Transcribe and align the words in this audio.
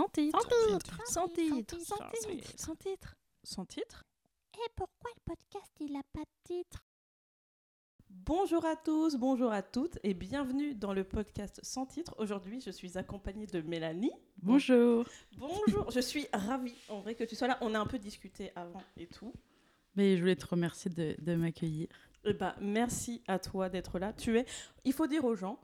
Sans 0.00 0.08
titre. 0.08 0.40
Sans 0.40 1.28
titre. 1.28 1.76
Sans 1.78 1.98
titre. 2.08 2.52
Sans 2.56 2.74
titre. 2.74 3.16
Sans 3.44 3.66
titre. 3.66 4.04
Et 4.54 4.70
pourquoi 4.74 5.10
le 5.14 5.20
podcast 5.26 5.70
il 5.78 5.94
a 5.94 6.00
pas 6.14 6.20
de 6.22 6.54
titre? 6.54 6.82
Bonjour 8.08 8.64
à 8.64 8.76
tous, 8.76 9.16
bonjour 9.16 9.52
à 9.52 9.60
toutes 9.60 9.98
et 10.02 10.14
bienvenue 10.14 10.74
dans 10.74 10.94
le 10.94 11.04
podcast 11.04 11.60
Sans 11.62 11.84
titre. 11.84 12.14
Aujourd'hui, 12.16 12.62
je 12.62 12.70
suis 12.70 12.96
accompagnée 12.96 13.44
de 13.44 13.60
Mélanie. 13.60 14.14
Bonjour. 14.38 15.04
Bonjour, 15.36 15.90
je 15.90 16.00
suis 16.00 16.26
ravie 16.32 16.72
en 16.88 17.00
vrai 17.00 17.14
que 17.14 17.24
tu 17.24 17.36
sois 17.36 17.48
là. 17.48 17.58
On 17.60 17.74
a 17.74 17.78
un 17.78 17.86
peu 17.86 17.98
discuté 17.98 18.52
avant 18.56 18.82
et 18.96 19.06
tout. 19.06 19.34
Mais 19.96 20.16
je 20.16 20.22
voulais 20.22 20.36
te 20.36 20.46
remercier 20.46 20.90
de, 20.90 21.14
de 21.18 21.34
m'accueillir. 21.34 21.88
Eh 22.24 22.32
ben, 22.32 22.54
merci 22.62 23.22
à 23.28 23.38
toi 23.38 23.68
d'être 23.68 23.98
là. 23.98 24.14
Tu 24.14 24.38
es. 24.38 24.46
Il 24.86 24.94
faut 24.94 25.06
dire 25.06 25.26
aux 25.26 25.34
gens 25.34 25.60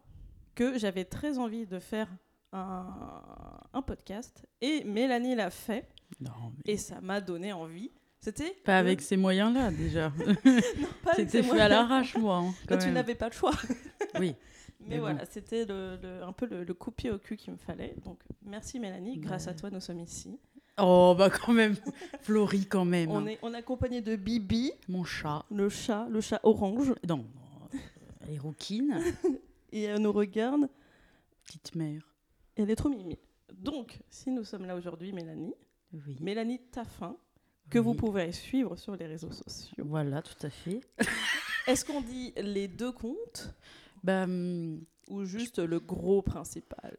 que 0.55 0.77
j'avais 0.79 1.07
très 1.07 1.39
envie 1.39 1.65
de 1.65 1.79
faire 1.79 2.11
un, 2.57 3.61
un 3.73 3.83
podcast 3.83 4.47
et 4.61 4.85
Mélanie 4.85 5.35
l'a 5.35 5.51
fait 5.51 5.89
Non, 6.21 6.31
mais 6.67 6.73
et 6.75 6.77
ça 6.77 7.01
m'a 7.01 7.21
donné 7.21 7.53
envie. 7.53 7.91
C'était 8.21 8.57
pas 8.65 8.79
avec 8.79 9.01
ces 9.03 9.17
moyens-là 9.17 9.71
déjà. 9.71 10.13
C'était 11.17 11.43
fait 11.43 11.61
à 11.61 11.69
l'arrache, 11.69 12.17
moi. 12.17 12.37
hein, 12.39 12.55
quand 12.69 12.79
tu 12.79 12.89
n'avais 12.91 13.15
pas 13.15 13.29
le 13.29 13.35
choix. 13.35 13.53
Oui. 14.19 14.35
Mais, 14.81 14.87
Mais 14.95 14.99
voilà, 14.99 15.25
bon. 15.25 15.29
c'était 15.31 15.65
le, 15.67 15.99
le- 16.03 16.23
un 16.23 16.33
peu 16.33 16.47
le, 16.47 16.63
le 16.65 16.75
coup 16.75 16.91
de 16.91 16.95
pied 16.95 17.11
au 17.11 17.19
cul 17.19 17.37
qu'il 17.37 17.53
me 17.53 17.59
fallait. 17.59 17.95
Donc 18.05 18.21
merci 18.45 18.79
Mélanie, 18.79 19.19
grâce 19.19 19.49
à 19.49 19.55
toi 19.55 19.69
nous 19.71 19.81
sommes 19.81 20.01
ici. 20.01 20.39
Oh, 20.79 21.15
bah 21.19 21.29
quand 21.31 21.53
même. 21.53 21.75
Florie 22.21 22.67
quand 22.67 22.85
même. 22.85 23.11
On 23.11 23.27
est, 23.27 23.39
on 23.43 23.53
est 23.53 23.59
accompagné 23.59 24.01
de 24.03 24.15
Bibi, 24.17 24.73
Mon 24.89 25.05
chat. 25.05 25.45
le 25.51 25.69
chat, 25.69 26.07
le 26.11 26.21
chat 26.21 26.41
orange, 26.45 26.95
Non, 27.09 27.25
elle 28.21 28.35
est 28.35 28.39
rouquine. 28.39 29.03
et 29.73 29.83
elle 29.85 30.01
nous 30.03 30.13
regarde. 30.13 30.69
Petite 31.47 31.75
mère. 31.75 32.03
Elle 32.57 32.71
est 32.71 32.77
trop 32.77 32.89
mimi. 32.89 33.19
Donc, 33.53 34.01
si 34.11 34.31
nous 34.31 34.45
sommes 34.45 34.65
là 34.67 34.77
aujourd'hui, 34.77 35.13
Mélanie, 35.13 35.55
Oui. 35.93 36.17
Mélanie 36.21 36.59
Taffin, 36.71 37.17
que 37.71 37.79
Oui. 37.79 37.85
vous 37.85 37.95
pouvez 37.95 38.33
suivre 38.33 38.77
sur 38.77 38.97
les 38.97 39.07
réseaux 39.07 39.31
sociaux. 39.33 39.85
Voilà, 39.87 40.23
tout 40.23 40.47
à 40.47 40.51
fait. 40.51 40.81
Est-ce 41.67 41.85
qu'on 41.85 42.01
dit 42.01 42.33
les 42.37 42.69
deux 42.69 42.93
comptes 42.93 43.55
Bah, 44.03 44.25
hum, 44.25 44.85
ou 45.09 45.25
juste 45.25 45.59
le 45.59 45.81
gros 45.81 46.23
principal? 46.23 46.97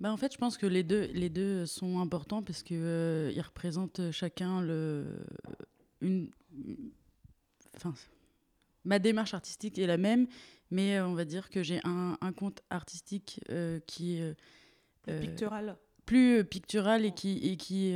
Bah, 0.00 0.12
en 0.12 0.16
fait, 0.16 0.32
je 0.32 0.38
pense 0.38 0.56
que 0.56 0.66
les 0.66 0.82
deux, 0.84 1.06
les 1.12 1.28
deux 1.28 1.66
sont 1.66 1.98
importants 2.00 2.42
parce 2.42 2.62
que 2.62 2.74
euh, 2.74 3.32
ils 3.34 3.40
représentent 3.40 4.10
chacun 4.12 4.60
le, 4.62 5.06
une, 6.00 6.30
enfin, 7.76 7.92
ma 8.84 8.98
démarche 9.00 9.34
artistique 9.34 9.78
est 9.78 9.86
la 9.88 9.98
même, 9.98 10.28
mais 10.70 10.98
euh, 10.98 11.06
on 11.06 11.14
va 11.14 11.24
dire 11.24 11.50
que 11.50 11.62
j'ai 11.62 11.80
un, 11.84 12.16
un 12.20 12.32
compte 12.32 12.60
artistique 12.70 13.40
euh, 13.50 13.80
qui 13.86 14.18
est 14.18 14.34
euh, 15.08 15.20
Pictural. 15.20 15.76
plus 16.06 16.44
pictural 16.44 17.04
et 17.04 17.12
qui, 17.12 17.38
et 17.48 17.56
qui 17.56 17.94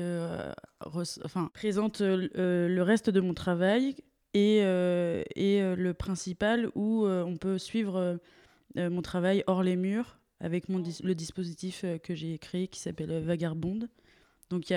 enfin, 0.80 1.48
présente 1.52 2.00
le 2.00 2.80
reste 2.82 3.10
de 3.10 3.20
mon 3.20 3.34
travail 3.34 3.96
et, 4.34 4.58
et 4.58 5.74
le 5.76 5.92
principal 5.92 6.70
où 6.74 7.06
on 7.06 7.36
peut 7.36 7.58
suivre 7.58 8.18
mon 8.76 9.02
travail 9.02 9.44
hors 9.46 9.62
les 9.62 9.76
murs 9.76 10.18
avec 10.40 10.68
mon 10.68 10.78
dis- 10.78 11.02
le 11.02 11.14
dispositif 11.14 11.84
que 12.02 12.14
j'ai 12.14 12.38
créé 12.38 12.68
qui 12.68 12.80
s'appelle 12.80 13.12
Vagabonde. 13.22 13.88
Donc 14.50 14.72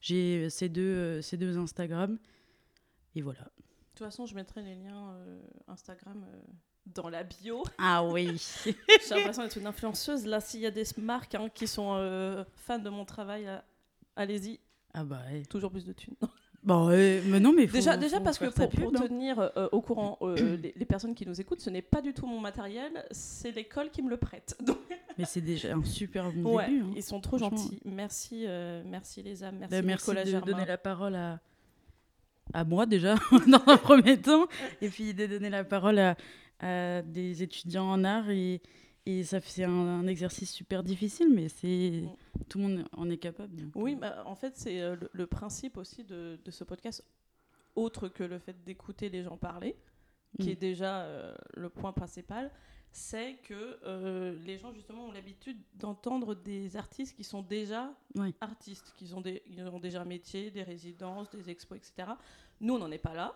j'ai 0.00 0.50
ces 0.50 0.68
deux, 0.68 1.20
ces 1.20 1.36
deux 1.36 1.58
Instagram 1.58 2.18
et 3.14 3.22
voilà. 3.22 3.40
De 3.42 3.98
toute 3.98 4.06
façon, 4.06 4.24
je 4.26 4.34
mettrai 4.34 4.62
les 4.62 4.74
liens 4.74 5.12
euh, 5.14 5.40
Instagram 5.68 6.24
euh, 6.26 6.40
dans 6.86 7.08
la 7.08 7.22
bio. 7.22 7.62
Ah 7.78 8.04
oui. 8.04 8.36
J'ai 8.64 9.14
l'impression 9.14 9.42
d'être 9.42 9.56
une 9.56 9.66
influenceuse. 9.66 10.26
Là, 10.26 10.40
s'il 10.40 10.60
y 10.60 10.66
a 10.66 10.70
des 10.70 10.84
marques 10.98 11.34
hein, 11.34 11.48
qui 11.54 11.66
sont 11.66 11.94
euh, 11.96 12.44
fans 12.56 12.78
de 12.78 12.90
mon 12.90 13.04
travail, 13.04 13.44
là, 13.44 13.64
allez-y, 14.16 14.58
ah 14.94 15.04
bah 15.04 15.20
ouais. 15.30 15.42
toujours 15.46 15.70
plus 15.70 15.84
de 15.84 15.92
thunes. 15.92 16.16
Bon, 16.64 16.90
euh, 16.90 17.20
mais 17.26 17.40
non 17.40 17.52
mais 17.52 17.66
faut- 17.66 17.72
déjà, 17.72 17.96
déjà 17.96 18.20
parce 18.20 18.38
que 18.38 18.44
pour, 18.44 18.68
pour 18.68 18.92
pub, 18.92 18.96
hein. 18.96 19.08
tenir 19.08 19.50
euh, 19.56 19.68
au 19.72 19.80
courant 19.80 20.16
euh, 20.22 20.56
les, 20.62 20.72
les 20.76 20.84
personnes 20.84 21.12
qui 21.12 21.26
nous 21.26 21.40
écoutent, 21.40 21.60
ce 21.60 21.70
n'est 21.70 21.82
pas 21.82 22.00
du 22.00 22.14
tout 22.14 22.24
mon 22.24 22.38
matériel, 22.38 23.04
c'est 23.10 23.50
l'école 23.50 23.90
qui 23.90 24.00
me 24.00 24.08
le 24.08 24.16
prête. 24.16 24.56
Donc, 24.64 24.78
Mais 25.18 25.24
c'est 25.24 25.40
déjà 25.40 25.74
un 25.74 25.82
super 25.82 26.30
bon 26.30 26.54
ouais, 26.58 26.66
début. 26.68 26.82
hein. 26.82 26.92
ils 26.94 27.02
sont 27.02 27.20
trop 27.20 27.36
gentils. 27.36 27.80
Merci, 27.84 28.44
euh, 28.46 28.80
merci 28.86 29.24
les 29.24 29.42
âmes, 29.42 29.56
merci, 29.58 29.72
Bah, 29.74 29.82
merci 29.82 30.04
Nicolas 30.04 30.24
de 30.24 30.30
Germain. 30.30 30.46
donner 30.52 30.64
la 30.66 30.78
parole 30.78 31.16
à, 31.16 31.40
à 32.54 32.62
moi 32.62 32.86
déjà, 32.86 33.16
dans 33.48 33.62
un 33.66 33.76
premier 33.76 34.20
temps, 34.20 34.46
et 34.80 34.88
puis 34.88 35.14
de 35.14 35.26
donner 35.26 35.50
la 35.50 35.64
parole 35.64 35.98
à, 35.98 36.16
à 36.62 37.02
des 37.02 37.42
étudiants 37.42 37.90
en 37.90 38.04
art. 38.04 38.30
Et, 38.30 38.62
et 39.04 39.24
ça 39.24 39.40
c'est 39.40 39.64
un, 39.64 39.70
un 39.70 40.06
exercice 40.06 40.50
super 40.52 40.82
difficile, 40.82 41.28
mais 41.34 41.48
c'est 41.48 42.04
tout 42.48 42.58
le 42.58 42.64
monde 42.64 42.84
en 42.96 43.10
est 43.10 43.18
capable. 43.18 43.54
donc, 43.56 43.72
Oui, 43.74 43.94
euh, 43.94 43.96
bah, 43.98 44.22
en 44.26 44.34
fait, 44.34 44.56
c'est 44.56 44.80
euh, 44.80 44.96
le, 44.96 45.10
le 45.12 45.26
principe 45.26 45.76
aussi 45.76 46.04
de, 46.04 46.38
de 46.44 46.50
ce 46.50 46.64
podcast, 46.64 47.04
autre 47.74 48.08
que 48.08 48.22
le 48.24 48.38
fait 48.38 48.62
d'écouter 48.64 49.08
les 49.08 49.22
gens 49.22 49.36
parler, 49.36 49.76
qui 50.40 50.48
Mm. 50.48 50.52
est 50.52 50.56
déjà 50.56 51.02
euh, 51.02 51.34
le 51.54 51.68
point 51.68 51.92
principal, 51.92 52.50
c'est 52.94 53.36
que 53.44 53.78
euh, 53.84 54.34
les 54.44 54.58
gens, 54.58 54.72
justement, 54.72 55.06
ont 55.06 55.12
l'habitude 55.12 55.58
d'entendre 55.74 56.34
des 56.34 56.76
artistes 56.76 57.16
qui 57.16 57.24
sont 57.24 57.42
déjà 57.42 57.92
Oui. 58.16 58.34
artistes, 58.40 58.92
qui 58.96 59.12
ont, 59.14 59.20
des, 59.22 59.42
ils 59.46 59.62
ont 59.62 59.80
déjà 59.80 60.02
un 60.02 60.06
métier, 60.06 60.50
des 60.50 60.62
résidences, 60.62 61.30
des 61.30 61.48
expos, 61.50 61.76
etc. 61.78 62.12
Nous, 62.60 62.74
on 62.74 62.78
n'en 62.78 62.90
est 62.90 62.98
pas 62.98 63.14
là. 63.14 63.34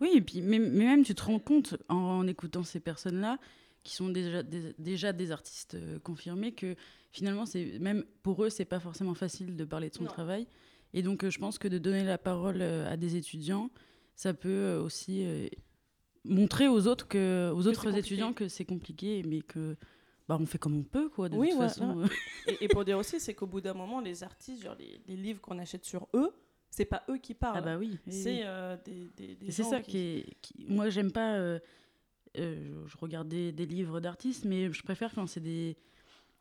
Oui, 0.00 0.10
et 0.14 0.20
puis 0.20 0.40
mais, 0.42 0.58
mais 0.58 0.84
même 0.84 1.02
tu 1.04 1.14
te 1.14 1.22
rends 1.22 1.38
compte 1.40 1.76
en, 1.88 1.96
en 1.96 2.26
écoutant 2.26 2.62
ces 2.62 2.80
personnes-là, 2.80 3.38
qui 3.84 3.94
sont 3.94 4.08
déjà 4.08 4.42
des, 4.42 4.74
déjà 4.78 5.12
des 5.12 5.30
artistes 5.30 5.74
euh, 5.74 5.98
confirmés, 5.98 6.52
que 6.52 6.74
finalement, 7.10 7.46
c'est 7.46 7.78
même 7.80 8.04
pour 8.22 8.44
eux, 8.44 8.50
c'est 8.50 8.64
pas 8.64 8.80
forcément 8.80 9.14
facile 9.14 9.56
de 9.56 9.64
parler 9.64 9.88
de 9.90 9.94
son 9.94 10.04
Non. 10.04 10.08
travail. 10.10 10.46
Et 10.94 11.02
donc, 11.02 11.24
euh, 11.24 11.30
je 11.30 11.38
pense 11.38 11.58
que 11.58 11.68
de 11.68 11.78
donner 11.78 12.04
la 12.04 12.18
parole 12.18 12.60
euh, 12.60 12.90
à 12.90 12.96
des 12.96 13.16
étudiants, 13.16 13.70
ça 14.14 14.34
peut 14.34 14.74
aussi 14.76 15.24
montrer 16.24 16.66
aux 16.68 16.86
autres 16.86 17.06
que, 17.06 17.50
aux 17.54 17.66
autres 17.66 17.96
étudiants 17.96 18.32
que 18.32 18.48
c'est 18.48 18.64
compliqué, 18.64 19.22
mais 19.24 19.40
que 19.42 19.76
bah, 20.28 20.36
on 20.40 20.44
fait 20.44 20.58
comme 20.58 20.76
on 20.76 20.82
peut, 20.82 21.08
quoi. 21.08 21.28
De 21.28 21.36
Oui, 21.36 21.50
toute 21.50 21.58
façon, 21.58 22.04
Et, 22.46 22.64
et 22.64 22.68
pour 22.68 22.84
dire 22.84 22.98
aussi, 22.98 23.20
c'est 23.20 23.32
qu'au 23.34 23.46
bout 23.46 23.60
d'un 23.60 23.74
moment, 23.74 24.00
les 24.00 24.22
artistes, 24.24 24.62
genre 24.64 24.74
les, 24.78 25.00
les 25.06 25.16
livres 25.16 25.40
qu'on 25.40 25.58
achète 25.58 25.84
sur 25.84 26.08
eux, 26.14 26.32
c'est 26.78 26.84
pas 26.86 27.02
eux 27.10 27.18
qui 27.18 27.34
parlent. 27.34 27.58
ah 27.58 27.60
bah 27.60 27.76
oui. 27.76 27.98
c'est 28.08 28.40
euh, 28.44 28.76
des, 28.84 29.34
des, 29.36 29.50
c'est 29.50 29.62
ça 29.64 29.80
qui- 29.82 29.90
qui 29.90 29.98
est. 29.98 30.36
qui- 30.40 30.66
Moi, 30.68 30.88
j'aime 30.90 31.12
pas. 31.12 31.34
euh, 31.34 31.58
euh, 32.38 32.84
je 32.86 32.96
regarde 32.98 33.28
des, 33.28 33.52
des 33.52 33.66
livres 33.66 34.00
d'artistes, 34.00 34.44
mais 34.44 34.72
je 34.72 34.82
préfère 34.82 35.12
quand 35.14 35.26
c'est 35.26 35.40
des. 35.40 35.76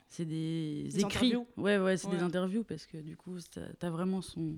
C'est 0.09 0.25
des, 0.25 0.83
Des 0.83 0.99
écrits. 1.01 1.27
interviews. 1.33 1.47
Ouais, 1.57 1.77
ouais, 1.77 1.97
c'est 1.97 2.07
Ouais. 2.07 2.15
des 2.17 2.23
interviews 2.23 2.63
parce 2.63 2.85
que 2.85 2.97
du 2.97 3.17
coup, 3.17 3.35
t'as 3.51 3.87
as 3.87 3.89
vraiment 3.89 4.21
son. 4.21 4.57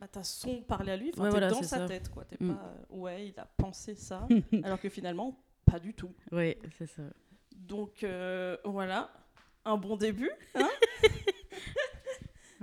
bah, 0.00 0.08
t'as 0.10 0.24
son 0.24 0.60
parler 0.62 0.90
à 0.92 0.96
lui, 0.96 1.10
enfin, 1.14 1.22
Ouais, 1.22 1.28
t'es 1.28 1.30
voilà, 1.32 1.50
dans 1.50 1.62
sa 1.62 1.78
ça. 1.78 1.86
tête, 1.86 2.08
quoi. 2.08 2.24
T'es 2.24 2.36
Mm. 2.44 2.54
pas, 2.56 2.74
ouais, 2.90 3.28
il 3.28 3.38
a 3.38 3.44
pensé 3.56 3.94
ça, 3.94 4.26
alors 4.64 4.80
que 4.80 4.88
finalement, 4.88 5.38
pas 5.64 5.78
du 5.78 5.94
tout. 5.94 6.10
Ouais, 6.32 6.58
c'est 6.78 6.88
ça. 6.88 7.02
Donc, 7.54 8.04
voilà, 8.64 9.12
un 9.64 9.76
bon 9.76 9.96
début. 9.96 10.30
hein. 10.56 10.68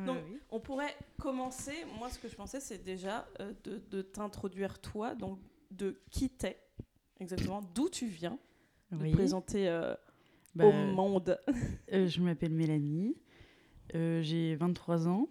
Donc, 0.06 0.18
on 0.50 0.60
pourrait 0.60 0.96
commencer, 1.20 1.74
moi, 1.98 2.10
ce 2.10 2.20
que 2.20 2.28
je 2.28 2.36
pensais, 2.36 2.60
c'est 2.60 2.84
déjà 2.84 3.28
euh, 3.40 3.54
de, 3.64 3.82
de 3.90 4.02
t'introduire 4.02 4.80
toi, 4.80 5.16
donc 5.16 5.40
de 5.72 6.02
qui 6.12 6.30
t'es, 6.30 6.58
exactement, 7.20 7.62
d'où 7.76 7.90
tu 7.90 8.08
viens, 8.08 8.38
de 8.92 8.98
te 8.98 9.12
présenter 9.14 9.68
euh, 9.68 9.94
Bah, 10.56 10.66
au 10.66 10.72
monde. 10.72 11.40
euh, 11.94 12.08
je 12.08 12.22
m'appelle 12.22 12.54
Mélanie. 12.54 13.16
J'ai 13.94 14.56
23 14.56 15.08
ans. 15.08 15.28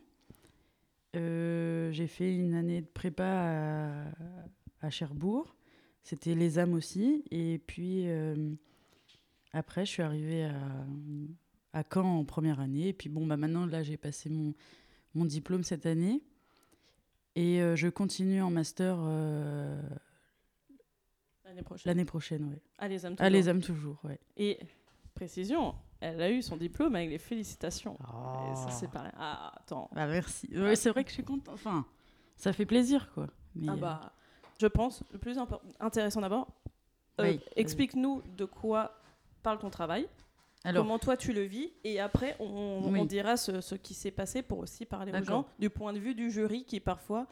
J'ai 1.14 2.06
fait 2.08 2.34
une 2.34 2.54
année 2.54 2.80
de 2.82 2.86
prépa 2.86 3.24
à, 3.24 4.04
à 4.80 4.90
Cherbourg. 4.90 5.54
C'était 6.02 6.34
les 6.34 6.58
âmes 6.58 6.74
aussi. 6.74 7.24
Et 7.30 7.58
puis 7.58 8.06
après, 9.52 9.84
je 9.86 9.90
suis 9.90 10.02
arrivée 10.02 10.44
à, 10.44 10.60
à 11.72 11.82
Caen 11.84 12.18
en 12.20 12.24
première 12.24 12.60
année. 12.60 12.88
Et 12.88 12.92
puis 12.92 13.08
bon, 13.08 13.26
bah 13.26 13.36
maintenant, 13.36 13.66
là, 13.66 13.82
j'ai 13.82 13.96
passé 13.96 14.28
mon, 14.30 14.54
mon 15.14 15.24
diplôme 15.24 15.64
cette 15.64 15.86
année. 15.86 16.22
Et 17.36 17.60
euh, 17.62 17.76
je 17.76 17.88
continue 17.88 18.42
en 18.42 18.50
master 18.50 18.96
euh, 19.00 19.80
L'année 21.44 21.62
prochaine. 21.62 21.90
l'année 21.90 22.04
prochaine. 22.04 22.44
Ouais. 22.50 22.62
Ah, 22.78 22.88
les 22.88 23.06
âmes 23.06 23.16
Ah, 23.18 23.30
les 23.30 23.38
toujours. 23.40 23.50
âmes 23.54 23.62
toujours, 23.62 23.98
ouais. 24.04 24.18
Et 24.36 24.58
précision, 25.14 25.74
elle 26.00 26.20
a 26.20 26.30
eu 26.30 26.42
son 26.42 26.56
diplôme 26.56 26.94
avec 26.96 27.10
les 27.10 27.18
félicitations. 27.18 27.94
Et 27.94 28.54
ça, 28.56 28.70
c'est 28.70 28.90
pareil. 28.90 29.12
Ah, 29.16 29.52
attends. 29.56 29.88
Bah, 29.94 30.06
merci. 30.06 30.48
Ouais, 30.56 30.76
c'est 30.76 30.90
vrai 30.90 31.04
que 31.04 31.10
je 31.10 31.14
suis 31.14 31.24
contente. 31.24 31.54
Enfin, 31.54 31.86
ça 32.36 32.52
fait 32.52 32.66
plaisir, 32.66 33.10
quoi. 33.12 33.28
Mais, 33.54 33.68
Ah 33.68 33.72
euh, 33.72 33.76
bah, 33.76 34.12
je 34.60 34.66
pense, 34.66 35.02
le 35.12 35.18
plus 35.18 35.38
impor- 35.38 35.62
intéressant 35.80 36.20
d'abord, 36.20 36.48
euh, 37.20 37.24
Oui, 37.32 37.40
explique-nous 37.56 38.22
de 38.36 38.44
quoi 38.44 39.00
parle 39.42 39.58
ton 39.58 39.70
travail, 39.70 40.06
alors, 40.64 40.82
comment 40.84 40.98
toi 40.98 41.16
tu 41.16 41.32
le 41.32 41.42
vis, 41.42 41.70
et 41.84 42.00
après 42.00 42.36
on, 42.40 43.04
dira 43.04 43.36
ce, 43.36 43.60
ce 43.60 43.74
qui 43.76 43.94
s'est 43.94 44.10
passé 44.10 44.42
pour 44.42 44.58
aussi 44.58 44.84
parler 44.84 45.12
aux 45.12 45.24
gens 45.24 45.46
du 45.58 45.70
point 45.70 45.92
de 45.92 45.98
vue 45.98 46.14
du 46.14 46.30
jury 46.30 46.64
qui 46.64 46.80
parfois 46.80 47.26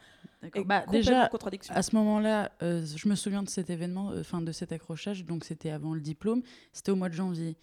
est 0.55 0.63
Bah, 0.63 0.85
déjà, 0.89 1.27
contradiction. 1.27 1.75
à 1.75 1.81
ce 1.81 1.93
moment-là, 1.97 2.51
euh, 2.63 2.85
je 2.85 3.07
me 3.09 3.15
souviens 3.15 3.43
de 3.43 3.49
cet 3.49 3.69
événement, 3.69 4.11
euh, 4.11 4.21
enfin 4.21 4.41
de 4.41 4.51
cet 4.51 4.71
accrochage, 4.71 5.25
donc 5.25 5.43
c'était 5.43 5.71
avant 5.71 5.93
le 5.93 5.99
diplôme, 6.01 6.41
c'était 6.71 6.91
au 6.91 6.95
mois 6.95 7.09
de 7.09 7.13
janvier. 7.15 7.57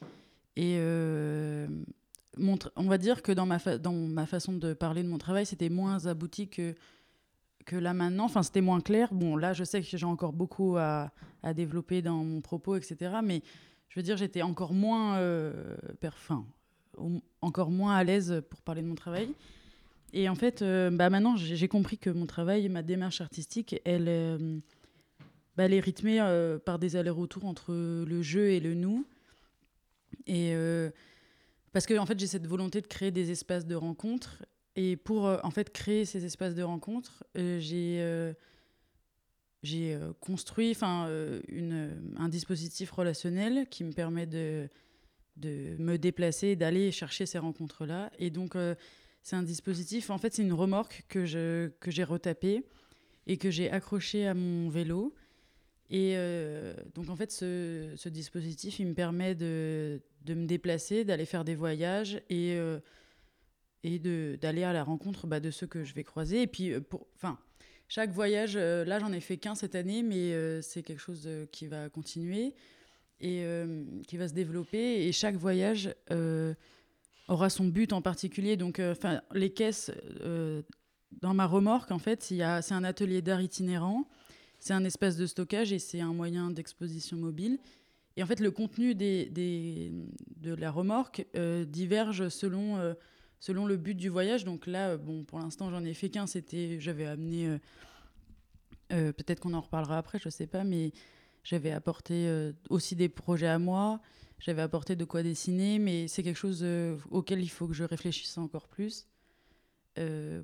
Et 0.56 0.76
euh, 0.78 1.66
mon 2.36 2.58
on 2.76 2.84
va 2.84 2.98
dire 2.98 3.22
que 3.22 3.32
dans 3.32 3.46
ma, 3.46 3.58
fa- 3.58 3.78
dans 3.78 3.92
ma 3.92 4.26
façon 4.26 4.52
de 4.52 4.72
parler 4.74 5.02
de 5.02 5.08
mon 5.08 5.18
travail, 5.18 5.46
c'était 5.46 5.70
moins 5.70 6.06
abouti 6.06 6.48
que, 6.48 6.74
que 7.64 7.76
là 7.76 7.94
maintenant. 7.94 8.26
Enfin, 8.26 8.42
c'était 8.42 8.60
moins 8.60 8.80
clair. 8.80 9.08
Bon, 9.12 9.34
là, 9.36 9.52
je 9.54 9.64
sais 9.64 9.80
que 9.80 9.86
j'ai 9.96 10.04
encore 10.06 10.32
beaucoup 10.32 10.76
à, 10.76 11.10
à 11.42 11.54
développer 11.54 12.02
dans 12.02 12.22
mon 12.22 12.40
propos, 12.40 12.76
etc. 12.76 13.16
Mais 13.24 13.42
je 13.94 14.00
veux 14.00 14.02
dire, 14.02 14.16
j'étais 14.16 14.42
encore 14.42 14.74
moins, 14.74 15.18
euh, 15.18 15.52
encore 17.40 17.70
moins 17.70 17.94
à 17.94 18.02
l'aise 18.02 18.42
pour 18.50 18.60
parler 18.60 18.82
de 18.82 18.88
mon 18.88 18.96
travail. 18.96 19.28
Et 20.12 20.28
en 20.28 20.34
fait, 20.34 20.62
euh, 20.62 20.90
bah 20.90 21.10
maintenant, 21.10 21.36
j'ai 21.36 21.68
compris 21.68 21.96
que 21.96 22.10
mon 22.10 22.26
travail, 22.26 22.68
ma 22.68 22.82
démarche 22.82 23.20
artistique, 23.20 23.80
elle, 23.84 24.08
euh, 24.08 24.58
bah, 25.56 25.66
elle 25.66 25.74
est 25.74 25.80
rythmée 25.80 26.20
euh, 26.20 26.58
par 26.58 26.80
des 26.80 26.96
allers-retours 26.96 27.44
entre 27.44 27.72
le 27.72 28.22
jeu 28.22 28.50
et 28.50 28.58
le 28.58 28.74
nous. 28.74 29.06
Et 30.26 30.54
parce 31.72 31.86
que 31.86 31.96
en 31.96 32.06
fait, 32.06 32.18
j'ai 32.18 32.26
cette 32.26 32.48
volonté 32.48 32.80
de 32.80 32.88
créer 32.88 33.12
des 33.12 33.30
espaces 33.30 33.64
de 33.64 33.76
rencontre. 33.76 34.44
Et 34.74 34.96
pour 34.96 35.26
en 35.26 35.50
fait 35.50 35.70
créer 35.72 36.04
ces 36.04 36.24
espaces 36.24 36.56
de 36.56 36.62
rencontre, 36.64 37.22
j'ai 37.34 38.34
j'ai 39.64 39.94
euh, 39.94 40.12
construit 40.20 40.70
enfin 40.70 41.08
euh, 41.08 41.40
une 41.48 42.14
un 42.16 42.28
dispositif 42.28 42.92
relationnel 42.92 43.66
qui 43.68 43.82
me 43.82 43.92
permet 43.92 44.26
de 44.26 44.68
de 45.36 45.74
me 45.80 45.96
déplacer 45.98 46.54
d'aller 46.54 46.92
chercher 46.92 47.26
ces 47.26 47.38
rencontres 47.38 47.84
là. 47.86 48.12
Et 48.20 48.30
donc 48.30 48.54
euh, 48.54 48.76
c'est 49.22 49.36
un 49.36 49.42
dispositif. 49.42 50.10
En 50.10 50.18
fait, 50.18 50.34
c'est 50.34 50.42
une 50.42 50.52
remorque 50.52 51.04
que 51.08 51.26
je 51.26 51.68
que 51.80 51.90
j'ai 51.90 52.04
retapée 52.04 52.62
et 53.26 53.38
que 53.38 53.50
j'ai 53.50 53.70
accrochée 53.70 54.26
à 54.28 54.34
mon 54.34 54.68
vélo. 54.68 55.14
Et 55.90 56.12
euh, 56.16 56.74
donc 56.94 57.08
en 57.08 57.16
fait, 57.16 57.30
ce, 57.32 57.92
ce 57.96 58.08
dispositif, 58.08 58.78
il 58.78 58.86
me 58.86 58.94
permet 58.94 59.34
de, 59.34 60.00
de 60.24 60.34
me 60.34 60.46
déplacer, 60.46 61.04
d'aller 61.04 61.26
faire 61.26 61.44
des 61.44 61.54
voyages 61.54 62.22
et, 62.30 62.54
euh, 62.56 62.80
et 63.82 63.98
d'aller 63.98 64.64
à 64.64 64.72
la 64.72 64.82
rencontre 64.82 65.26
bah, 65.26 65.40
de 65.40 65.50
ceux 65.50 65.66
que 65.66 65.84
je 65.84 65.94
vais 65.94 66.04
croiser. 66.04 66.42
Et 66.42 66.46
puis, 66.46 66.72
euh, 66.72 66.80
pour, 66.80 67.06
enfin, 67.16 67.38
chaque 67.88 68.10
voyage, 68.10 68.54
euh, 68.56 68.84
là 68.84 68.98
j'en 68.98 69.12
ai 69.12 69.20
fait 69.20 69.36
qu'un 69.36 69.54
cette 69.54 69.74
année, 69.74 70.02
mais 70.02 70.32
euh, 70.32 70.62
c'est 70.62 70.82
quelque 70.82 71.00
chose 71.00 71.24
euh, 71.26 71.46
qui 71.52 71.66
va 71.66 71.88
continuer 71.88 72.54
et 73.20 73.44
qui 74.06 74.18
va 74.18 74.28
se 74.28 74.34
développer. 74.34 75.06
Et 75.06 75.12
chaque 75.12 75.36
voyage 75.36 75.94
aura 77.28 77.48
son 77.48 77.64
but 77.64 77.94
en 77.94 78.02
particulier. 78.02 78.58
Donc, 78.58 78.80
enfin, 78.80 79.22
les 79.32 79.50
caisses, 79.50 79.90
dans 81.22 81.32
ma 81.32 81.46
remorque, 81.46 81.90
en 81.90 81.98
fait, 81.98 82.22
c'est 82.22 82.42
un 82.42 82.84
atelier 82.84 83.22
d'art 83.22 83.40
itinérant. 83.40 84.06
C'est 84.58 84.74
un 84.74 84.84
espace 84.84 85.16
de 85.16 85.24
stockage 85.24 85.72
et 85.72 85.78
c'est 85.78 86.00
un 86.00 86.12
moyen 86.12 86.50
d'exposition 86.50 87.16
mobile. 87.16 87.58
Et 88.18 88.22
en 88.22 88.26
fait, 88.26 88.40
le 88.40 88.50
contenu 88.50 88.94
des, 88.94 89.94
de 90.36 90.54
la 90.54 90.70
remorque 90.70 91.24
diverge 91.66 92.28
selon, 92.28 92.94
selon 93.44 93.66
le 93.66 93.76
but 93.76 93.94
du 93.94 94.08
voyage. 94.08 94.44
Donc 94.44 94.66
là, 94.66 94.90
euh, 94.90 94.96
bon, 94.96 95.24
pour 95.24 95.38
l'instant, 95.38 95.70
j'en 95.70 95.84
ai 95.84 95.94
fait 95.94 96.08
qu'un. 96.08 96.26
C'était, 96.26 96.80
j'avais 96.80 97.06
amené, 97.06 97.46
euh, 97.46 97.58
euh, 98.92 99.12
peut-être 99.12 99.40
qu'on 99.40 99.52
en 99.52 99.60
reparlera 99.60 99.98
après, 99.98 100.18
je 100.18 100.28
sais 100.28 100.46
pas, 100.46 100.64
mais 100.64 100.92
j'avais 101.42 101.72
apporté 101.72 102.26
aussi 102.70 102.96
des 102.96 103.10
projets 103.10 103.48
à 103.48 103.58
moi. 103.58 104.00
J'avais 104.38 104.62
apporté 104.62 104.96
de 104.96 105.04
quoi 105.04 105.22
dessiner, 105.22 105.78
mais 105.78 106.08
c'est 106.08 106.22
quelque 106.22 106.38
chose 106.38 106.64
auquel 107.10 107.42
il 107.42 107.48
faut 107.48 107.68
que 107.68 107.74
je 107.74 107.84
réfléchisse 107.84 108.38
encore 108.38 108.66
plus 108.66 109.06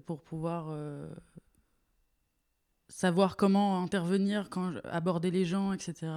pour 0.05 0.21
pouvoir 0.21 0.77
savoir 2.91 3.37
comment 3.37 3.83
intervenir, 3.83 4.51
quand 4.51 4.75
aborder 4.85 5.31
les 5.31 5.47
gens, 5.47 5.73
etc. 5.73 6.13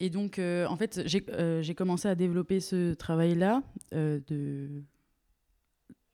Et 0.00 0.10
donc, 0.10 0.40
en 0.40 0.76
fait, 0.76 1.02
j'ai 1.06 1.74
commencé 1.76 2.08
à 2.08 2.16
développer 2.16 2.58
ce 2.58 2.94
travail-là 2.94 3.62
de, 3.92 4.82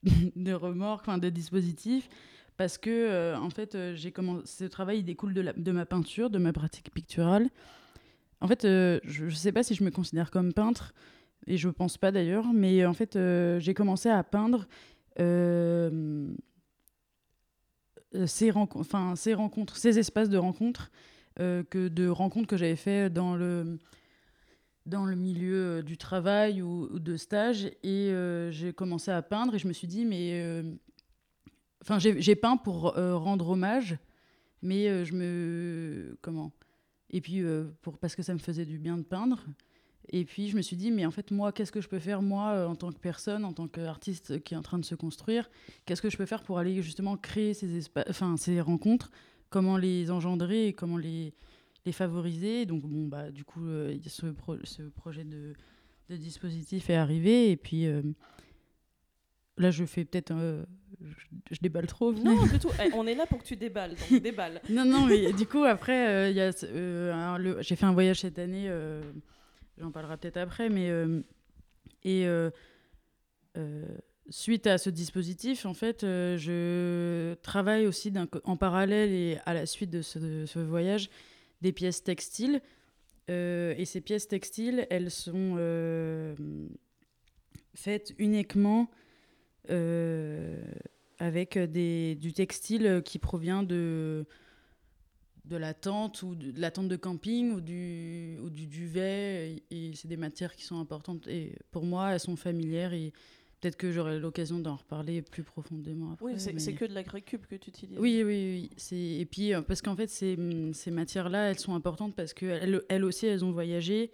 de 0.36 0.52
remorque, 0.52 1.02
enfin 1.02 1.18
de 1.18 1.28
dispositif, 1.28 2.08
parce 2.56 2.78
que, 2.78 2.90
euh, 2.90 3.36
en 3.36 3.50
fait, 3.50 3.74
euh, 3.74 3.94
j'ai 3.94 4.12
commencé. 4.12 4.46
Ce 4.46 4.64
travail 4.64 4.98
il 4.98 5.04
découle 5.04 5.34
de, 5.34 5.72
ma 5.72 5.86
peinture, 5.86 6.30
de 6.30 6.38
ma 6.38 6.52
pratique 6.52 6.92
picturale. 6.92 7.48
En 8.40 8.48
fait, 8.48 8.64
euh, 8.64 8.98
je 9.04 9.26
ne 9.26 9.30
sais 9.30 9.52
pas 9.52 9.62
si 9.62 9.74
je 9.74 9.84
me 9.84 9.90
considère 9.90 10.30
comme 10.30 10.52
peintre, 10.52 10.94
et 11.46 11.56
je 11.56 11.68
pense 11.68 11.98
pas 11.98 12.10
d'ailleurs, 12.10 12.52
mais 12.52 12.84
en 12.84 12.94
fait, 12.94 13.18
j'ai 13.58 13.74
commencé 13.74 14.08
à 14.08 14.22
peindre. 14.22 14.66
ces, 18.26 18.50
rencontres, 18.50 19.76
ces 19.76 19.98
espaces 19.98 20.28
de 20.28 20.38
rencontres, 20.38 20.90
que 21.36 21.88
de 21.88 22.08
rencontres 22.08 22.46
que 22.48 22.56
j'avais 22.56 22.76
fait 22.76 23.10
dans 23.10 23.36
le, 23.36 23.78
dans 24.86 25.04
le 25.04 25.16
milieu 25.16 25.78
euh, 25.78 25.82
du 25.82 25.96
travail 25.96 26.62
ou, 26.62 26.98
de 26.98 27.16
stage. 27.16 27.66
Et 27.82 28.10
euh, 28.10 28.50
j'ai 28.50 28.72
commencé 28.72 29.10
à 29.10 29.22
peindre 29.22 29.54
et 29.54 29.58
je 29.58 29.68
me 29.68 29.72
suis 29.72 29.88
dit, 29.88 30.04
mais. 30.04 30.40
euh, 30.42 30.62
Enfin, 31.84 31.98
j'ai 31.98 32.36
peint 32.36 32.56
pour 32.56 32.92
rendre 32.92 33.48
hommage, 33.48 33.98
mais 34.62 35.04
je 35.04 35.14
me. 35.14 36.16
Comment? 36.22 36.52
Et 37.10 37.20
puis, 37.20 37.42
pour, 37.80 37.98
parce 37.98 38.14
que 38.14 38.22
ça 38.22 38.32
me 38.34 38.38
faisait 38.38 38.64
du 38.64 38.78
bien 38.78 38.96
de 38.96 39.02
peindre. 39.02 39.44
Et 40.10 40.24
puis, 40.24 40.48
je 40.48 40.56
me 40.56 40.62
suis 40.62 40.76
dit, 40.76 40.92
mais 40.92 41.04
en 41.06 41.10
fait, 41.10 41.32
moi, 41.32 41.50
qu'est-ce 41.50 41.72
que 41.72 41.80
je 41.80 41.88
peux 41.88 41.98
faire, 41.98 42.22
moi, 42.22 42.68
en 42.68 42.76
tant 42.76 42.92
que 42.92 43.00
personne, 43.00 43.44
en 43.44 43.52
tant 43.52 43.66
qu'artiste 43.66 44.44
qui 44.44 44.54
est 44.54 44.56
en 44.56 44.62
train 44.62 44.78
de 44.78 44.84
se 44.84 44.94
construire? 44.94 45.50
Qu'est-ce 45.84 46.00
que 46.00 46.08
je 46.08 46.16
peux 46.16 46.24
faire 46.24 46.44
pour 46.44 46.60
aller 46.60 46.80
justement 46.82 47.16
créer 47.16 47.52
ces, 47.52 47.80
enfin, 48.08 48.36
ces 48.36 48.60
rencontres? 48.60 49.10
Comment 49.50 49.76
les 49.76 50.12
engendrer 50.12 50.74
comment 50.74 50.96
les, 50.96 51.34
les 51.84 51.92
favoriser 51.92 52.66
Donc, 52.66 52.82
bon, 52.82 53.06
bah, 53.08 53.30
du 53.30 53.44
coup, 53.44 53.66
euh, 53.66 53.96
ce, 54.06 54.26
pro- 54.26 54.62
ce 54.64 54.82
projet 54.82 55.24
de, 55.24 55.52
de 56.10 56.16
dispositif 56.16 56.90
est 56.90 56.94
arrivé. 56.96 57.50
Et 57.50 57.56
puis, 57.56 57.86
euh, 57.86 58.02
là, 59.58 59.70
je 59.70 59.84
fais 59.84 60.04
peut-être. 60.04 60.32
euh, 60.32 60.64
je, 61.00 61.26
je 61.56 61.58
déballe 61.60 61.86
trop. 61.86 62.12
Non, 62.12 62.44
du 62.46 62.58
tout. 62.60 62.68
Eh, 62.84 62.92
on 62.94 63.06
est 63.06 63.14
là 63.14 63.26
pour 63.26 63.38
que 63.38 63.44
tu 63.46 63.56
déballes. 63.56 63.94
Donc 64.10 64.22
déballe. 64.22 64.60
Non, 64.70 64.84
non, 64.84 65.06
mais 65.06 65.32
du 65.32 65.46
coup, 65.46 65.64
après, 65.64 66.32
euh, 66.32 66.52
j'ai 67.60 67.76
fait 67.76 67.86
un 67.86 67.92
voyage 67.92 68.20
cette 68.20 68.38
année, 68.38 68.70
j'en 69.78 69.90
parlerai 69.90 70.16
peut-être 70.18 70.36
après, 70.36 70.68
mais. 70.68 70.90
et 72.04 72.26
suite 74.28 74.66
à 74.68 74.78
ce 74.78 74.88
dispositif, 74.88 75.66
en 75.66 75.74
fait, 75.74 76.04
euh, 76.04 76.38
je 76.38 77.34
travaille 77.42 77.86
aussi 77.88 78.12
en 78.44 78.56
parallèle 78.56 79.10
et 79.10 79.38
à 79.46 79.52
la 79.52 79.66
suite 79.66 79.90
de 79.90 80.00
ce, 80.00 80.18
de 80.20 80.46
ce 80.46 80.60
voyage 80.60 81.10
des 81.62 81.72
pièces 81.72 82.04
textiles. 82.04 82.60
Euh, 83.30 83.74
et 83.78 83.84
ces 83.84 84.00
pièces 84.00 84.28
textiles, 84.28 84.86
elles 84.90 85.10
sont 85.10 85.54
euh, 85.56 86.34
faites 87.74 88.12
uniquement 88.18 88.90
euh, 89.70 90.60
avec 91.18 91.56
des, 91.56 92.16
du 92.16 92.32
textile 92.32 93.00
qui 93.04 93.18
provient 93.20 93.62
de, 93.62 94.26
de 95.44 95.56
la 95.56 95.72
tente 95.72 96.22
ou 96.22 96.34
de, 96.34 96.52
la 96.60 96.72
tente 96.72 96.88
de 96.88 96.96
camping 96.96 97.52
ou 97.52 97.60
du, 97.60 98.38
ou 98.42 98.50
du 98.50 98.66
duvet. 98.66 99.62
Et, 99.70 99.88
et 99.88 99.94
c'est 99.94 100.08
des 100.08 100.16
matières 100.16 100.56
qui 100.56 100.64
sont 100.64 100.80
importantes. 100.80 101.28
Et 101.28 101.54
pour 101.70 101.84
moi, 101.84 102.12
elles 102.12 102.20
sont 102.20 102.36
familières 102.36 102.92
et 102.92 103.12
peut-être 103.62 103.76
que 103.76 103.92
j'aurai 103.92 104.18
l'occasion 104.18 104.58
d'en 104.58 104.74
reparler 104.76 105.22
plus 105.22 105.44
profondément 105.44 106.12
après. 106.12 106.26
Oui, 106.26 106.34
c'est 106.40 106.52
mais- 106.52 106.74
que 106.74 106.84
de 106.84 106.92
la 106.94 107.02
récup 107.02 107.46
que 107.46 107.54
tu 107.54 107.70
utilises. 107.70 107.96
oui, 107.98 108.22
oui, 108.24 108.68
oui. 108.90 109.20
Et 109.20 109.24
puis, 109.24 109.54
euh, 109.54 109.62
parce 109.62 109.80
qu'en 109.80 109.94
fait, 109.96 110.08
ces, 110.10 110.34
hum, 110.36 110.74
ces 110.74 110.90
matières-là, 110.90 111.48
elles 111.50 111.58
sont 111.60 111.74
importantes 111.74 112.14
parce 112.14 112.34
qu'elles 112.34 112.82
elles 112.90 113.04
aussi, 113.04 113.26
elles 113.26 113.44
ont 113.44 113.52
voyagé. 113.52 114.10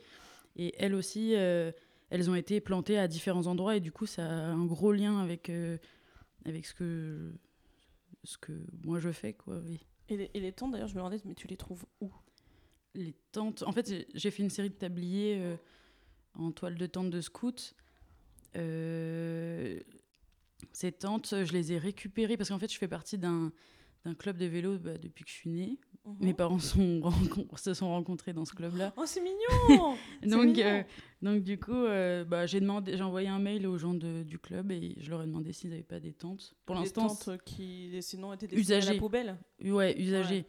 Et 0.57 0.75
elles 0.79 0.95
aussi, 0.95 1.35
euh, 1.35 1.73
elles 2.11 2.29
ont 2.31 2.35
été 2.35 2.61
plantées 2.61 2.99
à 2.99 3.09
différents 3.09 3.47
endroits. 3.47 3.75
Et 3.77 3.81
du 3.81 3.91
coup, 3.91 4.07
ça 4.07 4.25
a 4.27 4.33
un 4.53 4.65
gros 4.67 4.93
lien 4.93 5.19
avec, 5.19 5.49
euh, 5.51 5.79
avec 6.45 6.67
ce, 6.67 6.75
que, 6.75 7.33
ce 8.25 8.37
que 8.39 8.53
moi 8.85 9.01
je 9.01 9.11
fais, 9.11 9.33
quoi, 9.33 9.59
oui. 9.67 9.81
Et 10.11 10.17
les, 10.19 10.31
et 10.35 10.41
les 10.41 10.53
tentes, 10.53 10.73
d'ailleurs, 10.73 10.89
je 10.89 10.95
me 10.95 10.99
demandais, 11.01 11.21
mais 11.25 11.35
tu 11.35 11.47
les 11.49 11.57
trouves 11.57 11.85
où? 12.01 12.11
Les 12.95 13.15
tentes... 13.33 13.63
En 13.63 13.73
fait, 13.73 13.89
j'ai- 13.89 14.07
j'ai 14.15 14.31
fait 14.31 14.43
une 14.43 14.51
série 14.51 14.71
de 14.71 14.75
tabliers 14.75 15.39
euh, 15.39 15.57
en 16.35 16.51
toile 16.53 16.77
de 16.77 16.87
tente 16.87 17.11
de 17.11 17.21
scout. 17.21 17.75
Euh, 18.57 19.79
ces 20.73 20.93
tentes, 20.93 21.35
je 21.45 21.53
les 21.53 21.73
ai 21.73 21.79
récupérées 21.79 22.37
parce 22.37 22.49
qu'en 22.51 22.59
fait, 22.59 22.73
je 22.73 22.79
fais 22.79 22.89
partie 22.89 23.19
d'un 23.19 23.53
d'un 24.05 24.15
club 24.15 24.37
de 24.39 24.47
vélo 24.47 24.79
bah, 24.79 24.97
depuis 24.97 25.25
que 25.25 25.31
je 25.31 25.35
suis 25.35 25.51
née. 25.51 25.77
Mhm. 26.07 26.17
Mes 26.21 26.33
parents 26.33 26.61
sont 26.61 27.03
se 27.57 27.75
sont 27.75 27.89
rencontrés 27.89 28.33
dans 28.33 28.45
ce 28.45 28.55
club-là. 28.55 28.95
Oh, 28.97 29.03
c'est 29.07 29.21
mignon 29.21 29.97
Donc, 30.23 30.47
mignon. 30.47 30.67
euh, 30.67 30.83
donc 31.21 31.43
du 31.43 31.59
coup, 31.59 31.73
euh, 31.75 32.25
bah, 32.25 32.47
j'ai 32.47 32.61
demandé, 32.61 32.97
j'ai 32.97 33.03
envoyé 33.03 33.27
un 33.29 33.41
mail 33.41 33.67
aux 33.67 33.77
gens 33.77 33.95
de- 33.95 34.23
du 34.23 34.39
club 34.39 34.71
et 34.71 34.95
je 35.01 35.11
leur 35.11 35.23
ai 35.23 35.27
demandé 35.27 35.53
s'ils 35.53 35.71
n'avaient 35.71 35.83
pas 35.83 35.99
des 35.99 36.13
tentes. 36.13 36.55
Pour 36.65 36.77
Des 36.77 36.83
l'instant, 36.83 37.09
tentes 37.09 37.43
qui, 37.45 37.99
sinon, 38.01 38.33
étaient 38.33 38.47
destinées 38.47 38.75
à 38.77 38.79
la 38.79 38.83
Usagées. 38.85 38.99
poubelle. 39.01 39.37
ouais, 39.65 40.01
usagé. 40.01 40.45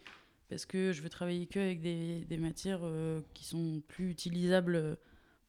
Parce 0.47 0.65
que 0.67 0.91
je 0.93 1.01
veux 1.01 1.09
travailler 1.09 1.47
que 1.47 1.59
avec 1.59 1.81
des, 1.81 2.25
des 2.25 2.37
matières 2.37 2.81
euh, 2.83 3.19
qui 3.33 3.45
sont 3.45 3.81
plus 3.87 4.11
utilisables 4.11 4.97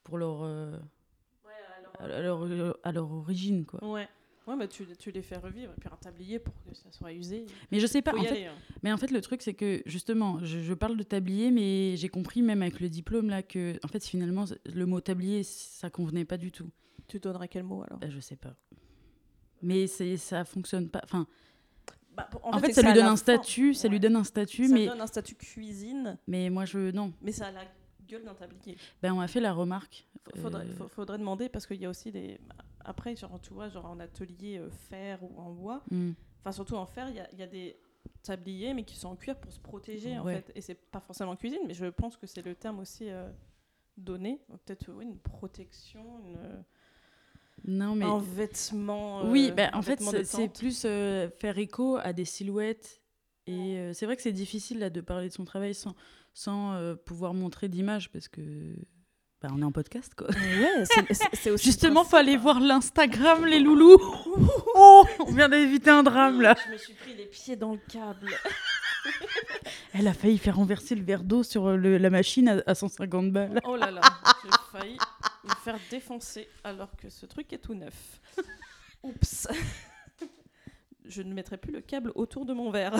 pour 0.04 0.16
leur, 0.16 0.42
à, 2.02 2.21
leur, 2.21 2.78
à 2.83 2.92
leur 2.92 3.11
origine, 3.12 3.64
quoi. 3.64 3.83
Ouais. 3.85 4.09
Ouais, 4.47 4.57
bah 4.57 4.66
tu, 4.66 4.85
tu 4.99 5.11
les 5.12 5.23
fais 5.23 5.37
revivre. 5.37 5.71
Et 5.76 5.80
puis 5.80 5.88
un 5.92 5.97
tablier 5.97 6.38
pour 6.40 6.54
que 6.64 6.75
ça 6.75 6.90
soit 6.90 7.12
usé. 7.12 7.47
Mais 7.71 7.78
je 7.78 7.87
sais 7.87 8.02
pas. 8.02 8.16
En 8.16 8.23
fait, 8.23 8.28
aller. 8.30 8.45
hein. 8.47 8.54
Mais 8.83 8.90
en 8.90 8.97
fait, 8.97 9.11
le 9.11 9.21
truc, 9.21 9.42
c'est 9.42 9.54
que 9.54 9.83
justement, 9.87 10.38
je, 10.42 10.59
je 10.61 10.75
parle 10.75 10.97
de 10.97 11.02
tablier, 11.04 11.50
mais 11.50 11.95
j'ai 11.97 12.09
compris 12.09 12.42
même 12.42 12.62
avec 12.62 12.80
le 12.80 12.88
diplôme 12.88 13.28
là 13.28 13.42
que, 13.42 13.78
en 13.85 13.88
fait, 13.88 14.04
finalement, 14.04 14.47
le 14.64 14.87
mot 14.87 15.00
tablier, 15.00 15.42
ça 15.45 15.88
convenait 15.90 16.25
pas 16.25 16.37
du 16.38 16.50
tout. 16.50 16.69
Tu 17.07 17.21
donnerais 17.21 17.49
quel 17.49 17.62
mot 17.64 17.83
alors? 17.85 17.99
Bah, 18.00 18.09
je 18.11 18.19
sais 18.19 18.37
pas. 18.37 18.57
Mais 19.62 19.87
ça 19.87 20.45
fonctionne 20.45 20.88
pas. 20.88 21.02
Enfin, 21.04 21.26
Bah, 22.16 22.28
en, 22.42 22.59
fait, 22.59 22.73
ça 22.73 22.83
lui 22.83 22.92
donne 22.95 23.07
un 23.07 23.16
statut, 23.16 23.75
ça 23.75 23.85
Ouais. 23.88 23.92
lui 23.92 24.00
donne 24.00 24.16
un 24.16 24.25
statut, 24.25 24.66
Ça 24.69 24.75
mais 24.75 24.87
donne 24.87 25.00
un 25.02 25.07
statut 25.07 25.35
cuisine, 25.37 26.19
mais 26.26 26.50
moi 26.50 26.64
je 26.64 26.90
non. 26.90 27.12
mais 27.23 27.30
ça 27.33 27.47
a 27.49 27.52
la 27.52 27.61
gueule 28.10 28.24
d'un 28.24 28.34
tablier. 28.34 28.76
Ben 29.02 29.12
on 29.12 29.16
m'a 29.16 29.28
fait 29.28 29.40
la 29.40 29.52
remarque. 29.52 30.06
Faudrait, 30.36 30.66
Euh, 30.66 30.88
faudrait 30.88 31.18
demander 31.18 31.48
parce 31.48 31.66
qu'il 31.66 31.80
y 31.80 31.86
a 31.86 31.90
aussi 31.90 32.10
des. 32.12 32.38
Après, 32.84 33.14
genre, 33.16 33.40
tu 33.40 33.52
vois, 33.52 33.68
genre 33.68 33.86
en 33.86 34.00
atelier 34.00 34.58
euh, 34.58 34.70
fer 34.70 35.22
ou 35.22 35.38
en 35.40 35.50
bois, 35.50 35.82
hmm. 35.90 36.12
enfin 36.40 36.52
surtout 36.52 36.76
en 36.76 36.86
fer, 36.86 37.08
il 37.10 37.16
y 37.16 37.20
a, 37.20 37.28
il 37.32 37.38
y 37.38 37.42
a 37.42 37.46
des 37.46 37.76
tabliers 38.22 38.72
mais 38.74 38.84
qui 38.84 38.96
sont 38.96 39.08
en 39.08 39.16
cuir 39.16 39.36
pour 39.38 39.52
se 39.52 39.60
protéger 39.60 40.18
en 40.18 40.24
Ouais. 40.24 40.36
fait. 40.40 40.52
Et 40.54 40.60
c'est 40.60 40.74
pas 40.74 41.00
forcément 41.00 41.36
cuisine, 41.36 41.60
mais 41.66 41.74
je 41.74 41.86
pense 41.86 42.16
que 42.16 42.26
c'est 42.26 42.44
le 42.44 42.54
terme 42.54 42.78
aussi 42.80 43.10
euh, 43.10 43.30
donné. 43.98 44.40
Peut-être 44.64 44.90
oui, 44.92 45.04
une 45.04 45.18
protection, 45.18 46.04
une, 46.26 46.64
Non 47.64 47.94
mais 47.94 48.06
un 48.06 48.18
vêtement. 48.18 49.20
euh, 49.20 49.30
oui, 49.30 49.52
ben 49.54 49.70
en 49.74 49.82
fait 49.82 50.00
c'est 50.24 50.48
plus 50.48 50.80
faire 50.82 51.58
écho 51.58 51.96
à 51.96 52.12
des 52.14 52.24
silhouettes 52.24 53.02
et 53.46 53.90
c'est 53.94 54.06
vrai 54.06 54.16
que 54.16 54.22
c'est 54.22 54.32
difficile 54.32 54.78
là 54.78 54.88
de 54.90 55.00
parler 55.00 55.28
de 55.28 55.34
son 55.34 55.44
travail 55.44 55.74
sans 55.74 55.94
sans 56.32 56.72
euh, 56.75 56.94
pouvoir 56.94 57.34
montrer 57.34 57.68
d'image 57.68 58.10
parce 58.10 58.28
que 58.28 58.40
bah, 59.42 59.49
on 59.52 59.60
est 59.62 59.64
en 59.64 59.72
podcast 59.72 60.14
quoi. 60.14 60.28
Ouais, 60.28 60.84
c'est- 61.32 61.56
Justement, 61.62 62.00
principe, 62.02 62.10
fallait 62.10 62.34
hein. 62.34 62.38
voir 62.38 62.60
l'Instagram, 62.60 63.46
les 63.46 63.58
loulous. 63.60 63.99
oh, 64.75 65.04
on 65.20 65.32
vient 65.32 65.49
d'éviter 65.49 65.90
un 65.90 66.02
drame 66.02 66.40
là. 66.42 66.54
Je 66.66 66.72
me 66.72 66.76
suis 66.78 66.94
pris 66.94 67.14
les 67.14 67.26
pieds 67.26 67.56
dans 67.56 67.72
le 67.72 67.80
câble. 67.88 68.30
Elle 69.94 70.06
a 70.08 70.12
failli 70.12 70.37
faire 70.38 70.56
renverser 70.56 70.94
le 70.94 71.02
verre 71.02 71.25
d'eau 71.25 71.42
sur 71.42 71.66
euh, 71.68 71.76
le- 71.76 71.96
la 71.99 72.10
machine 72.10 72.49
à, 72.49 72.62
à 72.66 72.75
150 72.75 73.32
balles. 73.32 73.60
Oh 73.64 73.76
là 73.76 73.90
là, 73.90 74.02
j'ai 74.44 74.50
failli 74.78 74.99
me 75.44 75.54
faire 75.64 75.78
défoncer 75.90 76.46
alors 76.64 76.94
que 76.96 77.08
ce 77.08 77.25
truc 77.26 77.52
est 77.52 77.58
tout 77.58 77.75
neuf. 77.75 78.20
Oups. 79.02 79.49
Je 81.06 81.22
ne 81.22 81.32
mettrai 81.32 81.56
plus 81.56 81.72
le 81.72 81.80
câble 81.80 82.12
autour 82.14 82.44
de 82.44 82.52
mon 82.52 82.70
verre. 82.70 82.94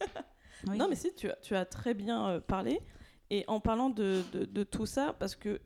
Non, 0.66 0.88
mais 0.88 0.96
si, 0.96 1.14
tu 1.14 1.28
as, 1.30 1.36
tu 1.36 1.54
as 1.54 1.64
très 1.64 1.94
bien 1.94 2.28
euh, 2.28 2.40
parlé. 2.40 2.80
Et 3.30 3.44
en 3.48 3.60
parlant 3.60 3.90
de, 3.90 4.22
de- 4.32 4.44
de 4.44 4.62
tout 4.64 4.86
ça, 4.86 5.14
parce 5.18 5.34
que 5.36 5.60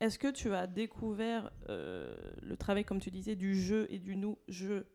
est-ce 0.00 0.18
que 0.18 0.28
tu 0.28 0.52
as 0.54 0.66
découvert 0.66 1.50
euh, 1.68 2.14
le 2.42 2.56
travail, 2.56 2.84
comme 2.84 3.00
tu 3.00 3.10
disais, 3.10 3.36
du 3.36 3.54
jeu 3.54 3.86
et 3.90 3.98
du 3.98 4.16
nous, 4.16 4.38
jeu, 4.48 4.86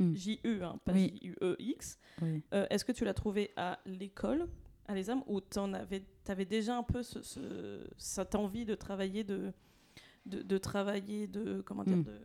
Mm. 0.00 0.14
J-U, 0.16 0.62
hein, 0.64 0.80
pas 0.84 0.92
Oui. 0.92 1.20
J-U-E-X 1.22 1.98
Oui. 2.20 2.42
euh, 2.52 2.66
Est-ce 2.68 2.84
que 2.84 2.90
tu 2.90 3.04
l'as 3.04 3.14
trouvé 3.14 3.52
à 3.56 3.78
l'école, 3.86 4.48
à 4.88 4.94
l'ESAM, 4.96 5.22
ou 5.28 5.40
tu 5.40 5.58
avais, 5.60 6.02
avais 6.26 6.44
déjà 6.44 6.76
un 6.76 6.82
peu 6.82 7.04
ce, 7.04 7.22
ce- 7.22 7.86
cette 7.96 8.34
envie 8.34 8.64
de 8.64 8.74
travailler, 8.74 9.22
de, 9.22 9.52
de, 10.26 10.42
de 10.42 10.58
travailler, 10.58 11.28
de, 11.28 11.60
comment 11.60 11.84
dire, 11.84 11.98
Mm. 11.98 12.04
de, 12.04 12.18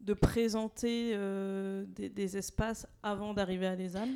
de 0.00 0.14
présenter 0.14 1.12
euh, 1.14 1.84
des, 1.88 2.08
des 2.08 2.38
espaces 2.38 2.86
avant 3.02 3.34
d'arriver 3.34 3.66
à 3.66 3.74
l'ESAM? 3.76 4.08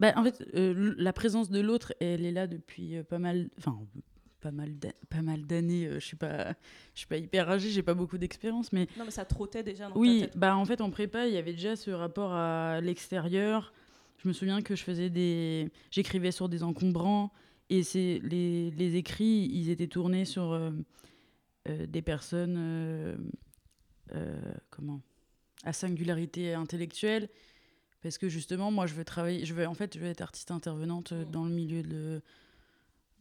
Bah, 0.00 0.12
en 0.16 0.22
fait, 0.24 0.44
euh, 0.54 0.94
la 0.96 1.12
présence 1.12 1.50
de 1.50 1.60
l'autre, 1.60 1.92
elle 2.00 2.24
est 2.24 2.32
là 2.32 2.46
depuis 2.46 2.96
euh, 2.96 3.02
pas 3.02 3.18
mal, 3.18 3.48
enfin 3.58 3.78
pas 4.40 4.52
mal, 4.52 4.70
pas 5.10 5.22
mal 5.22 5.44
d'années. 5.44 5.86
euh, 5.86 5.94
je 5.98 6.06
suis 6.06 6.16
pas, 6.16 6.54
je 6.94 7.00
suis 7.00 7.06
pas 7.08 7.16
hyper 7.16 7.48
âgée, 7.50 7.70
j'ai 7.70 7.82
pas 7.82 7.94
beaucoup 7.94 8.18
d'expérience, 8.18 8.72
mais 8.72 8.86
Non, 8.96 9.04
mais 9.04 9.10
ça 9.10 9.24
trottait 9.24 9.64
déjà 9.64 9.88
dans 9.88 9.96
oui, 9.96 10.20
ta 10.20 10.26
tête. 10.28 10.36
bah 10.38 10.56
en 10.56 10.64
fait 10.64 10.80
en 10.80 10.90
prépa, 10.90 11.26
il 11.26 11.34
y 11.34 11.36
avait 11.36 11.52
déjà 11.52 11.74
ce 11.74 11.90
rapport 11.90 12.32
à 12.32 12.80
l'extérieur. 12.80 13.72
Je 14.18 14.28
me 14.28 14.32
souviens 14.32 14.62
que 14.62 14.76
je 14.76 14.82
faisais 14.84 15.10
des, 15.10 15.70
j'écrivais 15.90 16.30
sur 16.32 16.48
des 16.48 16.62
encombrants 16.62 17.32
et 17.70 17.82
c'est 17.82 18.20
les, 18.22 18.70
les 18.70 18.94
écrits, 18.96 19.48
ils 19.52 19.68
étaient 19.70 19.86
tournés 19.88 20.24
sur 20.24 20.52
euh, 20.52 20.70
euh, 21.68 21.86
des 21.86 22.02
personnes, 22.02 22.54
euh, 22.56 23.16
comment, 24.70 25.00
à 25.64 25.72
singularité 25.72 26.54
intellectuelle, 26.54 27.28
parce 28.02 28.18
que 28.18 28.28
justement, 28.28 28.70
moi, 28.70 28.86
je 28.86 28.94
veux 28.94 29.04
travailler, 29.04 29.44
je 29.44 29.54
veux 29.54 29.66
en 29.66 29.74
fait, 29.74 29.94
je 29.94 30.00
veux 30.00 30.06
être 30.08 30.20
artiste 30.22 30.50
intervenante 30.50 31.12
euh, 31.12 31.24
Mm. 31.24 31.30
dans 31.30 31.44
le 31.44 31.50
milieu 31.50 31.82
de 31.82 32.20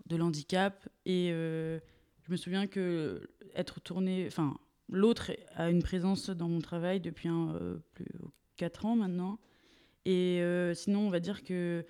de 0.05 0.15
l'handicap 0.15 0.87
et 1.05 1.31
euh, 1.33 1.79
je 2.25 2.31
me 2.31 2.37
souviens 2.37 2.65
que 2.65 3.29
être 3.55 3.81
tourné, 3.81 4.25
enfin, 4.27 4.55
l'autre 4.89 5.31
a 5.55 5.69
une 5.69 5.83
présence 5.83 6.29
dans 6.29 6.47
mon 6.47 6.61
travail 6.61 7.01
depuis 7.01 7.27
un, 7.27 7.53
euh, 7.55 7.77
plus 7.93 8.05
4 8.55 8.85
ans 8.85 8.95
maintenant. 8.95 9.37
Et 10.05 10.39
euh, 10.41 10.73
sinon, 10.73 11.07
on 11.07 11.09
va 11.09 11.19
dire 11.19 11.43
que 11.43 11.85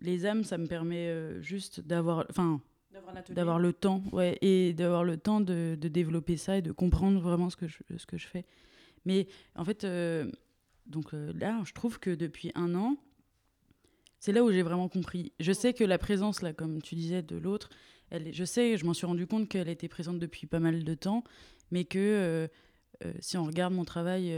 les 0.00 0.26
âmes, 0.26 0.42
ça 0.42 0.58
me 0.58 0.66
permet 0.66 1.40
juste 1.40 1.80
d'avoir, 1.80 2.26
enfin, 2.30 2.60
D'avoir 3.34 3.58
le 3.60 3.72
temps, 3.72 4.02
ouais, 4.12 4.36
et 4.42 4.72
d'avoir 4.74 5.04
le 5.04 5.16
temps 5.16 5.40
de, 5.40 5.76
de 5.80 5.88
développer 5.88 6.36
ça 6.36 6.58
et 6.58 6.62
de 6.62 6.72
comprendre 6.72 7.20
vraiment 7.20 7.48
ce 7.48 7.56
que 7.56 7.68
je, 7.68 7.78
ce 7.96 8.06
que 8.06 8.18
je 8.18 8.26
fais. 8.26 8.44
Mais 9.04 9.28
en 9.54 9.64
fait, 9.64 9.84
euh, 9.84 10.30
donc 10.86 11.14
euh, 11.14 11.32
là, 11.34 11.60
je 11.64 11.72
trouve 11.72 11.98
que 11.98 12.10
depuis 12.10 12.52
un 12.54 12.74
an, 12.74 12.96
c'est 14.18 14.32
là 14.32 14.44
où 14.44 14.50
j'ai 14.52 14.62
vraiment 14.62 14.88
compris. 14.88 15.32
Je 15.40 15.52
sais 15.52 15.72
que 15.74 15.84
la 15.84 15.98
présence, 15.98 16.42
là, 16.42 16.52
comme 16.52 16.80
tu 16.82 16.94
disais, 16.94 17.22
de 17.22 17.36
l'autre, 17.36 17.70
elle, 18.10 18.32
je 18.32 18.44
sais, 18.44 18.76
je 18.76 18.84
m'en 18.84 18.94
suis 18.94 19.06
rendu 19.06 19.26
compte 19.26 19.48
qu'elle 19.48 19.68
était 19.68 19.88
présente 19.88 20.18
depuis 20.18 20.46
pas 20.46 20.60
mal 20.60 20.84
de 20.84 20.94
temps, 20.94 21.24
mais 21.70 21.84
que 21.84 21.98
euh, 21.98 22.48
euh, 23.04 23.12
si 23.20 23.36
on 23.36 23.44
regarde 23.44 23.72
mon 23.74 23.84
travail 23.84 24.30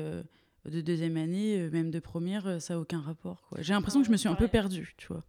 de 0.64 0.80
deuxième 0.80 1.16
année, 1.16 1.68
même 1.70 1.90
de 1.90 1.98
première, 1.98 2.62
ça 2.62 2.74
n'a 2.74 2.80
aucun 2.80 3.00
rapport. 3.00 3.50
J'ai 3.58 3.74
l'impression 3.74 4.00
que 4.00 4.06
je 4.06 4.12
me 4.12 4.16
suis 4.16 4.28
un 4.28 4.34
peu 4.34 4.48
perdue, 4.48 4.94
tu 4.96 5.08
vois. 5.08 5.24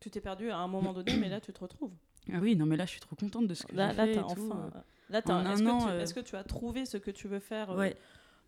Tu 0.00 0.10
t'es 0.10 0.20
perdu 0.20 0.50
à 0.50 0.58
un 0.58 0.66
moment 0.66 0.92
donné, 0.92 1.16
mais 1.16 1.28
là, 1.28 1.40
tu 1.40 1.52
te 1.52 1.60
retrouves. 1.60 1.92
Ah 2.32 2.38
oui, 2.40 2.56
non, 2.56 2.66
mais 2.66 2.76
là, 2.76 2.86
je 2.86 2.90
suis 2.92 3.00
trop 3.00 3.16
contente 3.16 3.46
de 3.46 3.54
ce 3.54 3.64
que 3.66 3.74
Là, 3.74 3.92
là 3.92 4.06
fait 4.06 4.18
enfin. 4.18 4.70
Là, 5.10 5.20
En 5.26 5.32
un 5.34 5.52
est-ce, 5.52 5.62
que 5.62 5.68
an, 5.68 5.78
tu, 5.78 5.88
euh, 5.88 6.00
est-ce 6.00 6.14
que 6.14 6.20
tu 6.20 6.36
as 6.36 6.44
trouvé 6.44 6.86
ce 6.86 6.96
que 6.96 7.10
tu 7.10 7.28
veux 7.28 7.40
faire 7.40 7.70
euh, 7.72 7.78
Ouais. 7.78 7.96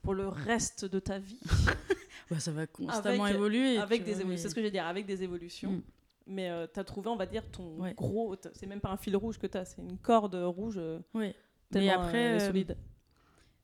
pour 0.02 0.14
le 0.14 0.26
reste 0.28 0.84
de 0.84 0.98
ta 0.98 1.18
vie? 1.18 1.40
Ouais, 2.30 2.40
ça 2.40 2.52
va 2.52 2.66
constamment 2.66 3.24
Avec- 3.24 3.36
évoluer. 3.36 3.76
Avec 3.78 4.04
des 4.04 4.20
évolutions. 4.20 4.42
C'est 4.42 4.48
ce 4.48 4.54
que 4.54 4.60
je 4.60 4.66
veux 4.66 4.70
dire, 4.72 4.86
avec 4.86 5.06
des 5.06 5.22
évolutions. 5.22 5.72
Mm. 5.72 5.82
Mais 6.26 6.50
tu 6.72 6.80
as 6.80 6.84
trouvé, 6.84 7.08
on 7.10 7.16
va 7.16 7.26
dire, 7.26 7.50
ton 7.50 7.80
Ouais. 7.80 7.92
gros. 7.94 8.34
C'est 8.54 8.66
même 8.66 8.80
pas 8.80 8.90
un 8.90 8.96
fil 8.96 9.14
rouge 9.16 9.38
que 9.38 9.46
tu 9.46 9.58
as, 9.58 9.64
c'est 9.66 9.82
une 9.82 9.98
corde 9.98 10.34
rouge. 10.34 10.76
euh, 10.78 10.98
tellement, 11.12 11.32
Mais 11.74 11.90
après, 11.90 12.34
euh, 12.36 12.38
solide. 12.46 12.76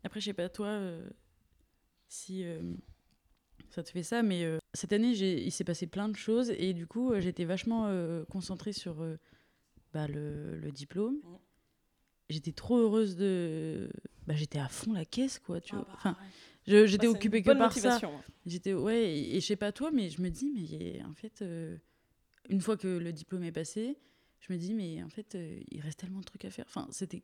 après, 0.04 0.20
je 0.20 0.26
sais 0.26 0.32
pas 0.34 0.48
toi 0.50 0.66
euh, 0.66 1.08
si 2.08 2.44
euh, 2.44 2.60
ça 3.70 3.82
te 3.82 3.88
fait 3.90 4.02
ça, 4.02 4.22
mais 4.22 4.44
euh, 4.44 4.58
cette 4.74 4.92
année, 4.92 5.10
il 5.12 5.50
s'est 5.52 5.64
passé 5.64 5.86
plein 5.86 6.08
de 6.08 6.16
choses 6.16 6.50
et 6.50 6.74
du 6.74 6.86
coup, 6.86 7.12
euh, 7.12 7.20
j'étais 7.20 7.44
vachement 7.44 7.86
euh, 7.86 8.24
concentrée 8.26 8.72
sur 8.72 9.00
euh, 9.00 9.16
bah, 9.94 10.06
le, 10.06 10.58
le 10.58 10.70
diplôme. 10.70 11.16
Mm. 11.16 11.36
J'étais 12.28 12.52
trop 12.52 12.76
heureuse 12.78 13.16
de. 13.16 13.90
Bah, 14.26 14.34
j'étais 14.36 14.58
à 14.60 14.68
fond 14.68 14.92
la 14.92 15.04
caisse, 15.04 15.38
quoi. 15.38 15.60
Tu 15.60 15.72
Ah 15.74 15.78
vois. 15.78 15.84
bah, 15.86 15.92
Enfin, 15.96 16.10
ouais. 16.10 16.26
J'étais 16.86 17.06
Bah, 17.06 17.12
occupée 17.12 17.42
que 17.42 17.50
par 17.52 17.72
ça. 17.72 17.88
motivation, 17.90 18.16
hein. 18.16 18.22
J'étais 18.46 18.72
ouais 18.74 19.02
et, 19.18 19.36
et 19.36 19.40
je 19.40 19.46
sais 19.46 19.56
pas 19.56 19.72
toi 19.72 19.90
mais 19.92 20.08
je 20.10 20.20
me 20.22 20.28
dis 20.30 20.50
mais 20.54 21.02
en 21.04 21.12
fait 21.14 21.42
euh, 21.42 21.76
une 22.48 22.60
fois 22.60 22.76
que 22.76 22.88
le 22.88 23.12
diplôme 23.12 23.44
est 23.44 23.52
passé 23.52 23.98
je 24.40 24.52
me 24.52 24.58
dis 24.58 24.72
mais 24.74 25.02
en 25.02 25.08
fait 25.10 25.34
euh, 25.34 25.60
il 25.70 25.80
reste 25.80 26.00
tellement 26.00 26.20
de 26.20 26.24
trucs 26.24 26.44
à 26.44 26.50
faire 26.50 26.64
enfin 26.68 26.86
c'était 26.90 27.22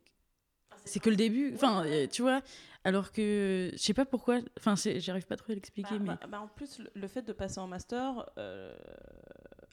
c'est 0.85 0.99
que 0.99 1.09
le 1.09 1.15
début 1.15 1.51
enfin 1.55 1.85
euh, 1.85 2.07
tu 2.07 2.21
vois 2.21 2.41
alors 2.83 3.11
que 3.11 3.69
je 3.73 3.77
sais 3.77 3.93
pas 3.95 4.05
pourquoi 4.05 4.39
enfin 4.59 4.75
j'arrive 4.99 5.25
pas 5.25 5.35
trop 5.37 5.51
à 5.51 5.55
l'expliquer 5.55 5.97
Bah, 5.97 5.99
mais 6.01 6.07
bah, 6.07 6.27
bah, 6.29 6.41
en 6.41 6.47
plus, 6.47 6.79
le, 6.79 6.89
le 6.93 7.07
fait 7.07 7.23
de 7.23 7.33
passer 7.33 7.59
en 7.59 7.67
master, 7.67 8.29
euh, 8.37 8.73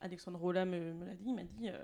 Alexandre 0.00 0.38
Rolla 0.40 0.64
me, 0.64 0.92
me 0.94 1.04
l'a 1.06 1.14
dit, 1.14 1.24
il 1.28 1.34
m'a 1.34 1.44
dit. 1.44 1.68
euh, 1.68 1.78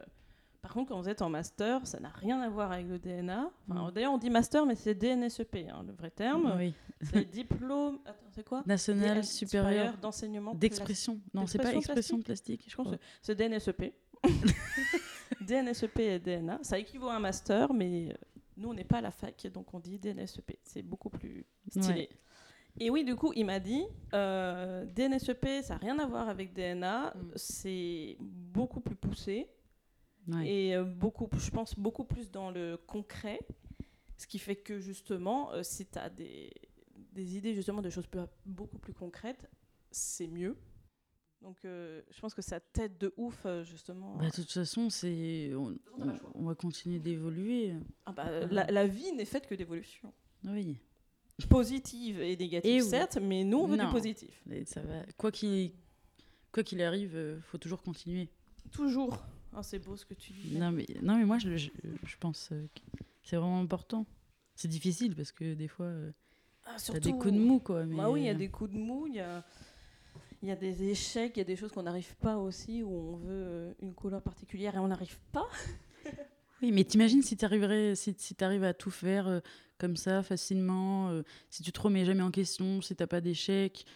par 0.62 0.74
contre, 0.74 0.90
quand 0.90 1.00
vous 1.00 1.08
êtes 1.08 1.22
en 1.22 1.30
master, 1.30 1.86
ça 1.86 2.00
n'a 2.00 2.10
rien 2.10 2.40
à 2.40 2.48
voir 2.48 2.70
avec 2.72 2.86
le 2.86 2.98
DNA. 2.98 3.50
Enfin, 3.68 3.88
Mm. 3.88 3.92
D'ailleurs, 3.92 4.12
on 4.12 4.18
dit 4.18 4.30
master, 4.30 4.66
mais 4.66 4.74
c'est 4.74 4.94
DNSEP, 4.94 5.56
hein, 5.70 5.84
le 5.86 5.92
vrai 5.92 6.10
terme. 6.10 6.54
oui 6.58 6.74
C'est 7.00 7.24
diplôme. 7.30 7.98
Attends, 8.04 8.26
c'est 8.30 8.44
quoi? 8.44 8.62
National 8.66 9.16
DN 9.16 9.22
supérieur 9.22 9.96
d'enseignement 9.96 10.54
d'expression 10.54 11.18
non 11.32 11.46
c'est 11.46 11.58
pas 11.58 11.72
expression 11.72 12.20
plastique 12.20 12.64
je 12.66 12.70
Je 12.70 12.76
pense 12.76 12.94
c'est 13.22 13.34
DNSEP. 13.34 13.94
DNSEP 15.40 15.98
et 16.00 16.18
DNA. 16.18 16.58
Ça 16.62 16.78
équivaut 16.78 17.08
à 17.08 17.14
un 17.14 17.20
master, 17.20 17.72
mais 17.72 18.10
euh, 18.10 18.14
nous, 18.58 18.68
on 18.68 18.74
n'est 18.74 18.84
pas 18.84 18.98
à 18.98 19.00
la 19.00 19.10
fac, 19.10 19.46
donc 19.52 19.72
on 19.72 19.80
dit 19.80 19.98
DNSEP. 19.98 20.58
C'est 20.62 20.82
beaucoup 20.82 21.08
plus 21.08 21.46
stylé. 21.68 22.00
Ouais. 22.00 22.08
Et 22.78 22.90
oui, 22.90 23.04
du 23.04 23.16
coup, 23.16 23.32
il 23.34 23.46
m'a 23.46 23.58
dit 23.58 23.84
euh, 24.12 24.84
DNSEP, 24.86 25.62
ça 25.62 25.74
n'a 25.74 25.78
rien 25.78 25.98
à 25.98 26.06
voir 26.06 26.28
avec 26.28 26.52
DNA. 26.52 27.14
Mm. 27.14 27.32
C'est 27.36 28.16
beaucoup 28.20 28.80
plus 28.80 28.96
poussé 28.96 29.48
Ouais. 30.28 30.48
et 30.48 30.76
euh, 30.76 30.84
beaucoup, 30.84 31.28
je 31.36 31.50
pense, 31.50 31.78
beaucoup 31.78 32.04
plus 32.04 32.30
dans 32.30 32.50
le 32.50 32.76
concret. 32.76 33.40
Ce 34.16 34.26
qui 34.26 34.38
fait 34.38 34.56
que 34.56 34.78
justement, 34.78 35.50
euh, 35.52 35.62
si 35.62 35.86
tu 35.86 35.98
as 35.98 36.10
des, 36.10 36.52
des 37.12 37.36
idées 37.36 37.54
justement 37.54 37.80
de 37.82 37.88
choses 37.90 38.06
beaucoup 38.44 38.78
plus 38.78 38.92
concrètes, 38.92 39.48
c'est 39.90 40.26
mieux. 40.28 40.56
Donc 41.40 41.56
euh, 41.64 42.02
je 42.10 42.20
pense 42.20 42.34
que 42.34 42.42
ça 42.42 42.60
t'aide 42.60 42.98
de 42.98 43.14
ouf 43.16 43.46
justement. 43.64 44.16
Bah, 44.16 44.26
de 44.28 44.34
toute 44.34 44.52
façon 44.52 44.90
c'est 44.90 45.52
on, 45.54 45.74
on- 45.98 46.18
on 46.34 46.44
va 46.44 46.54
continuer 46.54 46.98
d'évoluer 46.98 47.74
Ah 48.04 48.12
bah, 48.12 48.46
la, 48.50 48.66
la 48.70 48.86
vie 48.86 49.10
n'est 49.12 49.24
faite 49.24 49.46
que 49.46 49.54
d'évolution. 49.54 50.12
oui 50.44 50.76
Positive 51.48 52.20
et 52.20 52.36
négative 52.36 52.70
Et 52.70 52.82
oui. 52.82 52.86
certes, 52.88 53.16
mais 53.16 53.44
nous 53.44 53.56
on 53.60 53.66
veut 53.66 53.78
Non. 53.78 53.86
du 53.86 53.90
positif. 53.90 54.42
Et 54.50 54.66
ça 54.66 54.82
va 54.82 55.02
quoi 55.16 55.32
qu'il 55.32 55.72
quoi 56.52 56.62
qu'il 56.62 56.82
arrive 56.82 57.16
euh, 57.16 57.40
faut 57.40 57.56
toujours 57.56 57.80
continuer 57.82 58.28
Toujours. 58.70 59.18
Oh, 59.56 59.60
c'est 59.62 59.78
beau 59.78 59.96
ce 59.96 60.04
que 60.06 60.14
tu 60.14 60.32
dis. 60.32 60.56
Non 60.58 60.70
mais, 60.70 60.86
non, 61.02 61.16
mais 61.16 61.24
moi, 61.24 61.38
je, 61.38 61.56
je, 61.56 61.70
je 62.04 62.16
pense 62.18 62.50
euh, 62.52 62.66
que 62.74 62.80
c'est 63.22 63.36
vraiment 63.36 63.60
important. 63.60 64.06
C'est 64.54 64.68
difficile 64.68 65.14
parce 65.16 65.32
que 65.32 65.54
des 65.54 65.68
fois. 65.68 65.86
euh, 65.86 66.12
Ah, 66.66 66.76
T'as 66.84 67.00
des 67.00 67.12
coups 67.12 67.32
de 67.34 67.38
mou, 67.38 67.58
quoi. 67.58 67.84
Mais... 67.84 67.96
Bah 67.96 68.10
oui, 68.10 68.20
il 68.20 68.26
y 68.26 68.28
a 68.28 68.34
des 68.34 68.48
coups 68.48 68.70
de 68.72 68.78
mou, 68.78 69.06
il 69.08 69.14
y 69.16 69.20
a, 69.20 69.44
y 70.42 70.50
a 70.50 70.56
des 70.56 70.84
échecs, 70.90 71.32
il 71.36 71.38
y 71.38 71.42
a 71.42 71.44
des 71.44 71.56
choses 71.56 71.72
qu'on 71.72 71.82
n'arrive 71.82 72.14
pas 72.16 72.36
aussi, 72.38 72.82
où 72.82 72.90
on 72.90 73.16
veut 73.16 73.26
euh, 73.46 73.72
une 73.82 73.94
couleur 73.94 74.22
particulière 74.22 74.74
et 74.76 74.78
on 74.78 74.88
n'arrive 74.88 75.18
pas. 75.32 75.48
Oui, 76.62 76.72
mais 76.72 76.84
t'imagines 76.84 77.22
si 77.22 77.38
t'arriverais, 77.38 77.94
si, 77.94 78.14
si 78.18 78.34
t'arrives 78.34 78.64
à 78.64 78.74
tout 78.74 78.90
faire 78.90 79.26
euh, 79.28 79.40
comme 79.78 79.96
ça, 79.96 80.22
facilement, 80.22 81.08
euh, 81.08 81.22
si 81.48 81.62
tu 81.62 81.72
te 81.72 81.80
remets 81.80 82.04
jamais 82.04 82.22
en 82.22 82.30
question, 82.30 82.82
si 82.82 82.94
t'as 82.94 83.06
pas 83.06 83.22
d'échecs, 83.22 83.86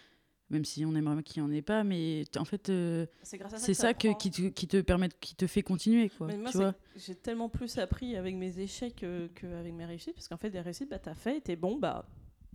même 0.49 0.65
si 0.65 0.85
on 0.85 0.93
aimerait 0.95 1.23
qu'il 1.23 1.41
n'y 1.43 1.49
en 1.49 1.51
ait 1.51 1.61
pas, 1.61 1.83
mais 1.83 2.23
en 2.37 2.45
fait, 2.45 2.69
euh, 2.69 3.05
C'est 3.23 3.37
ça 3.39 3.57
c'est 3.57 3.67
que 3.67 3.73
ça 3.73 3.93
que, 3.93 4.07
t'apprends. 4.07 4.17
qui, 4.19 4.31
te, 4.31 4.41
qui 4.49 4.67
te 4.67 4.81
permet, 4.81 5.09
qui 5.19 5.35
te 5.35 5.47
fait 5.47 5.63
continuer, 5.63 6.09
quoi. 6.09 6.27
Mais 6.27 6.37
moi, 6.37 6.51
tu 6.51 6.57
c'est- 6.57 6.63
vois 6.63 6.75
j'ai 6.95 7.15
tellement 7.15 7.49
plus 7.49 7.77
appris 7.77 8.15
avec 8.15 8.35
mes 8.35 8.59
échecs 8.59 9.03
euh, 9.03 9.27
qu'avec 9.35 9.73
mes 9.73 9.85
réussites, 9.85 10.13
parce 10.15 10.27
qu'en 10.27 10.37
fait, 10.37 10.49
des 10.49 10.61
réussites, 10.61 10.89
bah, 10.89 10.99
t'as 10.99 11.15
fait, 11.15 11.41
t'es 11.41 11.55
bon, 11.55 11.77
bah, 11.77 12.07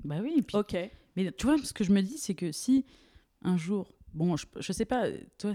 Bah 0.04 0.18
oui, 0.22 0.34
et 0.38 0.42
puis, 0.42 0.56
ok. 0.56 0.76
mais 1.16 1.30
tu 1.32 1.46
vois, 1.46 1.58
ce 1.58 1.72
que 1.72 1.84
je 1.84 1.92
me 1.92 2.00
dis, 2.00 2.16
c'est 2.18 2.34
que 2.34 2.52
si 2.52 2.86
un 3.42 3.56
jour, 3.56 3.92
bon, 4.14 4.36
je, 4.36 4.46
je 4.58 4.72
sais 4.72 4.84
pas, 4.86 5.06
toi, 5.38 5.52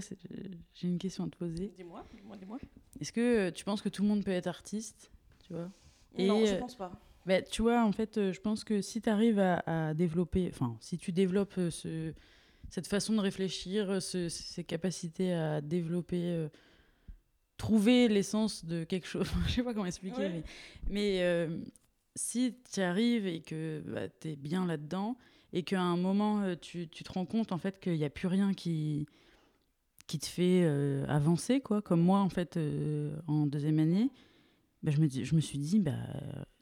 j'ai 0.74 0.88
une 0.88 0.98
question 0.98 1.24
à 1.24 1.28
te 1.28 1.36
poser. 1.36 1.68
Dis-moi, 1.76 2.04
dis-moi, 2.14 2.36
dis-moi. 2.36 2.58
Est-ce 3.00 3.12
que 3.12 3.48
euh, 3.48 3.50
tu 3.50 3.64
penses 3.64 3.80
que 3.82 3.88
tout 3.88 4.02
le 4.02 4.08
monde 4.08 4.24
peut 4.24 4.30
être 4.30 4.46
artiste, 4.46 5.10
tu 5.46 5.52
vois? 5.52 5.70
Et, 6.16 6.26
non, 6.26 6.44
je 6.44 6.52
euh, 6.52 6.58
pense 6.58 6.74
pas. 6.76 6.92
Bah, 7.26 7.42
tu 7.42 7.62
vois, 7.62 7.84
en 7.84 7.92
fait, 7.92 8.16
euh, 8.18 8.32
je 8.32 8.40
pense 8.40 8.62
que 8.64 8.80
si 8.80 9.02
tu 9.02 9.10
arrives 9.10 9.38
à, 9.40 9.62
à 9.66 9.94
développer, 9.94 10.48
enfin, 10.52 10.76
si 10.80 10.96
tu 10.96 11.10
développes 11.12 11.58
euh, 11.58 11.70
ce, 11.70 12.14
cette 12.70 12.86
façon 12.86 13.14
de 13.14 13.20
réfléchir, 13.20 13.90
euh, 13.90 14.00
ce- 14.00 14.28
ces 14.28 14.62
capacités 14.64 15.32
à 15.34 15.60
développer, 15.60 16.22
euh, 16.22 16.48
trouver 17.56 18.08
l'essence 18.08 18.64
de 18.64 18.84
quelque 18.84 19.06
chose, 19.06 19.28
je 19.48 19.54
sais 19.54 19.62
pas 19.62 19.72
comment 19.74 19.86
expliquer, 19.86 20.22
Ouais. 20.22 20.28
mais, 20.30 20.42
mais 20.88 21.22
euh, 21.22 21.58
si 22.14 22.54
tu 22.72 22.80
arrives 22.80 23.26
et 23.26 23.40
que 23.40 23.82
bah, 23.86 24.08
tu 24.08 24.28
es 24.30 24.36
bien 24.36 24.66
là-dedans, 24.66 25.16
et 25.52 25.62
qu'à 25.62 25.80
un 25.80 25.96
moment, 25.96 26.42
euh, 26.42 26.54
tu, 26.60 26.88
tu 26.88 27.02
te 27.02 27.12
rends 27.12 27.24
compte, 27.26 27.50
en 27.52 27.58
fait, 27.58 27.80
qu'il 27.80 27.94
n'y 27.94 28.04
a 28.04 28.10
plus 28.10 28.28
rien 28.28 28.52
qui 28.54 29.06
qui 30.06 30.20
te 30.20 30.26
fait 30.26 30.62
euh, 30.62 31.04
avancer, 31.08 31.60
quoi, 31.60 31.82
comme 31.82 32.00
moi, 32.00 32.20
en 32.20 32.28
fait, 32.28 32.56
euh, 32.56 33.16
en 33.26 33.44
deuxième 33.46 33.80
année, 33.80 34.08
bah, 34.84 34.92
je, 34.92 35.00
me 35.00 35.08
dis, 35.08 35.24
je 35.24 35.34
me 35.34 35.40
suis 35.40 35.58
dit, 35.58 35.80
bah, 35.80 35.96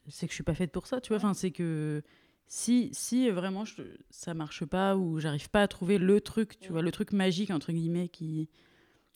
c'est 0.09 0.27
que 0.27 0.31
je 0.31 0.35
suis 0.35 0.43
pas 0.43 0.55
faite 0.55 0.71
pour 0.71 0.87
ça, 0.87 1.01
tu 1.01 1.09
vois. 1.09 1.17
Enfin, 1.17 1.33
c'est 1.33 1.51
que 1.51 2.01
si, 2.47 2.89
si 2.93 3.29
euh, 3.29 3.33
vraiment 3.33 3.65
je, 3.65 3.81
ça 4.09 4.33
marche 4.33 4.65
pas 4.65 4.95
ou 4.97 5.19
j'arrive 5.19 5.49
pas 5.49 5.63
à 5.63 5.67
trouver 5.67 5.97
le 5.97 6.21
truc, 6.21 6.59
tu 6.59 6.71
vois, 6.71 6.81
le 6.81 6.91
truc 6.91 7.11
magique, 7.11 7.51
entre 7.51 7.71
guillemets, 7.71 8.07
qui, 8.09 8.49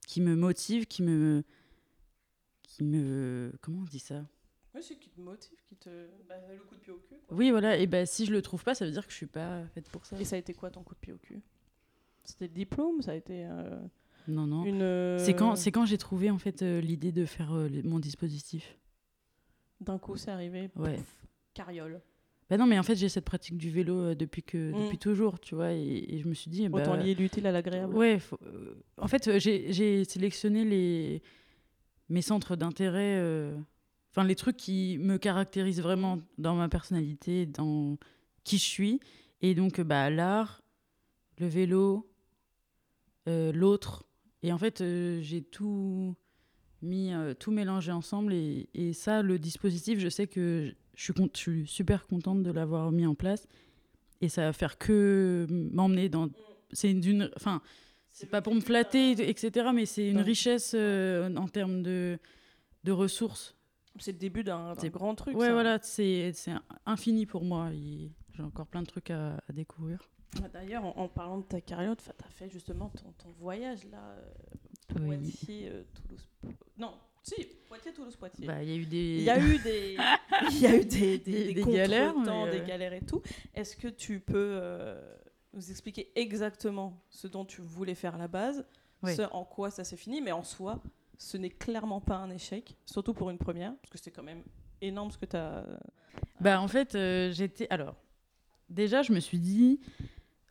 qui 0.08 0.22
me 0.22 0.36
motive, 0.36 0.86
qui 0.88 1.04
me. 1.04 1.44
qui 2.64 2.84
me. 2.84 3.52
Comment 3.62 3.80
on 3.82 3.84
dit 3.86 4.00
ça? 4.00 4.26
Oui, 4.76 4.82
c'est 4.84 4.96
qui 4.98 5.10
te 5.10 5.20
motive, 5.20 5.58
qui 5.68 5.76
te. 5.76 5.90
Bah, 6.28 6.36
le 6.52 6.60
coup 6.64 6.76
de 6.76 6.80
pied 6.80 6.94
au 6.94 6.98
cul. 6.98 7.16
quoi. 7.28 7.38
Oui, 7.38 7.50
voilà, 7.52 7.78
et 7.78 7.88
ben 7.88 8.06
si 8.06 8.26
je 8.26 8.32
le 8.32 8.42
trouve 8.42 8.64
pas, 8.64 8.76
ça 8.76 8.86
veut 8.86 8.92
dire 8.92 9.06
que 9.06 9.12
je 9.12 9.18
suis 9.18 9.26
pas 9.26 9.66
faite 9.74 9.90
pour 9.90 10.06
ça. 10.06 10.20
Et 10.20 10.26
ça 10.26 10.36
a 10.36 10.40
été 10.40 10.54
quoi 10.54 10.70
ton 10.72 10.84
coup 10.84 10.94
de 10.96 11.00
pied 11.00 11.14
au 11.14 11.18
cul? 11.18 11.42
C'était 12.24 12.46
le 12.46 12.54
diplôme 12.54 13.02
Ça 13.02 13.12
a 13.12 13.16
été 13.16 13.46
euh, 13.46 13.80
Non, 14.28 14.46
non. 14.46 14.64
une. 14.66 14.82
euh, 14.84 15.18
C'est 15.18 15.34
quand, 15.34 15.56
c'est 15.56 15.72
quand 15.72 15.86
j'ai 15.86 15.98
trouvé, 15.98 16.30
en 16.30 16.38
fait, 16.38 16.62
euh, 16.62 16.80
l'idée 16.82 17.12
de 17.12 17.26
faire 17.26 17.54
euh, 17.56 17.68
mon 17.84 17.98
dispositif. 18.00 18.78
D'un 19.82 19.98
coup, 19.98 20.18
c'est 20.18 20.32
arrivé. 20.32 20.70
Ouais. 20.76 21.00
carriole. 21.54 22.02
Bah 22.50 22.58
non, 22.58 22.66
mais 22.66 22.80
en 22.80 22.84
fait, 22.84 22.96
j'ai 22.96 23.10
cette 23.10 23.26
pratique 23.26 23.58
du 23.58 23.70
vélo 23.70 23.96
euh, 24.00 24.16
depuis, 24.16 24.42
que, 24.44 24.72
Mm. 24.72 24.84
depuis 24.86 24.98
toujours, 24.98 25.40
tu 25.40 25.56
vois, 25.56 25.72
et, 25.74 26.06
et 26.16 26.20
je 26.20 26.28
me 26.28 26.34
suis 26.34 26.50
dit. 26.50 26.68
bah, 26.68 26.80
Autant 26.82 26.96
lier 26.96 27.14
l'utile 27.14 27.46
à 27.48 27.52
l'agréable. 27.52 27.96
Ouais, 27.96 28.18
faut- 28.20 28.40
euh, 28.46 28.74
en 28.98 29.08
fait, 29.08 29.28
euh, 29.28 29.40
j'ai 29.40 30.04
sélectionné 30.06 30.66
les, 30.66 31.22
mes 32.10 32.22
centres 32.24 32.56
d'intérêt, 32.56 33.18
euh, 33.20 33.56
enfin, 34.12 34.24
les 34.24 34.36
trucs 34.36 34.58
qui 34.58 34.98
me 35.00 35.18
caractérisent 35.18 35.82
vraiment 35.82 36.20
dans 36.40 36.56
ma 36.56 36.70
personnalité, 36.70 37.46
dans 37.46 37.98
qui 38.44 38.58
je 38.58 38.64
suis. 38.66 39.00
Et 39.42 39.54
donc, 39.54 39.80
bah, 39.82 40.10
l'art, 40.10 40.64
le 41.40 41.48
vélo, 41.48 42.10
euh, 43.28 43.52
l'autre. 43.52 44.06
Et 44.44 44.52
en 44.52 44.58
fait, 44.58 44.84
j'ai 45.22 45.42
tout 45.44 46.16
mis, 46.82 47.14
euh, 47.14 47.34
tout 47.34 47.52
mélangé 47.52 47.92
ensemble. 47.92 48.34
Et, 48.34 48.70
et 48.74 48.94
ça, 48.94 49.22
le 49.22 49.38
dispositif, 49.40 50.00
je 50.00 50.10
sais 50.10 50.28
que 50.28 50.74
je 50.96 51.04
suis, 51.04 51.14
con- 51.14 51.30
je 51.34 51.40
suis 51.40 51.68
super 51.68 52.08
contente 52.08 52.44
de 52.44 52.52
l'avoir 52.52 52.92
mis 52.92 53.06
en 53.06 53.16
place. 53.16 53.48
Et 54.22 54.30
ça 54.30 54.44
va 54.44 54.54
faire 54.54 54.78
que 54.78 55.48
m'emmener 55.50 56.10
dans. 56.10 56.30
C'est 56.72 56.94
d'une. 56.94 57.30
Enfin, 57.36 57.62
c'est 58.12 58.30
pas 58.30 58.42
pour 58.42 58.54
me 58.54 58.60
flatter, 58.60 59.12
etc., 59.30 59.70
mais 59.74 59.86
c'est 59.86 60.10
une 60.10 60.20
richesse 60.20 60.74
euh, 60.76 61.34
en 61.36 61.48
termes 61.48 61.82
de, 61.84 62.20
de 62.84 62.92
ressources. 62.92 63.56
C'est 63.98 64.12
le 64.14 64.18
début 64.18 64.44
d'un 64.44 64.74
grand 64.92 65.16
truc. 65.16 65.36
Ouais, 65.38 65.48
ça. 65.48 65.54
voilà, 65.54 65.80
c'est 65.82 66.34
infini 66.86 67.26
pour 67.26 67.44
moi. 67.46 67.70
J'ai 68.34 68.44
encore 68.44 68.68
plein 68.68 68.82
de 68.82 68.88
trucs 68.88 69.10
à, 69.10 69.36
à 69.48 69.54
découvrir. 69.54 70.00
D'ailleurs, 70.54 70.86
en, 70.86 70.94
en 71.04 71.08
parlant 71.08 71.40
de 71.40 71.44
ta 71.44 71.60
carrière, 71.60 71.96
tu 71.98 72.10
as 72.10 72.30
fait 72.30 72.50
justement 72.50 72.90
ton, 72.90 73.12
ton 73.14 73.30
voyage 73.40 73.86
là. 73.92 74.16
Euh, 74.96 75.00
Oui. 75.02 75.18
Poitiers, 75.18 75.70
euh, 75.70 75.84
Toulouse. 75.94 76.28
Non, 76.78 76.94
si, 77.24 77.36
Poitiers, 77.68 77.94
Toulouse, 77.94 78.16
Poitiers. 78.16 78.48
Bah, 78.48 78.64
il 78.64 78.70
y 78.70 78.74
a 78.74 78.76
eu 78.76 78.86
des. 78.86 79.16
Il 79.18 79.24
y 79.24 79.30
a 79.30 79.40
eu 79.40 79.58
des, 79.60 79.98
il 80.52 80.60
y 80.62 80.66
a 80.68 80.76
eu 80.76 80.86
des, 80.86 81.18
des, 81.18 81.18
Des- 81.20 81.54
des 81.54 81.64
des 81.64 81.72
galères, 81.72 82.18
mais, 82.18 82.52
des 82.52 82.60
euh, 82.60 82.66
galères 82.66 82.94
et 82.94 83.02
tout. 83.02 83.22
Est-ce 83.54 83.76
que 83.76 83.88
tu 83.88 84.20
peux 84.20 84.36
euh, 84.62 85.00
nous 85.54 85.70
expliquer 85.70 86.12
exactement 86.16 87.02
ce 87.10 87.28
dont 87.28 87.46
tu 87.46 87.62
voulais 87.62 87.96
faire 87.96 88.16
à 88.16 88.18
la 88.18 88.28
base, 88.28 88.66
ce 89.04 89.22
en 89.34 89.44
quoi 89.46 89.70
ça 89.72 89.84
s'est 89.84 89.98
fini, 89.98 90.22
mais 90.22 90.32
en 90.32 90.44
soi, 90.44 90.82
ce 91.18 91.38
n'est 91.38 91.50
clairement 91.50 92.02
pas 92.02 92.16
un 92.18 92.30
échec, 92.30 92.76
surtout 92.86 93.14
pour 93.14 93.30
une 93.30 93.38
première, 93.38 93.74
parce 93.78 93.92
que 93.92 93.98
c'est 93.98 94.12
quand 94.12 94.24
même 94.24 94.44
énorme 94.82 95.12
ce 95.12 95.18
que 95.18 95.26
tu 95.26 95.36
as. 95.36 95.66
Bah, 96.40 96.60
en 96.62 96.68
fait, 96.68 96.96
euh, 96.96 97.32
j'étais. 97.32 97.68
Alors, 97.70 97.96
déjà, 98.70 99.02
je 99.04 99.12
me 99.14 99.20
suis 99.20 99.40
dit. 99.40 99.80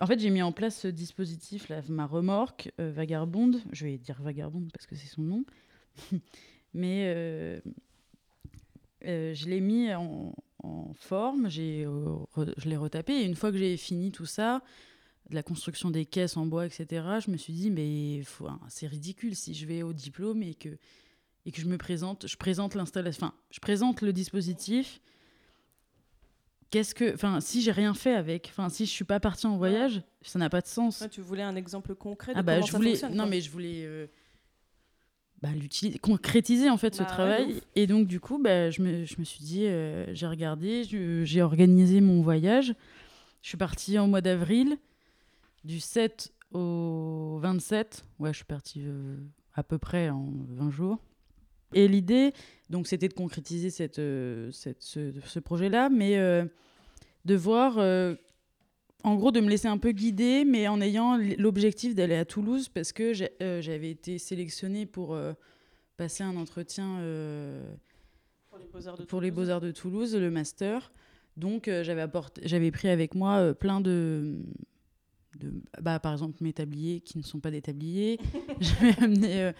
En 0.00 0.06
fait, 0.06 0.20
j'ai 0.20 0.30
mis 0.30 0.42
en 0.42 0.52
place 0.52 0.78
ce 0.80 0.88
dispositif, 0.88 1.68
là, 1.68 1.82
ma 1.88 2.06
remorque 2.06 2.70
euh, 2.80 2.92
vagabonde. 2.92 3.60
Je 3.72 3.86
vais 3.86 3.98
dire 3.98 4.20
vagabonde 4.22 4.70
parce 4.72 4.86
que 4.86 4.94
c'est 4.94 5.08
son 5.08 5.22
nom. 5.22 5.44
Mais 6.74 7.12
euh, 7.14 7.60
euh, 9.04 9.34
je 9.34 9.48
l'ai 9.48 9.60
mis 9.60 9.92
en, 9.92 10.34
forme, 10.94 11.48
je 11.48 12.68
l'ai 12.68 12.76
retapé. 12.76 13.14
Et 13.14 13.24
une 13.24 13.34
fois 13.34 13.50
que 13.50 13.58
j'ai 13.58 13.76
fini 13.76 14.12
tout 14.12 14.26
ça, 14.26 14.62
la 15.30 15.42
construction 15.42 15.90
des 15.90 16.04
caisses 16.04 16.36
en 16.36 16.46
bois, 16.46 16.66
etc., 16.66 16.86
je 17.24 17.30
me 17.30 17.36
suis 17.36 17.52
dit, 17.52 17.70
mais 17.70 18.22
hein, 18.46 18.60
c'est 18.68 18.86
ridicule 18.86 19.34
si 19.34 19.54
je 19.54 19.66
vais 19.66 19.82
au 19.82 19.92
diplôme 19.92 20.42
et 20.42 20.54
que, 20.54 20.68
et 21.46 21.52
que 21.52 21.60
je 21.60 21.66
me 21.66 21.78
présente, 21.78 22.26
je 22.26 22.36
présente 22.36 22.74
l'installation, 22.74 23.26
enfin, 23.26 23.34
je 23.50 23.60
présente 23.60 24.02
le 24.02 24.12
dispositif. 24.12 25.00
Qu'est-ce 26.70 26.94
que, 26.94 27.14
enfin, 27.14 27.40
si 27.40 27.62
j'ai 27.62 27.72
rien 27.72 27.94
fait 27.94 28.12
avec, 28.14 28.48
enfin, 28.50 28.68
si 28.68 28.84
je 28.84 28.90
suis 28.90 29.04
pas 29.04 29.20
partie 29.20 29.46
en 29.46 29.56
voyage, 29.56 30.02
ça 30.22 30.38
n'a 30.38 30.50
pas 30.50 30.60
de 30.60 30.66
sens. 30.66 31.00
Ouais, 31.00 31.08
tu 31.08 31.22
voulais 31.22 31.42
un 31.42 31.56
exemple 31.56 31.94
concret 31.94 32.34
de 32.34 32.38
Ah 32.38 32.42
bah 32.42 32.54
comment 32.56 32.66
je 32.66 32.70
ça 32.72 32.76
voulais 32.76 32.90
fonctionne. 32.90 33.14
non 33.14 33.26
mais 33.26 33.40
je 33.40 33.50
voulais 33.50 33.84
euh, 33.86 34.06
bah, 35.40 35.48
l'utiliser 35.54 35.98
concrétiser 35.98 36.68
en 36.68 36.76
fait 36.76 36.94
ce 36.94 37.02
Bah 37.02 37.08
travail. 37.08 37.62
et 37.74 37.86
donc 37.86 38.06
du 38.06 38.20
coup 38.20 38.38
bah, 38.42 38.70
je, 38.70 38.82
me, 38.82 39.04
je 39.06 39.14
me 39.18 39.24
suis 39.24 39.44
dit 39.44 39.64
euh, 39.66 40.04
j'ai 40.14 40.26
regardé 40.26 40.84
j'ai 41.24 41.40
organisé 41.42 42.00
mon 42.02 42.20
voyage. 42.20 42.74
Je 43.40 43.48
suis 43.48 43.56
partie 43.56 43.98
en 43.98 44.08
mois 44.08 44.20
d'avril 44.20 44.76
du 45.64 45.80
7 45.80 46.32
au 46.52 47.38
27 47.40 48.04
ouais 48.18 48.32
je 48.32 48.36
suis 48.38 48.44
partie 48.44 48.82
euh, 48.84 49.16
à 49.54 49.62
peu 49.62 49.78
près 49.78 50.10
en 50.10 50.32
20 50.48 50.70
jours 50.70 50.98
et 51.74 51.88
l'idée 51.88 52.32
donc 52.70 52.86
c'était 52.86 53.08
de 53.08 53.14
concrétiser 53.14 53.70
cette, 53.70 53.98
euh, 53.98 54.50
cette- 54.52 54.82
ce, 54.82 55.12
ce 55.24 55.38
projet 55.38 55.68
là 55.68 55.88
mais 55.88 56.16
euh, 56.18 56.44
de 57.24 57.34
voir 57.34 57.78
euh, 57.78 58.14
en 59.04 59.14
gros, 59.14 59.30
de 59.30 59.38
me 59.40 59.48
laisser 59.48 59.68
un 59.68 59.78
peu 59.78 59.92
guider, 59.92 60.44
mais 60.44 60.66
en 60.66 60.80
ayant 60.80 61.16
l'objectif 61.38 61.94
d'aller 61.94 62.16
à 62.16 62.24
Toulouse 62.24 62.68
parce 62.68 62.92
que 62.92 63.12
j'avais 63.12 63.90
été 63.90 64.18
sélectionnée 64.18 64.86
pour 64.86 65.16
passer 65.96 66.24
un 66.24 66.36
entretien 66.36 66.98
Pour 68.50 68.58
les 68.58 68.66
Beaux-Arts 68.66 68.98
de 68.98 69.04
Toulouse. 69.04 69.30
Beaux-Arts 69.30 69.60
de 69.60 69.70
Toulouse, 69.70 70.16
le 70.16 70.30
master. 70.32 70.90
Donc, 71.36 71.70
j'avais 71.82 72.70
pris 72.72 72.88
avec 72.88 73.14
moi 73.14 73.54
plein 73.54 73.80
de, 73.80 74.40
de 75.38 75.52
bah, 75.80 76.00
par 76.00 76.12
exemple, 76.12 76.38
mes 76.40 76.52
tabliers 76.52 77.00
qui 77.00 77.18
ne 77.18 77.22
sont 77.22 77.38
pas 77.38 77.52
des 77.52 77.62
tabliers. 77.62 78.18
j'avais 78.60 79.00
amené 79.00 79.52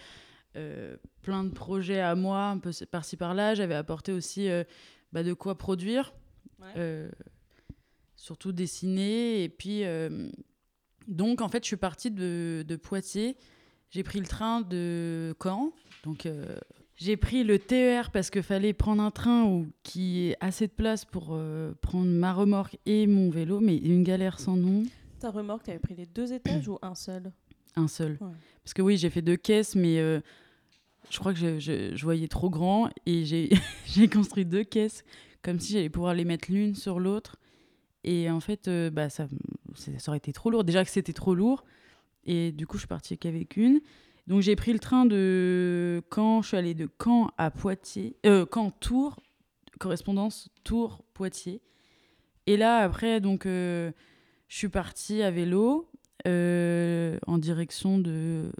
euh, 0.55 0.97
plein 1.21 1.43
de 1.43 1.49
projets 1.49 2.01
à 2.01 2.15
moi, 2.15 2.45
un 2.45 2.57
peu 2.57 2.71
par-ci 2.89 3.17
par-là. 3.17 3.55
J'avais 3.55 3.75
apporté 3.75 4.11
aussi 4.11 4.49
euh, 4.49 4.63
bah, 5.11 5.23
de 5.23 5.33
quoi 5.33 5.57
produire. 5.57 6.13
Ouais. 6.59 6.67
Euh, 6.77 7.09
surtout 8.15 8.51
dessiner. 8.51 9.43
Et 9.43 9.49
puis, 9.49 9.83
donc, 11.07 11.41
en 11.41 11.49
fait, 11.49 11.63
je 11.63 11.67
suis 11.67 11.77
partie 11.77 12.11
de, 12.11 12.65
de 12.67 12.75
Poitiers. 12.75 13.37
J'ai 13.91 14.03
pris 14.03 14.19
le 14.19 14.25
train 14.25 14.61
de 14.61 15.35
Caen. 15.41 15.71
Donc, 16.03 16.27
j'ai 16.97 17.15
pris 17.15 17.45
le 17.45 17.57
TER 17.59 18.11
parce 18.11 18.29
qu'il 18.29 18.43
fallait 18.43 18.73
prendre 18.73 19.01
un 19.01 19.11
train 19.11 19.45
où, 19.45 19.67
qui 19.83 20.27
ait 20.27 20.37
assez 20.41 20.67
de 20.67 20.73
place 20.73 21.05
pour 21.05 21.39
prendre 21.81 22.07
ma 22.07 22.33
remorque 22.33 22.77
et 22.85 23.07
mon 23.07 23.29
vélo. 23.29 23.61
Mais 23.61 23.77
une 23.77 24.03
galère 24.03 24.39
sans 24.39 24.57
nom. 24.57 24.83
Ta 25.19 25.31
remorque, 25.31 25.63
tu 25.63 25.69
avais 25.69 25.79
pris 25.79 25.95
les 25.95 26.05
deux 26.05 26.33
étages 26.33 26.67
ou 26.67 26.77
un 26.81 26.95
seul? 26.95 27.31
Un 27.75 27.87
seul. 27.87 28.17
Ouais. 28.21 28.31
Parce 28.63 28.73
que 28.73 28.81
oui, 28.81 28.97
j'ai 28.97 29.09
fait 29.09 29.21
deux 29.21 29.35
caisses, 29.37 29.75
mais 29.75 29.99
euh, 29.99 30.19
je 31.09 31.17
crois 31.19 31.33
que 31.33 31.39
je, 31.39 31.59
je- 31.59 31.95
je 31.95 32.03
voyais 32.03 32.27
trop 32.27 32.49
grand 32.49 32.89
et 33.05 33.25
j'ai 33.25 33.49
construit 34.13 34.45
deux 34.45 34.63
caisses 34.63 35.03
comme 35.41 35.59
si 35.59 35.73
j'allais 35.73 35.89
pouvoir 35.89 36.13
les 36.13 36.25
mettre 36.25 36.51
l'une 36.51 36.75
sur 36.75 36.99
l'autre. 36.99 37.37
Et 38.03 38.29
en 38.29 38.39
fait, 38.39 38.67
euh, 38.67 38.89
bah, 38.89 39.09
ça, 39.09 39.27
ça 39.75 40.11
aurait 40.11 40.17
été 40.17 40.33
trop 40.33 40.49
lourd. 40.49 40.63
Déjà 40.63 40.83
que 40.83 40.91
c'était 40.91 41.13
trop 41.13 41.33
lourd. 41.35 41.63
Et 42.25 42.51
du 42.51 42.67
coup, 42.67 42.75
je 42.77 42.81
suis 42.81 42.87
partie 42.87 43.17
qu'avec 43.17 43.55
une. 43.57 43.79
Donc 44.27 44.41
j'ai 44.41 44.55
pris 44.55 44.73
le 44.73 44.79
train 44.79 45.05
de 45.07 46.03
Caen, 46.13 46.41
je 46.43 46.49
suis 46.49 46.57
allée 46.57 46.75
de 46.75 46.87
Caen 47.03 47.31
à 47.39 47.49
Poitiers, 47.49 48.15
euh, 48.27 48.45
Caen, 48.53 48.69
Tours, 48.69 49.15
correspondance 49.79 50.49
Tours, 50.63 51.03
Poitiers. 51.15 51.61
Et 52.45 52.55
là, 52.57 52.77
après, 52.79 53.21
donc, 53.21 53.45
euh, 53.47 53.91
je 54.47 54.57
suis 54.57 54.69
partie 54.69 55.23
à 55.23 55.31
vélo 55.31 55.88
en 56.25 57.37
direction 57.37 57.99
de. 57.99 58.51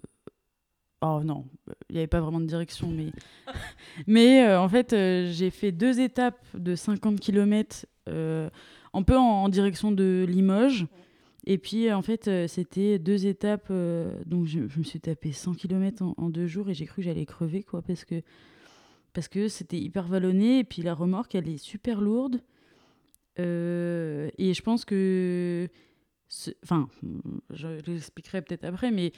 Oh 1.01 1.21
non, 1.23 1.45
il 1.89 1.93
n'y 1.93 1.99
avait 1.99 2.07
pas 2.07 2.19
vraiment 2.19 2.41
de 2.41 2.45
direction, 2.45 2.89
mais. 2.89 3.11
mais 4.07 4.45
euh, 4.45 4.59
en 4.59 4.67
fait, 4.67 4.93
euh, 4.93 5.31
j'ai 5.31 5.49
fait 5.49 5.71
deux 5.71 5.99
étapes 5.99 6.45
de 6.53 6.75
50 6.75 7.19
km, 7.19 7.85
un 8.07 9.03
peu 9.03 9.17
en, 9.17 9.49
direction 9.49 9.91
de 9.91 10.25
Limoges. 10.27 10.87
Et 11.45 11.57
puis, 11.57 11.91
en 11.91 12.01
fait, 12.01 12.27
euh, 12.27 12.47
c'était 12.47 12.99
deux 12.99 13.25
étapes. 13.25 13.67
euh, 13.71 14.13
donc, 14.25 14.45
je, 14.45 14.59
me 14.59 14.83
suis 14.83 14.99
tapé 14.99 15.31
100 15.31 15.53
km 15.53 16.03
en, 16.17 16.29
deux 16.29 16.47
jours 16.47 16.69
et 16.69 16.73
j'ai 16.73 16.85
cru 16.85 16.97
que 16.97 17.07
j'allais 17.07 17.25
crever, 17.25 17.63
quoi, 17.63 17.81
parce 17.81 18.05
que 18.05 18.21
parce 19.13 19.27
que 19.27 19.47
c'était 19.47 19.79
hyper 19.79 20.07
vallonné. 20.07 20.59
Et 20.59 20.63
puis, 20.63 20.81
la 20.81 20.93
remorque, 20.93 21.33
elle 21.35 21.49
est 21.49 21.57
super 21.57 22.01
lourde. 22.01 22.41
Euh, 23.39 24.29
et 24.37 24.53
je 24.53 24.61
pense 24.61 24.85
que. 24.85 25.67
Ce- 26.29 26.51
Enfin, 26.63 26.87
je 27.49 27.67
l'expliquerai 27.85 28.41
peut-être 28.41 28.63
après, 28.63 28.91
mais 28.91 29.11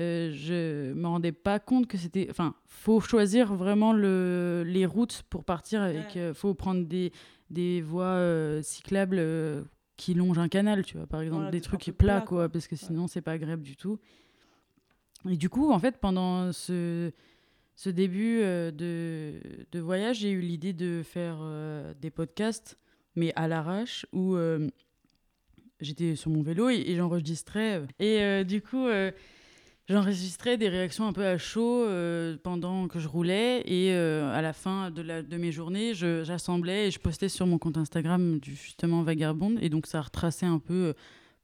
euh, 0.00 0.32
je 0.34 0.92
me 0.92 1.06
rendais 1.06 1.30
pas 1.30 1.60
compte 1.60 1.86
que 1.86 1.96
c'était. 1.96 2.26
Enfin, 2.30 2.56
faut 2.66 2.98
choisir 3.00 3.54
vraiment 3.54 3.92
le, 3.92 4.64
les 4.66 4.86
routes 4.86 5.22
pour 5.30 5.44
partir 5.44 5.82
avec. 5.82 6.14
Ouais. 6.16 6.20
euh, 6.20 6.34
faut 6.34 6.52
prendre 6.54 6.84
des, 6.84 7.12
des 7.50 7.80
voies 7.80 8.06
euh, 8.06 8.60
cyclables 8.62 9.18
euh, 9.20 9.62
qui 9.96 10.14
longent 10.14 10.38
un 10.40 10.48
canal, 10.48 10.84
tu 10.84 10.96
vois, 10.96 11.06
par 11.06 11.20
exemple, 11.20 11.42
Voilà, 11.42 11.50
des 11.52 11.60
trucs 11.60 11.84
plats, 11.96 12.22
quoi, 12.22 12.48
parce 12.48 12.66
que 12.66 12.74
sinon, 12.74 13.06
c'est 13.06 13.20
pas 13.20 13.32
agréable 13.32 13.62
du 13.62 13.76
tout. 13.76 14.00
Et 15.30 15.36
du 15.36 15.48
coup, 15.48 15.70
en 15.70 15.78
fait, 15.78 15.98
pendant 15.98 16.50
ce, 16.52 17.12
ce 17.76 17.88
début 17.90 18.40
euh, 18.42 18.70
de, 18.72 19.40
de 19.70 19.78
voyage, 19.80 20.18
j'ai 20.18 20.30
eu 20.32 20.40
l'idée 20.40 20.72
de 20.72 21.02
faire 21.04 21.38
des 22.00 22.10
podcasts, 22.10 22.78
mais 23.14 23.32
à 23.36 23.46
l'arrache, 23.46 24.06
où 24.12 24.36
j'étais 25.84 26.16
sur 26.16 26.30
mon 26.30 26.42
vélo 26.42 26.68
et, 26.70 26.94
j'enregistrais. 26.96 27.76
euh, 27.78 27.86
Et 27.98 28.20
euh, 28.20 28.44
du 28.44 28.60
coup, 28.62 28.86
euh, 28.86 29.10
j'enregistrais 29.88 30.56
des 30.56 30.68
réactions 30.68 31.06
un 31.06 31.12
peu 31.12 31.24
à 31.24 31.38
chaud 31.38 31.86
pendant 32.42 32.88
que 32.88 32.98
je 32.98 33.08
roulais. 33.08 33.62
Et 33.66 33.92
à 33.94 34.40
la 34.42 34.52
fin 34.52 34.90
de, 34.90 35.36
mes 35.36 35.52
journées, 35.52 35.94
j'assemblais 35.94 36.88
et 36.88 36.90
je 36.90 36.98
postais 36.98 37.28
sur 37.28 37.46
mon 37.46 37.58
compte 37.58 37.76
Instagram, 37.76 38.38
justement 38.42 39.02
Vagabond. 39.02 39.56
Et 39.60 39.68
donc, 39.68 39.86
ça 39.86 40.00
retraçait 40.00 40.46
un 40.46 40.58
peu 40.58 40.94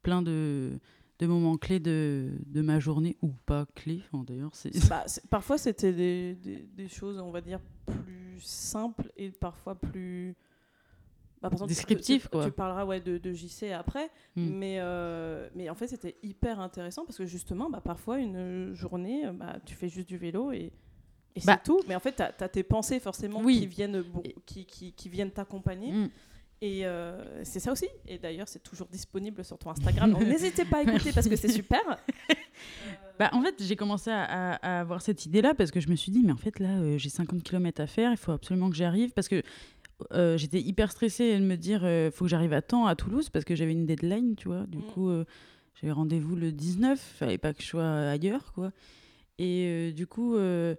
plein 0.01 0.21
de, 0.23 0.71
de 1.19 1.27
moments 1.27 1.57
clés 1.57 1.79
de, 1.79 2.29
de 2.47 2.61
ma 2.61 2.79
journée, 2.79 3.15
ou 3.21 3.29
pas 3.45 3.67
clés, 3.75 4.01
d'ailleurs. 4.25 4.51
Bah, 4.89 5.03
c'est- 5.05 5.27
parfois, 5.29 5.59
c'était 5.59 5.93
des- 5.93 6.35
des 6.75 6.87
choses, 6.87 7.19
on 7.19 7.29
va 7.29 7.41
dire, 7.41 7.59
plus 7.85 8.39
simples 8.41 9.11
et 9.17 9.29
parfois 9.29 9.75
plus. 9.75 10.35
Bah, 11.41 11.49
par 11.49 11.53
exemple, 11.53 11.71
tu- 11.71 11.75
Descriptif, 11.75 12.23
tu, 12.23 12.29
quoi. 12.29 12.45
Tu 12.45 12.51
parleras 12.51 12.85
ouais, 12.85 12.99
de, 13.01 13.17
de 13.17 13.33
JC 13.33 13.71
après, 13.71 14.09
Mm. 14.35 14.49
mais, 14.57 14.75
euh, 14.79 15.49
mais 15.55 15.69
en 15.69 15.75
fait, 15.75 15.87
c'était 15.87 16.15
hyper 16.21 16.59
intéressant 16.59 17.03
parce 17.05 17.17
que 17.17 17.25
justement, 17.25 17.69
bah, 17.69 17.81
parfois, 17.83 18.19
une 18.19 18.73
journée, 18.73 19.23
bah, 19.33 19.57
tu 19.65 19.73
fais 19.75 19.89
juste 19.89 20.07
du 20.07 20.17
vélo 20.17 20.51
et, 20.51 20.71
et 21.35 21.41
Bah. 21.45 21.53
c'est 21.57 21.63
tout. 21.63 21.81
Mais 21.87 21.95
en 21.95 21.99
fait, 21.99 22.15
tu 22.15 22.21
as, 22.21 22.49
tes 22.49 22.63
pensées 22.63 22.99
forcément 22.99 23.41
Oui. 23.41 23.59
qui 23.61 23.67
viennent, 23.67 24.01
bon, 24.01 24.21
qui, 24.45 24.65
qui, 24.65 24.93
qui 24.93 25.09
viennent 25.09 25.31
t'accompagner. 25.31 25.91
Mm. 25.91 26.09
Et 26.63 26.85
euh, 26.85 27.43
c'est 27.43 27.59
ça 27.59 27.71
aussi. 27.71 27.87
Et 28.07 28.19
d'ailleurs, 28.19 28.47
c'est 28.47 28.61
toujours 28.61 28.85
disponible 28.87 29.43
sur 29.43 29.57
ton 29.57 29.71
Instagram. 29.71 30.11
N'hésitez 30.23 30.63
pas 30.63 30.77
à 30.77 30.81
écouter 30.83 31.11
parce 31.11 31.27
que 31.27 31.35
c'est 31.35 31.47
super. 31.47 31.81
Bah, 33.19 33.29
en 33.33 33.41
fait, 33.41 33.55
j'ai 33.59 33.75
commencé 33.75 34.09
à, 34.09 34.23
à- 34.23 34.55
à 34.77 34.79
avoir 34.81 35.01
cette 35.01 35.25
idée-là 35.25 35.53
parce 35.53 35.69
que 35.71 35.79
je 35.79 35.89
me 35.89 35.95
suis 35.95 36.11
dit, 36.11 36.21
mais 36.23 36.31
en 36.31 36.37
fait, 36.37 36.59
là, 36.59 36.79
euh, 36.79 36.97
j'ai 36.97 37.09
50 37.09 37.43
km 37.43 37.81
à 37.81 37.87
faire, 37.87 38.11
il 38.11 38.17
faut 38.17 38.31
absolument 38.31 38.69
que 38.69 38.75
j'y 38.75 38.83
arrive. 38.83 39.11
Parce 39.11 39.27
que 39.27 39.43
euh, 40.13 40.37
j'étais 40.37 40.59
hyper 40.61 40.91
stressée 40.91 41.37
de 41.39 41.43
me 41.43 41.55
dire, 41.57 41.81
il 41.85 42.11
faut 42.11 42.25
que 42.25 42.29
j'arrive 42.29 42.53
à 42.53 42.61
temps 42.61 42.85
à 42.87 42.95
Toulouse 42.95 43.29
parce 43.29 43.45
que 43.45 43.55
j'avais 43.55 43.71
une 43.73 43.85
deadline, 43.85 44.35
tu 44.35 44.47
vois. 44.47 44.65
Du 44.67 44.77
Mm. 44.79 44.81
coup, 44.93 45.09
euh, 45.09 45.25
j'avais 45.79 45.93
rendez-vous 45.93 46.35
le 46.35 46.51
19, 46.51 46.99
fallait 46.99 47.37
pas 47.37 47.53
que 47.53 47.61
je 47.61 47.67
sois 47.67 47.83
ailleurs, 48.09 48.53
quoi. 48.53 48.71
Et 49.39 49.65
euh, 49.67 49.91
du 49.91 50.05
coup, 50.07 50.35
euh, 50.35 50.75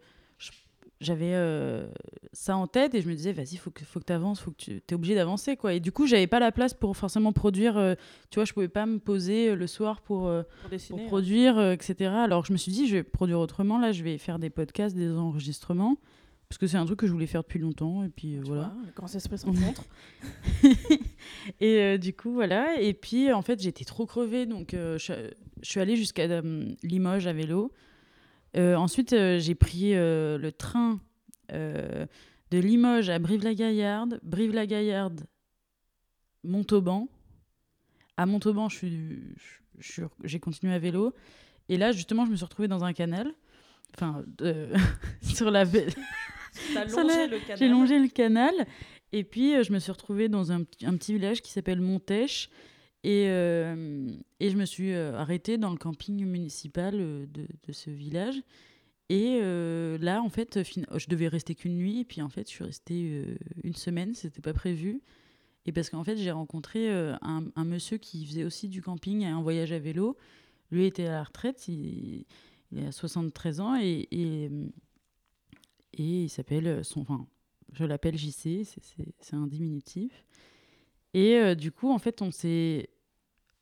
j'avais 1.00 1.32
euh, 1.34 1.88
ça 2.32 2.56
en 2.56 2.68
tête 2.68 2.94
et 2.94 3.02
je 3.02 3.08
me 3.08 3.14
disais, 3.14 3.32
vas-y, 3.32 3.56
faut 3.56 3.72
que, 3.72 3.84
faut 3.84 3.98
que 3.98 4.04
tu 4.04 4.12
avances, 4.12 4.40
faut 4.40 4.52
que 4.52 4.56
tu 4.56 4.80
es 4.88 4.94
obligé 4.94 5.16
d'avancer, 5.16 5.56
quoi. 5.56 5.74
Et 5.74 5.80
du 5.80 5.90
coup, 5.90 6.06
j'avais 6.06 6.28
pas 6.28 6.38
la 6.38 6.52
place 6.52 6.74
pour 6.74 6.96
forcément 6.96 7.32
produire, 7.32 7.76
euh, 7.76 7.94
tu 8.30 8.36
vois, 8.36 8.44
je 8.44 8.52
pouvais 8.52 8.68
pas 8.68 8.86
me 8.86 8.98
poser 8.98 9.48
euh, 9.50 9.56
le 9.56 9.66
soir 9.66 10.00
pour. 10.00 10.28
euh, 10.28 10.42
Pour 10.44 10.60
pour 10.62 10.70
dessiner. 10.70 11.04
produire, 11.06 11.58
euh, 11.58 11.72
etc. 11.72 12.10
Alors 12.14 12.44
je 12.44 12.52
me 12.52 12.56
suis 12.56 12.70
dit, 12.70 12.86
je 12.86 12.96
vais 12.96 13.02
produire 13.02 13.40
autrement. 13.40 13.78
Là, 13.80 13.90
je 13.90 14.04
vais 14.04 14.16
faire 14.16 14.38
des 14.38 14.50
podcasts, 14.50 14.94
des 14.94 15.10
enregistrements, 15.10 15.96
parce 16.52 16.58
que 16.58 16.66
c'est 16.66 16.76
un 16.76 16.84
truc 16.84 16.98
que 16.98 17.06
je 17.06 17.12
voulais 17.12 17.26
faire 17.26 17.40
depuis 17.44 17.58
longtemps. 17.58 18.04
Et 18.04 18.10
puis 18.10 18.36
euh, 18.36 18.42
Tu 18.42 18.48
voilà. 18.48 18.74
vois, 18.74 18.90
grands 18.94 19.06
esprits 19.06 19.38
se 19.38 19.46
rencontrent. 19.46 19.86
et 21.60 21.78
euh, 21.80 21.96
du 21.96 22.12
coup, 22.14 22.32
voilà. 22.34 22.78
Et 22.78 22.92
puis 22.92 23.32
en 23.32 23.40
fait, 23.40 23.58
j'étais 23.62 23.86
trop 23.86 24.04
crevée, 24.04 24.44
donc 24.44 24.74
euh, 24.74 24.98
je, 24.98 25.14
je 25.62 25.70
suis 25.70 25.80
allée 25.80 25.96
jusqu'à 25.96 26.24
euh, 26.24 26.66
Limoges 26.82 27.26
à 27.26 27.32
vélo. 27.32 27.72
Ensuite, 28.54 29.10
j'ai 29.38 29.54
pris 29.54 29.92
le 29.94 30.50
train 30.50 31.00
de 31.48 32.06
Limoges 32.52 33.08
à 33.08 33.18
Brive-la-Gaillarde, 33.18 34.20
Brive-la-Gaillarde, 34.22 35.22
Montauban. 36.44 37.08
À 38.18 38.26
Montauban, 38.26 38.68
je 38.68 38.76
suis, 38.76 39.20
je- 39.78 40.02
j'ai 40.24 40.38
continué 40.38 40.74
à 40.74 40.78
vélo. 40.78 41.14
Et 41.70 41.78
là, 41.78 41.92
justement, 41.92 42.26
je 42.26 42.30
me 42.30 42.36
suis 42.36 42.44
retrouvée 42.44 42.68
dans 42.68 42.84
un 42.84 42.92
canal. 42.92 43.32
Enfin, 43.96 44.22
euh, 44.42 44.74
sur 45.22 45.50
la 45.50 45.64
Ça 45.64 45.78
longé 46.74 47.04
l'a- 47.04 47.26
le 47.26 47.38
canal. 47.38 47.58
j'ai 47.58 47.68
longé 47.68 47.98
le 47.98 48.08
canal. 48.08 48.54
Et 49.12 49.24
puis, 49.24 49.54
euh, 49.54 49.62
je 49.62 49.72
me 49.72 49.78
suis 49.78 49.92
retrouvée 49.92 50.28
dans 50.28 50.52
un, 50.52 50.62
petit- 50.62 50.86
un 50.86 50.96
petit 50.96 51.12
village 51.12 51.42
qui 51.42 51.50
s'appelle 51.52 51.80
Montèche. 51.80 52.48
Et, 53.04 53.24
euh, 53.28 54.06
et 54.40 54.48
je 54.50 54.56
me 54.56 54.64
suis 54.64 54.92
euh, 54.92 55.16
arrêtée 55.16 55.58
dans 55.58 55.70
le 55.70 55.76
camping 55.76 56.24
municipal 56.24 56.96
de, 56.96 57.26
de 57.66 57.72
ce 57.72 57.90
village. 57.90 58.36
Et 59.08 59.40
euh, 59.42 59.98
là, 59.98 60.22
en 60.22 60.28
fait, 60.30 60.62
fin- 60.62 60.82
je 60.96 61.06
devais 61.08 61.28
rester 61.28 61.54
qu'une 61.54 61.76
nuit. 61.76 62.00
Et 62.00 62.04
puis, 62.04 62.22
en 62.22 62.28
fait, 62.28 62.48
je 62.48 62.54
suis 62.54 62.64
restée 62.64 63.24
une 63.64 63.74
semaine. 63.74 64.14
C'était 64.14 64.40
pas 64.40 64.52
prévu. 64.54 65.02
Et 65.66 65.72
parce 65.72 65.90
qu'en 65.90 66.02
fait, 66.04 66.16
j'ai 66.16 66.30
rencontré 66.30 66.90
un, 66.90 67.44
un 67.54 67.64
monsieur 67.64 67.98
qui 67.98 68.24
faisait 68.26 68.44
aussi 68.44 68.68
du 68.68 68.82
camping 68.82 69.22
et 69.22 69.26
un 69.26 69.42
voyage 69.42 69.72
à 69.72 69.78
vélo. 69.78 70.16
Lui 70.70 70.86
était 70.86 71.06
à 71.06 71.12
la 71.12 71.22
retraite. 71.24 71.68
Il, 71.68 72.24
il 72.72 72.86
a 72.86 72.92
73 72.92 73.60
ans. 73.60 73.76
Et, 73.80 74.08
et, 74.10 74.48
et 75.94 76.24
il 76.24 76.28
s'appelle 76.28 76.84
son. 76.84 77.00
Enfin, 77.00 77.26
je 77.72 77.84
l'appelle 77.84 78.16
JC. 78.16 78.64
c'est- 78.64 79.34
un 79.34 79.46
diminutif. 79.46 80.24
Et 81.14 81.36
euh, 81.36 81.54
du 81.54 81.72
coup, 81.72 81.90
en 81.90 81.98
fait, 81.98 82.22
on 82.22 82.30
s'est 82.30 82.88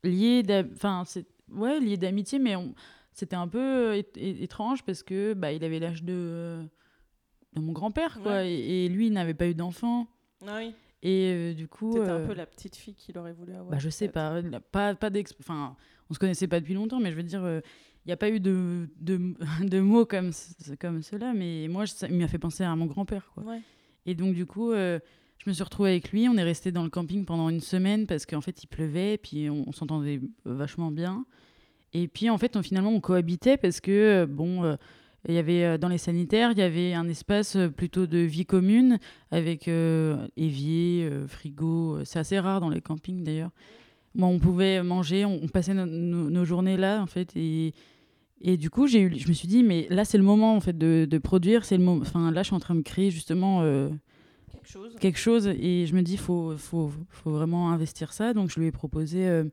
liés 0.04 0.42
enfin, 0.74 1.04
c'est 1.06 1.26
ouais, 1.50 1.80
liés 1.80 1.96
d'amitié, 1.96 2.38
mais 2.38 2.56
on- 2.56 2.74
c'était 3.12 3.36
un 3.36 3.48
peu 3.48 3.58
euh, 3.94 4.02
étrange 4.16 4.84
parce 4.84 5.02
que 5.02 5.34
bah, 5.34 5.52
il 5.52 5.64
avait 5.64 5.78
l'âge 5.80 6.02
de, 6.04 6.62
de 7.54 7.60
mon 7.60 7.72
grand-père, 7.72 8.20
quoi. 8.22 8.32
Ouais. 8.32 8.52
Et, 8.52 8.84
et 8.84 8.88
lui, 8.88 9.08
il 9.08 9.12
n'avait 9.12 9.34
pas 9.34 9.48
eu 9.48 9.54
d'enfant. 9.54 10.06
Ah 10.46 10.56
oui. 10.58 10.72
Et 11.02 11.32
euh, 11.32 11.54
du 11.54 11.66
coup. 11.66 11.96
Euh, 11.98 12.24
un 12.24 12.26
peu 12.26 12.34
la 12.34 12.46
petite 12.46 12.76
fille 12.76 12.94
qu'il 12.94 13.16
aurait 13.18 13.32
voulu 13.32 13.52
avoir. 13.52 13.70
bah, 13.70 13.78
je 13.78 13.90
sais 13.90 14.08
pas, 14.08 14.40
il 14.40 14.54
a 14.54 14.60
pas, 14.60 14.94
pas 14.94 15.10
d'ex... 15.10 15.34
Enfin, 15.40 15.76
on 16.08 16.14
se 16.14 16.18
connaissait 16.18 16.46
pas 16.48 16.60
depuis 16.60 16.74
longtemps, 16.74 17.00
mais 17.00 17.10
je 17.10 17.16
veux 17.16 17.22
dire, 17.22 17.42
euh, 17.44 17.60
n'y 18.10 18.14
a 18.14 18.16
pas 18.16 18.30
eu 18.30 18.40
de, 18.40 18.88
de, 19.00 19.34
de 19.64 19.80
mots 19.80 20.04
comme, 20.06 20.30
comme 20.78 21.02
cela, 21.02 21.32
mais 21.32 21.68
moi, 21.68 21.86
ça, 21.86 22.08
il 22.08 22.16
m'a 22.16 22.28
fait 22.28 22.38
penser 22.38 22.64
à 22.64 22.74
mon 22.76 22.86
grand-père, 22.86 23.30
quoi. 23.34 23.42
Ouais. 23.44 23.60
Et 24.06 24.14
donc, 24.14 24.34
du 24.34 24.46
coup, 24.46 24.72
euh, 24.72 24.98
je 25.38 25.48
me 25.48 25.54
suis 25.54 25.62
retrouvée 25.62 25.90
avec 25.90 26.10
lui. 26.10 26.28
On 26.28 26.36
est 26.36 26.42
resté 26.42 26.72
dans 26.72 26.82
le 26.82 26.90
camping 26.90 27.24
pendant 27.24 27.48
une 27.48 27.60
semaine 27.60 28.06
parce 28.06 28.26
qu'en 28.26 28.40
fait, 28.40 28.62
il 28.62 28.66
pleuvait, 28.66 29.18
puis 29.18 29.48
on, 29.50 29.64
on 29.68 29.72
s'entendait 29.72 30.20
vachement 30.44 30.90
bien. 30.90 31.24
Et 31.92 32.08
puis, 32.08 32.30
en 32.30 32.38
fait, 32.38 32.56
on, 32.56 32.62
finalement, 32.62 32.90
on 32.90 33.00
cohabitait 33.00 33.56
parce 33.56 33.80
que, 33.80 33.90
euh, 33.90 34.26
bon, 34.26 34.64
euh, 34.64 34.76
il 35.28 35.34
y 35.34 35.38
avait 35.38 35.64
euh, 35.64 35.78
dans 35.78 35.88
les 35.88 35.98
sanitaires, 35.98 36.52
il 36.52 36.58
y 36.58 36.62
avait 36.62 36.94
un 36.94 37.08
espace 37.08 37.56
plutôt 37.76 38.06
de 38.06 38.18
vie 38.18 38.46
commune 38.46 38.98
avec 39.30 39.68
évier, 40.36 41.10
frigo. 41.28 42.04
C'est 42.04 42.18
assez 42.18 42.38
rare 42.38 42.60
dans 42.60 42.70
les 42.70 42.80
campings 42.80 43.22
d'ailleurs. 43.24 43.50
Moi, 44.14 44.28
on 44.28 44.38
pouvait 44.38 44.82
manger, 44.82 45.24
on, 45.24 45.40
on 45.42 45.48
passait 45.48 45.74
no- 45.74 45.86
no- 45.86 46.30
nos 46.30 46.44
journées 46.44 46.76
là, 46.76 47.00
en 47.00 47.06
fait. 47.06 47.30
Et, 47.36 47.74
et 48.40 48.56
du 48.56 48.70
coup, 48.70 48.86
j'ai 48.86 49.02
eu, 49.02 49.18
je 49.18 49.28
me 49.28 49.34
suis 49.34 49.48
dit, 49.48 49.62
mais 49.62 49.86
là, 49.90 50.04
c'est 50.04 50.16
le 50.16 50.24
moment, 50.24 50.56
en 50.56 50.60
fait, 50.60 50.76
de, 50.76 51.06
de 51.08 51.18
produire. 51.18 51.64
C'est 51.64 51.76
le 51.76 51.84
moment. 51.84 52.00
Enfin, 52.00 52.30
là, 52.30 52.42
je 52.42 52.46
suis 52.46 52.56
en 52.56 52.60
train 52.60 52.74
de 52.74 52.80
créer 52.80 53.10
justement 53.10 53.60
euh, 53.62 53.90
Quelque 54.50 54.68
chose. 54.68 54.96
quelque 54.98 55.18
chose. 55.18 55.46
Et 55.48 55.86
je 55.86 55.94
me 55.94 56.00
dis, 56.02 56.16
faut, 56.16 56.56
faut, 56.56 56.90
faut 57.10 57.30
vraiment 57.30 57.70
investir 57.70 58.12
ça. 58.14 58.32
Donc, 58.32 58.50
je 58.50 58.58
lui 58.58 58.66
ai 58.66 58.72
proposé 58.72 59.26
euh, 59.28 59.44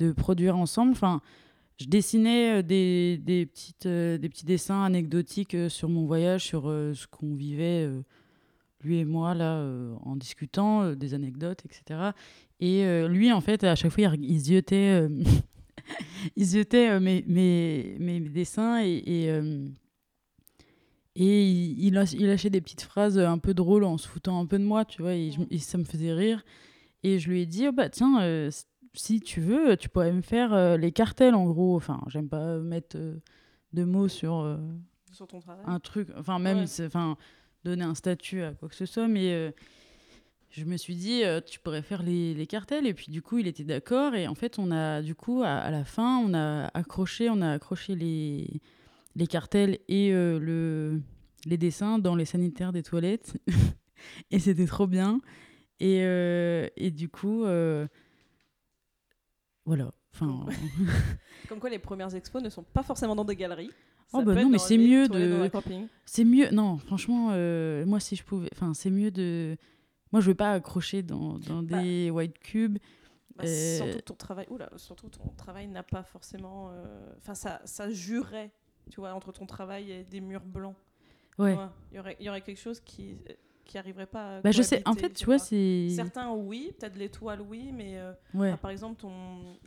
de 0.00 0.12
produire 0.12 0.56
ensemble. 0.56 0.92
Enfin, 0.92 1.22
je 1.80 1.86
dessinais 1.86 2.58
euh, 2.58 2.62
des, 2.62 3.18
des, 3.18 3.46
petites, 3.46 3.86
euh, 3.86 4.18
des 4.18 4.28
petits 4.28 4.44
dessins 4.44 4.82
anecdotiques 4.82 5.56
sur 5.70 5.88
mon 5.88 6.04
voyage, 6.04 6.44
sur 6.44 6.64
ce 6.64 7.06
qu'on 7.06 7.34
vivait 7.34 7.88
lui 8.82 8.98
et 8.98 9.06
moi, 9.06 9.32
là, 9.32 9.66
en 10.02 10.14
discutant 10.14 10.92
des 10.92 11.14
anecdotes, 11.14 11.62
etc. 11.64 12.10
Et 12.60 12.84
lui, 13.08 13.32
en 13.32 13.40
fait, 13.40 13.64
à 13.64 13.74
chaque 13.76 13.92
fois, 13.92 14.02
il, 14.14 14.24
il 14.30 14.38
ziotait, 14.40 15.08
euh, 16.00 16.28
il 16.36 16.44
ziotait 16.44 16.90
euh, 16.90 17.00
mes, 17.00 17.24
mes, 17.26 17.96
mes 17.98 18.20
dessins 18.20 18.82
et, 18.82 19.02
et, 19.06 19.30
euh, 19.30 19.66
et 21.16 21.48
il, 21.50 21.84
il 21.86 21.94
lâch- 21.94 22.14
il 22.18 22.26
lâchait 22.26 22.50
des 22.50 22.60
petites 22.60 22.82
phrases 22.82 23.18
un 23.18 23.38
peu 23.38 23.54
drôles 23.54 23.84
en 23.84 23.98
se 23.98 24.08
foutant 24.08 24.40
un 24.40 24.46
peu 24.46 24.58
de 24.58 24.64
moi, 24.64 24.84
tu 24.84 25.02
vois, 25.02 25.14
et, 25.14 25.30
je- 25.30 25.40
et 25.50 25.58
ça 25.58 25.78
me 25.78 25.84
faisait 25.84 26.12
rire. 26.12 26.44
Et 27.02 27.18
je 27.18 27.28
lui 27.30 27.42
ai 27.42 27.46
dit, 27.46 27.68
oh, 27.68 27.72
bah 27.72 27.88
tiens, 27.88 28.20
euh, 28.22 28.50
si 28.94 29.20
tu 29.20 29.40
veux, 29.40 29.76
tu 29.76 29.88
pourrais 29.88 30.12
me 30.12 30.22
faire 30.22 30.52
euh, 30.52 30.76
les 30.76 30.90
cartels, 30.92 31.34
en 31.34 31.46
gros. 31.46 31.76
Enfin, 31.76 32.00
j'aime 32.08 32.28
pas 32.28 32.58
mettre 32.58 32.96
de 33.72 33.84
mots 33.84 34.08
sur... 34.08 34.58
Sur 35.12 35.28
ton 35.28 35.38
travail. 35.40 35.64
un 35.66 35.78
truc, 35.78 36.08
enfin 36.16 36.38
même, 36.40 36.58
Ouais. 36.58 36.86
enfin 36.86 37.16
donner 37.64 37.84
un 37.84 37.94
statut 37.94 38.42
à 38.42 38.52
quoi 38.52 38.68
que 38.68 38.74
ce 38.74 38.84
soit, 38.86 39.06
mais 39.06 39.54
je 40.56 40.64
me 40.64 40.76
suis 40.76 40.94
dit, 40.94 41.24
euh, 41.24 41.40
tu 41.40 41.58
pourrais 41.58 41.82
faire 41.82 42.02
les, 42.02 42.32
les 42.32 42.46
cartels, 42.46 42.86
et 42.86 42.94
puis 42.94 43.10
du 43.10 43.22
coup, 43.22 43.38
il 43.38 43.48
était 43.48 43.64
d'accord, 43.64 44.14
et 44.14 44.28
en 44.28 44.34
fait, 44.34 44.58
on 44.58 44.70
a, 44.70 45.02
du 45.02 45.14
coup, 45.14 45.42
à, 45.42 45.56
à 45.56 45.70
la 45.70 45.84
fin, 45.84 46.18
on 46.18 46.32
a 46.32 46.70
accroché, 46.74 47.28
on 47.28 47.40
a 47.42 47.50
accroché 47.50 47.96
les, 47.96 48.60
les 49.16 49.26
cartels 49.26 49.78
et 49.88 50.12
euh, 50.12 50.38
le, 50.38 51.00
les 51.44 51.56
dessins 51.56 51.98
dans 51.98 52.14
les 52.14 52.24
sanitaires 52.24 52.72
des 52.72 52.84
toilettes, 52.84 53.36
et 54.30 54.38
c'était 54.38 54.66
trop 54.66 54.86
bien, 54.86 55.20
et, 55.80 56.02
euh, 56.04 56.68
et 56.76 56.92
du 56.92 57.08
coup, 57.08 57.44
voilà, 59.64 59.92
enfin... 60.14 60.46
Comme 61.48 61.58
quoi, 61.58 61.70
les 61.70 61.80
premières 61.80 62.14
expos 62.14 62.42
ne 62.42 62.48
sont 62.48 62.62
pas 62.62 62.82
forcément 62.82 63.16
dans 63.16 63.24
des 63.24 63.36
galeries. 63.36 63.70
Oh, 64.12 64.22
bah 64.22 64.34
non, 64.34 64.48
mais 64.48 64.58
c'est 64.58 64.78
mieux 64.78 65.08
de-. 65.08 65.50
C'est 66.04 66.24
mieux, 66.24 66.50
non, 66.50 66.78
franchement, 66.78 67.30
euh, 67.32 67.84
moi 67.84 67.98
si 67.98 68.14
je 68.14 68.22
pouvais, 68.22 68.48
enfin 68.52 68.72
c'est 68.72 68.90
mieux 68.90 69.10
de, 69.10 69.56
moi 70.14 70.20
je 70.20 70.28
veux 70.28 70.34
pas 70.36 70.52
accrocher 70.52 71.02
dans, 71.02 71.38
dans 71.40 71.64
Bah. 71.64 71.82
des 71.82 72.08
white 72.08 72.38
cubes. 72.38 72.78
Bah, 73.34 73.42
Euh, 73.46 73.76
Surtout 73.78 74.00
ton 74.02 74.14
travail, 74.14 74.46
oula, 74.48 74.70
surtout 74.76 75.08
ton 75.08 75.28
travail 75.36 75.66
n'a 75.66 75.82
pas 75.82 76.04
forcément. 76.04 76.70
euh, 76.70 77.12
Enfin, 77.18 77.34
ça, 77.34 77.60
ça 77.64 77.90
jurait, 77.90 78.52
tu 78.92 79.00
vois, 79.00 79.12
entre 79.12 79.32
ton 79.32 79.44
travail 79.44 79.90
et 79.90 80.04
des 80.04 80.20
murs 80.20 80.44
blancs. 80.44 80.76
Ouais. 81.36 81.56
Il 81.90 81.96
y 81.96 81.98
aurait, 81.98 82.16
il 82.20 82.26
y 82.26 82.28
aurait 82.28 82.42
quelque 82.42 82.60
chose 82.60 82.78
qui, 82.78 83.18
qui 83.64 83.76
arriverait 83.76 84.06
pas. 84.06 84.36
À 84.36 84.40
Bah 84.40 84.52
je 84.52 84.62
sais, 84.62 84.82
en 84.86 84.94
fait 84.94 85.12
tu 85.14 85.24
vois 85.24 85.40
c'est, 85.40 85.88
Certains 85.90 86.30
oui, 86.32 86.70
peut-être 86.78 86.94
l'étoile 86.96 87.40
oui, 87.40 87.72
mais 87.72 87.98
euh, 87.98 88.12
ouais, 88.34 88.52
ah, 88.52 88.56
par 88.56 88.70
exemple 88.70 89.00
ton 89.00 89.10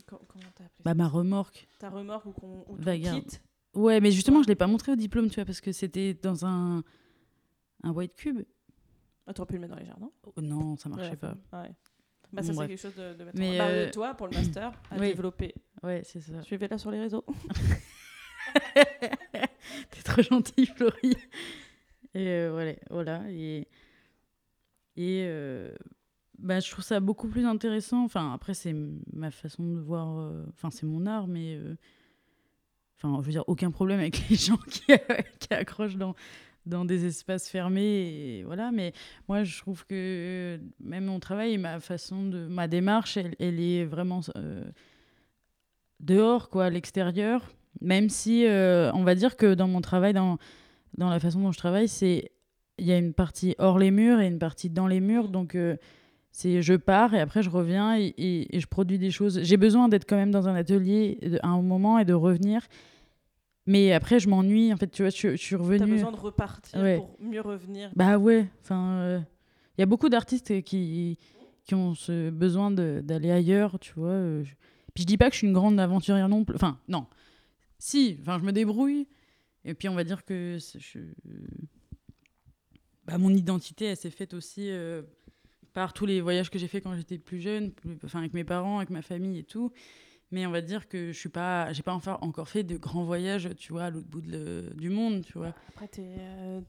co- 0.06 0.22
comment 0.28 0.44
t'as 0.54 0.64
appelé 0.64 0.82
bah 0.82 0.94
ma 0.94 1.06
remorque. 1.08 1.68
ta 1.78 1.90
remorque 1.90 2.24
ou, 2.24 2.32
qu'on- 2.32 2.64
kit. 2.94 3.38
Ouais, 3.74 4.00
mais 4.00 4.10
justement 4.12 4.38
Ouais. 4.38 4.44
je 4.44 4.48
l'ai 4.48 4.54
pas 4.54 4.66
montré 4.66 4.92
au 4.92 4.96
diplôme, 4.96 5.28
tu 5.28 5.34
vois, 5.34 5.44
parce 5.44 5.60
que 5.60 5.72
c'était 5.72 6.14
dans 6.14 6.46
un, 6.46 6.82
un 7.82 7.90
white 7.92 8.16
cube. 8.16 8.40
Ah, 9.28 9.34
t'aurais 9.34 9.46
pu 9.46 9.54
le 9.54 9.60
mettre 9.60 9.74
dans 9.74 9.80
les 9.80 9.86
jardins. 9.86 10.10
Oh, 10.24 10.40
non, 10.40 10.76
ça 10.78 10.88
marchait 10.88 11.10
Ouais, 11.10 11.16
pas. 11.16 11.36
Ouais. 11.52 11.68
Bah 12.32 12.40
Bon, 12.40 12.42
ça 12.42 12.48
c'est 12.48 12.54
bref. 12.54 12.68
quelque 12.68 12.80
chose 12.80 12.94
de, 12.94 13.14
de 13.14 13.24
mettre. 13.24 13.38
Mais, 13.38 13.54
en... 13.60 13.64
bah, 13.64 13.68
euh, 13.70 13.90
toi 13.90 14.14
pour 14.14 14.26
le 14.26 14.36
master 14.36 14.72
à 14.90 14.96
oui. 14.98 15.08
développer. 15.08 15.54
Ouais, 15.82 16.02
c'est 16.04 16.20
ça. 16.20 16.42
Suivez-la 16.42 16.78
sur 16.78 16.90
les 16.90 17.00
réseaux. 17.00 17.24
T'es 19.90 20.02
trop 20.04 20.22
gentille, 20.22 20.66
Florie. 20.66 21.16
Et 22.14 22.26
euh, 22.28 22.50
voilà, 22.52 22.72
voilà. 22.90 23.22
Et, 23.30 23.68
et 24.96 25.24
euh, 25.26 25.74
bah, 26.38 26.60
je 26.60 26.70
trouve 26.70 26.84
ça 26.84 27.00
beaucoup 27.00 27.28
plus 27.28 27.44
intéressant. 27.44 28.04
Enfin, 28.04 28.32
après, 28.32 28.54
c'est 28.54 28.74
ma 29.12 29.30
façon 29.30 29.64
de 29.64 29.78
voir. 29.80 30.18
euh, 30.18 30.44
Enfin, 30.54 30.70
c'est 30.70 30.86
mon 30.86 31.06
art, 31.06 31.26
mais. 31.26 31.58
Enfin, 32.96 33.18
je 33.20 33.26
veux 33.26 33.32
dire, 33.32 33.44
aucun 33.46 33.70
problème 33.70 34.00
avec 34.00 34.28
les 34.28 34.36
gens 34.36 34.56
qui, 34.56 34.82
qui 35.38 35.54
accrochent 35.54 35.96
dans, 35.96 36.14
dans 36.68 36.84
des 36.84 37.06
espaces 37.06 37.48
fermés. 37.48 38.42
Voilà. 38.46 38.70
Mais 38.72 38.92
moi, 39.28 39.44
je 39.44 39.58
trouve 39.58 39.84
que 39.86 39.94
euh, 39.94 40.58
même 40.80 41.06
mon 41.06 41.20
travail 41.20 41.58
ma 41.58 41.80
façon 41.80 42.24
de. 42.28 42.46
Ma 42.46 42.68
démarche, 42.68 43.16
elle, 43.16 43.34
est 43.60 43.84
vraiment. 43.84 44.20
euh, 44.36 44.64
dehors, 46.00 46.48
quoi, 46.50 46.66
à 46.66 46.70
l'extérieur. 46.70 47.42
Même 47.80 48.08
si, 48.08 48.46
euh, 48.46 48.90
on 48.94 49.04
va 49.04 49.14
dire 49.14 49.36
que 49.36 49.54
dans 49.54 49.68
mon 49.68 49.80
travail, 49.80 50.12
dans, 50.12 50.38
dans 50.96 51.10
la 51.10 51.20
façon 51.20 51.40
dont 51.40 51.52
je 51.52 51.58
travaille, 51.58 51.88
c'est 51.88 52.32
il 52.78 52.86
y 52.86 52.92
a 52.92 52.98
une 52.98 53.12
partie 53.12 53.54
hors 53.58 53.78
les 53.78 53.90
murs 53.90 54.20
et 54.20 54.26
une 54.28 54.38
partie 54.38 54.70
dans 54.70 54.86
les 54.86 55.00
murs. 55.00 55.28
Donc, 55.28 55.56
c'est 56.30 56.62
je 56.62 56.74
pars 56.74 57.12
et 57.14 57.20
après 57.20 57.42
je 57.42 57.50
reviens 57.50 57.96
et, 57.98 58.14
et- 58.16 58.60
je 58.60 58.66
produis 58.66 58.98
des 58.98 59.10
choses. 59.10 59.40
J'ai 59.42 59.56
besoin 59.56 59.88
d'être 59.88 60.04
quand 60.08 60.16
même 60.16 60.30
dans 60.30 60.46
un 60.48 60.54
atelier 60.54 61.18
à 61.42 61.48
un 61.48 61.60
moment 61.62 61.98
et 61.98 62.04
de 62.04 62.14
revenir. 62.14 62.62
Mais 63.68 63.92
après, 63.92 64.18
je 64.18 64.28
m'ennuie. 64.28 64.72
En 64.72 64.76
fait, 64.78 64.88
tu 64.90 65.02
vois, 65.02 65.10
je, 65.10 65.32
je 65.32 65.36
suis 65.36 65.56
T'as 65.56 65.86
besoin 65.86 66.10
de 66.10 66.16
repartir 66.16 66.80
Ouais. 66.80 66.96
pour 66.96 67.14
mieux 67.20 67.40
revenir. 67.42 67.90
Bah 67.94 68.16
ouais, 68.18 68.48
enfin, 68.62 69.22
il 69.76 69.80
y 69.80 69.82
a 69.82 69.86
beaucoup 69.86 70.08
d'artistes 70.08 70.62
qui, 70.62 71.18
qui 71.64 71.74
ont 71.74 71.94
ce 71.94 72.30
besoin 72.30 72.70
d'aller 72.70 73.30
ailleurs, 73.30 73.78
tu 73.78 73.92
vois. 73.94 74.08
euh, 74.10 74.42
je- 74.42 74.54
Puis 74.94 75.02
je 75.02 75.06
dis 75.06 75.18
pas 75.18 75.28
que 75.28 75.34
je 75.34 75.38
suis 75.38 75.46
une 75.46 75.52
grande 75.52 75.78
aventurière 75.78 76.28
non 76.30 76.44
plus. 76.44 76.54
Enfin, 76.56 76.78
non. 76.88 77.06
Si, 77.78 78.16
enfin, 78.22 78.38
je 78.40 78.44
me 78.44 78.52
débrouille. 78.52 79.06
Et 79.64 79.74
puis 79.74 79.88
on 79.90 79.94
va 79.94 80.02
dire 80.04 80.24
que 80.24 80.56
je... 80.78 80.98
bah, 83.06 83.18
mon 83.18 83.30
identité, 83.30 83.86
elle 83.86 83.96
s'est 83.96 84.10
faite 84.10 84.32
aussi 84.34 84.70
euh, 84.70 85.02
par 85.74 85.92
tous 85.92 86.06
les 86.06 86.20
voyages 86.20 86.50
que 86.50 86.58
j'ai 86.58 86.68
fait 86.68 86.80
quand 86.80 86.94
j'étais 86.96 87.18
plus 87.18 87.40
jeune, 87.40 87.72
plus- 87.72 87.98
enfin 88.04 88.20
avec 88.20 88.32
mes 88.34 88.44
parents, 88.44 88.78
avec 88.78 88.90
ma 88.90 89.02
famille 89.02 89.38
et 89.38 89.44
tout. 89.44 89.70
Mais 90.30 90.44
on 90.46 90.50
va 90.50 90.60
dire 90.60 90.88
que 90.88 91.12
je 91.12 91.18
suis 91.18 91.28
pas, 91.30 91.72
j'ai 91.72 91.82
pas 91.82 91.94
enfin 91.94 92.18
encore 92.20 92.48
fait 92.48 92.62
de 92.62 92.76
grands 92.76 93.04
voyages, 93.04 93.48
tu 93.56 93.72
vois, 93.72 93.84
à 93.84 93.90
l'autre 93.90 94.08
bout 94.08 94.20
de 94.20 94.30
le- 94.30 94.74
du 94.74 94.90
monde, 94.90 95.24
tu 95.24 95.32
vois. 95.38 95.54
Après 95.68 95.88
t'es 95.88 96.16
euh, 96.18 96.60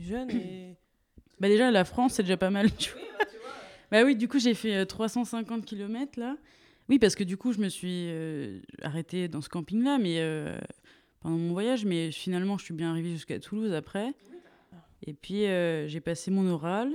jeune 0.00 0.30
et 0.30 0.76
Bah 1.40 1.48
déjà, 1.48 1.70
la 1.70 1.84
France, 1.84 2.14
c'est 2.14 2.22
déjà 2.22 2.36
pas 2.36 2.50
mal, 2.50 2.74
tu 2.76 2.92
vois. 2.92 3.00
Bah 3.90 4.04
oui, 4.04 4.16
du 4.16 4.26
coup, 4.26 4.38
j'ai 4.38 4.54
fait 4.54 4.74
euh, 4.76 4.84
350 4.86 5.66
km 5.66 6.18
là. 6.18 6.38
Oui, 6.88 6.98
parce 6.98 7.14
que 7.14 7.24
du 7.24 7.36
coup, 7.36 7.52
je 7.52 7.58
me 7.60 7.68
suis 7.68 8.06
euh, 8.08 8.60
arrêtée 8.80 9.28
dans 9.28 9.42
ce 9.42 9.50
camping-là, 9.50 9.98
mais 9.98 10.20
euh, 10.20 10.56
pendant 11.20 11.36
mon 11.36 11.52
voyage, 11.52 11.84
mais 11.84 12.10
finalement, 12.10 12.56
je 12.56 12.64
suis 12.64 12.72
bien 12.74 12.90
arrivée 12.90 13.10
jusqu'à 13.10 13.38
Toulouse 13.38 13.72
après. 13.74 14.14
Et 15.06 15.12
puis, 15.12 15.44
euh, 15.44 15.86
j'ai 15.88 16.00
passé 16.00 16.30
mon 16.30 16.48
oral. 16.48 16.90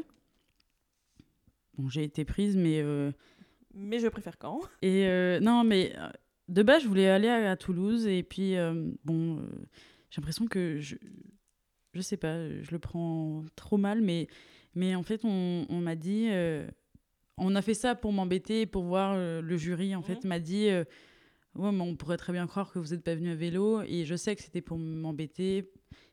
Bon, 1.78 1.88
j'ai 1.90 2.04
été 2.04 2.26
prise, 2.26 2.56
mais 2.58 2.82
euh, 2.82 3.12
mais 3.78 4.00
je 4.00 4.08
préfère 4.08 4.38
quand 4.38 4.62
et 4.82 5.08
euh, 5.08 5.40
non, 5.40 5.64
mais 5.64 5.94
euh, 5.98 6.10
de 6.48 6.64
base, 6.64 6.84
je 6.84 6.88
voulais 6.88 7.08
aller 7.08 7.28
à, 7.28 7.52
à 7.52 7.56
Toulouse 7.56 8.08
et 8.08 8.24
puis 8.24 8.56
euh, 8.56 8.92
bon, 9.04 9.38
euh, 9.38 9.42
j'ai 10.10 10.22
l'impression 10.22 10.48
que 10.48 10.80
je, 10.80 10.96
je 11.94 12.02
sais 12.02 12.18
pas, 12.18 12.50
je 12.50 12.72
le 12.72 12.80
prends 12.80 13.44
trop 13.56 13.78
mal, 13.78 14.02
mais 14.02 14.28
mais 14.76 14.96
en 14.96 15.04
fait, 15.04 15.22
on, 15.24 15.66
on 15.70 15.80
m'a 15.80 15.96
dit, 15.96 16.30
on 17.38 17.56
a 17.56 17.62
fait 17.64 17.74
ça 17.74 17.96
pour 17.96 18.14
m'embêter, 18.14 18.68
pour 18.68 18.84
voir 18.84 19.18
le 19.18 19.58
jury. 19.58 19.96
En 19.96 20.04
fait, 20.04 20.24
m'a 20.24 20.40
dit, 20.40 20.70
ouais, 21.56 21.72
mais 21.72 21.82
on 21.82 21.96
pourrait 21.96 22.18
très 22.18 22.32
bien 22.32 22.46
croire 22.46 22.72
que 22.72 22.78
vous 22.78 22.94
n'êtes 22.94 23.04
pas 23.04 23.16
venu 23.16 23.32
à 23.32 23.36
vélo, 23.36 23.82
et 23.82 24.06
je 24.06 24.16
sais 24.16 24.36
que 24.36 24.44
c'était 24.44 24.62
pour 24.62 24.78
m'embêter, 24.78 25.72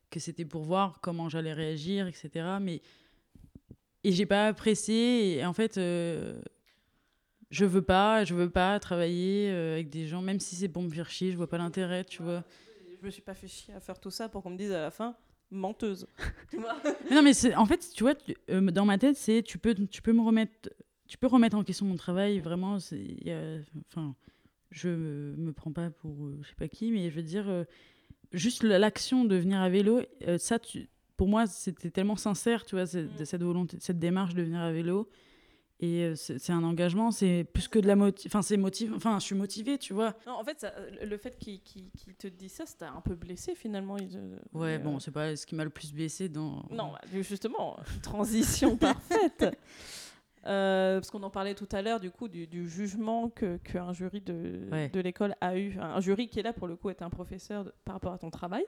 que 0.08 0.18
c'était 0.18 0.46
pour 0.46 0.62
voir 0.62 1.02
comment 1.02 1.28
j'allais 1.28 1.52
réagir, 1.52 2.06
etc. 2.06 2.56
Mais 2.58 2.80
et 4.04 4.12
j'ai 4.12 4.26
pas 4.26 4.46
apprécié. 4.46 5.38
Et 5.38 5.46
en 5.46 5.52
fait, 5.54 5.78
euh, 5.78 6.40
je 7.54 7.64
veux 7.64 7.82
pas, 7.82 8.24
je 8.24 8.34
veux 8.34 8.50
pas 8.50 8.78
travailler 8.80 9.50
euh, 9.50 9.74
avec 9.74 9.88
des 9.90 10.06
gens, 10.06 10.22
même 10.22 10.40
si 10.40 10.56
c'est 10.56 10.68
pour 10.68 10.82
me 10.82 10.90
faire 10.90 11.08
chier, 11.08 11.30
je 11.30 11.36
vois 11.36 11.48
pas 11.48 11.58
l'intérêt, 11.58 12.04
tu 12.04 12.22
vois. 12.22 12.42
Je 13.00 13.06
me 13.06 13.10
suis 13.10 13.22
pas 13.22 13.34
fait 13.34 13.46
chier 13.48 13.72
à 13.74 13.80
faire 13.80 14.00
tout 14.00 14.10
ça 14.10 14.28
pour 14.28 14.42
qu'on 14.42 14.50
me 14.50 14.56
dise 14.58 14.72
à 14.72 14.80
la 14.80 14.90
fin 14.90 15.14
menteuse. 15.50 16.06
Tu 16.50 16.56
vois 16.58 16.74
Mais 17.08 17.14
non, 17.16 17.22
mais 17.22 17.54
en 17.54 17.66
fait, 17.66 17.88
tu 17.94 18.02
vois, 18.02 18.14
tu- 18.16 18.34
euh, 18.50 18.60
dans 18.72 18.84
ma 18.84 18.98
tête, 18.98 19.16
c'est 19.16 19.42
tu 19.42 19.58
peux, 19.58 19.74
tu 19.74 20.02
peux 20.02 20.12
me 20.12 20.22
remettre, 20.22 20.68
tu 21.06 21.16
peux 21.16 21.26
remettre 21.28 21.56
en 21.56 21.62
question 21.62 21.86
mon 21.86 21.96
travail, 21.96 22.40
vraiment. 22.40 22.76
Enfin, 22.76 24.14
je 24.70 24.88
me 24.88 25.52
prends 25.52 25.70
pas 25.72 25.90
pour 25.90 26.26
euh, 26.26 26.38
je 26.42 26.48
sais 26.48 26.54
pas 26.56 26.66
qui, 26.68 26.90
mais 26.90 27.08
je 27.10 27.14
veux 27.16 27.22
dire, 27.22 27.48
euh, 27.48 27.64
juste 28.32 28.64
la- 28.64 28.78
l'action 28.80 29.24
de 29.24 29.36
venir 29.36 29.60
à 29.60 29.68
vélo, 29.68 30.00
ça, 30.38 30.58
tu, 30.58 30.88
pour 31.16 31.28
moi, 31.28 31.46
c'était 31.46 31.90
tellement 31.90 32.16
sincère, 32.16 32.64
tu 32.64 32.74
vois, 32.74 32.84
de 32.86 33.24
cette 33.24 33.42
volonté, 33.42 33.76
cette 33.80 33.98
démarche 34.00 34.34
de 34.34 34.42
venir 34.42 34.60
à 34.60 34.72
vélo. 34.72 35.08
Et 35.84 36.04
euh, 36.04 36.14
c'est 36.14 36.50
un 36.52 36.62
engagement, 36.64 37.10
c'est 37.10 37.44
plus 37.52 37.68
que 37.68 37.78
de 37.78 37.86
la 37.86 37.96
motive. 37.96 38.26
Enfin, 38.28 38.40
c'est 38.42 38.56
motive. 38.56 38.92
Enfin, 38.96 39.18
je 39.18 39.24
suis 39.24 39.34
motivée, 39.34 39.76
tu 39.76 39.92
vois. 39.92 40.14
Non, 40.26 40.32
en 40.34 40.44
fait, 40.44 40.60
ça- 40.60 40.72
le 41.04 41.16
fait 41.18 41.36
qu'il 41.38 41.60
te 42.18 42.26
dise 42.28 42.52
ça, 42.52 42.64
t'a 42.78 42.90
un 42.90 43.00
peu 43.02 43.14
blessé 43.14 43.54
finalement. 43.54 43.96
il- 43.98 44.16
euh, 44.16 44.36
Ouais, 44.54 44.76
euh, 44.76 44.78
bon, 44.78 44.98
c'est 44.98 45.10
pas 45.10 45.36
ce 45.36 45.44
qui 45.46 45.54
m'a 45.54 45.64
le 45.64 45.70
plus 45.70 45.92
blessé 45.92 46.28
dans. 46.28 46.64
Non, 46.70 46.92
bah, 46.92 47.00
justement, 47.20 47.76
transition 48.02 48.76
parfaite. 48.78 49.56
Euh, 50.46 51.00
parce 51.00 51.10
qu'on 51.10 51.22
en 51.22 51.30
parlait 51.30 51.54
tout 51.54 51.68
à 51.72 51.80
l'heure 51.80 52.00
du 52.00 52.10
coup 52.10 52.28
du, 52.28 52.46
du 52.46 52.68
jugement 52.68 53.30
que 53.30 53.56
qu'un 53.56 53.94
jury 53.94 54.20
de, 54.20 54.68
Ouais. 54.70 54.90
de 54.90 55.00
l'école 55.00 55.34
a 55.40 55.56
eu, 55.56 55.78
un 55.80 56.00
jury 56.00 56.28
qui 56.28 56.38
est 56.38 56.42
là 56.42 56.52
pour 56.52 56.68
le 56.68 56.76
coup 56.76 56.90
est 56.90 57.00
un 57.00 57.08
professeur 57.08 57.64
de- 57.64 57.72
par 57.86 57.94
rapport 57.94 58.12
à 58.12 58.18
ton 58.18 58.28
travail. 58.30 58.64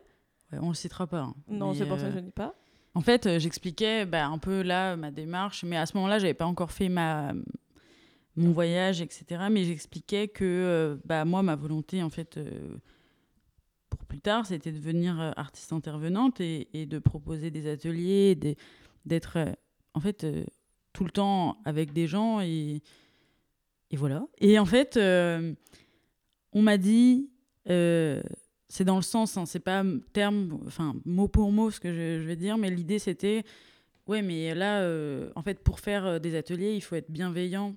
Ouais, 0.52 0.58
on 0.62 0.68
le 0.68 0.74
citera 0.74 1.06
pas. 1.06 1.20
hein. 1.20 1.34
Non, 1.48 1.74
c'est 1.74 1.84
pour 1.84 1.98
ça 1.98 2.06
que 2.06 2.12
je 2.12 2.18
ne 2.18 2.22
dis 2.24 2.30
pas. 2.30 2.54
En 2.96 3.02
fait, 3.02 3.26
euh, 3.26 3.38
j'expliquais 3.38 4.06
bah, 4.06 4.26
un 4.26 4.38
peu 4.38 4.62
là 4.62 4.96
ma 4.96 5.10
démarche, 5.10 5.64
mais 5.64 5.76
à 5.76 5.84
ce 5.84 5.94
moment-là, 5.98 6.18
j'avais 6.18 6.32
pas 6.32 6.46
encore 6.46 6.72
fait 6.72 6.88
mon 6.88 8.52
voyage, 8.52 9.02
etc. 9.02 9.48
Mais 9.50 9.64
j'expliquais 9.64 10.28
que 10.28 10.44
euh, 10.44 10.96
bah, 11.04 11.26
moi, 11.26 11.42
ma 11.42 11.56
volonté, 11.56 12.02
en 12.02 12.08
fait, 12.08 12.38
euh, 12.38 12.78
pour 13.90 14.02
plus 14.06 14.22
tard, 14.22 14.46
c'était 14.46 14.72
de 14.72 14.78
devenir 14.78 15.34
artiste 15.36 15.74
intervenante 15.74 16.40
et, 16.40 16.86
de 16.86 16.98
proposer 16.98 17.50
des 17.50 17.68
ateliers, 17.68 18.34
d'être 19.04 19.36
en 19.92 20.00
fait, 20.00 20.26
tout 20.94 21.04
le 21.04 21.10
temps 21.10 21.58
avec 21.66 21.92
des 21.92 22.06
gens 22.06 22.40
et, 22.40 22.80
voilà. 23.92 24.26
Et 24.38 24.58
en 24.58 24.64
fait, 24.64 24.98
on 24.98 26.62
m'a 26.62 26.78
dit, 26.78 27.28
c'est 28.68 28.84
dans 28.84 28.96
le 28.96 29.02
sens, 29.02 29.36
hein, 29.36 29.46
c'est 29.46 29.60
pas 29.60 29.84
terme, 30.12 30.60
enfin 30.66 30.94
mot 31.04 31.28
pour 31.28 31.50
mot 31.52 31.70
ce 31.70 31.78
que 31.80 31.92
je, 31.92 32.20
je 32.20 32.26
vais 32.26 32.36
dire, 32.36 32.58
mais 32.58 32.70
l'idée 32.70 32.98
c'était, 32.98 33.44
ouais, 34.06 34.22
mais 34.22 34.54
là, 34.54 34.80
euh, 34.82 35.30
en 35.36 35.42
fait, 35.42 35.60
pour 35.60 35.78
faire 35.80 36.04
euh, 36.06 36.18
des 36.18 36.34
ateliers, 36.36 36.74
il 36.74 36.80
faut 36.80 36.96
être 36.96 37.10
bienveillant. 37.10 37.74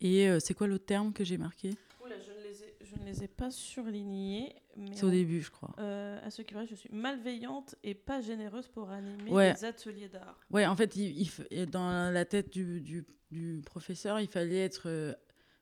Et 0.00 0.28
euh, 0.28 0.40
c'est 0.40 0.54
quoi 0.54 0.66
l'autre 0.66 0.86
terme 0.86 1.12
que 1.12 1.24
j'ai 1.24 1.36
marqué? 1.38 1.70
Oula, 2.02 2.16
je 2.18 2.30
ne 2.32 2.42
les 2.42 2.62
ai, 2.64 2.74
je 2.80 2.96
ne 2.96 3.04
les 3.04 3.22
ai 3.24 3.28
pas 3.28 3.50
surlignés. 3.50 4.54
mais 4.76 4.90
C'est 4.94 5.04
au 5.04 5.10
début, 5.10 5.42
je 5.42 5.50
crois. 5.50 5.74
à 5.78 6.30
ce 6.30 6.42
qui 6.42 6.54
paraît, 6.54 6.66
je 6.66 6.74
suis 6.74 6.88
malveillante 6.92 7.74
et 7.84 7.94
pas 7.94 8.20
généreuse 8.22 8.66
pour 8.68 8.90
animer 8.90 9.30
Ouais. 9.30 9.52
des 9.52 9.64
ateliers 9.64 10.08
d'art. 10.08 10.40
Ouais, 10.50 10.66
en 10.66 10.74
fait, 10.74 10.96
il, 10.96 11.28
il 11.50 11.66
dans 11.66 12.10
la 12.12 12.24
tête 12.24 12.50
du, 12.52 12.80
du, 12.80 13.04
du 13.30 13.60
professeur, 13.64 14.18
il 14.20 14.26
fallait 14.28 14.58
être 14.64 15.14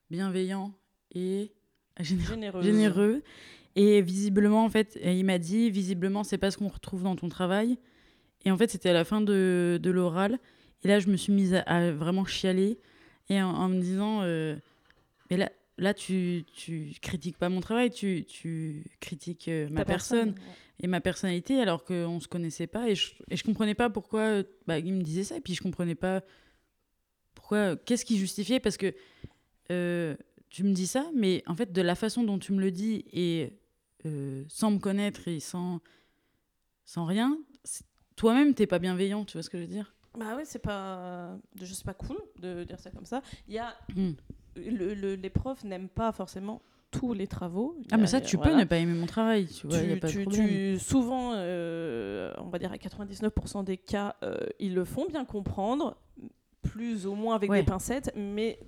bienveillant 0.09 0.73
et 1.13 1.51
généreux. 1.99 3.21
Et 3.75 4.01
visiblement, 4.01 4.65
en 4.65 4.69
fait, 4.69 4.99
il 5.03 5.25
m'a 5.25 5.37
dit, 5.37 5.69
visiblement, 5.69 6.23
c'est 6.23 6.37
pas 6.37 6.51
ce 6.51 6.57
qu'on 6.57 6.67
retrouve 6.67 7.03
dans 7.03 7.15
ton 7.15 7.29
travail. 7.29 7.77
Et 8.45 8.51
en 8.51 8.57
fait, 8.57 8.69
c'était 8.69 8.89
à 8.89 8.93
la 8.93 9.03
fin 9.03 9.21
de, 9.21 9.79
de 9.81 9.91
l'oral. 9.91 10.39
Et 10.83 10.87
là, 10.87 10.99
je 10.99 11.07
me 11.07 11.17
suis 11.17 11.33
mise 11.33 11.53
à, 11.53 11.61
à 11.61 11.91
vraiment 11.91 12.25
chialer 12.25 12.79
et 13.29 13.41
en, 13.41 13.49
en 13.49 13.69
me 13.69 13.79
disant, 13.79 14.21
euh, 14.23 14.55
mais 15.29 15.37
là, 15.37 15.51
là 15.77 15.93
tu, 15.93 16.45
tu 16.53 16.93
critiques 17.01 17.37
pas 17.37 17.49
mon 17.49 17.61
travail, 17.61 17.91
tu, 17.91 18.25
tu 18.25 18.83
critiques 18.99 19.47
euh, 19.47 19.67
ma 19.69 19.85
personne 19.85 20.29
ouais. 20.29 20.35
et 20.81 20.87
ma 20.87 21.01
personnalité 21.01 21.59
alors 21.61 21.83
qu'on 21.83 22.19
se 22.19 22.27
connaissait 22.27 22.67
pas 22.67 22.89
et 22.89 22.95
je, 22.95 23.13
et 23.29 23.35
je 23.35 23.43
comprenais 23.43 23.75
pas 23.75 23.89
pourquoi 23.89 24.21
euh, 24.21 24.43
bah, 24.67 24.79
il 24.79 24.93
me 24.93 25.01
disait 25.01 25.23
ça 25.23 25.37
et 25.37 25.41
puis 25.41 25.53
je 25.53 25.61
comprenais 25.61 25.95
pas 25.95 26.21
pourquoi 27.35 27.75
qu'est-ce 27.77 28.05
qui 28.05 28.17
justifiait? 28.17 28.59
Parce 28.59 28.77
que 28.77 28.93
euh, 29.71 30.15
tu 30.49 30.63
me 30.63 30.73
dis 30.73 30.87
ça 30.87 31.05
mais 31.15 31.43
en 31.47 31.55
fait 31.55 31.71
de 31.71 31.81
la 31.81 31.95
façon 31.95 32.23
dont 32.23 32.39
tu 32.39 32.53
me 32.53 32.59
le 32.61 32.71
dis 32.71 33.05
et 33.13 33.53
euh, 34.05 34.43
sans 34.47 34.71
me 34.71 34.79
connaître 34.79 35.27
et 35.27 35.39
sans 35.39 35.79
sans 36.85 37.05
rien 37.05 37.37
toi-même 38.15 38.53
t'es 38.53 38.67
pas 38.67 38.79
bienveillant 38.79 39.25
tu 39.25 39.33
vois 39.33 39.43
ce 39.43 39.49
que 39.49 39.57
je 39.57 39.63
veux 39.63 39.69
dire? 39.69 39.93
Bah 40.17 40.33
oui, 40.35 40.41
c'est 40.43 40.59
pas, 40.59 41.37
je 41.61 41.71
sais 41.71 41.83
pas 41.83 41.93
cool 41.93 42.17
de 42.39 42.63
dire 42.63 42.79
ça 42.79 42.89
comme 42.89 43.05
ça. 43.05 43.21
Il 43.47 43.53
y 43.53 43.59
a, 43.59 43.75
Hmm. 43.95 44.13
le, 44.55 44.95
le- 44.95 45.13
les 45.13 45.29
profs 45.29 45.63
n'aiment 45.63 45.87
pas 45.87 46.11
forcément 46.11 46.63
tous 46.89 47.13
les 47.13 47.27
travaux. 47.27 47.77
Ah 47.91 47.97
mais 47.97 48.07
ça 48.07 48.19
tu 48.19 48.35
voilà. 48.35 48.51
peux 48.53 48.59
ne 48.59 48.63
pas 48.65 48.77
aimer 48.77 48.95
mon 48.95 49.05
travail 49.05 49.45
tu 49.47 49.67
vois 49.67 49.77
y 49.77 49.91
a 49.91 49.93
Tu- 49.93 49.99
pas 49.99 50.07
de 50.07 50.11
tu- 50.11 50.21
problème 50.23 50.47
tu- 50.47 50.79
souvent, 50.79 51.33
euh, 51.35 52.33
on 52.39 52.49
va 52.49 52.57
dire 52.57 52.71
à 52.71 52.77
99% 52.77 53.63
des 53.63 53.77
cas, 53.77 54.15
euh, 54.23 54.35
ils 54.59 54.73
le 54.73 54.83
font 54.83 55.05
bien 55.07 55.25
comprendre, 55.25 55.95
plus 56.63 57.05
ou 57.05 57.13
moins 57.13 57.35
avec 57.35 57.49
Ouais. 57.51 57.59
des 57.61 57.65
pincettes, 57.65 58.11
mais 58.15 58.59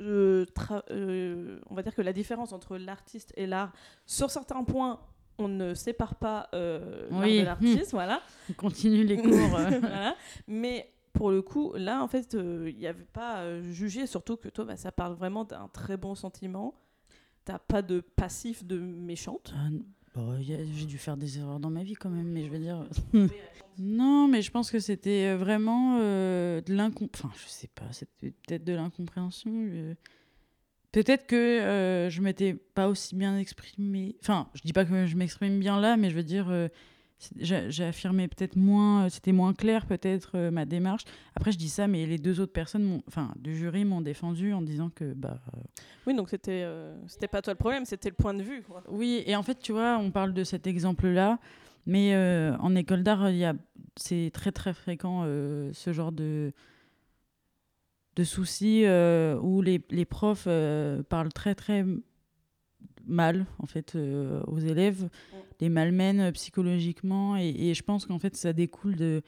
euh, 0.00 0.46
euh, 0.90 1.60
on 1.68 1.74
va 1.74 1.82
dire 1.82 1.94
que 1.94 2.02
la 2.02 2.12
différence 2.12 2.52
entre 2.52 2.76
l'artiste 2.76 3.32
et 3.36 3.46
l'art, 3.46 3.72
sur 4.06 4.30
certains 4.30 4.64
points, 4.64 5.00
on 5.38 5.48
ne 5.48 5.74
sépare 5.74 6.16
pas 6.16 6.48
euh, 6.54 7.08
l'art 7.10 7.28
de 7.28 7.44
l'artiste, 7.44 7.90
voilà. 7.92 8.20
on 8.50 8.52
continue 8.54 9.04
les 9.04 9.16
cours 9.16 9.32
euh. 9.56 9.78
Voilà. 9.80 10.16
Mais 10.46 10.92
pour 11.12 11.30
le 11.30 11.42
coup, 11.42 11.72
là, 11.74 12.02
en 12.02 12.08
fait, 12.08 12.34
il 12.34 12.76
n'y 12.76 12.86
avait 12.86 13.04
pas 13.04 13.38
à 13.38 13.60
juger, 13.62 14.06
surtout 14.06 14.36
que 14.36 14.48
toi, 14.48 14.64
bah, 14.64 14.76
ça 14.76 14.92
parle 14.92 15.14
vraiment 15.14 15.44
d'un 15.44 15.68
très 15.68 15.96
bon 15.96 16.14
sentiment. 16.14 16.74
T'as 17.44 17.58
pas 17.58 17.82
de 17.82 18.00
passif 18.00 18.64
de 18.64 18.78
méchante. 18.78 19.54
Ah, 20.28 20.36
a- 20.38 20.64
j'ai 20.76 20.86
dû 20.86 20.98
faire 20.98 21.16
des 21.16 21.38
erreurs 21.38 21.60
dans 21.60 21.70
ma 21.70 21.82
vie 21.82 21.94
quand 21.94 22.10
même, 22.10 22.28
mais 22.28 22.44
je 22.44 22.50
veux 22.50 22.58
dire. 22.58 22.84
non, 23.78 24.28
mais 24.28 24.42
je 24.42 24.50
pense 24.50 24.70
que 24.70 24.78
c'était 24.78 25.28
euh, 25.28 25.36
vraiment 25.36 25.98
euh, 26.00 26.60
de 26.60 26.74
l'incompréhension. 26.74 27.28
Enfin, 27.28 27.38
je 27.44 27.50
sais 27.50 27.68
pas, 27.74 27.90
c'était 27.92 28.30
peut-être 28.46 28.64
de 28.64 28.72
l'incompréhension. 28.74 29.50
euh. 29.54 29.94
Peut-être 30.92 31.26
que 31.28 32.08
je 32.10 32.20
m'étais 32.20 32.54
pas 32.54 32.88
aussi 32.88 33.14
bien 33.14 33.38
exprimée. 33.38 34.16
Enfin, 34.22 34.48
je 34.54 34.62
dis 34.62 34.72
pas 34.72 34.84
que 34.84 35.06
je 35.06 35.16
m'exprime 35.16 35.60
bien 35.60 35.80
là, 35.80 35.96
mais 35.96 36.10
je 36.10 36.16
veux 36.16 36.24
dire, 36.24 36.48
euh, 37.50 37.88
affirmé 37.88 38.28
peut-être 38.28 38.56
moins, 38.56 39.04
euh, 39.04 39.08
c'était 39.08 39.32
moins 39.32 39.52
clair 39.54 39.86
peut-être 39.86 40.32
euh, 40.34 40.50
ma 40.50 40.64
démarche. 40.64 41.04
Après, 41.34 41.52
je 41.52 41.58
dis 41.58 41.68
ça, 41.68 41.86
mais 41.86 42.06
les 42.06 42.18
deux 42.18 42.40
autres 42.40 42.52
personnes, 42.52 43.02
enfin, 43.08 43.32
du 43.36 43.56
jury 43.56 43.84
m'ont 43.84 44.00
défendu 44.00 44.52
en 44.52 44.62
disant 44.62 44.90
que 44.94 45.12
bah 45.14 45.40
Oui, 46.06 46.14
donc 46.14 46.30
c'était 46.30 46.62
euh, 46.64 46.96
c'était 47.06 47.28
pas 47.28 47.42
toi 47.42 47.52
le 47.52 47.58
problème, 47.58 47.84
c'était 47.84 48.10
le 48.10 48.14
point 48.14 48.34
de 48.34 48.42
vue. 48.42 48.62
Quoi. 48.62 48.82
Oui, 48.88 49.22
et 49.26 49.36
en 49.36 49.42
fait, 49.42 49.58
tu 49.58 49.72
vois, 49.72 49.98
on 49.98 50.10
parle 50.10 50.32
de 50.32 50.44
cet 50.44 50.66
exemple-là, 50.66 51.38
mais 51.86 52.14
euh, 52.14 52.56
en 52.58 52.74
école 52.74 53.02
d'art, 53.02 53.30
il 53.30 53.54
c'est 53.96 54.30
très 54.32 54.52
très 54.52 54.72
fréquent 54.72 55.22
euh, 55.24 55.70
ce 55.72 55.92
genre 55.92 56.12
de 56.12 56.52
de 58.16 58.24
soucis 58.24 58.84
euh, 58.84 59.38
où 59.40 59.62
les, 59.62 59.80
les 59.90 60.04
profs 60.04 60.44
euh, 60.46 61.02
parlent 61.02 61.32
très 61.32 61.54
très 61.54 61.84
mal 63.10 63.46
en 63.58 63.66
fait 63.66 63.94
euh, 63.94 64.42
aux 64.46 64.58
élèves, 64.58 65.08
les 65.60 65.68
malmènent 65.68 66.20
euh, 66.20 66.32
psychologiquement, 66.32 67.36
et, 67.36 67.74
je 67.74 67.82
pense 67.82 68.06
qu'en 68.06 68.18
fait 68.18 68.36
ça 68.36 68.52
découle 68.52 68.96
de, 68.96 69.22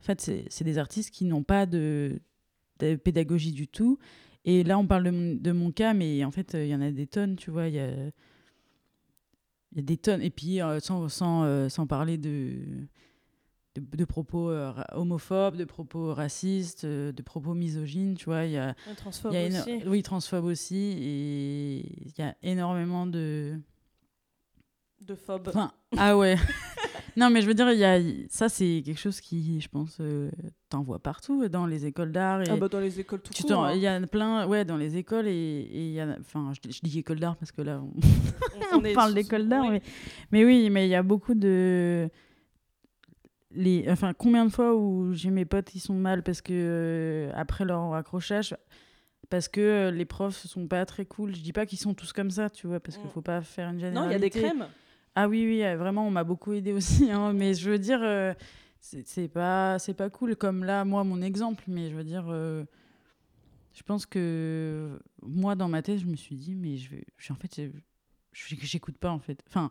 en 0.00 0.02
fait, 0.02 0.20
c'est, 0.48 0.64
des 0.64 0.78
artistes 0.78 1.10
qui 1.10 1.24
n'ont 1.24 1.42
pas 1.42 1.66
de, 1.66 2.20
pédagogie 2.78 3.52
du 3.52 3.66
tout. 3.66 3.98
Et 4.44 4.62
là, 4.62 4.78
on 4.78 4.86
parle 4.86 5.04
de 5.04 5.52
mon, 5.52 5.72
cas, 5.72 5.94
mais 5.94 6.24
en 6.24 6.30
fait, 6.30 6.54
euh, 6.54 6.64
il 6.64 6.70
y 6.70 6.74
en 6.74 6.80
a 6.80 6.90
des 6.90 7.06
tonnes, 7.06 7.36
tu 7.36 7.50
vois. 7.50 7.68
Il 7.68 7.74
y 7.74 7.80
a, 7.80 7.90
y 9.74 9.78
a 9.78 9.82
des 9.82 9.96
tonnes. 9.96 10.22
Et 10.22 10.30
puis, 10.30 10.60
sans, 10.80 11.08
sans, 11.08 11.68
sans 11.68 11.86
parler 11.86 12.16
de, 12.16 12.54
de, 13.74 13.96
de 13.96 14.04
propos 14.04 14.50
euh, 14.50 14.72
homophobes, 14.92 15.56
de 15.56 15.64
propos 15.64 16.14
racistes, 16.14 16.84
euh, 16.84 17.12
de 17.12 17.22
propos 17.22 17.54
misogynes, 17.54 18.14
tu 18.16 18.26
vois. 18.26 18.44
Il 18.44 18.52
y 18.52 18.56
a, 18.58 18.74
transphobe 18.96 19.32
y 19.34 19.36
a 19.36 19.46
aussi. 19.60 19.78
oui, 19.86 20.02
transphobes 20.02 20.44
aussi. 20.46 20.76
Et 21.00 21.78
il 22.06 22.12
y 22.18 22.22
a 22.22 22.34
énormément 22.42 23.06
de. 23.06 23.54
De 25.00 25.14
phobe. 25.14 25.48
Enfin, 25.48 25.72
ah 25.96 26.16
ouais. 26.18 26.36
non, 27.16 27.30
mais 27.30 27.40
je 27.40 27.46
veux 27.46 27.54
dire, 27.54 27.70
il 27.70 27.78
y 27.78 27.84
a, 27.84 27.98
ça, 28.28 28.48
c'est 28.48 28.82
quelque 28.84 28.98
chose 28.98 29.20
qui, 29.20 29.60
je 29.60 29.68
pense, 29.68 29.98
euh, 30.00 30.28
t'en 30.68 30.82
vois 30.82 30.98
partout 30.98 31.48
dans 31.48 31.66
les 31.66 31.86
écoles 31.86 32.10
d'art. 32.12 32.42
Et 32.42 32.46
Ah 32.50 32.56
bah 32.56 32.68
dans 32.68 32.80
les 32.80 32.98
écoles 33.00 33.20
tout 33.20 33.32
court. 33.32 33.64
hein. 33.64 33.74
Il 33.74 33.80
y 33.80 33.88
en 33.88 34.02
a 34.02 34.06
plein, 34.06 34.46
ouais, 34.48 34.64
dans 34.64 34.76
les 34.76 34.96
écoles. 34.96 35.28
Et 35.28 35.68
il 35.72 35.92
y 35.92 36.02
enfin, 36.02 36.52
je, 36.52 36.70
je 36.70 36.80
dis 36.82 36.98
école 36.98 37.20
d'art 37.20 37.36
parce 37.36 37.52
que 37.52 37.62
là, 37.62 37.80
on, 38.72 38.80
parle 38.94 39.14
d'école 39.14 39.48
d'art. 39.48 39.64
oui. 39.66 39.70
Mais, 39.70 39.82
mais 40.32 40.44
oui, 40.44 40.68
mais 40.70 40.86
il 40.86 40.90
y 40.90 40.94
a 40.96 41.02
beaucoup 41.04 41.34
de. 41.34 42.10
Les, 43.50 43.86
enfin, 43.90 44.12
combien 44.12 44.44
de 44.44 44.50
fois 44.52 44.74
où 44.74 45.12
j'ai 45.14 45.30
mes 45.30 45.44
potes 45.46 45.70
qui 45.70 45.80
sont 45.80 45.94
mal 45.94 46.22
parce 46.22 46.42
que, 46.42 46.52
euh, 46.52 47.32
après 47.34 47.64
leur 47.64 47.94
accrochage, 47.94 48.54
parce 49.30 49.48
que 49.48 49.60
euh, 49.60 49.90
les 49.90 50.04
profs 50.04 50.46
sont 50.46 50.66
pas 50.68 50.84
très 50.84 51.06
cool. 51.06 51.34
Je 51.34 51.40
dis 51.40 51.52
pas 51.54 51.64
qu'ils 51.64 51.78
sont 51.78 51.94
tous 51.94 52.12
comme 52.12 52.30
ça, 52.30 52.50
tu 52.50 52.66
vois, 52.66 52.78
parce 52.80 52.96
qu'il 52.98 53.06
Mm. 53.06 53.12
faut 53.12 53.22
pas 53.22 53.40
faire 53.40 53.68
une 53.70 53.76
Non, 53.76 53.80
généralité. 53.80 54.10
il 54.10 54.12
y 54.12 54.16
a 54.16 54.18
des 54.18 54.30
crèmes. 54.30 54.68
Ah 55.14 55.28
oui, 55.28 55.44
oui, 55.46 55.64
euh, 55.64 55.76
vraiment, 55.76 56.06
on 56.06 56.10
m'a 56.10 56.24
beaucoup 56.24 56.52
aidé 56.52 56.72
aussi. 56.72 57.10
hein, 57.10 57.32
mais 57.32 57.54
je 57.54 57.70
veux 57.70 57.78
dire, 57.78 58.00
euh, 58.02 58.34
c'est 58.80 59.28
pas, 59.28 59.78
c'est 59.78 59.94
pas 59.94 60.10
cool 60.10 60.36
comme 60.36 60.62
là, 60.64 60.84
moi, 60.84 61.02
mon 61.02 61.22
exemple. 61.22 61.64
Mais 61.68 61.88
je 61.90 61.96
veux 61.96 62.04
dire, 62.04 62.26
je 62.30 63.82
pense 63.84 64.06
que 64.06 65.00
moi, 65.22 65.54
dans 65.54 65.68
ma 65.68 65.82
tête, 65.82 65.98
je 66.00 66.06
me 66.06 66.16
suis 66.16 66.36
dit, 66.36 66.54
mais 66.54 66.76
je 66.76 66.90
vais, 66.90 67.04
je- 67.16 67.32
en 67.32 67.36
fait, 67.36 67.60
j'écoute 68.32 68.98
pas, 68.98 69.10
en 69.10 69.18
fait. 69.20 69.42
Enfin, 69.48 69.70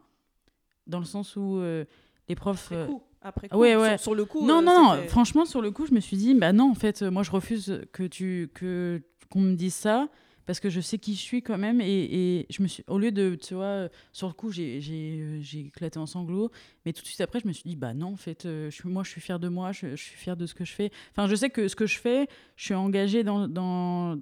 dans 0.88 1.00
le 1.00 1.06
sens 1.06 1.36
où 1.36 1.62
les 2.28 2.36
profs. 2.36 2.72
Après 2.72 2.88
coup. 2.88 3.02
Après 3.22 3.50
coup. 3.50 3.58
ouais, 3.58 3.76
ouais. 3.76 3.98
Sur, 3.98 4.00
sur 4.00 4.16
le 4.16 4.26
coup. 4.26 4.46
non, 4.46 4.60
euh, 4.60 4.62
non, 4.62 4.96
non, 4.96 5.08
franchement, 5.08 5.46
sur 5.46 5.62
le 5.62 5.72
coup, 5.72 5.86
je 5.86 5.94
me 5.94 6.00
suis 6.00 6.18
dit, 6.18 6.34
bah 6.36 6.54
non, 6.54 6.72
en 6.72 6.76
fait, 6.76 7.02
moi, 7.02 7.24
je 7.24 7.32
refuse 7.32 7.82
que 7.92 8.04
tu 8.04 8.50
que 8.54 9.02
qu'on 9.30 9.42
me 9.42 9.56
dise 9.56 9.76
ça 9.76 10.08
parce 10.46 10.62
que 10.62 10.70
je 10.70 10.80
sais 10.80 10.98
qui 10.98 11.14
je 11.14 11.20
suis 11.20 11.44
quand 11.44 11.58
même 11.58 11.82
et, 11.82 11.86
et 12.40 12.48
je 12.50 12.64
me 12.64 12.68
suis 12.68 12.84
au 12.88 12.98
lieu 12.98 13.12
de 13.12 13.36
tu 13.36 13.54
vois 13.54 13.90
sur 14.14 14.28
le 14.28 14.34
coup 14.34 14.50
j'ai 14.50 14.80
j'ai 14.80 15.40
j'ai 15.42 15.60
éclaté 15.60 16.00
en 16.00 16.06
sanglots 16.06 16.50
mais 16.86 16.94
tout 16.94 17.02
de 17.02 17.08
suite 17.08 17.20
après 17.20 17.42
je 17.42 17.48
me 17.48 17.52
suis 17.52 17.70
dit 17.70 17.76
bah 17.76 17.94
non 17.94 18.14
en 18.14 18.16
fait 18.16 18.46
euh, 18.46 18.72
je 18.72 18.76
suis 18.76 18.88
moi 18.88 19.04
je 19.04 19.10
suis 19.10 19.20
fière 19.20 19.40
de 19.40 19.50
moi 19.50 19.74
je, 19.74 19.98
je 19.98 20.02
suis 20.02 20.16
fière 20.16 20.38
de 20.38 20.46
ce 20.46 20.56
que 20.56 20.64
je 20.64 20.72
fais 20.72 20.90
enfin 21.12 21.28
je 21.28 21.36
sais 21.36 21.50
que 21.50 21.68
ce 21.68 21.76
que 21.76 21.86
je 21.86 22.00
fais 22.00 22.28
je 22.56 22.64
suis 22.64 22.74
engagée 22.74 23.26
dans 23.26 23.50
dans 23.50 24.18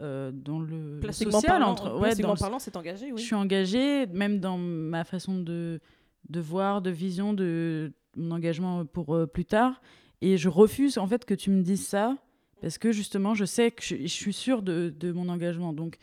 euh, 0.00 0.30
dans 0.32 0.60
le, 0.60 1.00
social 1.12 1.42
parlant, 1.46 1.70
entre 1.70 1.98
ouais 1.98 2.14
dans 2.16 2.32
le- 2.34 2.38
parlant, 2.38 2.58
c'est 2.58 2.76
engagé, 2.76 3.06
oui. 3.10 3.20
je 3.20 3.24
suis 3.24 3.34
engagée, 3.34 4.06
même 4.08 4.38
dans 4.38 4.58
ma 4.58 5.02
façon 5.02 5.38
de, 5.40 5.80
de 6.28 6.40
voir, 6.40 6.82
de 6.82 6.90
vision, 6.90 7.32
de 7.34 7.92
mon 8.16 8.32
engagement 8.32 8.84
pour 8.84 9.14
euh, 9.14 9.26
plus 9.26 9.44
tard. 9.44 9.80
Et 10.20 10.36
je 10.36 10.48
refuse 10.48 10.98
en 10.98 11.06
fait 11.06 11.24
que 11.24 11.34
tu 11.34 11.50
me 11.50 11.62
dises 11.62 11.86
ça, 11.86 12.16
parce 12.60 12.76
que 12.78 12.90
justement, 12.92 13.34
je 13.34 13.44
sais 13.44 13.70
que 13.70 13.82
je, 13.82 13.96
je 13.96 14.06
suis 14.06 14.32
sûre 14.32 14.62
de, 14.62 14.90
de 14.90 15.12
mon 15.12 15.28
engagement. 15.28 15.72
Donc, 15.72 15.96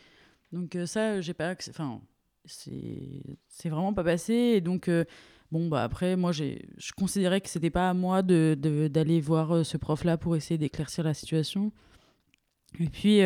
donc 0.52 0.74
euh, 0.76 0.86
ça, 0.86 1.20
j'ai 1.20 1.34
pas. 1.34 1.54
Enfin, 1.68 2.00
c'est 2.44 3.68
vraiment 3.68 3.92
pas 3.92 4.04
passé. 4.04 4.32
Et 4.34 4.60
donc, 4.60 4.88
euh, 4.88 5.04
bon, 5.52 5.68
bah 5.68 5.82
après, 5.82 6.16
moi, 6.16 6.32
je 6.32 6.54
considérais 6.96 7.40
que 7.40 7.48
c'était 7.48 7.70
pas 7.70 7.90
à 7.90 7.94
moi 7.94 8.22
de- 8.22 8.56
de- 8.58 8.88
d'aller 8.88 9.20
voir 9.20 9.64
ce 9.66 9.76
prof-là 9.76 10.16
pour 10.16 10.36
essayer 10.36 10.56
d'éclaircir 10.58 11.04
la 11.04 11.12
situation. 11.14 11.72
Et 12.78 12.86
puis, 12.88 13.20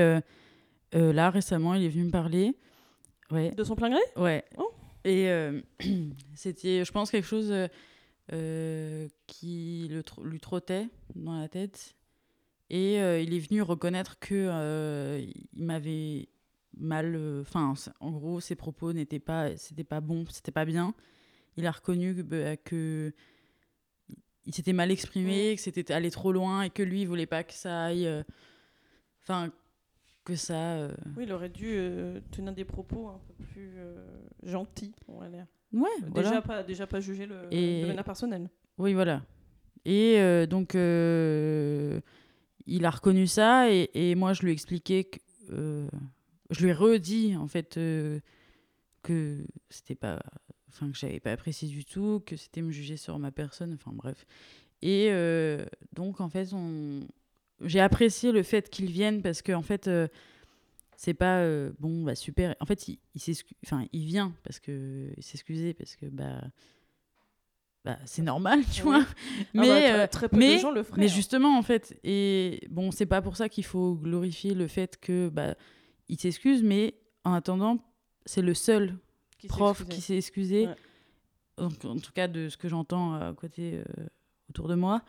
là, 0.93 1.30
récemment, 1.30 1.74
il 1.74 1.84
est 1.84 1.88
venu 1.88 2.05
me 2.05 2.11
parler. 2.11 2.57
Ouais. 3.30 3.53
De 3.53 3.62
son 3.62 3.76
plein 3.76 3.91
gré? 3.91 4.01
Ouais. 4.16 4.45
Oh. 4.59 4.70
Et 5.05 5.28
euh, 5.28 5.61
c'était, 6.34 6.84
je 6.84 6.92
pense, 6.92 7.11
quelque 7.11 7.26
chose 7.26 7.53
euh, 8.32 9.09
qui 9.26 9.88
le 9.90 10.03
lui 10.24 10.40
trottait 10.40 10.88
dans 11.14 11.38
la 11.38 11.48
tête. 11.48 11.94
Et 12.68 13.01
euh, 13.01 13.20
il 13.20 13.34
est 13.34 13.40
venu 13.40 13.62
reconnaître 13.62 14.18
que 14.18 15.20
il 15.20 15.64
m'avait 15.64 16.28
mal. 16.76 17.16
Enfin, 17.40 17.74
en 18.01 18.11
gros, 18.11 18.40
ses 18.40 18.55
propos 18.55 18.92
n'étaient 18.92 19.18
pas, 19.18 19.57
c'était 19.57 19.84
pas 19.84 20.01
bon, 20.01 20.24
c'était 20.30 20.53
pas 20.53 20.64
bien. 20.64 20.94
Il 21.57 21.66
a 21.66 21.72
reconnu 21.72 22.14
que, 22.14 22.22
bah, 22.22 22.57
que 22.57 23.12
il 24.46 24.55
s'était 24.55 24.72
mal 24.72 24.90
exprimé, 24.90 25.55
que 25.57 25.61
c'était 25.61 25.92
allé 25.92 26.11
trop 26.11 26.32
loin 26.32 26.62
et 26.62 26.70
que 26.70 26.82
lui, 26.82 27.03
il 27.03 27.09
voulait 27.09 27.26
pas 27.26 27.42
que 27.42 27.53
ça 27.53 27.84
aille. 27.86 28.09
Enfin, 29.22 29.51
que 30.31 30.37
ça. 30.37 30.74
euh, 30.78 30.95
Oui, 31.16 31.24
il 31.26 31.33
aurait 31.33 31.49
dû 31.49 31.66
euh, 31.68 32.20
tenir 32.31 32.53
des 32.53 32.64
propos 32.64 33.09
un 33.09 33.18
peu 33.26 33.45
plus 33.45 33.72
euh, 33.76 34.07
gentils, 34.45 34.95
on 35.09 35.18
va 35.20 35.28
dire. 35.28 35.47
Ouais, 35.72 35.89
Déjà, 36.14 36.22
voilà. 36.28 36.43
pas, 36.43 36.62
déjà 36.62 36.87
pas 36.87 37.01
juger 37.01 37.26
le, 37.26 37.37
Et- 37.51 37.83
le 37.83 37.89
vénin 37.89 38.03
personnel. 38.03 38.49
Oui, 38.78 38.95
voilà. 38.95 39.22
Et 39.85 40.16
euh, 40.18 40.47
donc, 40.47 40.74
euh, 40.74 42.01
il 42.66 42.85
a 42.85 42.91
reconnu 42.91 43.26
ça 43.26 43.70
et, 43.72 43.91
et 43.95 44.14
moi, 44.14 44.33
je 44.33 44.43
lui 44.43 44.51
ai 44.51 44.53
expliqué 44.53 45.05
que. 45.05 45.18
euh, 45.51 45.89
je 46.51 46.62
lui 46.62 46.70
ai 46.70 46.72
redit, 46.72 47.37
en 47.37 47.47
fait, 47.47 47.78
que 49.03 49.45
c'était 49.68 49.95
pas. 49.95 50.20
Enfin, 50.68 50.91
que 50.91 50.97
j'avais 50.97 51.20
pas 51.20 51.33
apprécié 51.33 51.68
du 51.68 51.85
tout, 51.85 52.22
que 52.24 52.37
c'était 52.37 52.62
me 52.62 52.70
juger 52.70 52.97
sur 52.97 53.18
ma 53.18 53.31
personne, 53.33 53.74
enfin, 53.74 53.91
bref. 53.95 54.24
Et 54.83 55.11
donc, 55.93 56.20
en 56.20 56.28
fait, 56.28 56.53
on... 56.53 57.01
j'ai 57.62 57.80
apprécié 57.80 58.32
le 58.32 58.42
fait 58.42 58.70
qu'il 58.70 58.90
vienne 58.90 59.22
parce 59.22 59.42
que, 59.42 59.52
en 59.52 59.62
fait. 59.62 59.88
euh, 59.88 60.08
c'est 61.02 61.14
pas 61.14 61.38
euh, 61.38 61.72
bon 61.78 62.02
bah 62.02 62.14
super 62.14 62.54
en 62.61 62.66
fait 62.66 62.86
il, 62.88 62.98
il 63.14 63.34
enfin 63.64 63.86
il 63.90 64.04
vient 64.04 64.34
parce 64.42 64.61
que 64.61 65.11
il 65.16 65.22
s'excusait 65.22 65.72
parce 65.72 65.96
que 65.96 66.04
bah 66.04 66.42
bah 67.86 67.96
c'est 68.04 68.20
normal 68.20 68.61
tu 68.70 68.82
Oui. 68.82 68.88
vois 68.88 69.06
Ah 69.08 69.44
mais 69.54 69.92
bah, 69.92 70.08
très, 70.08 70.08
très 70.08 70.28
peu 70.28 70.36
mais- 70.36 70.56
de 70.56 70.61
gens 70.61 70.70
le 70.72 70.82
feraient. 70.82 71.00
mais 71.00 71.08
justement, 71.08 71.56
en 71.56 71.62
fait, 71.62 71.98
et 72.04 72.61
bon, 72.68 72.90
c'est 72.90 73.06
pas 73.06 73.22
pour 73.22 73.36
ça 73.38 73.48
qu'il 73.48 73.64
faut 73.64 73.94
glorifier 73.94 74.52
le 74.54 74.66
fait 74.66 74.98
que 75.00 75.30
bah, 75.30 75.54
il 76.08 76.20
s'excuse, 76.20 76.62
mais 76.62 76.94
en 77.24 77.32
attendant, 77.32 77.78
c'est 78.26 78.42
le 78.42 78.52
seul 78.52 78.98
Qui 79.38 79.46
prof 79.46 79.86
qui 79.88 80.02
s'est 80.02 80.16
excusé, 80.18 80.66
Ouais. 80.66 80.74
En 81.58 81.70
tout 81.98 82.12
cas 82.14 82.26
de 82.28 82.48
ce 82.48 82.56
que 82.56 82.68
j'entends 82.68 83.14
à 83.14 83.32
côté 83.34 83.76
euh, 83.78 83.84
autour 84.50 84.68
de 84.68 84.74
moi, 84.74 85.02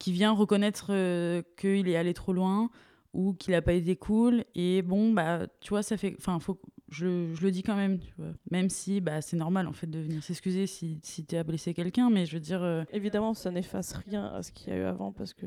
qui 0.00 0.10
vient 0.10 0.32
reconnaître 0.32 0.86
euh, 0.90 1.42
qu'il 1.56 1.88
est 1.88 1.94
allé 1.96 2.12
trop 2.14 2.32
loin 2.32 2.70
ou 3.14 3.34
qu'il 3.34 3.54
a 3.54 3.62
pas 3.62 3.72
été 3.74 3.94
cool. 3.94 4.44
Et 4.56 4.82
bon, 4.82 5.12
bah, 5.12 5.46
tu 5.60 5.68
vois, 5.70 5.82
ça 5.84 5.96
fait. 5.96 6.14
Enfin, 6.18 6.40
faut. 6.40 6.60
Je, 6.92 7.32
je 7.34 7.42
le 7.42 7.52
dis 7.52 7.62
quand 7.62 7.76
même, 7.76 8.00
tu 8.00 8.12
vois. 8.18 8.32
Même 8.50 8.68
si 8.68 9.00
bah, 9.00 9.20
c'est 9.22 9.36
normal 9.36 9.68
en 9.68 9.72
fait 9.72 9.86
de 9.86 10.00
venir 10.00 10.24
s'excuser 10.24 10.66
si, 10.66 10.98
si 11.04 11.24
tu 11.24 11.36
as 11.36 11.44
blessé 11.44 11.72
quelqu'un, 11.72 12.10
mais 12.10 12.26
je 12.26 12.34
veux 12.34 12.40
dire. 12.40 12.64
euh, 12.64 12.82
Évidemment, 12.92 13.32
ça 13.32 13.52
n'efface 13.52 13.92
rien 13.92 14.24
à 14.34 14.42
ce 14.42 14.50
qu'il 14.50 14.72
y 14.72 14.76
a 14.76 14.78
eu 14.80 14.82
avant 14.82 15.12
parce 15.12 15.32
que 15.32 15.46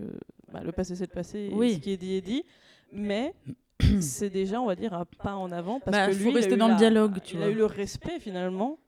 bah, 0.54 0.62
le 0.64 0.72
passé 0.72 0.96
c'est 0.96 1.10
le 1.10 1.14
passé 1.14 1.50
et 1.52 1.54
Oui. 1.54 1.74
ce 1.74 1.80
qui 1.80 1.92
est 1.92 1.98
dit 1.98 2.14
est 2.14 2.22
dit. 2.22 2.44
Mais 2.94 3.34
c'est 4.00 4.30
déjà, 4.30 4.62
on 4.62 4.68
va 4.68 4.76
dire, 4.78 4.94
un 4.94 5.04
pas 5.04 5.36
en 5.36 5.52
avant 5.52 5.82
parce 5.82 5.98
Bah, 5.98 6.08
que 6.08 6.14
faut 6.14 6.20
lui, 6.24 6.30
il 6.30 6.38
a 6.38 6.40
rester 6.40 6.56
eu 6.56 6.58
dans 6.58 6.68
le 6.68 6.74
la- 6.74 6.78
dialogue, 6.80 7.20
tu 7.22 7.34
il 7.34 7.38
vois. 7.40 7.48
a 7.48 7.50
eu 7.50 7.56
le 7.56 7.66
respect 7.66 8.20
finalement 8.22 8.80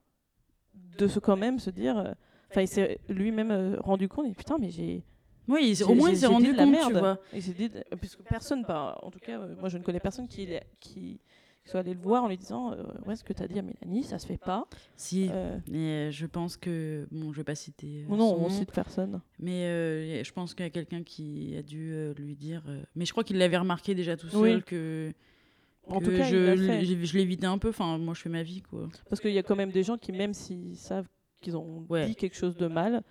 de 0.98 1.06
se 1.08 1.18
quand 1.18 1.36
même 1.36 1.58
se 1.58 1.68
dire. 1.70 1.98
euh, 1.98 2.12
Enfin, 2.50 2.62
il 2.62 2.68
s'est 2.68 3.00
lui-même 3.10 3.50
euh, 3.50 3.76
rendu 3.80 4.08
compte. 4.08 4.26
Et 4.28 4.32
putain, 4.32 4.56
mais 4.58 4.70
j'ai. 4.70 5.02
Oui, 5.48 5.78
au 5.86 5.94
moins 5.94 6.10
il 6.10 6.16
s'est 6.16 6.26
rendu 6.26 6.52
de 6.52 6.56
la 6.56 6.66
merde. 6.66 6.92
tu 6.92 6.98
vois. 6.98 7.18
Il 7.32 7.42
s'est 7.42 7.52
dit, 7.52 7.70
puisque 8.00 8.22
personne, 8.22 8.64
bah, 8.66 8.98
en 9.02 9.10
tout 9.10 9.18
cas, 9.18 9.38
euh, 9.38 9.54
moi 9.58 9.68
je 9.68 9.78
ne 9.78 9.82
connais 9.82 10.00
personne 10.00 10.28
qui, 10.28 11.20
soit 11.64 11.80
allé 11.80 11.94
le 11.94 12.00
voir 12.00 12.24
en 12.24 12.28
lui 12.28 12.36
disant 12.36 12.72
euh, 12.72 12.82
Ouais, 13.06 13.16
ce 13.16 13.24
que 13.24 13.32
tu 13.32 13.42
as 13.42 13.48
dit 13.48 13.58
à 13.58 13.62
Mélanie, 13.62 14.04
ça 14.04 14.18
se 14.18 14.26
fait 14.26 14.38
pas. 14.38 14.66
Si, 14.96 15.28
Euh, 15.32 15.58
mais 15.70 16.08
euh, 16.08 16.10
je 16.10 16.26
pense 16.26 16.56
que. 16.56 17.06
Bon, 17.10 17.32
je 17.32 17.38
vais 17.38 17.44
pas 17.44 17.54
citer. 17.54 18.04
non, 18.08 18.16
son 18.30 18.36
on 18.36 18.40
nom, 18.42 18.48
cite 18.50 18.72
personne. 18.72 19.20
Mais 19.38 20.22
je 20.24 20.32
pense 20.32 20.54
qu'il 20.54 20.64
y 20.64 20.68
a 20.68 20.70
quelqu'un 20.70 21.02
qui 21.02 21.56
a 21.56 21.62
dû 21.62 21.92
lui 22.18 22.36
dire. 22.36 22.62
Mais 22.94 23.04
je 23.04 23.12
crois 23.12 23.24
qu'il 23.24 23.38
l'avait 23.38 23.58
remarqué 23.58 23.94
déjà 23.94 24.16
tout 24.16 24.28
seul 24.28 24.56
Oui. 24.56 24.62
que. 24.64 25.12
En 25.88 26.00
que 26.00 26.04
tout 26.06 26.10
cas, 26.10 26.24
je, 26.24 27.16
l'évitais 27.16 27.46
un 27.46 27.58
peu. 27.58 27.68
Enfin, 27.68 27.96
moi, 27.98 28.12
je 28.14 28.20
fais 28.22 28.28
ma 28.28 28.42
vie, 28.42 28.60
quoi. 28.62 28.88
Parce 29.08 29.20
qu'il 29.20 29.32
y 29.32 29.38
a 29.38 29.42
quand 29.44 29.54
même 29.54 29.70
des 29.70 29.84
gens 29.84 29.96
qui, 29.96 30.10
même 30.12 30.34
s'ils 30.34 30.76
savent 30.76 31.06
qu'ils 31.40 31.56
ont 31.56 31.86
Ouais. 31.88 32.06
dit 32.06 32.16
quelque 32.16 32.36
chose 32.36 32.56
de 32.56 32.66
mal, 32.66 33.02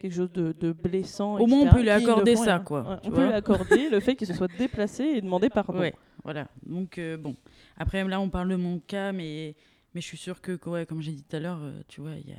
quelque 0.00 0.14
chose 0.14 0.32
de, 0.32 0.52
de 0.52 0.72
blessant, 0.72 1.38
Au 1.38 1.46
moins, 1.46 1.60
on 1.60 1.68
peut 1.68 1.82
lui 1.82 1.90
accorder 1.90 2.34
font 2.34 2.44
ça, 2.44 2.56
rien. 2.56 2.64
quoi, 2.64 2.82
Ouais, 2.82 2.96
on 3.04 3.10
peut 3.10 3.24
lui 3.26 3.32
accorder 3.32 3.88
le 3.90 4.00
fait 4.00 4.16
qu'il 4.16 4.26
se 4.26 4.32
soit 4.34 4.48
déplacé 4.48 5.04
et 5.04 5.20
demander 5.20 5.50
pardon. 5.50 5.78
Ouais, 5.78 5.94
voilà. 6.24 6.48
Donc, 6.66 6.98
euh, 6.98 7.16
bon. 7.16 7.36
Après, 7.76 8.02
là, 8.04 8.20
on 8.20 8.28
parle 8.30 8.48
de 8.48 8.56
mon 8.56 8.78
cas, 8.80 9.12
mais, 9.12 9.54
mais 9.94 10.00
je 10.00 10.06
suis 10.06 10.16
sûre 10.16 10.40
que, 10.40 10.58
ouais, 10.68 10.86
comme 10.86 11.02
j'ai 11.02 11.12
dit 11.12 11.22
tout 11.22 11.36
à 11.36 11.40
l'heure, 11.40 11.60
euh, 11.62 11.80
tu 11.86 12.00
vois, 12.00 12.12
il 12.14 12.28
y 12.28 12.32
a, 12.32 12.36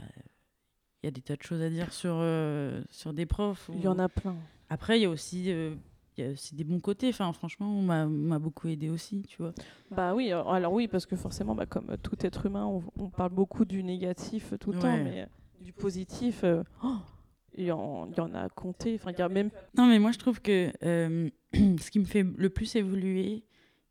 y 1.04 1.08
a 1.08 1.12
des 1.12 1.22
tas 1.22 1.36
de 1.36 1.44
choses 1.44 1.62
à 1.62 1.70
dire 1.70 1.94
sur, 1.94 2.16
euh, 2.16 2.82
sur 2.90 3.14
des 3.14 3.26
profs. 3.26 3.70
Il 3.74 3.82
y 3.82 3.88
en 3.88 4.00
a 4.00 4.10
plein. 4.10 4.36
Après, 4.70 5.00
il 5.00 5.04
y 5.04 5.06
a 5.06 5.10
aussi. 5.10 5.46
il 5.46 5.78
y 6.18 6.24
a 6.24 6.32
aussi 6.32 6.56
des 6.56 6.64
bons 6.64 6.80
côtés. 6.80 7.10
Enfin, 7.10 7.32
franchement, 7.34 7.68
on 7.68 7.82
m'a- 7.82 8.40
beaucoup 8.40 8.68
aidé 8.68 8.90
aussi, 8.90 9.24
tu 9.28 9.38
vois. 9.42 9.54
Bah 9.92 10.14
oui, 10.16 10.32
alors 10.32 10.74
oui, 10.74 10.88
parce 10.88 11.06
que 11.06 11.16
forcément, 11.16 11.56
bah, 11.56 11.66
comme 11.66 11.96
tout 12.02 12.18
être 12.26 12.46
humain, 12.46 12.66
on, 12.66 12.84
on 12.98 13.10
parle 13.10 13.32
beaucoup 13.32 13.66
du 13.66 13.84
négatif 13.84 14.54
tout 14.60 14.72
le 14.72 14.80
temps, 14.80 14.98
mais 14.98 15.28
du 15.62 15.74
positif, 15.74 16.44
euh, 16.44 16.64
oh, 16.84 16.96
il 17.58 17.66
y, 17.66 17.72
en, 17.72 18.10
il 18.12 18.18
y 18.18 18.22
en 18.22 18.34
a 18.34 18.42
à 18.42 18.50
compter. 18.50 18.96
Enfin, 18.96 19.12
il 19.12 19.20
y 19.20 19.22
a 19.22 19.30
même 19.30 19.50
Non, 19.78 19.88
mais 19.88 20.00
moi, 20.00 20.12
je 20.12 20.20
trouve 20.20 20.42
que 20.42 20.72
euh, 20.84 21.30
ce 21.54 21.92
qui 21.92 22.00
me 22.00 22.06
fait 22.06 22.26
le 22.36 22.50
plus 22.50 22.76
évoluer 22.76 23.44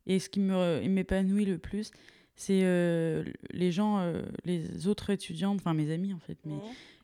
et 0.07 0.19
ce 0.19 0.29
qui 0.29 0.41
me 0.41 0.87
m'épanouit 0.89 1.45
le 1.45 1.59
plus, 1.59 1.91
c'est 2.37 2.61
euh, 2.65 3.25
les 3.51 3.71
gens, 3.71 3.99
euh, 3.99 4.23
les 4.45 4.89
autres 4.89 5.11
étudiants, 5.11 5.55
enfin 5.55 5.75
mes 5.75 5.93
amis 5.93 6.15
en 6.15 6.19
fait, 6.19 6.39
mais 6.47 6.55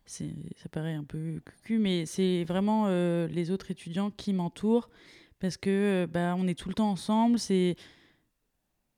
c'est 0.07 0.31
ça 0.57 0.69
paraît 0.69 0.95
un 0.95 1.05
peu 1.05 1.41
cucu, 1.45 1.79
mais 1.79 2.07
c'est 2.07 2.45
vraiment 2.45 2.89
les 2.89 3.51
autres 3.51 3.71
étudiants 3.71 4.11
qui 4.11 4.33
m'entourent 4.33 4.89
parce 5.39 5.57
que 5.59 6.09
bah, 6.11 6.35
on 6.39 6.49
est 6.49 6.59
tout 6.59 6.69
le 6.69 6.75
temps 6.75 6.91
ensemble, 6.91 7.39
c'est. 7.39 7.77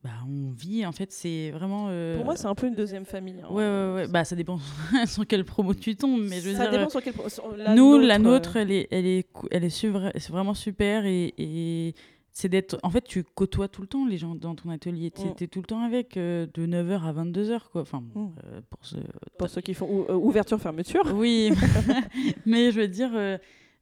Bah, 0.08 0.24
on 0.26 0.50
vit, 0.52 0.86
en 0.86 0.92
fait, 0.92 1.12
c'est 1.12 1.50
vraiment. 1.50 1.88
euh, 1.90 2.16
Pour 2.16 2.24
moi, 2.24 2.34
c'est 2.36 2.46
un 2.46 2.54
peu 2.54 2.66
une 2.66 2.74
deuxième 2.74 3.04
famille. 3.04 3.36
hein. 3.44 3.48
Ouais, 3.52 3.62
ouais, 3.64 3.94
ouais. 3.94 4.08
Bah, 4.08 4.24
ça 4.24 4.34
dépend 4.36 4.58
sur 5.06 5.26
quelle 5.26 5.44
promo 5.44 5.74
tu 5.74 5.96
tombes, 5.96 6.22
mais 6.26 6.40
je 6.40 6.48
veux 6.48 6.54
ça 6.56 6.68
dire. 6.68 6.78
dépend 6.78 6.88
sur 6.90 7.02
quel. 7.02 7.12
sur 7.28 7.54
la 7.56 7.74
nous, 7.74 7.98
la 7.98 8.14
euh, 8.14 8.18
nôtre, 8.18 8.56
elle 8.56 8.70
est, 8.72 8.88
elle 8.90 9.04
est, 9.06 9.30
cou- 9.30 9.48
elle 9.50 9.64
est, 9.64 9.68
c'est 9.70 10.30
vraiment 10.30 10.54
super 10.54 11.04
et, 11.04 11.34
et 11.36 11.94
c'est 12.32 12.48
d'être. 12.48 12.78
En 12.82 12.90
fait, 12.90 13.02
tu 13.02 13.22
côtoies 13.22 13.68
tout 13.68 13.82
le 13.82 13.86
temps 13.88 14.06
les 14.06 14.16
gens 14.16 14.34
dans 14.34 14.54
ton 14.54 14.70
atelier. 14.70 15.10
Tu 15.10 15.22
Mm. 15.26 15.34
es 15.40 15.46
tout 15.48 15.58
le 15.60 15.66
temps 15.66 15.82
avec 15.82 16.16
euh, 16.16 16.46
de 16.54 16.66
9h 16.66 17.02
à 17.02 17.12
22h, 17.12 17.60
quoi. 17.70 17.82
Enfin, 17.82 18.00
bon, 18.02 18.20
Mm. 18.28 18.34
euh, 18.46 18.60
pour 18.70 18.84
ce. 18.86 18.96
Pour 19.38 19.48
ceux 19.50 19.60
qui 19.60 19.74
font 19.74 19.88
ou- 19.90 20.06
euh, 20.08 20.14
ouverture, 20.14 20.58
fermeture. 20.60 21.02
Oui, 21.14 21.50
mais 22.46 22.70
je 22.72 22.80
veux 22.80 22.88
dire, 22.88 23.10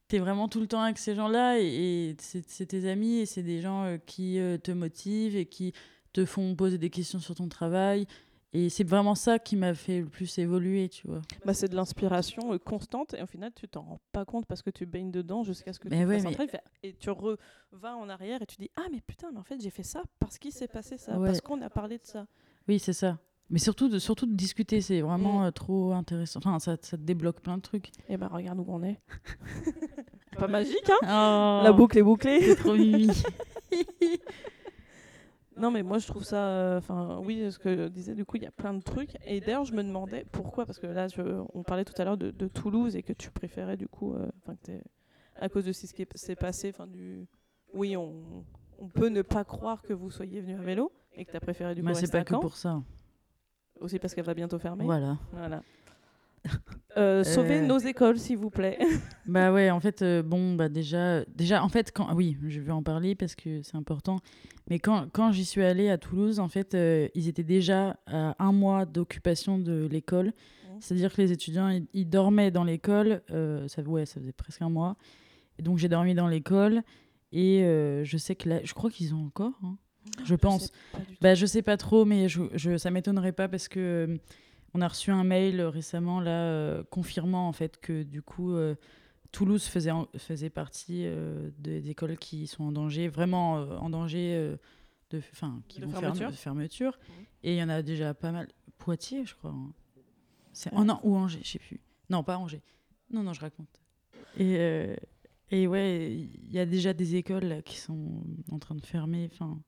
tu 0.08 0.16
es 0.16 0.18
vraiment 0.18 0.48
tout 0.48 0.60
le 0.60 0.66
temps 0.66 0.80
avec 0.82 0.98
ces 0.98 1.14
gens-là 1.14 1.58
et, 1.60 1.66
et 2.10 2.16
c'est 2.18 2.44
c'est 2.48 2.66
tes 2.66 2.88
amis 2.88 3.18
et 3.18 3.26
c'est 3.26 3.42
des 3.42 3.60
gens 3.60 3.84
euh, 3.84 3.96
qui 4.04 4.38
euh, 4.38 4.56
te 4.58 4.70
motivent 4.70 5.36
et 5.36 5.46
qui 5.46 5.72
te 6.20 6.24
font 6.24 6.54
poser 6.54 6.78
des 6.78 6.90
questions 6.90 7.18
sur 7.18 7.34
ton 7.34 7.48
travail. 7.48 8.06
Et 8.52 8.70
c'est 8.70 8.84
vraiment 8.84 9.14
ça 9.14 9.38
qui 9.38 9.54
m'a 9.56 9.74
fait 9.74 10.00
le 10.00 10.06
plus 10.06 10.38
évoluer, 10.38 10.88
tu 10.88 11.06
vois. 11.06 11.20
Bah, 11.44 11.52
c'est 11.52 11.68
de 11.68 11.76
l'inspiration 11.76 12.54
euh, 12.54 12.58
constante 12.58 13.12
et 13.12 13.22
au 13.22 13.26
final 13.26 13.50
tu 13.54 13.68
t'en 13.68 13.82
rends 13.82 14.00
pas 14.12 14.24
compte 14.24 14.46
parce 14.46 14.62
que 14.62 14.70
tu 14.70 14.86
baignes 14.86 15.10
dedans 15.10 15.42
jusqu'à 15.42 15.72
ce 15.74 15.78
que 15.80 15.88
Mais 15.88 15.98
tu 16.00 16.06
ouais, 16.06 16.14
fasses 16.20 16.26
un 16.26 16.28
mais- 16.30 16.34
truc 16.36 16.50
et 16.82 16.94
tu 16.94 17.10
vas 17.72 17.96
en 17.96 18.08
arrière 18.08 18.40
et 18.40 18.46
tu 18.46 18.56
dis 18.56 18.70
ah 18.76 18.86
mais 18.90 19.02
putain 19.06 19.28
mais 19.32 19.38
en 19.40 19.42
fait 19.42 19.60
j'ai 19.60 19.68
fait 19.70 19.82
ça 19.82 20.02
parce 20.20 20.38
qu'il 20.38 20.52
s'est 20.52 20.68
passé 20.68 20.96
ça 20.96 21.18
Ouais. 21.18 21.26
parce 21.26 21.40
qu'on 21.42 21.60
a 21.60 21.68
parlé 21.68 21.98
de 21.98 22.04
ça 22.04 22.26
Oui, 22.68 22.78
c'est 22.78 22.94
ça. 22.94 23.18
Mais 23.50 23.58
surtout 23.58 23.88
de, 23.88 23.98
surtout 23.98 24.26
de 24.26 24.34
discuter, 24.34 24.80
c'est 24.80 25.02
vraiment 25.02 25.40
Mm. 25.40 25.44
euh, 25.46 25.50
trop 25.50 25.92
intéressant. 25.92 26.40
Enfin, 26.42 26.58
ça, 26.58 26.76
ça 26.80 26.96
te 26.96 27.02
débloque 27.02 27.40
plein 27.42 27.56
de 27.58 27.62
trucs. 27.62 27.90
et 28.08 28.16
bah 28.16 28.28
regarde 28.32 28.58
où 28.60 28.64
on 28.68 28.82
est 28.82 28.98
pas 30.38 30.48
magique 30.48 30.88
hein? 30.88 30.98
Oh, 31.02 31.64
la 31.64 31.72
boucle 31.72 31.98
est 31.98 32.02
bouclée 32.02 32.40
c'est 32.40 32.56
trop 32.56 32.74
mimi. 32.74 33.10
non 35.56 35.70
mais 35.70 35.82
moi 35.82 35.98
je 35.98 36.06
trouve 36.06 36.22
ça 36.24 36.36
euh, 36.48 36.78
enfin 36.78 37.18
oui 37.24 37.50
ce 37.50 37.58
que 37.58 37.74
je 37.76 37.88
disais 37.88 38.14
du 38.14 38.24
coup 38.24 38.36
il 38.36 38.42
y 38.42 38.46
a 38.46 38.50
plein 38.50 38.74
de 38.74 38.82
trucs 38.82 39.16
et 39.24 39.40
d'ailleurs 39.40 39.64
je 39.64 39.72
me 39.74 39.82
demandais 39.82 40.24
pourquoi 40.32 40.66
parce 40.66 40.78
que 40.78 40.86
là 40.86 41.08
je, 41.08 41.22
on 41.54 41.62
parlait 41.62 41.84
tout 41.84 41.94
à 42.00 42.04
l'heure 42.04 42.16
de, 42.18 42.30
de 42.30 42.48
Toulouse 42.48 42.94
et 42.96 43.02
que 43.02 43.12
tu 43.12 43.30
préférais 43.30 43.76
du 43.76 43.88
coup 43.88 44.14
euh, 44.14 44.26
enfin 44.42 44.54
que 44.56 44.62
t'es- 44.62 44.82
à 45.38 45.48
cause 45.48 45.64
de 45.64 45.72
ce 45.72 45.86
qui 45.92 46.06
s'est 46.14 46.36
passé 46.36 46.70
enfin 46.74 46.86
du 46.86 47.26
oui 47.74 47.96
on 47.96 48.44
on 48.78 48.88
peut 48.88 49.08
ne 49.08 49.22
pas 49.22 49.44
croire 49.44 49.80
que 49.82 49.92
vous 49.94 50.10
soyez 50.10 50.40
venu 50.42 50.54
à 50.54 50.60
vélo 50.62 50.92
et 51.14 51.24
que 51.24 51.30
tu 51.30 51.36
as 51.36 51.40
préféré 51.40 51.74
du 51.74 51.80
coup 51.80 51.86
Moi, 51.88 51.94
c'est 51.94 52.10
pas 52.12 52.24
que 52.24 52.34
pour 52.34 52.56
ça. 52.56 52.82
aussi 53.80 53.98
parce 53.98 54.14
qu'elle 54.14 54.24
va 54.26 54.34
bientôt 54.34 54.58
fermer. 54.58 54.84
Voilà. 54.84 55.16
Voilà. 55.32 55.62
Euh, 56.96 57.24
sauvez 57.24 57.58
Euh. 57.58 57.66
nos 57.66 57.78
écoles, 57.78 58.18
s'il 58.18 58.38
vous 58.38 58.50
plaît. 58.50 58.78
Bah 59.26 59.52
ouais, 59.52 59.70
en 59.70 59.80
fait, 59.80 60.02
euh, 60.02 60.22
bon, 60.22 60.54
bah 60.54 60.68
déjà, 60.68 61.24
déjà, 61.26 61.62
en 61.62 61.68
fait, 61.68 61.92
quand, 61.92 62.14
oui, 62.14 62.36
je 62.46 62.60
vais 62.60 62.72
en 62.72 62.82
parler 62.82 63.14
parce 63.14 63.34
que 63.34 63.60
c'est 63.62 63.76
important. 63.76 64.20
Mais 64.70 64.78
quand, 64.78 65.08
quand 65.12 65.32
j'y 65.32 65.44
suis 65.44 65.62
allée 65.62 65.90
à 65.90 65.98
Toulouse, 65.98 66.40
en 66.40 66.48
fait, 66.48 66.76
ils 67.14 67.28
étaient 67.28 67.42
déjà 67.44 67.98
à 68.06 68.34
un 68.42 68.52
mois 68.52 68.84
d'occupation 68.86 69.58
de 69.58 69.86
l'école. 69.90 70.32
C'est-à-dire 70.80 71.12
que 71.14 71.20
les 71.22 71.32
étudiants, 71.32 71.68
ils, 71.68 71.86
ils 71.92 72.08
dormaient 72.08 72.50
dans 72.50 72.64
l'école. 72.64 73.22
ça, 73.66 73.82
ouais, 73.82 74.06
ça 74.06 74.20
faisait 74.20 74.32
presque 74.32 74.62
un 74.62 74.68
mois. 74.70 74.96
Et 75.58 75.62
donc 75.62 75.78
j'ai 75.78 75.88
dormi 75.88 76.14
dans 76.14 76.28
l'école. 76.28 76.82
Et 77.32 77.60
je 78.04 78.16
sais 78.16 78.34
que 78.36 78.48
là, 78.48 78.60
je 78.64 78.72
crois 78.74 78.90
qu'ils 78.90 79.14
ont 79.14 79.24
encore. 79.26 79.52
hein, 79.62 79.76
je 80.24 80.34
pense. 80.34 80.70
du 80.94 81.04
tout. 81.04 81.14
Bah, 81.20 81.34
je 81.34 81.46
sais 81.46 81.62
pas 81.62 81.76
trop, 81.76 82.04
mais 82.04 82.28
je, 82.28 82.42
je, 82.54 82.76
ça 82.76 82.90
m'étonnerait 82.90 83.32
pas 83.32 83.48
parce 83.48 83.68
que 83.68 84.18
on 84.76 84.80
a 84.82 84.88
reçu 84.88 85.10
un 85.10 85.24
mail 85.24 85.60
euh, 85.60 85.68
récemment 85.70 86.20
là 86.20 86.30
euh, 86.44 86.84
confirmant 86.90 87.48
en 87.48 87.52
fait 87.52 87.78
que 87.80 88.02
du 88.02 88.22
coup 88.22 88.52
euh, 88.54 88.74
Toulouse 89.32 89.64
faisait, 89.66 89.90
en- 89.90 90.08
faisait 90.16 90.50
partie 90.50 91.02
euh, 91.06 91.50
des 91.58 91.90
écoles 91.90 92.16
qui 92.16 92.46
sont 92.46 92.64
en 92.64 92.72
danger, 92.72 93.08
vraiment 93.08 93.58
euh, 93.58 93.76
en 93.78 93.90
danger 93.90 94.34
euh, 94.36 94.56
de, 95.10 95.18
enfin, 95.32 95.62
qui 95.68 95.80
De 95.80 95.86
vont 95.86 95.92
fermeture. 95.92 96.30
de 96.30 96.36
fermeture. 96.36 96.98
Et 97.42 97.54
il 97.54 97.58
y 97.58 97.62
en 97.62 97.68
a 97.68 97.82
déjà 97.82 98.14
pas 98.14 98.32
mal. 98.32 98.48
Poitiers, 98.78 99.24
je 99.24 99.34
crois. 99.34 99.50
hein. 99.50 99.72
C'est 100.52 100.72
Ouais. 100.72 100.78
oh 100.80 100.84
non, 100.84 101.00
ou 101.02 101.16
Angers, 101.16 101.40
je 101.42 101.50
sais 101.50 101.58
plus. 101.58 101.80
Non, 102.08 102.22
pas 102.22 102.38
Angers. 102.38 102.62
Non, 103.10 103.22
non, 103.22 103.32
je 103.34 103.40
raconte. 103.40 103.68
Et, 104.38 104.96
et 105.50 105.66
ouais, 105.66 106.12
il 106.12 106.50
y 106.50 106.58
a 106.58 106.66
déjà 106.66 106.92
des 106.94 107.14
écoles 107.16 107.44
là, 107.44 107.62
qui 107.62 107.76
sont 107.78 108.22
en 108.50 108.58
train 108.58 108.74
de 108.74 108.84
fermer. 108.84 109.28
Enfin, 109.32 109.60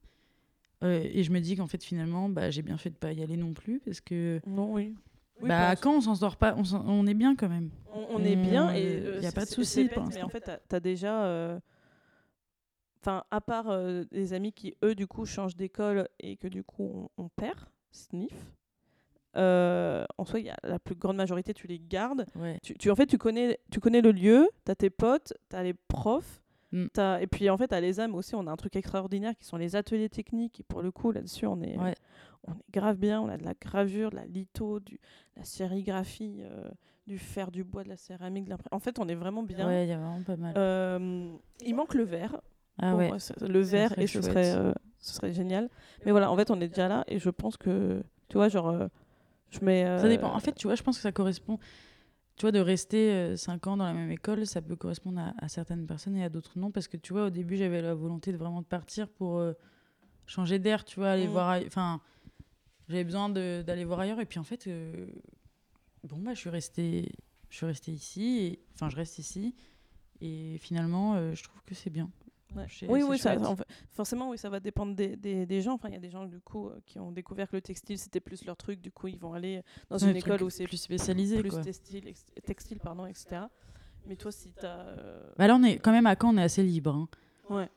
euh, 0.83 1.01
et 1.03 1.23
je 1.23 1.31
me 1.31 1.39
dis 1.39 1.55
qu'en 1.55 1.67
fait, 1.67 1.83
finalement, 1.83 2.29
bah, 2.29 2.49
j'ai 2.51 2.61
bien 2.61 2.77
fait 2.77 2.89
de 2.89 2.95
pas 2.95 3.11
y 3.13 3.21
aller 3.23 3.37
non 3.37 3.53
plus 3.53 3.79
parce 3.79 4.01
que 4.01 4.39
Non, 4.47 4.73
oui. 4.73 4.95
Oui, 5.41 5.47
bah, 5.47 5.75
quand 5.77 5.95
on 5.95 6.01
s'en 6.01 6.15
sort 6.15 6.35
pas, 6.37 6.53
on, 6.57 7.07
est 7.07 7.13
bien 7.13 7.35
quand 7.35 7.47
même. 7.49 7.69
on, 7.93 8.15
on 8.17 8.23
est 8.25 8.35
bien 8.35 8.73
et 8.73 8.83
Euh, 8.99 9.17
euh, 9.17 9.21
y 9.21 9.25
a 9.25 9.31
pas 9.31 9.45
de 9.45 9.49
souci 9.49 9.89
Mais 10.13 10.21
en 10.21 10.27
fait, 10.29 10.41
t'as 10.41 10.77
as 10.77 10.79
déjà. 10.79 11.23
euh, 11.25 11.59
Enfin, 13.01 13.23
à 13.31 13.39
part 13.39 13.69
euh, 13.69 14.03
des 14.11 14.33
amis 14.33 14.51
qui, 14.51 14.75
eux, 14.83 14.93
du 14.93 15.07
coup, 15.07 15.25
changent 15.25 15.55
d'école 15.55 16.09
et 16.19 16.35
que 16.35 16.49
du 16.49 16.63
coup, 16.65 17.09
on, 17.17 17.23
on 17.23 17.29
perd, 17.29 17.57
sniff. 17.91 18.33
euh, 19.37 20.03
en 20.17 20.25
soi, 20.25 20.41
il 20.41 20.47
y 20.47 20.49
a 20.49 20.57
la 20.63 20.79
plus 20.79 20.95
grande 20.95 21.15
majorité, 21.15 21.53
tu 21.53 21.67
les 21.67 21.79
gardes. 21.79 22.25
Ouais. 22.35 22.59
Tu, 22.61 22.73
tu- 22.73 22.91
en 22.91 22.95
fait, 22.97 23.05
tu 23.05 23.17
connais, 23.17 23.59
tu 23.71 23.79
connais 23.79 24.01
le 24.01 24.11
lieu, 24.11 24.49
tu 24.65 24.71
as 24.71 24.75
tes 24.75 24.89
potes, 24.89 25.33
tu 25.49 25.55
as 25.55 25.63
les 25.63 25.73
profs. 25.73 26.41
Mm. 26.71 26.87
Et 27.21 27.27
puis, 27.27 27.49
en 27.49 27.57
fait, 27.57 27.73
à 27.73 27.81
les 27.81 27.99
âmes 27.99 28.15
aussi, 28.15 28.35
on 28.35 28.45
a 28.47 28.51
un 28.51 28.55
truc 28.55 28.75
extraordinaire 28.75 29.35
qui 29.37 29.45
sont 29.45 29.57
les 29.57 29.75
ateliers 29.75 30.09
techniques. 30.09 30.59
Et 30.59 30.63
pour 30.63 30.81
le 30.81 30.91
coup, 30.91 31.11
là-dessus, 31.11 31.45
on 31.47 31.61
est, 31.61 31.77
Ouais. 31.77 31.95
on 32.47 32.53
est 32.53 32.71
grave 32.71 32.97
bien. 32.97 33.21
On 33.21 33.29
a 33.29 33.37
de 33.37 33.43
la 33.45 33.53
gravure, 33.53 34.11
de 34.11 34.17
la 34.17 34.25
litho, 34.25 34.79
du, 34.79 34.95
de 34.95 34.99
la 35.37 35.43
sérigraphie, 35.45 36.41
euh, 36.41 36.69
du 37.07 37.17
fer, 37.17 37.49
du 37.51 37.63
bois, 37.63 37.83
de 37.83 37.89
la 37.89 37.97
céramique. 37.97 38.45
De 38.45 38.55
en 38.71 38.79
fait, 38.79 38.99
on 38.99 39.07
est 39.07 39.15
vraiment 39.15 39.43
bien. 39.43 39.67
Ouais, 39.67 39.85
il 39.85 39.89
y 39.89 39.93
a 39.93 39.97
vraiment 39.97 40.21
pas 40.23 40.35
mal. 40.37 40.53
Euh, 40.57 41.31
il 41.65 41.75
manque 41.75 41.95
le 41.95 42.03
verre. 42.03 42.39
ah 42.81 42.95
ouais. 42.95 43.11
le 43.41 43.61
verre, 43.61 43.97
et 43.97 44.07
ce 44.07 44.13
chouette. 44.13 44.25
serait, 44.25 44.55
euh, 44.55 44.71
ce 44.99 45.15
serait 45.15 45.33
génial. 45.33 45.69
Mais 46.05 46.11
voilà, 46.11 46.31
en 46.31 46.35
fait, 46.35 46.51
on 46.51 46.61
est 46.61 46.67
déjà 46.67 46.87
là. 46.87 47.03
Et 47.07 47.17
je 47.19 47.29
pense 47.29 47.57
que, 47.57 48.03
tu 48.29 48.37
vois, 48.37 48.47
genre, 48.47 48.87
je 49.49 49.59
mets. 49.65 49.83
Ça 49.97 50.07
dépend. 50.07 50.31
En 50.33 50.39
fait, 50.39 50.53
tu 50.53 50.67
vois, 50.67 50.75
je 50.75 50.83
pense 50.83 50.97
que 50.97 51.01
ça 51.01 51.11
correspond. 51.11 51.57
Tu 52.39 52.43
vois, 52.45 52.53
de 52.53 52.59
rester 52.59 53.35
5 53.35 53.67
ans 53.67 53.75
dans 53.75 53.83
la 53.83 53.91
même 53.93 54.11
école, 54.11 54.47
ça 54.47 54.61
peut 54.61 54.77
correspondre 54.77 55.19
à, 55.19 55.33
à 55.43 55.49
certaines 55.49 55.85
personnes 55.85 56.15
et 56.15 56.23
à 56.23 56.29
d'autres 56.29 56.57
non. 56.57 56.71
Parce 56.71 56.87
que 56.87 56.95
tu 56.95 57.11
vois, 57.11 57.25
au 57.25 57.29
début, 57.29 57.57
j'avais 57.57 57.81
la 57.81 57.93
volonté 57.93 58.31
de 58.31 58.37
vraiment 58.37 58.61
de 58.61 58.65
partir 58.65 59.09
pour 59.09 59.39
euh, 59.39 59.51
changer 60.25 60.57
d'air, 60.57 60.85
tu 60.85 61.01
vois, 61.01 61.09
aller 61.11 61.27
Mm. 61.27 61.31
voir. 61.31 61.59
Enfin, 61.67 61.99
j'avais 62.87 63.03
besoin 63.03 63.27
d'aller 63.27 63.83
voir 63.83 63.99
ailleurs. 63.99 64.21
Et 64.21 64.25
puis 64.25 64.39
en 64.39 64.45
fait, 64.45 64.67
euh, 64.67 65.07
bon, 66.05 66.17
bah, 66.19 66.33
je 66.33 66.39
suis 66.39 66.49
restée, 66.49 67.11
je 67.49 67.57
suis 67.57 67.65
restée 67.65 67.91
ici. 67.91 68.37
et- 68.39 68.59
Enfin, 68.73 68.89
je 68.89 68.95
reste 68.95 69.19
ici. 69.19 69.53
Et 70.21 70.57
finalement, 70.59 71.15
euh, 71.15 71.35
je 71.35 71.43
trouve 71.43 71.61
que 71.65 71.75
c'est 71.75 71.89
bien. 71.89 72.09
Ouais. 72.55 72.65
Oui, 72.87 73.03
oui, 73.03 73.17
ça, 73.19 73.33
chouette. 73.35 73.45
en 73.45 73.55
fait, 73.55 73.65
forcément, 73.91 74.29
oui, 74.31 74.37
ça 74.37 74.49
va 74.49 74.59
dépendre 74.59 74.95
des, 74.95 75.15
des, 75.15 75.45
des 75.45 75.61
gens. 75.61 75.73
Enfin, 75.73 75.89
il 75.89 75.93
y 75.93 75.97
a 75.97 75.99
des 75.99 76.09
gens, 76.09 76.25
du 76.25 76.39
coup, 76.39 76.67
euh, 76.69 76.79
qui 76.85 76.97
ont 76.99 77.11
découvert 77.11 77.47
que 77.49 77.55
le 77.55 77.61
textile, 77.61 77.97
c'était 77.99 78.19
plus 78.19 78.43
leur 78.45 78.57
truc. 78.57 78.81
Du 78.81 78.91
coup, 78.91 79.07
ils 79.07 79.19
vont 79.19 79.33
aller 79.33 79.61
dans 79.89 79.97
Ouais, 79.97 80.03
une 80.05 80.09
un 80.09 80.15
école 80.15 80.41
où 80.43 80.49
c'est 80.49 80.63
plus 80.65 80.77
spécialisé. 80.81 81.39
plus 81.39 81.51
quoi. 81.51 81.61
textile, 81.61 82.07
ex- 82.07 82.25
textile 82.43 82.79
pardon, 82.79 83.05
etc. 83.05 83.41
Mais 84.07 84.15
toi, 84.15 84.31
si 84.31 84.51
tu 84.51 84.65
as. 84.65 84.95
Bah 85.37 85.45
là, 85.47 85.55
on 85.55 85.63
est 85.63 85.77
quand 85.77 85.91
même 85.91 86.07
à 86.07 86.15
Caen, 86.19 86.33
on 86.33 86.37
est 86.37 86.43
assez 86.43 86.63
libre. 86.63 86.95
hein. 86.95 87.07
Ouais. 87.53 87.69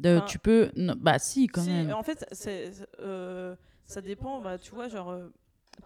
De- 0.00 0.16
Enfin, 0.16 0.26
tu 0.26 0.38
peux. 0.40 0.70
non, 0.76 0.94
bah 0.98 1.18
si, 1.20 1.46
quand 1.46 1.62
Si, 1.62 1.70
même. 1.70 1.92
En 1.92 2.02
fait, 2.02 2.26
c'est, 2.32 2.70
euh, 3.00 3.54
ça 3.84 4.00
dépend. 4.00 4.40
Bah, 4.40 4.58
tu 4.58 4.72
vois, 4.74 4.88
genre, 4.88 5.10
euh, 5.10 5.28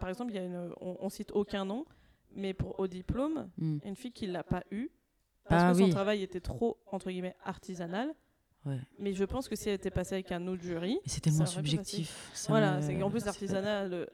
par 0.00 0.08
exemple, 0.08 0.32
il 0.32 0.36
y 0.36 0.38
a 0.38 0.44
une, 0.44 0.70
on, 0.80 0.96
on 1.00 1.08
cite 1.10 1.32
aucun 1.32 1.64
nom, 1.66 1.84
mais 2.34 2.54
pour 2.54 2.80
au 2.80 2.86
diplôme, 2.86 3.50
Mm. 3.58 3.78
une 3.84 3.96
fille 3.96 4.12
qui 4.12 4.26
l'a 4.26 4.42
pas 4.42 4.62
eu 4.70 4.88
parce 5.48 5.62
Ah 5.64 5.72
que 5.72 5.78
son 5.78 5.88
travail 5.90 6.22
était 6.22 6.40
trop 6.40 6.78
entre 6.90 7.10
guillemets 7.10 7.36
artisanal. 7.44 8.08
Ouais. 8.64 8.78
Mais 9.00 9.12
je 9.12 9.24
pense 9.24 9.48
que 9.48 9.56
si 9.56 9.68
elle 9.68 9.74
était 9.74 9.90
passée 9.90 10.14
avec 10.14 10.30
un 10.30 10.46
autre 10.46 10.62
jury, 10.62 11.00
c'est 11.04 11.20
tellement 11.20 11.46
subjectif. 11.46 12.30
ça 12.32 12.52
voilà, 12.52 12.76
me- 12.76 12.82
c'est 12.82 12.94
qu'en 12.96 13.10
plus 13.10 13.18
ça- 13.20 13.32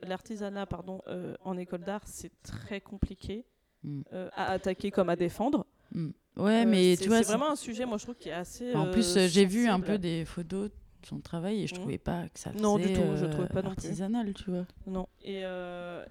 l'artisanat, 0.03 0.65
pardon, 0.67 1.03
euh, 1.07 1.35
en 1.45 1.59
école 1.59 1.83
d'art, 1.85 2.01
c'est 2.07 2.33
très 2.43 2.81
compliqué 2.81 3.45
Mm. 3.85 4.01
euh, 4.13 4.29
à 4.35 4.51
attaquer 4.53 4.91
comme 4.91 5.09
à 5.11 5.17
défendre. 5.17 5.67
Mm. 5.93 6.09
Ouais, 6.39 6.63
Euh, 6.63 6.67
mais 6.67 6.97
tu 6.97 7.09
vois, 7.09 7.19
c'est 7.23 7.33
vraiment 7.33 7.51
un 7.51 7.57
sujet, 7.57 7.85
moi 7.85 7.99
je 7.99 8.05
trouve, 8.05 8.15
qui 8.17 8.31
est 8.31 8.33
assez. 8.33 8.75
en 8.75 8.91
plus, 8.91 9.19
j'ai 9.29 9.45
vu 9.45 9.69
un 9.69 9.81
peu 9.81 9.99
des 9.99 10.25
photos 10.25 10.71
de 10.71 11.07
son 11.07 11.21
travail 11.21 11.63
et 11.63 11.67
je 11.67 11.75
Mhm. 11.75 11.81
trouvais 11.81 11.99
pas 11.99 12.29
que 12.31 12.39
ça 12.41 12.51
faisait 12.53 12.63
Non, 12.63 12.77
du 12.79 12.93
tout, 12.93 13.03
je 13.17 13.27
trouvais 13.27 13.49
pas 13.49 13.61
artisanal, 13.61 14.33
tu 14.35 14.51
vois. 14.51 14.67
Non. 14.87 15.09
Et, 15.23 15.43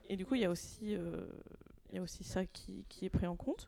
et 0.09 0.15
du 0.15 0.25
coup, 0.27 0.35
il 0.35 0.41
y 0.41 0.45
a 0.45 0.51
aussi, 0.51 0.93
il 1.89 1.95
y 1.95 1.97
a 1.97 2.01
aussi 2.03 2.23
ça 2.23 2.45
qui, 2.45 2.85
qui 2.87 3.05
est 3.05 3.09
pris 3.09 3.25
en 3.25 3.35
compte. 3.35 3.67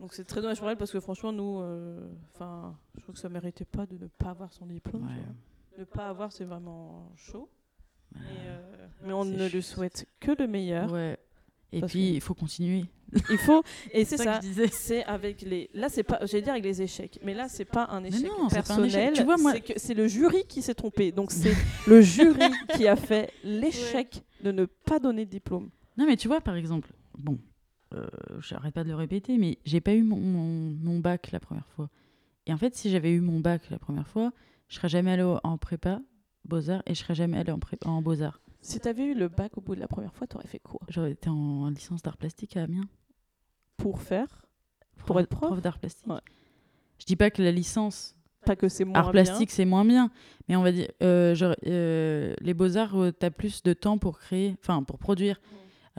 Donc 0.00 0.14
c'est 0.14 0.24
très 0.24 0.40
dommage 0.40 0.58
pour 0.58 0.68
elle 0.70 0.76
parce 0.78 0.90
que 0.90 0.98
franchement, 1.00 1.30
nous, 1.32 1.60
euh, 1.60 2.00
enfin, 2.34 2.74
je 2.96 3.02
trouve 3.02 3.14
que 3.14 3.20
ça 3.20 3.28
méritait 3.28 3.66
pas 3.66 3.84
de 3.86 3.98
ne 3.98 4.06
pas 4.08 4.30
avoir 4.30 4.52
son 4.52 4.66
diplôme. 4.66 5.04
Ouais. 5.06 5.78
Ne 5.78 5.84
pas 5.84 6.08
avoir, 6.08 6.32
c'est 6.32 6.44
vraiment 6.44 7.12
chaud. 7.16 7.48
Ouais. 8.14 8.20
Et, 8.22 8.48
euh, 8.48 8.86
mais 9.04 9.12
on 9.12 9.24
ne 9.24 9.44
lui 9.44 9.50
chut. 9.50 9.62
souhaite 9.62 10.06
que 10.18 10.32
le 10.38 10.46
meilleur. 10.46 10.90
Ouais. 10.90 11.18
Et 11.72 11.82
puis, 11.82 12.14
il 12.14 12.20
faut 12.20 12.34
continuer. 12.34 12.84
Il 13.30 13.38
faut, 13.38 13.62
et 13.92 14.04
c'est 14.04 14.16
ça. 14.16 14.36
je 14.36 14.40
disais. 14.40 14.66
C'est 14.68 15.04
avec 15.04 15.42
les. 15.42 15.70
Là, 15.74 15.88
c'est 15.88 16.02
pas. 16.02 16.18
J'allais 16.26 16.42
dire 16.42 16.52
avec 16.52 16.64
les 16.64 16.82
échecs, 16.82 17.20
mais 17.22 17.34
là, 17.34 17.48
c'est 17.48 17.64
pas 17.64 17.86
un 17.90 18.02
échec 18.02 18.24
non, 18.24 18.30
pas 18.36 18.42
un 18.42 18.46
échec. 18.46 18.54
personnel. 18.54 19.12
Tu 19.14 19.22
vois, 19.22 19.36
moi- 19.36 19.52
c'est 19.52 19.60
que 19.60 19.72
c'est 19.76 19.94
le 19.94 20.08
jury 20.08 20.44
qui 20.48 20.62
s'est 20.62 20.74
trompé. 20.74 21.12
Donc 21.12 21.30
c'est 21.30 21.54
le 21.86 22.00
jury 22.00 22.50
qui 22.74 22.88
a 22.88 22.96
fait 22.96 23.32
l'échec 23.44 24.22
de 24.42 24.50
ne 24.50 24.64
pas 24.64 24.98
donner 24.98 25.26
de 25.26 25.30
diplôme. 25.30 25.70
Non, 25.96 26.06
mais 26.06 26.16
tu 26.16 26.26
vois, 26.26 26.40
par 26.40 26.56
exemple, 26.56 26.90
bon, 27.18 27.38
euh, 27.94 28.06
j'arrête 28.40 28.74
pas 28.74 28.84
de 28.84 28.88
le 28.88 28.94
répéter, 28.94 29.38
mais 29.38 29.58
j'ai 29.64 29.80
pas 29.80 29.94
eu 29.94 30.02
mon, 30.02 30.16
mon, 30.20 30.76
mon 30.80 30.98
bac 30.98 31.30
la 31.32 31.40
première 31.40 31.66
fois. 31.66 31.90
Et 32.46 32.52
en 32.52 32.56
fait, 32.56 32.74
si 32.74 32.90
j'avais 32.90 33.10
eu 33.10 33.20
mon 33.20 33.40
bac 33.40 33.68
la 33.70 33.78
première 33.78 34.06
fois, 34.06 34.32
je 34.68 34.76
serais 34.76 34.88
jamais 34.88 35.12
allée 35.12 35.36
en 35.42 35.58
prépa 35.58 36.00
Beaux-Arts 36.44 36.82
et 36.86 36.94
je 36.94 37.00
serais 37.00 37.14
jamais 37.14 37.38
allée 37.38 37.52
en, 37.52 37.60
en 37.84 38.02
Beaux-Arts. 38.02 38.40
Si 38.62 38.78
t'avais 38.78 39.04
eu 39.04 39.14
le 39.14 39.28
bac 39.28 39.56
au 39.56 39.60
bout 39.60 39.74
de 39.74 39.80
la 39.80 39.88
première 39.88 40.14
fois, 40.14 40.26
t'aurais 40.26 40.46
fait 40.46 40.58
quoi? 40.58 40.80
J'aurais 40.88 41.12
été 41.12 41.28
en, 41.30 41.68
licence 41.70 42.02
d'art 42.02 42.16
plastique 42.16 42.56
à 42.56 42.64
Amiens. 42.64 42.88
Pour 43.76 44.00
faire? 44.00 44.46
Pour 45.06 45.18
être 45.18 45.28
prof? 45.28 45.60
d'art 45.60 45.78
plastique. 45.78 46.06
Ouais. 46.06 46.20
Je 46.98 47.06
dis 47.06 47.16
pas 47.16 47.30
que 47.30 47.42
la 47.42 47.52
licence 47.52 48.14
Pas 48.44 48.56
que 48.56 48.68
c'est 48.68 48.84
moins 48.84 48.98
art 48.98 49.10
plastique 49.10 49.50
c'est 49.50 49.64
moins 49.64 49.84
bien, 49.84 50.10
mais 50.48 50.56
on 50.56 50.62
va 50.62 50.72
dire 50.72 50.88
euh, 51.02 51.34
genre, 51.34 51.54
euh, 51.66 52.34
les 52.40 52.52
beaux 52.52 52.76
arts 52.76 52.92
tu 52.92 53.12
t'as 53.14 53.30
plus 53.30 53.62
de 53.62 53.72
temps 53.72 53.96
pour 53.96 54.18
créer, 54.18 54.56
enfin 54.60 54.82
pour 54.82 54.98
produire. 54.98 55.40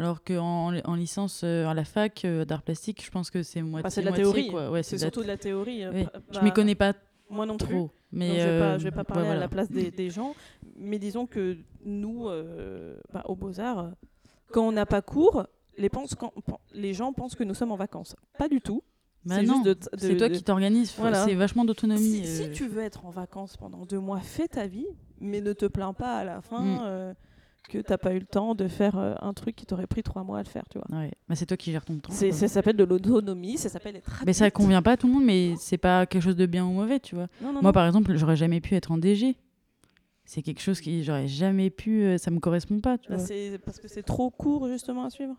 Alors 0.02 0.24
qu'en 0.24 0.74
en 0.84 0.96
licence 0.96 1.42
euh, 1.44 1.68
à 1.68 1.74
la 1.74 1.84
fac 1.86 2.26
euh, 2.26 2.44
d'art 2.46 2.64
plastique, 2.64 3.04
je 3.06 3.12
pense 3.12 3.30
que 3.30 3.44
c'est 3.44 3.62
moitié 3.62 3.84
Bah, 3.84 3.90
c'est 3.90 4.02
de 4.02 4.06
la 4.06 4.12
moitié, 4.12 4.24
théorie. 4.24 4.48
quoi. 4.50 4.72
Ouais, 4.72 4.84
C'est 4.84 4.98
surtout 4.98 5.22
de 5.22 5.28
la 5.28 5.38
théorie. 5.38 5.84
euh, 5.84 5.92
Oui. 5.94 6.04
pa- 6.06 6.20
Je 6.32 6.36
bah, 6.40 6.44
m'y 6.44 6.52
connais 6.52 6.76
pas 6.76 6.94
Moi 7.30 7.46
non 7.46 7.58
plus. 7.58 7.68
trop, 7.68 7.92
mais 8.12 8.30
Donc, 8.30 8.38
je 8.40 8.44
vais 8.48 8.80
je 8.80 8.84
vais 8.86 8.92
pas 8.92 8.98
ouais, 9.02 9.04
parler 9.06 9.30
à 9.30 9.36
la 9.36 9.48
place 9.48 9.70
des, 9.70 9.92
des 10.02 10.10
gens, 10.10 10.34
mais 10.78 10.98
disons 11.00 11.28
que 11.28 11.56
nous, 11.86 12.28
bah, 13.14 13.24
au 13.26 13.36
Beaux-Arts, 13.36 13.92
quand 14.52 14.68
on 14.68 14.72
n'a 14.72 14.86
pas 14.86 15.02
cours, 15.02 15.46
les, 15.78 15.90
pense- 15.90 16.16
quand- 16.16 16.34
les 16.74 16.94
gens 16.94 17.14
pensent 17.14 17.36
que 17.36 17.44
nous 17.44 17.54
sommes 17.54 17.72
en 17.72 17.78
vacances. 17.78 18.16
Pas 18.38 18.50
du 18.50 18.60
tout. 18.62 18.84
Bah 19.24 19.36
c'est 19.98 20.18
toi 20.18 20.30
de- 20.30 20.34
qui 20.36 20.42
t'organises. 20.44 20.96
Voilà. 20.98 21.26
C'est 21.26 21.36
vachement 21.36 21.64
d'autonomie. 21.64 22.26
Si, 22.26 22.26
si 22.26 22.52
tu 22.52 22.68
veux 22.68 22.82
être 22.82 23.06
en 23.06 23.12
vacances 23.12 23.56
pendant 23.56 23.86
deux 23.86 24.00
mois, 24.00 24.20
fais 24.20 24.48
ta 24.48 24.66
vie, 24.66 24.88
mais 25.20 25.42
ne 25.42 25.54
te 25.54 25.68
plains 25.68 25.94
pas 25.94 26.18
à 26.18 26.24
la 26.24 26.42
fin 26.42 26.60
Mm. 26.64 26.80
euh, 26.82 27.14
que 27.70 27.78
t'as 27.80 27.98
pas 27.98 28.14
eu 28.14 28.20
le 28.20 28.26
temps 28.26 28.54
de 28.56 28.68
faire 28.68 28.98
euh, 28.98 29.14
un 29.22 29.34
truc 29.34 29.56
qui 29.56 29.66
t'aurait 29.66 29.88
pris 29.88 30.04
trois 30.04 30.24
mois 30.24 30.40
à 30.40 30.44
le 30.44 30.48
faire, 30.48 30.64
tu 30.70 30.78
vois. 30.80 31.00
Ouais. 31.00 31.12
Bah, 31.30 31.36
c'est 31.36 31.46
toi 31.46 31.56
qui 31.58 31.72
gères 31.72 31.86
ton 31.86 31.98
temps. 32.00 32.12
C'est-. 32.12 32.32
Ça 32.32 32.48
s'appelle 32.48 32.76
de 32.76 32.84
l'autonomie, 32.84 33.58
ça 33.58 33.70
s'appelle 33.70 33.96
être 33.96 34.24
Mais 34.26 34.34
ça 34.34 34.50
convient 34.52 34.82
pas 34.82 34.94
à 34.94 34.98
tout 34.98 35.08
le 35.08 35.14
monde, 35.14 35.24
mais 35.26 35.54
c'est 35.58 35.78
pas 35.78 36.06
quelque 36.06 36.24
chose 36.24 36.36
de 36.36 36.46
bien 36.46 36.66
ou 36.66 36.72
mauvais, 36.72 37.00
tu 37.00 37.16
vois. 37.16 37.28
Non, 37.42 37.48
non, 37.48 37.54
Moi, 37.54 37.62
non. 37.64 37.72
par 37.72 37.86
exemple, 37.88 38.16
j'aurais 38.16 38.36
jamais 38.36 38.60
pu 38.62 38.76
être 38.76 38.92
en 38.92 38.98
DG. 38.98 39.36
C'est 40.26 40.42
quelque 40.42 40.62
chose 40.62 40.80
qui 40.82 41.04
j'aurais 41.04 41.28
jamais 41.28 41.70
pu. 41.70 42.04
euh, 42.04 42.18
Ça 42.18 42.32
me 42.32 42.40
correspond 42.40 42.80
pas, 42.80 42.98
tu 42.98 43.10
Bah, 43.10 43.18
vois. 43.18 43.26
c'est 43.26 43.60
parce 43.66 43.80
que 43.80 43.88
c'est 43.88 44.04
trop 44.04 44.30
court 44.30 44.68
justement 44.68 45.04
à 45.06 45.10
suivre. 45.10 45.36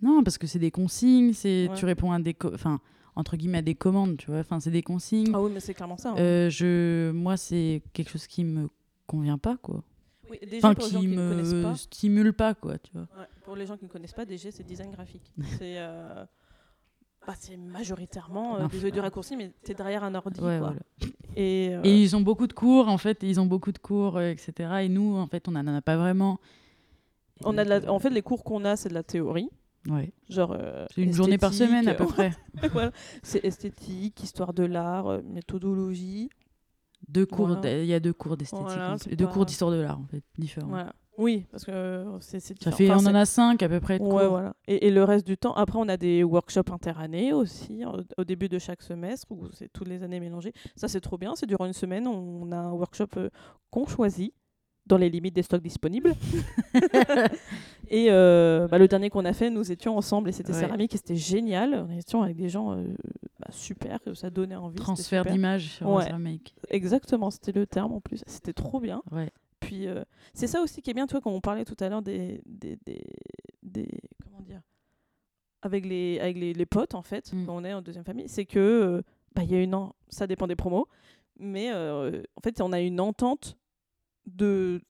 Non, 0.00 0.22
parce 0.24 0.38
que 0.38 0.46
c'est 0.46 0.58
des 0.58 0.70
consignes, 0.70 1.32
c'est 1.32 1.68
Ouais. 1.68 1.74
tu 1.76 1.84
réponds 1.84 2.12
à 2.12 2.18
des, 2.18 2.34
enfin 2.52 2.80
entre 3.14 3.36
guillemets 3.36 3.58
à 3.58 3.62
des 3.62 3.74
commandes, 3.74 4.16
tu 4.16 4.30
vois. 4.30 4.40
Enfin, 4.40 4.58
c'est 4.58 4.70
des 4.70 4.82
consignes. 4.82 5.30
Ah 5.34 5.40
oui, 5.42 5.50
mais 5.52 5.60
c'est 5.60 5.74
clairement 5.74 5.96
ça. 5.98 6.10
hein. 6.10 6.16
Euh, 6.18 6.48
je, 6.50 7.10
moi, 7.12 7.36
c'est 7.36 7.82
quelque 7.92 8.10
chose 8.10 8.26
qui 8.26 8.42
me 8.44 8.68
convient 9.06 9.38
pas, 9.38 9.56
quoi. 9.58 9.82
Oui, 10.32 10.38
Enfin, 10.58 10.74
pour 10.74 10.84
les 10.86 10.90
gens 10.92 11.00
qui 11.00 11.06
ne 11.08 11.28
connaissent 11.30 11.52
me 11.54 11.62
pas. 11.62 11.74
stimule 11.76 12.32
pas, 12.32 12.54
quoi, 12.54 12.78
tu 12.78 12.90
vois. 12.92 13.02
Ouais, 13.02 13.26
pour 13.44 13.54
les 13.56 13.66
gens 13.66 13.76
qui 13.76 13.84
ne 13.84 13.90
connaissent 13.90 14.14
pas, 14.14 14.24
DG, 14.24 14.50
c'est 14.50 14.62
design 14.64 14.90
graphique. 14.90 15.32
c'est 15.58 15.74
euh, 15.78 16.24
bah, 17.26 17.34
majoritairement, 17.58 18.56
euh, 18.56 18.66
désolé 18.68 18.92
du 18.92 19.00
raccourci, 19.00 19.36
mais 19.36 19.52
tu 19.64 19.72
es 19.72 19.74
derrière 19.74 20.04
un 20.04 20.14
ordi. 20.14 20.40
Ouais, 20.40 20.58
quoi. 20.58 20.68
voilà. 20.68 20.80
Et, 21.36 21.70
euh, 21.74 21.80
Et 21.84 22.00
ils 22.02 22.16
ont 22.16 22.20
beaucoup 22.20 22.46
de 22.46 22.52
cours, 22.52 22.88
en 22.88 22.98
fait. 22.98 23.22
Ils 23.22 23.38
ont 23.40 23.46
beaucoup 23.46 23.72
de 23.72 23.78
cours, 23.78 24.16
euh, 24.16 24.30
etc. 24.30 24.52
Et 24.82 24.88
nous, 24.88 25.16
en 25.16 25.26
fait, 25.26 25.46
on 25.48 25.54
en 25.54 25.66
a 25.66 25.82
pas 25.82 25.96
vraiment. 25.96 26.40
on 27.44 27.58
a 27.58 27.64
de 27.64 27.68
la- 27.70 27.92
en 27.92 27.98
fait, 27.98 28.10
les 28.10 28.22
cours 28.22 28.44
qu'on 28.44 28.64
a, 28.64 28.76
c'est 28.76 28.88
de 28.88 28.94
la 28.94 29.02
théorie. 29.02 29.50
Ouais. 29.88 30.12
Genre, 30.28 30.52
euh, 30.58 30.86
C'est 30.94 31.02
une 31.02 31.12
journée 31.12 31.38
par 31.38 31.52
semaine 31.52 31.88
à 31.88 31.94
peu 31.94 32.06
près. 32.06 32.32
voilà. 32.72 32.92
C'est 33.22 33.44
esthétique, 33.44 34.22
histoire 34.22 34.52
de 34.54 34.62
l'art, 34.64 35.20
méthodologie. 35.24 36.30
Deux 37.12 37.26
cours, 37.26 37.46
Voilà. 37.48 37.78
il 37.80 37.86
y 37.86 37.94
a 37.94 38.00
deux 38.00 38.12
cours 38.12 38.36
d'esthétique, 38.36 38.64
Voilà, 38.66 38.96
deux 39.16 39.26
pas- 39.26 39.32
cours 39.32 39.44
d'histoire 39.46 39.70
de 39.70 39.76
l'art, 39.80 40.00
en 40.00 40.06
fait, 40.06 40.22
différents. 40.38 40.68
Voilà. 40.68 40.92
Oui, 41.18 41.44
parce 41.50 41.66
que 41.66 41.70
euh, 41.70 42.18
c'est 42.20 42.40
c'est 42.40 42.48
Ça 42.62 42.70
différent. 42.70 42.76
fait, 42.76 42.90
Enfin, 42.90 43.04
on 43.06 43.10
en 43.10 43.14
a 43.14 43.26
cinq 43.26 43.62
à 43.62 43.68
peu 43.68 43.80
près. 43.80 43.98
de 43.98 44.02
Ouais, 44.02 44.08
cours. 44.22 44.30
voilà. 44.30 44.54
Et, 44.66 44.86
et 44.86 44.90
le 44.90 45.04
reste 45.04 45.26
du 45.26 45.36
temps, 45.36 45.52
après, 45.52 45.78
on 45.78 45.88
a 45.90 45.98
des 45.98 46.24
workshops 46.24 46.70
interannés 46.72 47.34
aussi, 47.34 47.84
au, 47.84 47.98
au 48.16 48.24
début 48.24 48.48
de 48.48 48.58
chaque 48.58 48.80
semestre, 48.80 49.26
où 49.30 49.46
c'est 49.52 49.70
toutes 49.70 49.88
les 49.88 50.02
années 50.02 50.20
mélangées. 50.20 50.54
Ça, 50.74 50.88
c'est 50.88 51.02
trop 51.02 51.18
bien. 51.18 51.34
C'est 51.36 51.44
durant 51.46 51.66
une 51.66 51.74
semaine, 51.74 52.06
on 52.06 52.50
a 52.50 52.56
un 52.56 52.72
workshop 52.72 53.08
euh, 53.18 53.28
qu'on 53.70 53.86
choisit, 53.86 54.32
dans 54.86 54.96
les 54.96 55.08
limites 55.10 55.34
des 55.34 55.42
stocks 55.42 55.62
disponibles. 55.62 56.14
et 57.88 58.06
euh, 58.10 58.66
bah, 58.68 58.78
le 58.78 58.88
dernier 58.88 59.10
qu'on 59.10 59.24
a 59.24 59.32
fait, 59.32 59.50
nous 59.50 59.70
étions 59.70 59.96
ensemble, 59.96 60.28
et 60.28 60.32
c'était 60.32 60.52
Ouais. 60.52 60.58
céramique, 60.60 60.94
et 60.94 60.96
c'était 60.98 61.16
génial. 61.16 61.86
On 61.88 61.96
étions 61.96 62.22
avec 62.22 62.36
des 62.36 62.48
gens 62.48 62.72
euh, 62.72 62.84
bah, 63.38 63.48
super, 63.50 63.98
ça 64.14 64.30
donnait 64.30 64.56
envie. 64.56 64.76
Transfert 64.76 65.24
d'image 65.24 65.66
sur 65.76 65.88
Ouais. 65.90 66.04
céramique. 66.04 66.54
Exactement, 66.70 67.30
c'était 67.30 67.52
le 67.52 67.66
terme 67.66 67.92
en 67.92 68.00
plus. 68.00 68.22
C'était 68.26 68.52
trop 68.52 68.80
bien. 68.80 69.02
Ouais. 69.10 69.30
Puis 69.60 69.86
euh, 69.86 70.02
c'est 70.34 70.48
ça 70.48 70.60
aussi 70.60 70.82
qui 70.82 70.90
est 70.90 70.94
bien, 70.94 71.06
tu 71.06 71.12
vois, 71.12 71.20
quand 71.20 71.30
on 71.30 71.40
parlait 71.40 71.64
tout 71.64 71.76
à 71.78 71.88
l'heure 71.88 72.02
des, 72.02 72.40
des, 72.46 72.76
des, 72.84 73.04
des- 73.62 74.00
comment 74.24 74.40
dire, 74.42 74.60
avec 75.62 75.86
les 75.86 76.18
avec 76.18 76.36
les, 76.36 76.52
les 76.52 76.66
potes 76.66 76.94
en 76.96 77.02
fait, 77.02 77.32
Mm. 77.32 77.46
quand 77.46 77.56
on 77.56 77.64
est 77.64 77.72
en 77.72 77.80
deuxième 77.82 78.04
famille, 78.04 78.28
c'est 78.28 78.44
que 78.46 79.02
bah 79.36 79.42
il 79.44 79.52
y 79.52 79.54
a 79.54 79.62
une 79.62 79.74
en- 79.76 79.94
ça 80.08 80.26
dépend 80.26 80.48
des 80.48 80.56
promos, 80.56 80.88
mais 81.38 81.72
en 81.72 82.40
fait 82.42 82.60
on 82.60 82.72
a 82.72 82.80
une 82.80 82.98
entente 82.98 83.56
de 84.26 84.80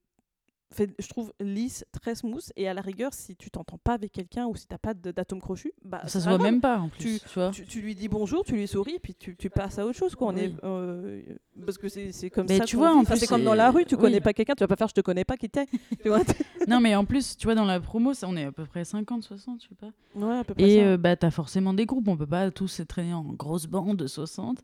fait, 0.75 0.91
je 0.99 1.07
trouve 1.07 1.35
lisse, 1.39 1.85
très 2.01 2.15
smooth 2.15 2.43
et 2.57 2.67
à 2.67 2.73
la 2.73 2.81
rigueur 2.81 3.13
si 3.13 3.37
tu 3.37 3.51
t'entends 3.51 3.77
pas 3.77 3.93
avec 3.93 4.11
quelqu'un 4.11 4.47
ou 4.47 4.57
si 4.57 4.67
t'as 4.67 4.79
pas 4.79 4.95
d'atome 4.95 5.39
crochu, 5.39 5.71
bah 5.85 6.01
Ça 6.07 6.19
se 6.19 6.27
voit 6.27 6.39
grave. 6.39 6.51
même 6.51 6.63
pas 6.63 6.79
en 6.79 6.89
plus. 6.89 7.21
Tu, 7.21 7.29
vois. 7.35 7.51
Tu, 7.51 7.67
tu 7.67 7.83
lui 7.83 7.95
dis 7.95 8.09
bonjour, 8.09 8.43
tu 8.43 8.55
lui 8.55 8.67
souris, 8.67 8.99
puis 8.99 9.15
tu, 9.15 9.37
tu 9.37 9.51
passes 9.51 9.79
à 9.79 9.85
autre 9.85 9.99
chose. 9.99 10.15
Quoi. 10.15 10.29
On 10.29 10.35
Oui. 10.35 10.41
est, 10.45 10.55
euh, 10.65 11.21
parce 11.67 11.77
que 11.77 11.89
c'est 11.89 12.31
comme 12.31 12.47
Mais 12.49 12.57
ça. 12.57 12.65
tu 12.65 12.77
vois, 12.77 12.95
en 12.95 13.01
Enfin, 13.01 13.17
c'est 13.17 13.27
comme 13.27 13.45
dans 13.45 13.53
la 13.53 13.71
rue, 13.71 13.85
tu 13.85 13.97
oui. 13.97 14.01
connais 14.01 14.21
pas 14.23 14.33
quelqu'un, 14.33 14.55
tu 14.55 14.61
vas 14.65 14.69
pas 14.69 14.77
faire 14.77 14.89
je 14.89 14.95
te 14.95 15.03
connais 15.03 15.25
pas 15.27 15.37
qui 15.37 15.51
t'es. 15.51 15.67
non, 16.69 16.81
mais 16.81 16.95
en 16.97 17.05
plus, 17.05 17.37
tu 17.37 17.47
vois, 17.47 17.55
dans 17.55 17.67
la 17.67 17.79
promo, 17.79 18.15
ça, 18.15 18.27
on 18.29 18.37
est 18.37 18.45
à 18.45 18.53
peu 18.53 18.65
près 18.65 18.87
50, 18.87 19.23
60, 19.25 19.63
je 19.63 19.69
sais 19.69 19.75
pas. 19.75 19.91
Ouais, 20.15 20.39
à 20.39 20.45
peu 20.45 20.55
près 20.55 20.63
Et 20.71 20.83
euh, 20.83 20.97
bah, 20.97 21.17
t'as 21.17 21.31
forcément 21.31 21.75
des 21.75 21.85
groupes. 21.85 22.09
On 22.09 22.17
peut 22.17 22.27
pas 22.27 22.51
tous 22.51 22.81
traîner 22.89 23.13
en 23.13 23.25
grosse 23.25 23.67
bande 23.67 23.99
de 23.99 24.07
60. 24.07 24.63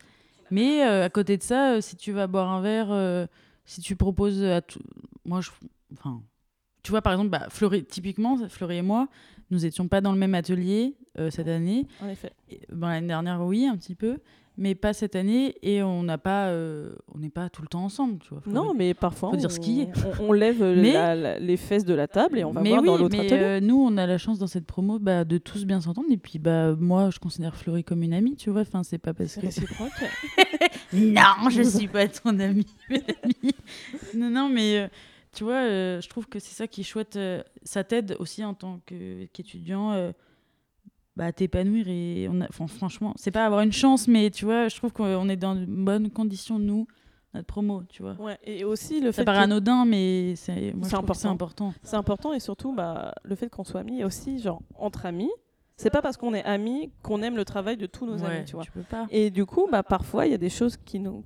Mais 0.51 0.87
euh, 0.87 1.05
à 1.05 1.11
côté 1.11 1.37
de 1.37 1.43
ça, 1.43 1.83
si 1.83 1.97
tu 1.97 2.13
vas 2.13 2.27
boire 2.27 2.51
un 2.51 2.63
verre, 2.63 3.29
si 3.69 3.81
tu 3.81 3.95
proposes 3.97 4.43
à 4.43 4.61
tout. 4.63 4.81
Moi, 5.25 5.41
je. 5.41 5.51
Enfin. 5.93 6.21
Tu 6.83 6.91
vois, 6.91 7.03
par 7.03 7.13
exemple, 7.13 7.31
bah, 7.31 7.47
Fleury, 7.51 7.85
typiquement, 7.85 8.37
Fleury 8.49 8.79
et 8.79 8.83
moi, 8.83 9.09
nous 9.51 9.67
étions 9.67 9.89
pas 9.89 10.01
dans 10.01 10.13
le 10.13 10.19
même 10.19 10.35
atelier 10.35 10.97
euh, 11.19 11.29
cette 11.31 11.49
année. 11.49 11.87
En 12.03 12.09
effet. 12.09 12.33
Et, 12.51 12.61
bon, 12.73 12.87
L'année 12.87 13.09
dernière, 13.09 13.43
oui, 13.43 13.67
un 13.67 13.77
petit 13.77 13.95
peu. 13.95 14.19
Mais 14.61 14.75
pas 14.75 14.93
cette 14.93 15.15
année. 15.15 15.55
Et 15.63 15.83
on 15.83 16.03
n'a 16.03 16.19
pas. 16.19 16.47
euh, 16.49 16.93
on 17.15 17.19
n'est 17.19 17.29
pas 17.31 17.49
tout 17.51 17.63
le 17.63 17.69
temps 17.69 17.85
ensemble, 17.85 18.19
tu 18.21 18.31
vois. 18.31 18.41
Fleury. 18.41 18.57
Non, 18.57 18.75
mais 18.75 18.95
parfois, 18.95 19.31
Faut 19.31 19.37
dire 19.37 19.51
on, 19.51 19.55
ce 19.55 19.61
qui 19.61 19.83
est. 19.83 19.89
on, 20.21 20.31
on 20.31 20.33
lève 20.33 20.61
Mais- 20.77 20.93
la- 20.93 21.15
la- 21.15 21.39
les 21.39 21.57
fesses 21.57 21.85
de 21.85 21.95
la 21.95 22.09
table 22.09 22.39
et 22.39 22.45
on 22.45 22.51
va 22.53 22.61
mais 22.63 22.71
voir 22.71 22.81
oui, 22.83 22.87
dans 22.89 22.97
l'autre 22.97 23.17
atelier. 23.21 23.33
euh, 23.43 23.61
nous, 23.61 23.77
on 23.77 23.97
a 23.97 24.07
la 24.07 24.19
chance 24.19 24.39
dans 24.41 24.47
cette 24.49 24.67
promo 24.67 24.99
bah, 24.99 25.25
de 25.25 25.39
tous 25.39 25.65
bien 25.65 25.81
s'entendre. 25.81 26.09
Et 26.11 26.17
puis, 26.17 26.39
bah, 26.41 26.75
moi, 26.75 27.11
je 27.11 27.19
considère 27.21 27.55
Fleury 27.55 27.85
comme 27.85 28.03
une 28.03 28.15
amie, 28.15 28.35
tu 28.37 28.51
vois. 28.51 28.63
Enfin, 28.63 28.83
c'est 28.83 28.99
pas 28.99 29.15
parce 29.15 29.31
C'est 29.31 29.41
que. 29.43 29.47
réciproque. 29.47 29.91
Non, 30.93 31.51
je 31.51 31.63
suis 31.63 31.89
pas 31.89 32.09
ton 32.09 32.31
amie, 32.41 32.67
Mélanie. 32.89 33.55
non, 34.15 34.31
non, 34.31 34.49
mais 34.49 34.79
euh, 34.79 34.89
tu 35.35 35.45
vois, 35.45 35.63
euh, 35.63 36.01
je 36.01 36.09
trouve 36.09 36.27
que 36.27 36.39
c'est 36.39 36.55
ça 36.55 36.67
qui 36.67 36.81
est 36.81 36.85
chouette. 36.85 37.17
euh, 37.17 37.43
ça 37.63 37.85
t'aide 37.85 38.17
aussi 38.19 38.45
en 38.45 38.55
tant 38.55 38.81
que- 38.87 39.27
qu'étudiant 39.27 39.93
euh, 39.93 40.13
bah, 41.17 41.27
à 41.27 41.33
t'épanouir. 41.33 41.87
Et 41.89 42.29
on 42.31 42.41
a, 42.41 42.47
enfin, 42.49 42.67
franchement, 42.67 43.13
c'est 43.17 43.31
pas 43.31 43.45
avoir 43.45 43.61
une 43.61 43.73
chance, 43.73 44.09
mais 44.09 44.31
tu 44.31 44.45
vois, 44.45 44.69
je 44.69 44.77
trouve 44.77 44.93
qu'on 44.93 45.29
est 45.29 45.37
dans 45.37 45.55
de 45.55 45.65
bonnes 45.67 46.11
conditions, 46.11 46.59
nous, 46.59 46.87
notre 47.35 47.47
promo, 47.47 47.83
tu 47.91 48.03
vois. 48.03 48.15
ouais, 48.15 48.39
et 48.45 48.65
aussi 48.65 49.01
le 49.01 49.13
Ça 49.13 49.19
fait 49.23 49.25
paraît 49.27 49.39
que- 49.41 49.45
anodin, 49.45 49.85
mais 49.85 50.35
c'est 50.37 50.73
moi, 50.73 50.85
C'est 50.85 50.91
je 50.91 50.97
trouve 50.97 51.11
que 51.11 51.17
c'est 51.17 51.27
important. 51.29 51.67
important. 51.69 51.75
c'est 51.83 51.97
important 51.97 52.33
et 52.33 52.41
surtout 52.41 52.73
bah, 52.75 53.15
le 53.25 53.35
fait 53.35 53.51
qu'on 53.51 53.65
soit 53.65 53.81
amis 53.81 54.01
et 54.01 54.05
aussi 54.05 54.39
genre 54.41 54.63
entre 54.77 55.05
amis. 55.05 55.31
C'est 55.79 55.91
pas 55.91 56.03
parce 56.03 56.17
qu'on 56.17 56.35
est 56.35 56.43
amis 56.45 56.91
qu'on 57.03 57.23
aime 57.23 57.37
le 57.37 57.45
travail 57.45 57.77
de 57.77 57.87
tous 57.87 58.05
nos 58.05 58.19
Ouais, 58.19 58.27
amis, 58.37 58.45
tu 58.45 58.57
vois. 58.57 58.65
peux 58.75 58.83
pas. 58.83 59.07
Et 59.11 59.31
du 59.31 59.47
coup, 59.47 59.69
bah, 59.71 59.83
parfois, 59.85 60.27
il 60.27 60.33
y 60.33 60.35
a 60.35 60.39
des 60.39 60.51
choses 60.51 60.77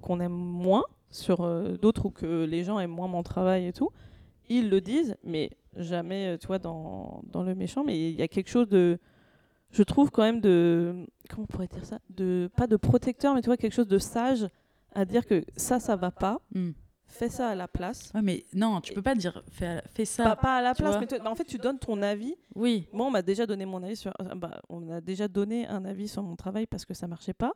qu'on 0.03 0.21
aime 0.21 0.33
moins 0.33 0.85
sur 1.11 1.41
euh, 1.41 1.77
d'autres 1.79 2.07
ou 2.07 2.11
que 2.11 2.45
les 2.45 2.63
gens 2.63 2.79
aiment 2.79 2.91
moins 2.91 3.09
mon 3.09 3.23
travail 3.23 3.67
et 3.67 3.73
tout. 3.73 3.89
Ils 4.51 4.69
le 4.69 4.81
disent, 4.83 5.17
mais 5.25 5.51
jamais, 5.77 6.35
euh, 6.35 6.37
tu 6.39 6.47
vois, 6.49 6.59
dans, 6.59 7.23
dans 7.33 7.43
le 7.43 7.55
méchant. 7.55 7.83
Mais 7.83 8.11
il 8.11 8.15
y 8.15 8.23
a 8.23 8.29
quelque 8.29 8.51
chose 8.51 8.69
de. 8.69 8.99
Je 9.71 9.83
trouve 9.83 10.11
quand 10.11 10.23
même 10.23 10.41
de. 10.43 11.07
Comment 11.31 11.45
on 11.45 11.47
pourrait 11.47 11.67
dire 11.69 11.87
ça? 11.87 11.99
De, 12.11 12.51
Pas 12.55 12.67
de 12.67 12.77
protecteur, 12.77 13.35
mais 13.35 13.41
tu 13.41 13.47
vois, 13.47 13.57
quelque 13.57 13.73
chose 13.75 13.89
de 13.89 13.99
sage 13.99 14.47
à 14.95 15.07
dire 15.07 15.25
que 15.27 15.45
ça, 15.57 15.81
ça 15.81 15.97
va 15.97 16.11
pas. 16.11 16.41
Hmm. 16.55 16.73
Fais 17.13 17.29
ça 17.29 17.51
à 17.51 17.55
la 17.55 17.69
place. 17.69 18.11
Ouais, 18.15 18.23
mais 18.23 18.45
non, 18.55 18.81
tu 18.81 18.95
peux 18.95 19.03
pas 19.03 19.15
dire 19.15 19.43
fais, 19.51 19.83
fais 19.95 20.05
ça. 20.07 20.25
Pas, 20.25 20.37
pas 20.37 20.57
à 20.57 20.63
la 20.63 20.75
tu 20.75 20.83
place, 20.83 20.93
vois. 20.93 21.01
mais 21.01 21.07
toi- 21.07 21.19
bah, 21.19 21.31
en 21.31 21.35
fait, 21.35 21.45
tu 21.45 21.59
donnes 21.59 21.79
ton 21.79 22.01
avis. 22.01 22.35
Oui, 22.55 22.89
Moi, 22.93 23.07
on 23.07 23.11
m'a 23.11 23.21
déjà 23.23 23.45
donné 23.47 23.67
mon 23.67 23.83
avis 23.83 23.97
sur. 23.97 24.13
euh, 24.21 24.35
Bah, 24.35 24.61
on 24.71 24.89
a 24.91 25.01
déjà 25.03 25.29
donné 25.29 25.67
un 25.69 25.85
avis 25.85 26.09
sur 26.09 26.23
mon 26.23 26.37
travail 26.37 26.67
parce 26.67 26.85
que 26.87 26.95
ça 26.95 27.07
marchait 27.07 27.35
pas. 27.35 27.53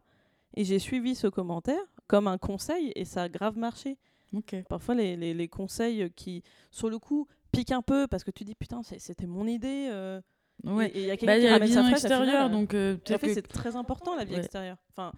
Et 0.54 0.64
j'ai 0.64 0.78
suivi 0.78 1.14
ce 1.14 1.26
commentaire 1.26 1.80
comme 2.06 2.28
un 2.28 2.38
conseil 2.38 2.92
et 2.94 3.04
ça 3.06 3.22
a 3.22 3.28
grave 3.30 3.56
marché. 3.56 3.96
ok. 4.34 4.56
Parfois, 4.68 4.94
les, 4.94 5.16
les, 5.16 5.32
les 5.32 5.48
conseils 5.48 6.10
qui, 6.14 6.42
sur 6.70 6.90
le 6.90 6.98
coup, 6.98 7.26
piquent 7.50 7.72
un 7.72 7.82
peu 7.82 8.06
parce 8.06 8.24
que 8.24 8.30
tu 8.30 8.44
dis 8.44 8.54
putain, 8.54 8.82
c'est- 8.82 8.98
c'était 8.98 9.26
mon 9.26 9.46
idée. 9.46 9.88
euh, 9.90 10.20
Ouais. 10.64 10.88
et- 10.90 10.98
et 10.98 11.00
il 11.02 11.06
y 11.06 11.10
a 11.10 11.14
Bah, 11.14 11.16
quelqu'un 11.18 11.34
il 11.34 11.38
qui 11.40 11.44
y 11.44 11.46
a 11.46 11.50
la 11.50 11.54
ramène 11.56 11.68
sa 11.68 11.80
vision 11.80 11.82
fraise, 11.82 12.04
au 12.04 12.06
final, 12.08 12.22
extérieure, 12.22 12.46
euh, 12.46 12.48
donc 12.52 12.74
euh, 12.74 12.96
peut-être 12.96 13.20
fait, 13.20 13.26
que 13.28 13.34
c'est 13.34 13.42
très 13.42 13.74
important 13.76 14.14
la 14.16 14.24
vie 14.24 14.34
Ouais. 14.34 14.38
extérieure. 14.40 14.76
Enfin, 14.90 15.12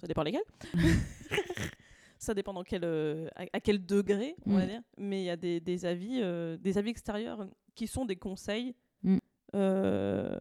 ça 0.00 0.06
dépend 0.06 0.22
lesquels. 0.22 0.42
ça 2.22 2.34
dépend 2.34 2.52
dans 2.52 2.62
quel, 2.62 2.82
euh, 2.84 3.26
à, 3.36 3.44
à 3.52 3.60
quel 3.60 3.84
degré, 3.84 4.34
on 4.46 4.54
va 4.56 4.64
Mm. 4.64 4.68
dire. 4.68 4.80
Mais 4.98 5.22
il 5.22 5.24
y 5.24 5.30
a 5.30 5.36
des, 5.36 5.60
des 5.60 5.84
avis, 5.86 6.20
euh, 6.22 6.56
des 6.56 6.78
avis 6.78 6.90
extérieurs 6.90 7.46
qui 7.74 7.86
sont 7.86 8.04
des 8.04 8.16
conseils. 8.16 8.74
Mm. 9.02 9.18
Euh, 9.56 10.38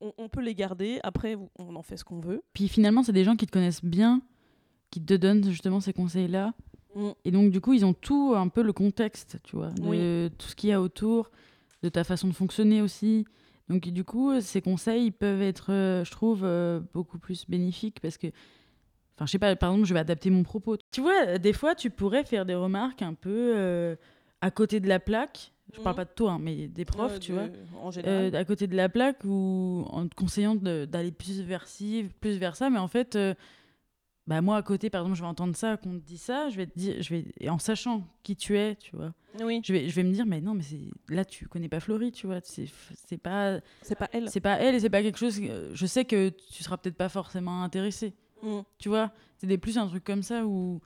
on, 0.00 0.12
on 0.18 0.28
peut 0.28 0.42
les 0.42 0.54
garder. 0.54 1.00
Après, 1.02 1.36
on 1.58 1.74
en 1.76 1.82
fait 1.82 1.96
ce 1.96 2.04
qu'on 2.04 2.20
veut. 2.20 2.42
Puis 2.52 2.68
finalement, 2.68 3.02
c'est 3.02 3.12
des 3.12 3.24
gens 3.24 3.36
qui 3.36 3.46
te 3.46 3.52
connaissent 3.52 3.84
bien, 3.84 4.20
qui 4.90 5.02
te 5.02 5.14
donnent 5.14 5.44
justement 5.50 5.80
ces 5.80 5.92
conseils-là. 5.92 6.52
Mm. 6.94 7.08
Et 7.24 7.30
donc, 7.30 7.50
du 7.50 7.60
coup, 7.60 7.72
ils 7.72 7.84
ont 7.84 7.94
tout 7.94 8.34
un 8.36 8.48
peu 8.48 8.62
le 8.62 8.72
contexte, 8.72 9.38
tu 9.42 9.56
vois, 9.56 9.70
de 9.70 9.82
Oui. 9.82 10.30
tout 10.38 10.48
ce 10.48 10.54
qu'il 10.54 10.70
y 10.70 10.72
a 10.72 10.80
autour, 10.80 11.30
de 11.82 11.88
ta 11.88 12.04
façon 12.04 12.28
de 12.28 12.32
fonctionner 12.34 12.82
aussi. 12.82 13.24
Donc, 13.68 13.88
du 13.88 14.04
coup, 14.04 14.40
ces 14.40 14.60
conseils 14.62 15.06
ils 15.06 15.12
peuvent 15.12 15.42
être, 15.42 15.68
je 16.04 16.10
trouve, 16.10 16.46
beaucoup 16.94 17.18
plus 17.18 17.46
bénéfiques 17.48 18.00
parce 18.00 18.16
que, 18.18 18.28
enfin, 19.16 19.26
je 19.26 19.30
sais 19.32 19.38
pas, 19.38 19.54
par 19.56 19.70
exemple, 19.72 19.88
je 19.88 19.94
vais 19.94 20.00
adapter 20.00 20.30
mon 20.30 20.42
propos. 20.42 20.76
Tu 20.92 21.00
vois, 21.00 21.38
des 21.38 21.52
fois, 21.52 21.74
tu 21.74 21.90
pourrais 21.90 22.24
faire 22.24 22.46
des 22.46 22.54
remarques 22.54 23.02
un 23.02 23.14
peu 23.14 23.52
euh, 23.56 23.96
à 24.40 24.50
côté 24.50 24.80
de 24.80 24.88
la 24.88 25.00
plaque. 25.00 25.52
Je 25.74 25.80
parle 25.80 25.94
Mhm. 25.94 25.96
pas 25.96 26.04
de 26.04 26.10
toi, 26.14 26.32
hein, 26.32 26.38
mais 26.40 26.68
des 26.68 26.84
profs, 26.84 27.16
Euh, 27.16 27.18
tu 27.18 27.32
de- 27.32 27.36
vois. 27.36 27.48
En 27.82 27.88
Euh, 27.88 27.90
général. 27.90 28.36
à 28.36 28.44
côté 28.44 28.66
de 28.68 28.76
la 28.76 28.88
plaque 28.88 29.24
ou 29.24 29.84
en 29.90 30.06
te 30.06 30.14
conseillant 30.14 30.54
d'aller 30.54 31.10
plus 31.10 31.40
vers 31.42 31.66
ci, 31.66 32.08
plus 32.20 32.38
vers 32.38 32.54
ça, 32.56 32.70
mais 32.70 32.78
en 32.78 32.86
fait, 32.88 33.16
euh, 33.16 33.34
bah 34.28 34.40
moi 34.40 34.56
à 34.56 34.62
côté, 34.62 34.90
par 34.90 35.02
exemple, 35.02 35.16
je 35.18 35.22
vais 35.22 35.28
entendre 35.28 35.54
ça, 35.54 35.76
qu'on 35.76 35.98
te 35.98 36.04
dit 36.04 36.18
ça, 36.18 36.48
je 36.50 36.56
vais 36.56 36.66
te 36.66 36.76
dire, 36.78 37.00
je 37.00 37.10
vais, 37.14 37.24
et 37.40 37.48
en 37.50 37.58
sachant 37.58 38.04
qui 38.24 38.34
tu 38.36 38.56
es, 38.58 38.74
tu 38.76 38.94
vois, 38.96 39.12
oui, 39.40 39.60
je 39.64 39.72
vais, 39.72 39.88
je 39.88 39.94
vais 39.94 40.02
me 40.04 40.12
dire, 40.12 40.24
mais 40.26 40.40
non, 40.40 40.54
mais 40.54 40.62
là 41.08 41.24
tu 41.24 41.46
connais 41.46 41.68
pas 41.68 41.78
Florie, 41.80 42.10
tu 42.12 42.26
vois, 42.26 42.40
c'est 42.42 42.66
c'est 43.06 43.18
pas, 43.18 43.58
c'est 43.82 43.94
pas 43.96 44.08
elle. 44.12 44.28
c'est 44.30 44.40
pas 44.40 44.54
elle 44.60 44.74
et 44.76 44.80
c'est 44.80 44.90
pas 44.90 45.02
quelque 45.02 45.18
chose. 45.18 45.38
que- 45.38 45.70
Je 45.74 45.86
sais 45.86 46.04
que 46.04 46.30
tu 46.50 46.62
seras 46.64 46.76
peut-être 46.76 46.96
pas 46.96 47.08
forcément 47.08 47.62
intéressé, 47.62 48.14
Mm. 48.42 48.60
tu 48.78 48.88
vois, 48.88 49.10
c'est 49.38 49.46
des 49.46 49.58
plus 49.58 49.78
un 49.78 49.86
truc 49.86 50.04
comme 50.04 50.22
ça 50.22 50.44
où, 50.46 50.80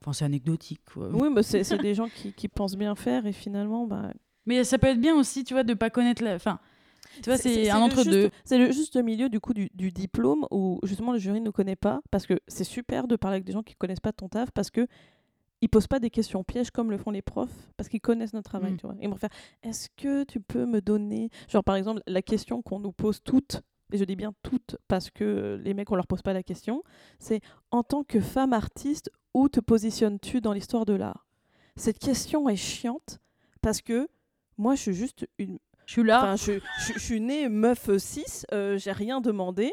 enfin 0.00 0.12
c'est 0.12 0.24
anecdotique, 0.24 0.80
quoi. 0.92 1.08
Oui, 1.12 1.28
mais 1.34 1.42
c'est 1.42 1.64
c'est 1.64 1.78
des 1.78 1.94
gens 1.94 2.08
qui, 2.08 2.32
qui 2.32 2.48
pensent 2.48 2.76
bien 2.76 2.94
faire 2.94 3.26
et 3.26 3.32
finalement, 3.32 3.86
bah, 3.86 4.12
Mais 4.46 4.64
ça 4.64 4.78
peut 4.78 4.86
être 4.88 5.00
bien 5.00 5.14
aussi, 5.16 5.44
tu 5.44 5.54
vois, 5.54 5.62
de 5.64 5.74
pas 5.74 5.90
connaître 5.90 6.22
la, 6.24 6.34
enfin, 6.34 6.58
tu 7.22 7.30
vois, 7.30 7.36
c'est 7.38 7.68
un 7.70 7.78
le 7.78 7.82
entre 7.84 8.04
deux. 8.04 8.22
juste- 8.22 8.32
C'est 8.44 8.58
le 8.58 8.70
juste 8.72 8.96
milieu 8.96 9.28
du 9.28 9.40
coup 9.40 9.52
du, 9.54 9.70
du 9.74 9.90
diplôme 9.92 10.46
où 10.50 10.78
justement 10.84 11.12
le 11.12 11.18
jury 11.18 11.40
ne 11.40 11.50
connaît 11.50 11.76
pas 11.76 12.00
parce 12.10 12.26
que 12.26 12.38
c'est 12.48 12.64
super 12.64 13.08
de 13.08 13.16
parler 13.16 13.36
avec 13.36 13.44
des 13.44 13.52
gens 13.52 13.62
qui 13.62 13.74
connaissent 13.74 14.00
pas 14.00 14.12
ton 14.12 14.28
taf 14.28 14.50
parce 14.52 14.70
que 14.70 14.86
ils 15.60 15.68
posent 15.68 15.88
pas 15.88 15.98
des 15.98 16.10
questions 16.10 16.44
pièges 16.44 16.70
comme 16.70 16.90
le 16.92 16.98
font 16.98 17.10
les 17.10 17.22
profs 17.22 17.72
parce 17.76 17.88
qu'ils 17.88 18.00
connaissent 18.00 18.32
notre 18.32 18.48
travail, 18.48 18.72
Mm. 18.74 18.76
tu 18.76 18.86
vois. 18.86 18.94
Ils 19.00 19.08
vont 19.08 19.16
faire 19.16 19.30
est-ce 19.64 19.88
que 19.96 20.22
tu 20.24 20.38
peux 20.40 20.66
me 20.66 20.80
donner 20.80 21.30
genre 21.48 21.64
par 21.64 21.74
exemple 21.74 22.00
la 22.06 22.22
question 22.22 22.62
qu'on 22.62 22.78
nous 22.78 22.92
pose 22.92 23.20
toutes 23.24 23.62
et 23.92 23.98
je 23.98 24.04
dis 24.04 24.16
bien 24.16 24.32
toutes 24.42 24.76
parce 24.88 25.10
que 25.10 25.24
euh, 25.24 25.56
les 25.58 25.74
mecs 25.74 25.90
on 25.90 25.96
leur 25.96 26.06
pose 26.06 26.22
pas 26.22 26.32
la 26.32 26.42
question, 26.42 26.82
c'est 27.18 27.40
en 27.70 27.82
tant 27.82 28.04
que 28.04 28.20
femme 28.20 28.52
artiste 28.52 29.10
où 29.34 29.48
te 29.48 29.60
positionnes-tu 29.60 30.40
dans 30.40 30.52
l'histoire 30.52 30.84
de 30.84 30.94
l'art? 30.94 31.26
Cette 31.76 31.98
question 31.98 32.48
est 32.48 32.56
chiante 32.56 33.18
parce 33.62 33.80
que 33.82 34.08
moi 34.56 34.74
je 34.74 34.82
suis 34.82 34.94
juste 34.94 35.26
une 35.38 35.58
Je 35.86 35.92
suis 35.92 36.02
là. 36.02 36.18
Enfin, 36.18 36.36
je, 36.36 36.58
je- 36.86 36.92
je 36.94 36.98
suis 36.98 37.20
née 37.20 37.48
meuf 37.48 37.88
6, 37.96 38.46
euh, 38.52 38.76
j'ai 38.78 38.92
rien 38.92 39.20
demandé 39.20 39.72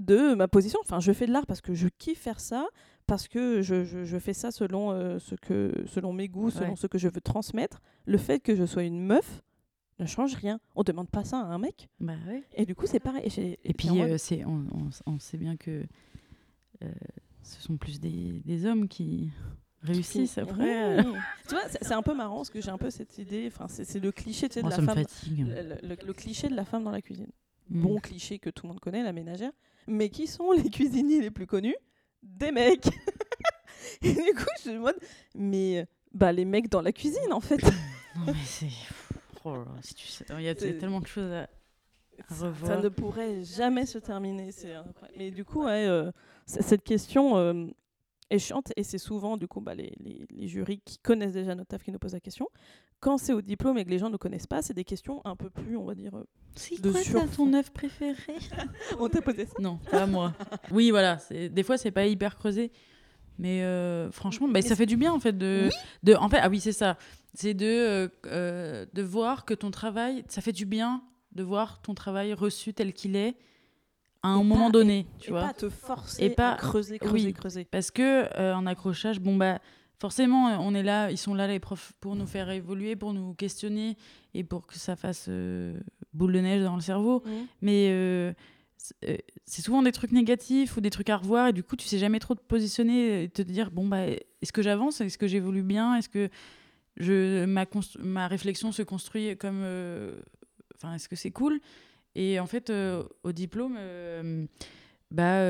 de 0.00 0.34
ma 0.34 0.48
position. 0.48 0.78
Enfin, 0.82 0.98
je 0.98 1.12
fais 1.12 1.26
de 1.26 1.32
l'art 1.32 1.46
parce 1.46 1.60
que 1.60 1.74
je 1.74 1.86
kiffe 1.88 2.20
faire 2.20 2.40
ça, 2.40 2.66
parce 3.06 3.28
que 3.28 3.60
je, 3.62 3.84
je- 3.84 4.04
je 4.04 4.18
fais 4.18 4.32
ça 4.32 4.50
selon, 4.50 4.92
euh, 4.92 5.18
ce 5.18 5.34
que, 5.34 5.72
selon 5.86 6.12
mes 6.14 6.26
goûts, 6.28 6.50
selon 6.50 6.70
Ouais. 6.70 6.76
ce 6.76 6.86
que 6.86 6.96
je 6.98 7.08
veux 7.08 7.20
transmettre. 7.20 7.80
Le 8.06 8.16
fait 8.18 8.40
que 8.40 8.56
je 8.56 8.64
sois 8.64 8.82
une 8.84 9.00
meuf 9.04 9.42
ne 10.00 10.06
change 10.06 10.34
rien. 10.34 10.58
On 10.74 10.82
demande 10.82 11.08
pas 11.08 11.24
ça 11.24 11.38
à 11.38 11.44
un 11.44 11.58
mec. 11.58 11.88
Bah 12.00 12.14
ouais. 12.26 12.42
Et 12.54 12.66
du 12.66 12.74
coup, 12.74 12.86
c'est 12.86 13.00
pareil. 13.00 13.24
Et, 13.64 13.74
puis, 13.74 13.88
euh, 14.00 14.18
c'est, 14.18 14.44
on, 14.44 14.64
on- 14.72 15.12
on 15.12 15.18
sait 15.18 15.36
bien 15.38 15.56
que 15.56 15.84
euh, 16.82 16.88
ce 17.42 17.60
sont 17.62 17.76
plus 17.76 18.00
des, 18.00 18.40
des 18.44 18.66
hommes 18.66 18.88
qui, 18.88 19.30
réussissent 19.82 20.36
après. 20.38 20.98
euh, 20.98 21.02
Oui. 21.06 21.18
tu 21.48 21.54
vois, 21.54 21.62
c'est 21.68 21.92
un 21.94 22.02
peu 22.02 22.14
marrant 22.14 22.36
parce 22.36 22.50
que 22.50 22.60
j'ai 22.60 22.70
un 22.70 22.76
peu 22.78 22.90
cette 22.90 23.16
idée. 23.18 23.46
Enfin, 23.52 23.66
c'est 23.68 23.98
le 24.00 24.12
cliché 24.12 24.48
tu 24.48 24.54
sais, 24.54 24.62
de 24.62 24.68
la 24.68 24.76
femme. 24.76 25.04
Le, 25.28 25.88
le- 25.88 25.96
le 26.06 26.12
cliché 26.12 26.48
de 26.48 26.54
la 26.54 26.64
femme 26.66 26.84
dans 26.84 26.90
la 26.90 27.00
cuisine. 27.00 27.30
Mm. 27.70 27.80
Bon 27.82 27.98
cliché 28.00 28.38
que 28.38 28.50
tout 28.50 28.66
le 28.66 28.72
monde 28.72 28.80
connaît, 28.80 29.02
la 29.02 29.12
ménagère. 29.12 29.52
Mais 29.86 30.08
qui 30.10 30.26
sont 30.26 30.52
les 30.52 30.68
cuisiniers 30.68 31.20
les 31.22 31.30
plus 31.30 31.46
connus? 31.46 31.76
Des 32.22 32.52
mecs. 32.52 32.86
Et 34.02 34.12
du 34.12 34.20
coup, 34.34 34.44
je 34.64 34.70
me 34.70 34.74
demande, 34.74 34.94
mais 35.34 35.86
bah 36.12 36.32
les 36.32 36.44
mecs 36.44 36.68
dans 36.68 36.82
la 36.82 36.92
cuisine 36.92 37.32
en 37.32 37.40
fait. 37.40 37.60
Non, 38.16 38.24
mais 38.26 38.34
c'est. 38.44 38.66
Là 39.44 39.52
là, 39.58 39.64
si 39.82 39.94
tu 39.94 40.06
sais, 40.06 40.24
il 40.38 40.42
y 40.44 40.48
a 40.48 40.54
tellement 40.54 41.00
de 41.00 41.06
choses 41.06 41.32
à. 41.32 41.42
À 42.28 42.34
Ça- 42.34 42.46
revoir. 42.48 42.72
Ça 42.76 42.82
ne 42.82 42.88
pourrait 42.90 43.42
jamais 43.44 43.86
se 43.86 43.98
terminer. 43.98 44.52
C'est. 44.52 44.74
Mais 45.16 45.30
du 45.30 45.44
coup, 45.44 45.64
ouais, 45.64 45.86
euh, 45.86 46.10
cette 46.44 46.82
question 46.84 47.38
euh, 47.38 47.66
est 48.28 48.38
chiante 48.38 48.72
et 48.76 48.82
c'est 48.82 48.98
souvent 48.98 49.36
du 49.38 49.48
coup 49.48 49.60
bah, 49.62 49.74
les, 49.74 49.94
les- 49.98 50.26
les 50.30 50.46
jurys 50.46 50.80
qui 50.84 50.98
connaissent 50.98 51.32
déjà 51.32 51.54
notre 51.54 51.68
taf 51.68 51.82
qui 51.82 51.90
nous 51.90 51.98
posent 51.98 52.12
la 52.12 52.20
question. 52.20 52.48
Quand 53.00 53.16
c'est 53.16 53.32
au 53.32 53.40
diplôme 53.40 53.78
et 53.78 53.84
que 53.86 53.90
les 53.90 53.98
gens 53.98 54.10
ne 54.10 54.18
connaissent 54.18 54.46
pas, 54.46 54.60
c'est 54.60 54.74
des 54.74 54.84
questions 54.84 55.22
un 55.24 55.34
peu 55.34 55.48
plus, 55.48 55.78
on 55.78 55.84
va 55.86 55.94
dire. 55.94 56.14
euh, 56.14 56.24
C'est 56.54 56.76
quoi 56.82 57.00
sur- 57.00 57.30
ton 57.30 57.50
œuvre 57.54 57.70
préférée 57.70 58.36
on 58.98 59.08
t'a 59.08 59.22
posé 59.22 59.46
ça. 59.46 59.54
Non, 59.58 59.78
pas 59.90 60.04
moi. 60.06 60.34
Oui, 60.70 60.90
voilà. 60.90 61.18
Des 61.30 61.62
fois, 61.62 61.78
c'est 61.78 61.90
pas 61.92 62.04
hyper 62.04 62.36
creusé. 62.36 62.70
Mais 63.40 63.62
euh, 63.62 64.10
franchement, 64.10 64.46
bah, 64.46 64.52
Mais 64.54 64.62
ça 64.62 64.76
fait 64.76 64.86
du 64.86 64.96
bien 64.96 65.12
en 65.12 65.18
fait 65.20 65.36
de, 65.36 65.68
de 66.02 66.14
en 66.14 66.28
fait 66.28 66.38
ah 66.42 66.48
oui 66.50 66.60
c'est 66.60 66.72
ça 66.72 66.96
c'est 67.34 67.54
de 67.54 67.64
euh, 67.66 68.08
euh, 68.26 68.86
de 68.92 69.02
voir 69.02 69.44
que 69.44 69.54
ton 69.54 69.70
travail 69.70 70.24
ça 70.28 70.40
fait 70.40 70.52
du 70.52 70.66
bien 70.66 71.02
de 71.32 71.42
voir 71.42 71.80
ton 71.80 71.94
travail 71.94 72.32
reçu 72.34 72.74
tel 72.74 72.92
qu'il 72.92 73.16
est 73.16 73.36
à 74.22 74.28
un 74.28 74.40
Et 74.40 74.44
moment 74.44 74.66
pas- 74.66 74.72
donné 74.72 75.06
tu 75.20 75.28
et 75.28 75.32
vois 75.32 75.42
pas 75.42 75.54
te 75.54 75.68
forcer 75.70 76.24
Et 76.24 76.30
pas- 76.30 76.52
à 76.52 76.56
creuser, 76.56 76.98
creuser, 76.98 77.26
oui. 77.28 77.32
creuser. 77.32 77.64
parce 77.64 77.90
que 77.90 78.26
euh, 78.38 78.54
en 78.54 78.66
accrochage 78.66 79.20
bon 79.20 79.36
bah 79.36 79.58
forcément 79.98 80.46
on 80.60 80.74
est 80.74 80.82
là 80.82 81.10
ils 81.10 81.16
sont 81.18 81.34
là 81.34 81.46
les 81.46 81.60
profs 81.60 81.92
pour 82.00 82.16
nous 82.16 82.26
faire 82.26 82.50
évoluer 82.50 82.96
pour 82.96 83.14
nous 83.14 83.32
questionner 83.34 83.96
et 84.34 84.44
pour 84.44 84.66
que 84.66 84.74
ça 84.78 84.96
fasse 84.96 85.30
boule 86.12 86.32
de 86.32 86.40
neige 86.40 86.62
dans 86.62 86.74
le 86.74 86.82
cerveau 86.82 87.22
mais 87.62 88.34
c'est 88.82 89.10
euh, 89.10 89.16
c'est 89.44 89.62
souvent 89.62 89.82
des 89.82 89.92
trucs 89.92 90.12
négatifs 90.12 90.76
ou 90.76 90.80
des 90.80 90.90
trucs 90.90 91.10
à 91.10 91.16
revoir 91.16 91.48
et 91.48 91.52
du 91.52 91.62
coup 91.62 91.76
tu 91.76 91.86
sais 91.86 91.98
jamais 91.98 92.18
trop 92.18 92.34
te 92.34 92.40
positionner 92.42 93.24
et 93.24 93.28
te 93.28 93.42
dire 93.42 93.70
bon 93.70 93.86
bah 93.86 94.06
est-ce 94.06 94.52
que 94.52 94.62
j'avance? 94.62 95.00
Est-ce 95.00 95.18
que 95.18 95.26
j'évolue 95.26 95.62
bien? 95.62 95.96
Est-ce 95.96 96.08
que 96.08 96.28
je 96.96 97.44
ma 97.44 97.66
ma 98.00 98.26
réflexion 98.28 98.72
se 98.72 98.82
construit 98.82 99.36
comme 99.36 99.60
euh, 99.62 100.20
enfin 100.74 100.94
est-ce 100.94 101.08
que 101.08 101.16
c'est 101.16 101.30
cool? 101.30 101.60
Et 102.14 102.40
en 102.40 102.46
fait 102.46 102.70
euh, 102.70 103.04
au 103.22 103.32
diplôme 103.32 103.76
bah 105.10 105.42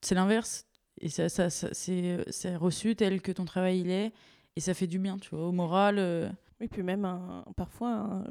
c'est 0.00 0.14
l'inverse. 0.14 0.66
Et 1.00 1.08
ça, 1.08 1.28
ça, 1.28 1.50
ça- 1.50 1.68
c'est 1.72 2.56
reçu 2.56 2.94
tel 2.96 3.20
que 3.20 3.32
ton 3.32 3.44
travail 3.44 3.80
il 3.80 3.90
est. 3.90 4.12
Et 4.56 4.60
ça 4.60 4.74
fait 4.74 4.86
du 4.86 4.98
bien 4.98 5.18
tu 5.18 5.30
vois 5.34 5.46
au 5.48 5.52
moral 5.52 5.98
Oui, 6.60 6.68
puis 6.68 6.82
même 6.82 7.04
un- 7.04 7.44
parfois 7.56 8.22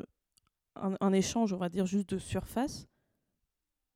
un- 0.75 0.95
un 0.99 1.13
échange, 1.13 1.53
on 1.53 1.57
va 1.57 1.69
dire 1.69 1.86
juste 1.86 2.09
de 2.13 2.17
surface, 2.17 2.88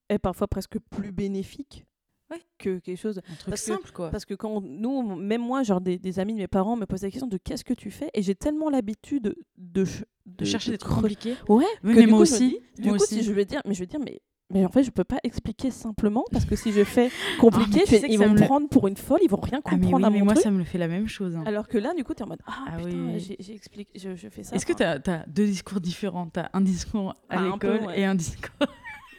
est 0.09 0.19
parfois 0.19 0.47
presque 0.47 0.77
plus 0.89 1.11
bénéfique 1.11 1.85
Ouais. 2.29 2.41
que 2.57 2.79
quelque 2.79 2.97
chose. 2.99 3.19
un 3.19 3.35
truc 3.35 3.49
Parce 3.49 3.61
que- 3.61 3.71
simple 3.73 3.91
quoi 3.93 4.09
Parce 4.09 4.25
que 4.25 4.33
quand 4.33 4.59
nous, 4.61 5.15
même 5.15 5.41
moi, 5.41 5.63
genre 5.63 5.79
des, 5.79 5.97
des 5.97 6.19
amis 6.19 6.33
de 6.33 6.39
mes 6.39 6.47
parents 6.47 6.75
me 6.75 6.85
posent 6.85 7.03
la 7.03 7.09
question 7.09 7.27
de 7.27 7.37
qu'est-ce 7.37 7.63
que 7.63 7.73
tu 7.73 7.89
fais, 7.89 8.09
et 8.13 8.21
j'ai 8.21 8.35
tellement 8.35 8.69
l'habitude 8.69 9.33
de, 9.57 9.85
ch- 9.85 10.03
de 10.25 10.43
chercher 10.43 10.71
des 10.71 10.77
trucs 10.77 10.91
creuser- 10.91 11.01
compliqués 11.15 11.35
Ouais. 11.47 11.63
Oui, 11.85 11.93
que 11.93 11.99
mais 11.99 12.05
du 12.05 12.07
moi 12.11 12.19
coup, 12.19 12.25
je 12.25 12.31
me 12.31 12.35
aussi, 12.35 12.49
dis- 12.75 12.81
du 12.81 12.89
moi 12.89 12.97
coup, 12.97 13.03
aussi. 13.03 13.15
si 13.15 13.23
je 13.23 13.31
vais 13.31 13.45
dire, 13.45 13.61
mais 13.65 13.73
je 13.73 13.79
vais 13.79 13.85
dire, 13.85 13.99
mais 14.03 14.21
mais 14.53 14.65
en 14.65 14.69
fait, 14.69 14.81
je 14.83 14.91
peux 14.91 15.03
pas 15.03 15.19
expliquer 15.25 15.71
simplement 15.71 16.23
parce 16.31 16.45
que 16.45 16.55
si 16.55 16.71
je 16.71 16.85
fais 16.85 17.09
compliqué, 17.37 17.81
Ah, 17.81 17.85
tu 17.85 17.97
sais 17.97 18.07
que 18.07 18.11
ils 18.13 18.17
vont 18.17 18.29
me 18.29 18.39
prendre 18.39 18.69
pour 18.69 18.87
une 18.87 18.95
folle, 18.95 19.19
ils 19.21 19.29
vont 19.29 19.41
rien 19.41 19.59
ah 19.65 19.71
mais 19.71 19.77
comprendre 19.81 19.97
oui 19.97 20.05
à 20.05 20.09
mais 20.09 20.19
mon 20.19 20.23
moi 20.25 20.33
truc. 20.35 20.43
ça 20.43 20.51
me 20.51 20.57
le 20.59 20.63
fait 20.63 20.77
la 20.77 20.87
même 20.87 21.07
chose 21.09 21.35
hein. 21.35 21.43
Alors 21.45 21.67
que 21.67 21.77
là, 21.77 21.93
du 21.93 22.05
coup, 22.05 22.13
tu 22.13 22.19
es 22.21 22.23
en 22.23 22.29
mode 22.29 22.39
ah, 22.45 22.63
Ah 22.67 22.77
putain, 22.77 22.89
oui. 23.13 23.35
expliqué, 23.53 23.91
je, 23.99 24.15
je 24.15 24.29
fais 24.29 24.43
ça. 24.43 24.55
Est-ce 24.55 24.65
que 24.65 24.71
tu 24.71 24.83
as, 24.83 24.99
deux 25.27 25.45
discours 25.45 25.81
différents? 25.81 26.29
Tu 26.29 26.39
as 26.39 26.49
un 26.53 26.61
discours 26.61 27.09
à 27.11 27.15
Ah, 27.29 27.57
peu, 27.59 27.71
l'école 27.73 27.87
ouais. 27.87 27.99
et 28.01 28.05
un 28.05 28.15
discours. 28.15 28.67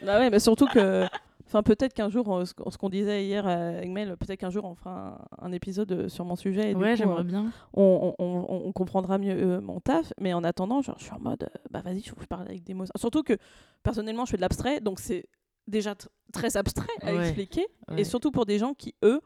Bah 0.05 0.19
ouais, 0.19 0.29
mais 0.29 0.39
surtout 0.39 0.67
que. 0.67 1.05
Enfin, 1.47 1.63
peut-être 1.63 1.95
qu'un 1.95 2.09
jour, 2.09 2.27
on- 2.27 2.45
ce 2.45 2.53
qu'on 2.53 2.89
disait 2.89 3.25
hier 3.25 3.47
avec 3.47 3.89
Mel, 3.89 4.15
peut-être 4.17 4.39
qu'un 4.39 4.51
jour 4.51 4.65
on 4.65 4.75
fera 4.75 5.19
un, 5.41 5.47
un 5.47 5.51
épisode 5.51 5.91
euh, 5.91 6.07
sur 6.07 6.23
mon 6.23 6.35
sujet. 6.35 6.71
Et 6.71 6.75
ouais, 6.75 6.95
j'aimerais 6.95 7.21
euh, 7.21 7.23
bien. 7.23 7.51
on, 7.73 8.13
on- 8.19 8.23
on- 8.47 8.67
on 8.67 8.71
comprendra 8.71 9.17
mieux 9.17 9.33
euh, 9.35 9.59
mon 9.59 9.79
taf. 9.79 10.13
Mais 10.21 10.31
en 10.33 10.43
attendant, 10.43 10.83
genre, 10.83 10.97
je 10.99 11.05
suis 11.05 11.13
en 11.13 11.19
mode, 11.19 11.41
euh, 11.41 11.59
bah 11.71 11.81
vas-y, 11.83 12.01
je, 12.01 12.11
je 12.21 12.25
parle 12.27 12.45
avec 12.47 12.63
des 12.63 12.75
mots. 12.75 12.85
Surtout 12.95 13.23
que 13.23 13.33
personnellement, 13.81 14.25
je 14.25 14.31
fais 14.31 14.37
de 14.37 14.41
l'abstrait, 14.41 14.79
donc 14.79 14.99
c'est 14.99 15.25
déjà 15.67 15.93
tr- 15.93 16.05
très 16.31 16.55
abstrait 16.55 16.85
à 17.01 17.15
Ouais, 17.15 17.21
expliquer. 17.21 17.65
ouais. 17.89 18.01
Et 18.01 18.03
surtout 18.03 18.29
pour 18.29 18.45
des 18.45 18.59
gens 18.59 18.75
qui, 18.75 18.93
eux, 19.03 19.19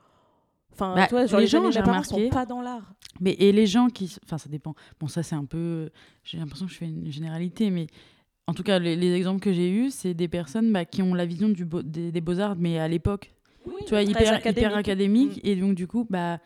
enfin, 0.71 0.95
Bah, 0.95 1.07
genre 1.27 1.39
les 1.39 1.45
les, 1.45 1.47
gens, 1.47 1.71
j'ai 1.71 1.81
remarqué- 1.81 2.27
sont 2.27 2.29
pas 2.29 2.45
dans 2.45 2.61
l'art. 2.61 2.93
Mais 3.19 3.33
et 3.33 3.51
les 3.51 3.67
gens 3.67 3.87
qui. 3.89 4.15
Enfin, 4.23 4.37
ça 4.37 4.47
dépend. 4.47 4.75
Bon, 4.97 5.07
ça, 5.09 5.23
c'est 5.23 5.35
un 5.35 5.43
peu. 5.45 5.89
J'ai 6.23 6.37
l'impression 6.37 6.67
que 6.67 6.71
je 6.71 6.77
fais 6.77 6.85
une 6.87 7.11
généralité, 7.11 7.69
mais 7.69 7.87
en 8.47 8.53
tout 8.53 8.63
cas, 8.63 8.79
les, 8.79 8.95
les 8.95 9.13
exemples 9.13 9.39
que 9.41 9.53
j'ai 9.53 9.69
eus, 9.71 9.89
c'est 9.91 10.13
des 10.13 10.27
personnes 10.27 10.71
bah, 10.71 10.85
qui 10.85 11.01
ont 11.01 11.13
la 11.13 11.25
vision 11.25 11.49
du 11.49 11.65
beau- 11.65 11.81
des, 11.83 12.11
des 12.11 12.21
beaux-arts, 12.21 12.55
mais 12.57 12.77
à 12.79 12.87
l'époque, 12.87 13.33
tu 13.85 13.89
vois, 13.89 14.01
hyper 14.03 14.45
hyper 14.45 14.75
académique. 14.75 15.39
Et 15.43 15.55
donc, 15.55 15.75
du 15.75 15.87
coup, 15.87 16.05
bah. 16.09 16.39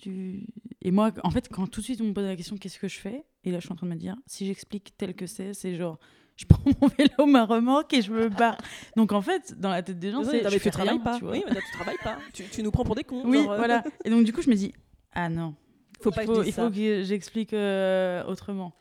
Tu... 0.00 0.46
Et 0.82 0.90
moi, 0.90 1.12
en 1.22 1.30
fait, 1.30 1.48
quand 1.48 1.68
tout 1.68 1.80
de 1.80 1.84
suite 1.84 2.00
on 2.00 2.04
me 2.06 2.12
pose 2.12 2.24
la 2.24 2.34
question 2.34 2.56
qu'est-ce 2.56 2.80
que 2.80 2.88
je 2.88 2.98
fais? 2.98 3.24
Et 3.44 3.52
là, 3.52 3.58
je 3.60 3.64
suis 3.66 3.72
en 3.72 3.76
train 3.76 3.86
de 3.86 3.92
me 3.92 3.96
dire 3.98 4.16
si 4.26 4.44
j'explique 4.46 4.92
tel 4.98 5.14
que 5.14 5.26
c'est, 5.26 5.54
c'est 5.54 5.76
genre. 5.76 5.98
Je 6.36 6.46
prends 6.46 6.60
mon 6.80 6.88
vélo, 6.88 7.26
ma 7.26 7.44
remorque 7.44 7.94
et 7.94 8.02
je 8.02 8.10
me 8.10 8.28
barre. 8.28 8.58
Donc 8.96 9.12
en 9.12 9.22
fait, 9.22 9.54
dans 9.56 9.68
la 9.70 9.84
tête 9.84 10.00
des 10.00 10.10
gens, 10.10 10.24
c'est 10.24 10.42
mais 10.42 10.50
je 10.50 10.58
tu 10.58 10.70
travailles 10.70 10.94
rien, 10.94 10.98
pas. 10.98 11.16
tu 11.18 11.22
vois. 11.24 11.34
Oui, 11.34 11.44
mais 11.48 11.54
là, 11.54 11.60
tu 11.64 11.72
travailles 11.74 11.96
pas. 12.02 12.18
tu, 12.32 12.42
tu 12.50 12.62
nous 12.64 12.72
prends 12.72 12.82
pour 12.82 12.96
des 12.96 13.04
cons. 13.04 13.22
Oui, 13.24 13.38
genre, 13.38 13.52
euh, 13.52 13.56
voilà. 13.56 13.84
Et 14.04 14.10
donc 14.10 14.24
du 14.24 14.32
coup, 14.32 14.42
je 14.42 14.50
me 14.50 14.56
dis 14.56 14.72
ah 15.12 15.28
non, 15.28 15.54
Faut 16.00 16.10
il 16.10 16.14
pas 16.16 16.22
que 16.22 16.26
faut, 16.26 16.34
je 16.34 16.40
dise 16.40 16.48
il 16.48 16.52
ça. 16.54 16.64
faut 16.64 16.70
que 16.74 17.02
j'explique 17.04 17.52
euh, 17.52 18.24
autrement. 18.24 18.74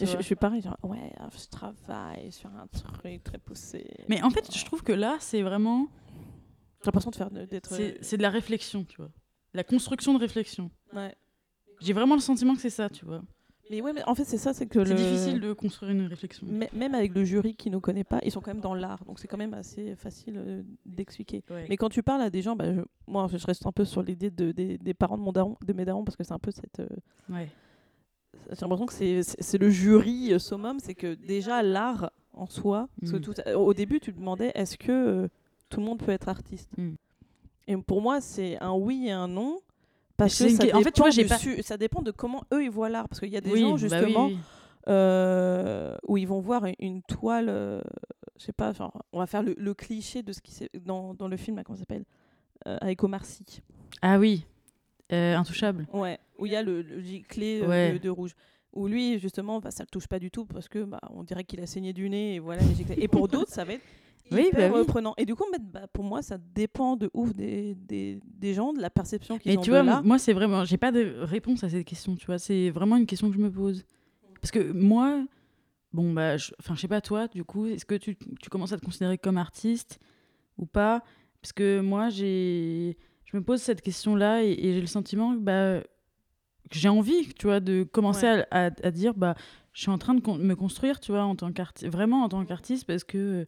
Je, 0.00 0.22
suis 0.22 0.34
pareil, 0.36 0.60
genre, 0.62 0.76
ouais, 0.82 1.12
je 1.32 1.48
travaille 1.48 2.30
sur 2.32 2.50
un 2.50 2.66
truc 2.68 3.22
très 3.24 3.38
poussé. 3.38 3.86
Mais 4.08 4.22
en 4.22 4.30
fait, 4.30 4.54
je 4.56 4.64
trouve 4.64 4.82
que 4.82 4.92
là, 4.92 5.16
c'est 5.20 5.42
vraiment 5.42 5.86
J'ai 6.82 6.86
l'impression 6.86 7.10
de 7.10 7.16
faire 7.16 7.30
d'être. 7.30 7.70
c'est 7.74 7.98
c'est 8.00 8.16
de 8.16 8.22
la 8.22 8.30
réflexion, 8.30 8.84
tu 8.84 8.96
vois, 8.98 9.10
la 9.54 9.64
construction 9.64 10.14
de 10.14 10.18
réflexion. 10.20 10.70
Ouais. 10.94 11.14
J'ai 11.80 11.92
vraiment 11.92 12.14
le 12.14 12.20
sentiment 12.20 12.54
que 12.54 12.60
c'est 12.60 12.70
ça, 12.70 12.88
tu 12.88 13.04
vois. 13.04 13.22
Mais 13.70 13.82
ouais, 13.82 13.92
mais 13.92 14.02
en 14.04 14.14
fait, 14.14 14.24
c'est 14.24 14.38
ça, 14.38 14.54
c'est 14.54 14.66
que 14.66 14.82
C'est 14.82 14.90
le... 14.94 14.96
difficile 14.96 15.40
de 15.40 15.52
construire 15.52 15.92
une 15.92 16.06
réflexion. 16.06 16.46
M- 16.48 16.66
Même 16.72 16.94
avec 16.94 17.14
le 17.14 17.22
jury 17.24 17.54
qui 17.54 17.68
nous 17.70 17.80
connaît 17.80 18.02
pas, 18.02 18.18
ils 18.24 18.30
sont 18.32 18.40
quand 18.40 18.50
même 18.54 18.62
dans 18.62 18.74
l'art, 18.74 19.04
donc 19.04 19.18
c'est 19.20 19.28
quand 19.28 19.36
même 19.36 19.52
assez 19.52 19.94
facile 19.94 20.38
euh, 20.38 20.62
d'expliquer. 20.86 21.44
Ouais. 21.50 21.66
Mais 21.68 21.76
quand 21.76 21.90
tu 21.90 22.02
parles 22.02 22.22
à 22.22 22.30
des 22.30 22.40
gens, 22.40 22.56
bah, 22.56 22.72
je- 22.72 22.80
moi, 23.06 23.28
je 23.30 23.46
reste 23.46 23.66
un 23.66 23.72
peu 23.72 23.84
sur 23.84 24.02
l'idée 24.02 24.30
de, 24.30 24.52
des, 24.52 24.78
des 24.78 24.94
parents 24.94 25.18
de, 25.18 25.22
mon 25.22 25.32
daron, 25.32 25.56
de 25.62 25.72
mes 25.74 25.84
darons, 25.84 26.02
parce 26.02 26.16
que 26.16 26.24
c'est 26.24 26.32
un 26.32 26.38
peu 26.38 26.50
cette. 26.50 26.80
euh, 26.80 26.88
Ouais. 27.28 27.50
J'ai 28.50 28.56
l'impression 28.62 28.86
que 28.86 28.92
c'est- 28.92 29.22
c'est 29.22 29.42
c'est 29.42 29.58
le 29.58 29.70
jury 29.70 30.32
euh, 30.32 30.38
summum, 30.38 30.78
c'est 30.80 30.94
que 30.94 31.14
déjà 31.14 31.62
l'art 31.62 32.10
en 32.32 32.46
soi, 32.46 32.88
parce 33.00 33.12
que 33.12 33.16
Mm. 33.18 33.20
tout, 33.20 33.34
au 33.56 33.74
début, 33.74 34.00
tu 34.00 34.12
demandais 34.12 34.52
est-ce 34.54 34.76
que 34.78 34.92
euh, 34.92 35.28
tout 35.68 35.80
le 35.80 35.86
monde 35.86 35.98
peut 35.98 36.12
être 36.12 36.28
artiste 36.28 36.70
Mm. 36.76 36.92
Et 37.70 37.76
pour 37.76 38.00
moi, 38.00 38.20
c'est 38.22 38.58
un 38.62 38.72
oui 38.72 39.06
et 39.08 39.10
un 39.12 39.28
non. 39.28 39.58
Parce 40.16 40.34
C'est 40.34 40.46
que 40.48 40.50
ça, 40.54 40.64
en 40.76 40.80
fait, 40.82 40.90
tu 40.92 41.00
vois, 41.02 41.10
du 41.10 41.24
pas- 41.26 41.38
ça 41.62 41.76
dépend 41.76 42.00
de 42.02 42.10
comment 42.10 42.42
eux 42.52 42.64
ils 42.64 42.70
voient 42.70 42.88
l'art. 42.88 43.08
Parce 43.08 43.20
qu'il 43.20 43.28
y 43.28 43.36
a 43.36 43.40
des 43.42 43.50
Oui, 43.52 43.60
gens, 43.60 43.72
bah 43.72 43.76
justement, 43.76 44.26
oui, 44.26 44.34
oui. 44.34 44.38
euh, 44.88 45.96
où 46.06 46.16
ils 46.16 46.26
vont 46.26 46.40
voir 46.40 46.64
une, 46.64 46.74
une 46.78 47.02
toile, 47.02 47.48
euh, 47.48 47.80
je 48.38 48.44
sais 48.44 48.52
pas, 48.52 48.72
genre, 48.72 49.02
on 49.12 49.18
va 49.18 49.26
faire 49.26 49.42
le, 49.42 49.54
le 49.58 49.74
cliché 49.74 50.22
de 50.22 50.32
ce 50.32 50.40
qui 50.40 50.52
s'est 50.52 50.70
dans, 50.84 51.14
dans 51.14 51.28
le 51.28 51.36
film, 51.36 51.60
comment 51.64 51.76
ça 51.76 51.80
s'appelle 51.82 52.04
Euh, 52.66 52.76
Avec 52.80 53.04
Omar 53.04 53.24
Sy. 53.24 53.44
Ah 54.02 54.18
oui, 54.18 54.44
Euh, 55.12 55.36
intouchable. 55.36 55.86
Ouais, 55.92 56.18
où 56.38 56.46
il 56.46 56.52
y 56.52 56.56
a 56.56 56.62
le, 56.62 56.82
le 56.82 57.00
giclé 57.00 57.60
euh, 57.62 57.68
Ouais. 57.68 57.92
de, 57.94 57.98
de 57.98 58.08
rouge. 58.10 58.34
Où 58.74 58.86
lui, 58.86 59.18
justement, 59.18 59.60
bah, 59.60 59.70
ça 59.70 59.82
le 59.84 59.88
touche 59.88 60.06
pas 60.06 60.18
du 60.18 60.30
tout 60.30 60.44
parce 60.44 60.68
que 60.68 60.84
bah, 60.84 61.00
on 61.10 61.22
dirait 61.24 61.44
qu'il 61.44 61.60
a 61.60 61.66
saigné 61.66 61.92
du 61.94 62.10
nez 62.10 62.34
et 62.34 62.38
voilà. 62.38 62.62
Et 62.98 63.08
pour 63.08 63.26
d'autres, 63.26 63.50
ça 63.52 63.64
va 63.64 63.72
être 63.74 63.82
Oui, 64.30 64.48
hyper 64.48 64.68
bah 64.70 64.74
oui. 64.74 64.80
reprenant. 64.80 65.14
Et 65.16 65.24
du 65.24 65.34
coup, 65.34 65.44
bah, 65.72 65.86
pour 65.90 66.04
moi, 66.04 66.20
ça 66.20 66.36
dépend 66.36 66.96
de 66.96 67.10
ouf 67.14 67.34
des, 67.34 67.74
des, 67.74 68.20
des 68.26 68.52
gens, 68.52 68.74
de 68.74 68.80
la 68.82 68.90
perception 68.90 69.38
qu'ils 69.38 69.52
Mais 69.52 69.56
ont 69.56 69.62
tu 69.62 69.70
de 69.70 69.74
vois, 69.76 69.82
l'art. 69.82 70.04
moi, 70.04 70.18
c'est 70.18 70.34
vraiment, 70.34 70.66
j'ai 70.66 70.76
pas 70.76 70.92
de 70.92 71.14
réponse 71.20 71.64
à 71.64 71.70
cette 71.70 71.86
question, 71.86 72.14
tu 72.14 72.26
vois. 72.26 72.38
C'est 72.38 72.68
vraiment 72.68 72.96
une 72.98 73.06
question 73.06 73.28
que 73.30 73.34
je 73.36 73.40
me 73.40 73.50
pose. 73.50 73.86
Parce 74.42 74.50
que 74.50 74.70
moi, 74.72 75.24
bon, 75.94 76.12
bah, 76.12 76.36
je- 76.36 76.52
je 76.62 76.74
sais 76.74 76.88
pas, 76.88 77.00
toi, 77.00 77.26
du 77.28 77.42
coup, 77.44 77.64
est-ce 77.64 77.86
que 77.86 77.94
tu, 77.94 78.16
tu 78.16 78.50
commences 78.50 78.74
à 78.74 78.76
te 78.78 78.84
considérer 78.84 79.16
comme 79.16 79.38
artiste 79.38 79.98
ou 80.58 80.66
pas? 80.66 81.02
Parce 81.40 81.54
que 81.54 81.80
moi, 81.80 82.10
j'ai, 82.10 82.98
je 83.30 83.36
me 83.36 83.42
pose 83.42 83.60
cette 83.60 83.80
question-là 83.82 84.42
et, 84.42 84.50
et 84.52 84.74
j'ai 84.74 84.80
le 84.80 84.86
sentiment 84.86 85.34
que, 85.34 85.40
bah, 85.40 85.80
que 86.70 86.78
j'ai 86.78 86.88
envie, 86.88 87.32
tu 87.34 87.46
vois, 87.46 87.60
de 87.60 87.82
commencer 87.84 88.26
à, 88.26 88.46
à- 88.50 88.70
à 88.86 88.90
dire, 88.90 89.14
bah, 89.14 89.34
je 89.72 89.82
suis 89.82 89.90
en 89.90 89.98
train 89.98 90.14
de 90.14 90.20
con- 90.20 90.36
me 90.38 90.54
construire, 90.54 90.98
tu 91.00 91.12
vois, 91.12 91.22
en 91.24 91.36
tant 91.36 91.52
qu'artiste, 91.52 91.90
vraiment 91.92 92.22
en 92.24 92.28
tant 92.28 92.44
qu'artiste, 92.44 92.86
parce 92.86 93.04
que 93.04 93.46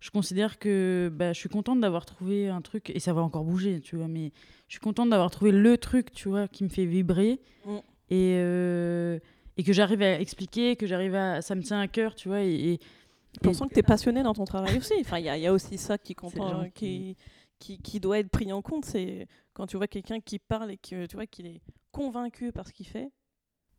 je 0.00 0.10
considère 0.10 0.58
que 0.58 1.10
bah, 1.14 1.32
je 1.32 1.38
suis 1.38 1.48
contente 1.48 1.80
d'avoir 1.80 2.04
trouvé 2.04 2.48
un 2.48 2.60
truc, 2.60 2.90
et 2.90 3.00
ça 3.00 3.12
va 3.14 3.22
encore 3.22 3.44
bouger, 3.44 3.80
tu 3.80 3.96
vois, 3.96 4.08
mais 4.08 4.32
je 4.68 4.74
suis 4.74 4.80
contente 4.80 5.08
d'avoir 5.10 5.30
trouvé 5.30 5.50
le 5.52 5.78
truc, 5.78 6.12
tu 6.12 6.28
vois, 6.28 6.48
qui 6.48 6.64
me 6.64 6.68
fait 6.68 6.84
vibrer, 6.86 7.40
Mm. 7.64 7.76
et, 8.10 8.36
euh, 8.38 9.18
et 9.56 9.62
que 9.64 9.72
j'arrive 9.72 10.02
à 10.02 10.20
expliquer, 10.20 10.76
que 10.76 10.86
j'arrive 10.86 11.14
à... 11.14 11.40
Ça 11.42 11.54
me 11.54 11.62
tient 11.62 11.80
à 11.80 11.88
cœur, 11.88 12.14
tu 12.14 12.28
vois, 12.28 12.42
et... 12.42 12.72
et- 12.74 12.80
pensant 13.42 13.66
que 13.68 13.74
tu 13.74 13.80
es 13.80 13.82
passionné 13.82 14.22
dans 14.22 14.32
ton 14.34 14.44
travail 14.44 14.78
aussi. 14.78 14.94
Enfin, 15.00 15.18
il 15.18 15.24
y, 15.24 15.28
a- 15.28 15.36
il 15.36 15.42
y 15.42 15.46
a 15.46 15.52
aussi 15.52 15.76
ça 15.78 15.98
qui, 15.98 16.14
compte, 16.14 16.34
gentil. 16.36 16.70
qui, 16.72 17.16
qui, 17.58 17.78
qui 17.78 18.00
doit 18.00 18.18
être 18.18 18.28
pris 18.30 18.52
en 18.52 18.62
compte. 18.62 18.84
C'est 18.84 19.26
quand 19.54 19.66
tu 19.66 19.76
vois 19.76 19.86
quelqu'un 19.88 20.20
qui 20.20 20.38
parle 20.38 20.70
et 20.72 20.76
que 20.78 21.06
tu 21.06 21.16
vois 21.16 21.26
qu'il 21.26 21.46
est 21.46 21.60
convaincu 21.92 22.52
par 22.52 22.66
ce 22.66 22.72
qu'il 22.72 22.86
fait, 22.86 23.10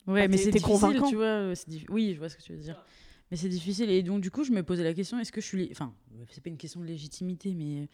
Ouais, 0.08 0.22
Ah, 0.24 0.28
mais 0.30 0.38
c'est 0.38 0.52
difficile, 0.52 0.62
convaincant. 0.80 1.10
tu 1.10 1.16
vois. 1.18 1.26
euh, 1.26 1.56
Oui, 1.90 2.14
je 2.14 2.20
vois 2.20 2.30
ce 2.30 2.38
que 2.38 2.42
tu 2.42 2.54
veux 2.54 2.62
dire. 2.62 2.82
Mais 3.30 3.36
c'est 3.36 3.50
difficile. 3.50 3.90
Et 3.90 4.04
donc, 4.04 4.22
du 4.22 4.32
coup, 4.32 4.46
je 4.46 4.52
me 4.54 4.64
posais 4.64 4.84
la 4.86 4.94
question 4.94 5.20
est-ce 5.20 5.34
que 5.34 5.42
je 5.42 5.46
suis. 5.46 5.68
Enfin, 5.72 5.94
c'est 6.30 6.42
pas 6.42 6.50
une 6.50 6.56
question 6.58 6.80
de 6.80 6.86
légitimité, 6.86 7.54
mais 7.54 7.90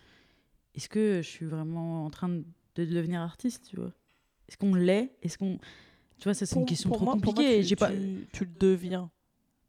est-ce 0.75 0.88
que 0.88 1.21
je 1.23 1.27
suis 1.27 1.45
vraiment 1.47 2.05
en 2.05 2.09
train 2.11 2.29
de 2.29 2.43
de 2.75 2.86
devenir 2.86 3.21
artiste, 3.21 3.65
tu 3.69 3.75
vois? 3.77 3.91
Est-ce 4.47 4.57
qu'on 4.57 4.73
l'est? 4.75 5.15
Est-ce 5.23 5.38
qu'on. 5.39 5.57
Tu 6.17 6.23
vois, 6.25 6.34
ça, 6.36 6.45
c'est 6.45 6.55
une 6.59 6.65
question 6.65 6.89
pour 6.89 6.97
trop 6.97 7.05
moi- 7.05 7.13
pour 7.15 7.34
moi, 7.34 7.34
compliquée. 7.43 7.61
tu, 7.61 7.67
J'ai 7.67 7.75
pas. 7.75 7.91
tu- 7.91 8.27
tu 8.31 8.45
le 8.45 8.51
deviens. 8.59 9.11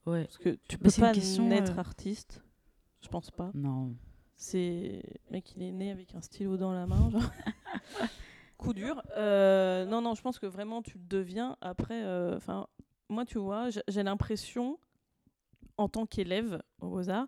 Ouais. 0.07 0.25
Parce 0.25 0.39
que 0.39 0.59
tu 0.69 0.77
peux 0.79 0.91
pas 0.91 1.13
question, 1.13 1.49
naître 1.49 1.73
euh, 1.73 1.81
artiste. 1.81 2.43
Je 3.03 3.09
pense 3.09 3.31
pas. 3.31 3.51
Non. 3.55 3.95
C'est. 4.37 5.03
Mec, 5.31 5.53
il 5.57 5.63
est 5.63 5.73
né 5.73 5.91
avec 5.91 6.15
un 6.15 6.21
stylo 6.21 6.57
dans 6.57 6.73
la 6.73 6.87
main, 6.87 7.11
genre. 7.11 7.23
Coup 8.59 8.73
dur. 8.73 9.03
Euh, 9.17 9.85
non, 9.85 10.01
non, 10.01 10.15
je 10.15 10.23
pense 10.23 10.39
que 10.39 10.47
vraiment 10.47 10.83
tu 10.83 10.99
le 10.99 11.05
deviens. 11.07 11.57
Après, 11.61 12.03
euh, 12.05 12.37
enfin, 12.37 12.67
moi, 13.09 13.25
tu 13.25 13.39
vois, 13.39 13.69
j'ai- 13.71 14.03
l'impression, 14.03 14.79
en 15.77 15.89
tant 15.89 16.07
qu'élève 16.07 16.63
au 16.81 16.89
Beaux-Arts, 16.89 17.27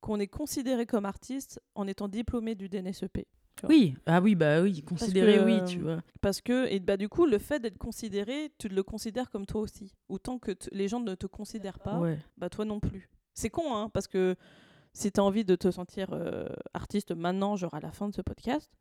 qu'on 0.00 0.20
est 0.20 0.26
considéré 0.28 0.86
comme 0.86 1.04
artiste 1.06 1.60
en 1.74 1.86
étant 1.88 2.08
diplômé 2.08 2.54
du 2.54 2.68
DNSEP. 2.68 3.26
Oui, 3.68 3.96
ah 4.04 4.20
oui, 4.20 4.34
bah 4.34 4.60
oui, 4.60 4.82
considéré, 4.82 5.38
que, 5.38 5.44
oui, 5.44 5.64
tu 5.66 5.80
vois. 5.80 6.02
Parce 6.20 6.42
que, 6.42 6.66
et 6.70 6.78
bah, 6.78 6.98
du 6.98 7.08
coup, 7.08 7.24
le 7.24 7.38
fait 7.38 7.58
d'être 7.58 7.78
considéré, 7.78 8.52
tu 8.58 8.68
le 8.68 8.82
considères 8.82 9.30
comme 9.30 9.46
toi 9.46 9.62
aussi. 9.62 9.94
Autant 10.10 10.38
que 10.38 10.52
les 10.72 10.88
gens 10.88 11.00
ne 11.00 11.14
te 11.14 11.26
considèrent 11.26 11.78
pas, 11.80 11.98
Ouais. 11.98 12.18
bah 12.36 12.50
toi 12.50 12.66
non 12.66 12.80
plus. 12.80 13.08
C'est 13.32 13.48
con, 13.48 13.74
hein, 13.74 13.88
parce 13.88 14.06
que 14.08 14.36
si 14.96 15.12
tu 15.12 15.20
as 15.20 15.24
envie 15.24 15.44
de 15.44 15.54
te 15.56 15.70
sentir 15.70 16.08
euh, 16.12 16.48
artiste 16.72 17.12
maintenant, 17.12 17.54
genre 17.54 17.74
à 17.74 17.80
la 17.80 17.92
fin 17.92 18.08
de 18.08 18.14
ce 18.14 18.22
podcast, 18.22 18.72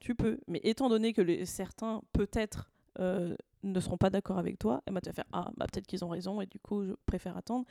tu 0.00 0.16
peux. 0.16 0.40
Mais 0.48 0.60
étant 0.64 0.88
donné 0.88 1.12
que 1.12 1.22
les, 1.22 1.46
certains, 1.46 2.02
peut-être, 2.12 2.72
euh, 2.98 3.36
ne 3.62 3.78
seront 3.78 3.96
pas 3.96 4.10
d'accord 4.10 4.38
avec 4.38 4.58
toi, 4.58 4.82
et 4.88 4.90
bah, 4.90 5.00
tu 5.00 5.08
vas 5.08 5.12
faire 5.12 5.24
Ah, 5.32 5.52
bah, 5.56 5.66
peut-être 5.72 5.86
qu'ils 5.86 6.04
ont 6.04 6.08
raison, 6.08 6.40
et 6.40 6.46
du 6.46 6.58
coup, 6.58 6.84
je 6.84 6.94
préfère 7.06 7.36
attendre. 7.36 7.64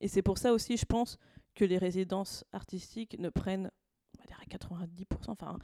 Et 0.00 0.08
c'est 0.08 0.22
pour 0.22 0.38
ça 0.38 0.54
aussi, 0.54 0.78
je 0.78 0.86
pense, 0.86 1.18
que 1.54 1.66
les 1.66 1.76
résidences 1.76 2.46
artistiques 2.52 3.18
ne 3.18 3.28
prennent, 3.28 3.70
on 4.18 4.22
va 4.22 4.26
dire 4.26 4.40
à 4.40 4.46
90%. 4.46 5.30
Enfin, 5.30 5.58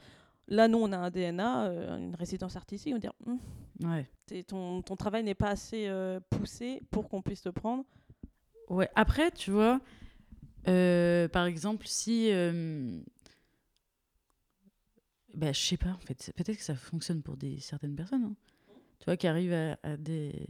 là, 0.47 0.67
nous, 0.67 0.77
on 0.77 0.91
a 0.91 0.97
un 0.99 1.09
DNA, 1.09 1.65
euh, 1.65 1.97
une 1.97 2.13
résidence 2.13 2.55
artistique, 2.57 2.91
on 2.93 2.97
va 2.97 2.99
dire 2.99 3.13
Hum, 3.25 3.39
Ouais. 3.83 4.07
ton, 4.43 4.83
ton 4.83 4.95
travail 4.95 5.23
n'est 5.23 5.33
pas 5.33 5.49
assez 5.49 5.89
poussé 6.29 6.83
pour 6.91 7.09
qu'on 7.09 7.23
puisse 7.23 7.41
te 7.41 7.49
prendre. 7.49 7.83
Ouais. 8.69 8.87
Après, 8.93 9.31
tu 9.31 9.49
vois, 9.49 9.81
euh, 10.67 11.27
par 11.27 11.45
exemple, 11.45 11.87
si. 11.87 12.29
euh, 12.31 13.01
bah, 15.33 15.51
je 15.53 15.59
sais 15.59 15.77
pas, 15.77 15.89
en 15.91 15.99
fait. 15.99 16.31
Peut-être 16.35 16.57
que 16.57 16.63
ça 16.63 16.75
fonctionne 16.75 17.21
pour 17.21 17.37
des, 17.37 17.59
certaines 17.59 17.95
personnes. 17.95 18.23
hein. 18.23 18.35
Tu 18.99 19.05
vois, 19.05 19.17
qui 19.17 19.27
arrivent 19.27 19.53
à, 19.53 19.97
des. 19.97 20.47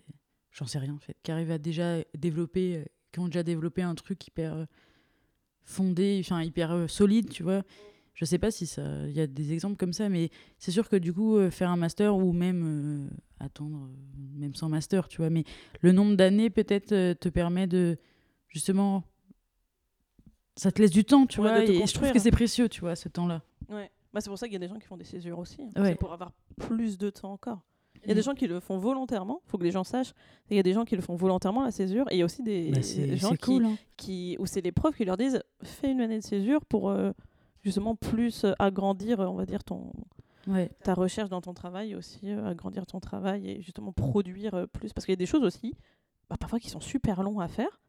J'en 0.51 0.65
sais 0.65 0.79
rien, 0.79 0.93
en 0.93 0.99
fait. 0.99 1.15
Qui 1.23 1.31
arrivent 1.31 1.51
à 1.51 1.57
déjà 1.57 1.99
développer. 2.17 2.77
euh, 2.77 2.85
qui 3.11 3.19
ont 3.19 3.25
déjà 3.25 3.43
développé 3.43 3.81
un 3.81 3.93
truc 3.93 4.25
hyper 4.25 4.53
euh, 4.53 4.65
fondé, 5.63 6.21
enfin, 6.23 6.41
hyper 6.43 6.89
solide, 6.89 7.29
tu 7.29 7.43
vois. 7.43 7.63
Je 8.13 8.25
sais 8.25 8.37
pas 8.37 8.51
si 8.51 8.65
ça. 8.67 9.07
Il 9.07 9.13
y 9.13 9.21
a 9.21 9.27
des 9.27 9.53
exemples 9.53 9.77
comme 9.77 9.93
ça, 9.93 10.09
mais 10.09 10.29
c'est 10.59 10.71
sûr 10.71 10.87
que 10.89 10.95
du 10.95 11.11
coup, 11.13 11.37
faire 11.49 11.69
un 11.69 11.77
master 11.77 12.15
ou 12.15 12.31
même 12.33 13.09
attendre, 13.39 13.89
même 14.35 14.53
sans 14.55 14.69
master, 14.69 15.07
tu 15.07 15.17
vois. 15.17 15.29
Mais 15.29 15.43
le 15.81 15.91
nombre 15.91 16.15
d'années, 16.15 16.49
peut-être, 16.49 17.13
te 17.13 17.29
permet 17.29 17.67
de. 17.67 17.97
Justement. 18.47 19.03
Ça 20.61 20.71
te 20.71 20.79
laisse 20.81 20.91
du 20.91 21.03
temps, 21.03 21.25
tu 21.25 21.39
Ouais, 21.41 21.49
vois. 21.49 21.61
de 21.61 21.65
te 21.65 21.71
Et 21.71 21.87
je 21.87 21.93
trouve 21.93 22.11
que 22.11 22.19
c'est 22.19 22.29
précieux, 22.31 22.69
tu 22.69 22.81
vois, 22.81 22.95
ce 22.95 23.09
temps-là. 23.09 23.41
Ouais. 23.69 23.89
Bah, 24.13 24.21
c'est 24.21 24.29
pour 24.29 24.37
ça 24.37 24.45
qu'il 24.45 24.53
y 24.53 24.57
a 24.57 24.59
des 24.59 24.67
gens 24.67 24.77
qui 24.77 24.85
font 24.85 24.97
des 24.97 25.03
césures 25.05 25.39
aussi. 25.39 25.61
hein. 25.75 25.81
Ouais. 25.81 25.89
C'est 25.89 25.95
pour 25.95 26.13
avoir 26.13 26.31
plus 26.57 26.97
de 26.99 27.09
temps 27.09 27.31
encore. 27.33 27.61
Il 28.03 28.09
y 28.09 28.11
a 28.11 28.13
des 28.15 28.21
gens 28.21 28.33
qui 28.35 28.45
le 28.47 28.59
font 28.59 28.77
volontairement, 28.77 29.41
faut 29.47 29.57
que 29.57 29.63
les 29.63 29.71
gens 29.71 29.83
sachent. 29.83 30.13
Il 30.49 30.55
y 30.55 30.59
a 30.59 30.63
des 30.63 30.73
gens 30.73 30.85
qui 30.85 30.95
le 30.95 31.01
font 31.01 31.15
volontairement, 31.15 31.63
la 31.63 31.71
césure, 31.71 32.05
et 32.11 32.15
il 32.15 32.19
y 32.19 32.21
a 32.21 32.25
aussi 32.25 32.43
des 32.43 32.69
Bah, 32.71 32.81
gens 33.15 33.29
c'est 33.31 33.37
qui, 33.37 33.45
cool. 33.57 33.65
hein. 33.65 33.75
qui, 33.97 34.35
où 34.39 34.45
c'est 34.45 34.61
les 34.61 34.71
profs 34.71 34.95
qui 34.97 35.05
leur 35.05 35.17
disent 35.17 35.41
fais 35.63 35.91
une 35.91 36.01
année 36.01 36.17
de 36.19 36.23
césure 36.23 36.63
pour 36.65 36.89
euh, 36.91 37.11
justement 37.63 37.95
plus 37.95 38.43
euh, 38.43 38.53
agrandir, 38.59 39.19
euh, 39.19 39.25
on 39.27 39.35
va 39.35 39.45
dire, 39.47 39.63
ton, 39.63 39.91
Ouais. 40.47 40.69
ta 40.83 40.93
recherche 40.95 41.29
dans 41.29 41.41
ton 41.41 41.53
travail, 41.55 41.93
aussi 41.95 42.19
euh, 42.25 42.45
agrandir 42.49 42.85
ton 42.87 42.99
travail 42.99 43.47
et 43.49 43.61
justement 43.61 43.91
produire 43.93 44.53
euh, 44.55 44.65
plus. 44.67 44.93
Parce 44.93 45.05
qu'il 45.05 45.13
y 45.13 45.17
a 45.17 45.17
des 45.17 45.25
choses 45.27 45.43
aussi, 45.43 45.75
bah, 46.29 46.37
parfois 46.39 46.59
qui 46.59 46.69
sont 46.69 46.79
super 46.81 47.21
longs 47.23 47.39
à 47.39 47.47
faire. 47.47 47.80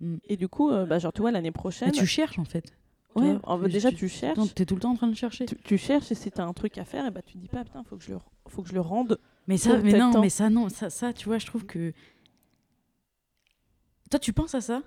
Mm. 0.00 0.16
Et 0.28 0.36
du 0.36 0.48
coup, 0.48 0.70
euh, 0.70 0.84
bah, 0.86 0.98
genre, 0.98 1.12
tu 1.12 1.20
vois, 1.22 1.30
l'année 1.30 1.52
prochaine, 1.52 1.88
Mais 1.88 1.92
tu 1.98 2.06
cherches, 2.06 2.38
en 2.38 2.44
fait. 2.44 2.72
ouais, 3.14 3.36
en- 3.44 3.58
déjà, 3.60 3.90
tu- 3.90 3.96
tu 3.96 4.08
cherches. 4.08 4.54
Tu 4.54 4.62
es 4.62 4.66
tout 4.66 4.74
le 4.74 4.80
temps 4.80 4.90
en 4.92 4.96
train 4.96 5.06
de 5.08 5.14
chercher. 5.14 5.46
tu, 5.46 5.56
tu 5.56 5.78
cherches 5.78 6.10
et 6.12 6.14
si 6.14 6.30
tu 6.30 6.40
as 6.40 6.44
un 6.44 6.52
truc 6.52 6.76
à 6.78 6.84
faire, 6.84 7.06
et 7.06 7.10
bah, 7.10 7.22
tu 7.22 7.34
te 7.34 7.38
dis 7.38 7.48
pas, 7.48 7.64
putain, 7.64 7.82
faut 7.84 7.96
que 7.96 8.04
je 8.04 8.12
le, 8.12 8.18
faut 8.48 8.62
que 8.62 8.68
je 8.68 8.74
le 8.74 8.80
rende. 8.80 9.18
Mais 9.46 9.56
ça, 9.56 9.78
mais 9.78 9.92
non, 9.98 10.10
temps. 10.12 10.20
mais 10.20 10.28
ça, 10.30 10.50
non, 10.50 10.68
ça, 10.68 10.90
ça, 10.90 11.12
tu 11.12 11.26
vois, 11.28 11.38
je 11.38 11.46
trouve 11.46 11.64
que. 11.66 11.92
Toi, 14.10 14.20
tu 14.20 14.32
penses 14.32 14.54
à 14.54 14.60
ça? 14.60 14.82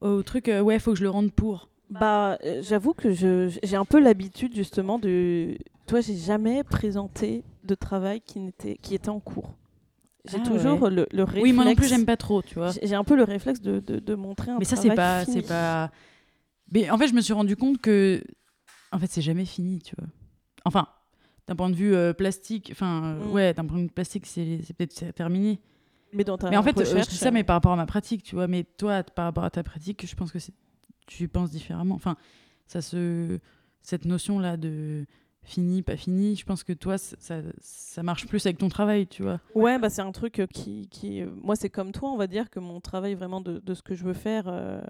Au 0.00 0.22
truc, 0.22 0.48
euh, 0.48 0.60
ouais, 0.60 0.78
faut 0.78 0.92
que 0.92 0.98
je 0.98 1.04
le 1.04 1.10
rende 1.10 1.32
pour. 1.32 1.68
Bah, 1.90 2.38
euh, 2.44 2.60
j'avoue 2.62 2.92
que 2.94 3.12
je- 3.12 3.56
j'ai 3.62 3.76
un 3.76 3.84
peu 3.84 4.00
l'habitude 4.00 4.54
justement 4.54 4.98
de. 4.98 5.56
Toi, 5.86 6.00
j'ai 6.00 6.16
jamais 6.16 6.64
présenté 6.64 7.44
de 7.64 7.74
travail 7.74 8.20
qui, 8.20 8.40
n'était, 8.40 8.76
qui 8.78 8.94
était 8.94 9.10
en 9.10 9.20
cours. 9.20 9.54
J'ai 10.26 10.38
Ah 10.40 10.46
toujours 10.46 10.82
ouais. 10.82 10.90
le, 10.90 11.06
le 11.12 11.22
réflexe. 11.22 11.42
Oui, 11.44 11.52
moi 11.52 11.64
non 11.64 11.74
plus, 11.74 11.86
j'aime 11.88 12.06
pas 12.06 12.16
trop, 12.16 12.40
tu 12.42 12.54
vois. 12.54 12.70
J'ai 12.82 12.94
un 12.94 13.04
peu 13.04 13.14
le 13.16 13.24
réflexe 13.24 13.60
de, 13.60 13.80
de, 13.80 13.98
de 13.98 14.14
montrer 14.14 14.50
un 14.52 14.58
Mais 14.58 14.64
ça, 14.64 14.76
c'est 14.76 14.94
pas, 14.94 15.24
c'est 15.24 15.42
pas. 15.46 15.90
Mais 16.72 16.88
en 16.90 16.96
fait, 16.98 17.08
je 17.08 17.14
me 17.14 17.20
suis 17.20 17.34
rendu 17.34 17.56
compte 17.56 17.78
que, 17.80 18.22
en 18.90 18.98
fait, 18.98 19.10
c'est 19.10 19.20
jamais 19.22 19.44
fini, 19.44 19.80
tu 19.82 19.94
vois. 19.98 20.08
Enfin, 20.64 20.88
d'un 21.46 21.54
point 21.56 21.68
de 21.68 21.74
vue 21.76 21.94
euh, 21.94 22.14
plastique, 22.14 22.70
enfin, 22.72 23.04
euh, 23.04 23.24
Mm. 23.26 23.32
ouais, 23.32 23.52
d'un 23.54 23.66
point 23.66 23.76
de 23.76 23.82
vue 23.82 23.88
plastique, 23.88 24.24
c'est 24.26 24.60
c'est 24.64 24.72
peut-être 24.74 25.12
terminé. 25.14 25.60
Mais 26.14 26.24
dans 26.24 26.38
ta 26.38 26.48
mais 26.48 26.56
en 26.56 26.62
fait, 26.62 26.78
euh, 26.78 26.84
je 26.84 27.08
dis 27.08 27.16
ça, 27.16 27.30
mais 27.30 27.44
par 27.44 27.56
rapport 27.56 27.72
à 27.72 27.76
ma 27.76 27.86
pratique, 27.86 28.22
tu 28.22 28.34
vois. 28.34 28.46
Mais 28.46 28.64
toi, 28.64 29.02
par 29.02 29.26
rapport 29.26 29.44
à 29.44 29.50
ta 29.50 29.62
pratique, 29.62 30.06
je 30.08 30.14
pense 30.16 30.32
que 30.32 30.38
tu 31.06 31.28
penses 31.28 31.50
différemment. 31.50 31.96
Enfin, 31.96 32.16
ça 32.66 32.80
se, 32.80 33.40
cette 33.82 34.06
notion 34.06 34.38
là 34.38 34.56
de 34.56 35.04
fini, 35.44 35.82
pas 35.82 35.96
fini, 35.96 36.34
je 36.36 36.44
pense 36.44 36.64
que 36.64 36.72
toi, 36.72 36.98
ça, 36.98 37.40
ça, 37.60 38.02
marche 38.02 38.26
plus 38.26 38.44
avec 38.46 38.58
ton 38.58 38.68
travail, 38.68 39.06
tu 39.06 39.22
vois. 39.22 39.40
Ouais, 39.54 39.78
bah, 39.78 39.90
c'est 39.90 40.02
un 40.02 40.12
truc 40.12 40.40
euh, 40.40 40.46
qui. 40.46 40.88
qui 40.88 41.20
euh, 41.22 41.28
moi, 41.42 41.54
c'est 41.56 41.70
comme 41.70 41.92
toi, 41.92 42.10
on 42.10 42.16
va 42.16 42.26
dire 42.26 42.50
que 42.50 42.58
mon 42.60 42.80
travail 42.80 43.14
vraiment 43.14 43.40
de, 43.40 43.58
de 43.60 43.74
ce 43.74 43.82
que 43.82 43.94
je 43.94 44.04
veux 44.04 44.14
faire 44.14 44.44
euh, 44.48 44.80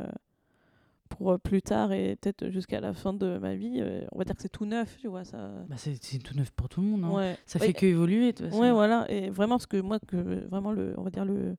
pour 1.09 1.38
plus 1.38 1.61
tard 1.62 1.92
et 1.92 2.16
peut-être 2.16 2.48
jusqu'à 2.50 2.80
la 2.80 2.92
fin 2.92 3.12
de 3.12 3.38
ma 3.38 3.55
vie, 3.55 3.76
euh, 3.80 4.05
on 4.12 4.18
va 4.18 4.24
dire 4.24 4.34
que 4.34 4.42
c'est 4.42 4.48
tout 4.48 4.64
neuf, 4.64 4.96
tu 5.00 5.09
vois. 5.09 5.24
Ça... 5.24 5.50
Bah, 5.68 5.76
c'est 5.76 6.18
tout 6.18 6.34
neuf 6.36 6.50
pour 6.52 6.68
tout 6.68 6.80
le 6.80 6.86
monde. 6.88 7.05
hein. 7.05 7.11
ouais. 7.11 7.38
Ça 7.46 7.59
Ouais, 7.59 7.66
fait 7.66 7.72
que 7.72 7.86
évoluer, 7.86 8.32
de 8.32 8.38
toute 8.38 8.46
façon. 8.46 8.61
Ouais, 8.61 8.72
voilà. 8.72 9.11
Et 9.11 9.30
vraiment, 9.30 9.57
parce 9.57 9.66
que 9.66 9.80
moi, 9.80 9.98
que 10.00 10.46
vraiment, 10.48 10.72
le, 10.72 10.94
on 10.96 11.02
va 11.02 11.11
dire 11.11 11.24
le, 11.24 11.57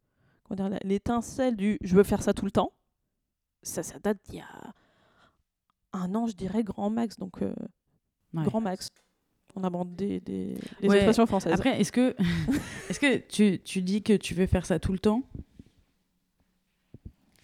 l'étincelle 0.84 1.56
du 1.56 1.78
je 1.82 1.96
veux 1.96 2.04
faire 2.04 2.22
ça 2.22 2.34
tout 2.34 2.46
le 2.46 2.52
temps, 2.52 2.72
ça, 3.62 3.82
ça 3.84 3.98
date 4.00 4.18
d'il 4.30 4.36
y 4.36 4.42
a 4.42 4.74
un 5.94 6.14
an, 6.16 6.28
je 6.28 6.34
dirais, 6.36 6.64
grand 6.64 6.90
max. 6.90 7.18
Donc, 7.18 7.42
euh, 7.42 7.54
Ouais. 8.36 8.44
grand 8.46 8.62
max. 8.62 8.90
On 9.56 9.64
aborde 9.64 9.96
des, 9.96 10.20
des, 10.20 10.56
des 10.82 10.88
Ouais. 10.90 10.96
expressions 10.98 11.26
françaises. 11.26 11.54
Après, 11.54 11.80
est-ce 11.80 11.92
que, 11.92 12.14
est-ce 12.90 13.00
que 13.00 13.18
tu, 13.18 13.60
tu 13.64 13.82
dis 13.82 14.02
que 14.04 14.14
tu 14.18 14.34
veux 14.34 14.48
faire 14.48 14.66
ça 14.66 14.80
tout 14.80 14.92
le 14.92 15.00
temps? 15.00 15.24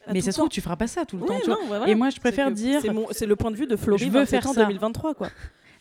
Ah, 0.08 0.14
Mais 0.14 0.22
ça 0.22 0.32
se 0.32 0.38
trouve, 0.38 0.50
tu 0.50 0.62
feras 0.62 0.76
pas 0.76 0.88
ça 0.88 1.06
tout 1.06 1.18
le 1.18 1.24
Oui, 1.24 1.28
temps. 1.30 1.40
tu 1.40 1.46
vois. 1.46 1.56
non, 1.56 1.62
ouais, 1.62 1.68
voilà. 1.68 1.88
Et 1.90 1.96
moi, 1.96 2.10
je 2.10 2.20
préfère 2.20 2.48
que 2.50 2.54
dire. 2.54 2.82
C'est, 3.12 3.26
le 3.26 3.36
point 3.36 3.52
de 3.52 3.56
vue 3.56 3.68
de 3.68 3.76
Florie, 3.76 4.00
Je 4.00 4.06
veux 4.10 4.20
27 4.20 4.44
faire 4.44 4.54
ça. 4.54 4.66
2023, 4.66 5.14
quoi. 5.14 5.30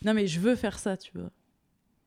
Non, 0.05 0.13
mais 0.13 0.27
je 0.27 0.39
veux 0.39 0.55
faire 0.55 0.77
ça, 0.79 0.95
tu 0.95 1.11
vois. 1.15 1.29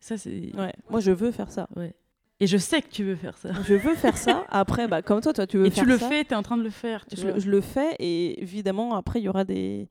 Ça, 0.00 0.16
c'est. 0.16 0.54
Ouais. 0.56 0.72
Moi, 0.90 1.00
je 1.00 1.10
veux 1.10 1.32
faire 1.32 1.50
ça. 1.50 1.68
Ouais. 1.76 1.94
Et 2.40 2.46
je 2.46 2.56
sais 2.56 2.82
que 2.82 2.88
tu 2.88 3.04
veux 3.04 3.16
faire 3.16 3.36
ça. 3.36 3.50
Je 3.66 3.74
veux 3.74 3.94
faire 3.94 4.16
ça. 4.16 4.44
Après, 4.50 4.86
bah, 4.88 5.02
comme 5.02 5.20
toi, 5.20 5.32
toi, 5.32 5.46
tu 5.46 5.58
veux 5.58 5.66
Et 5.66 5.70
faire 5.70 5.84
tu 5.84 5.88
le 5.90 5.98
ça. 5.98 6.08
fais, 6.08 6.24
tu 6.24 6.32
es 6.32 6.34
en 6.36 6.42
train 6.42 6.56
de 6.56 6.62
le 6.62 6.70
faire. 6.70 7.04
Tu 7.06 7.16
je, 7.16 7.22
vois. 7.22 7.32
le- 7.32 7.40
je 7.40 7.50
le 7.50 7.60
fais 7.60 7.94
et 7.98 8.40
évidemment 8.42 8.94
après 8.96 9.20
il 9.20 9.24
y 9.24 9.28
aura 9.28 9.44
des 9.44 9.88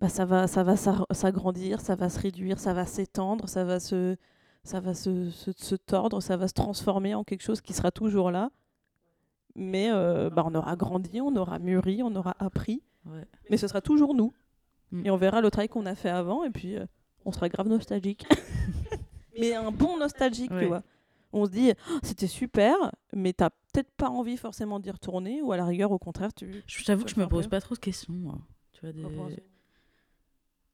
bah, 0.00 0.08
ça 0.08 0.24
va 0.24 0.46
ça 0.46 0.62
va 0.62 0.74
s'agrandir 0.76 1.80
ça 1.80 1.94
va 1.94 2.08
se 2.08 2.18
réduire 2.20 2.58
ça 2.58 2.72
va 2.72 2.86
s'étendre 2.86 3.48
ça 3.48 3.64
va 3.64 3.80
se 3.80 4.16
ça 4.64 4.80
va 4.80 4.94
se, 4.94 5.30
se, 5.30 5.52
se 5.52 5.74
tordre 5.74 6.20
ça 6.20 6.36
va 6.36 6.48
se 6.48 6.54
transformer 6.54 7.14
en 7.14 7.24
quelque 7.24 7.42
chose 7.42 7.60
qui 7.60 7.72
sera 7.72 7.90
toujours 7.90 8.30
là 8.30 8.50
mais 9.54 9.90
euh, 9.90 10.30
bah, 10.30 10.44
on 10.46 10.54
aura 10.54 10.76
grandi 10.76 11.20
on 11.20 11.34
aura 11.36 11.58
mûri 11.58 12.02
on 12.02 12.14
aura 12.16 12.34
appris 12.38 12.82
Ouais. 13.06 13.24
mais 13.48 13.56
ce 13.56 13.66
sera 13.68 13.80
toujours 13.80 14.14
nous 14.14 14.32
Mm. 14.92 15.06
et 15.06 15.10
on 15.12 15.16
verra 15.16 15.40
le 15.40 15.50
travail 15.52 15.68
qu'on 15.68 15.86
a 15.86 15.94
fait 15.94 16.08
avant 16.10 16.42
et 16.42 16.50
puis 16.50 16.76
euh, 16.76 16.84
on 17.24 17.30
sera 17.30 17.48
grave 17.48 17.68
nostalgique 17.68 18.26
mais 19.40 19.54
un 19.54 19.70
bon 19.70 19.96
nostalgique 19.98 20.50
Ouais. 20.50 20.62
tu 20.62 20.66
vois 20.66 20.82
on 21.32 21.46
se 21.46 21.50
dit 21.52 21.72
Oh, 21.92 21.98
c'était 22.02 22.26
super 22.26 22.74
mais 23.14 23.32
t'as 23.32 23.50
peut-être 23.72 23.90
pas 23.92 24.08
envie 24.10 24.36
forcément 24.36 24.80
d'y 24.80 24.90
retourner 24.90 25.42
ou 25.42 25.52
à 25.52 25.56
la 25.56 25.64
rigueur 25.64 25.92
au 25.92 25.98
contraire 26.00 26.32
tu 26.34 26.64
Je 26.66 26.84
t'avoue 26.84 27.04
que 27.04 27.10
je 27.10 27.20
me 27.20 27.28
pose 27.28 27.46
pas 27.46 27.60
trop 27.60 27.76
de 27.76 27.80
questions, 27.80 28.12
moi. 28.12 28.38
Tu 28.72 28.80
vois, 28.80 28.92
des- 28.92 29.00
Par 29.00 29.10
rapport 29.12 29.26
à 29.26 29.30
ça. 29.30 29.36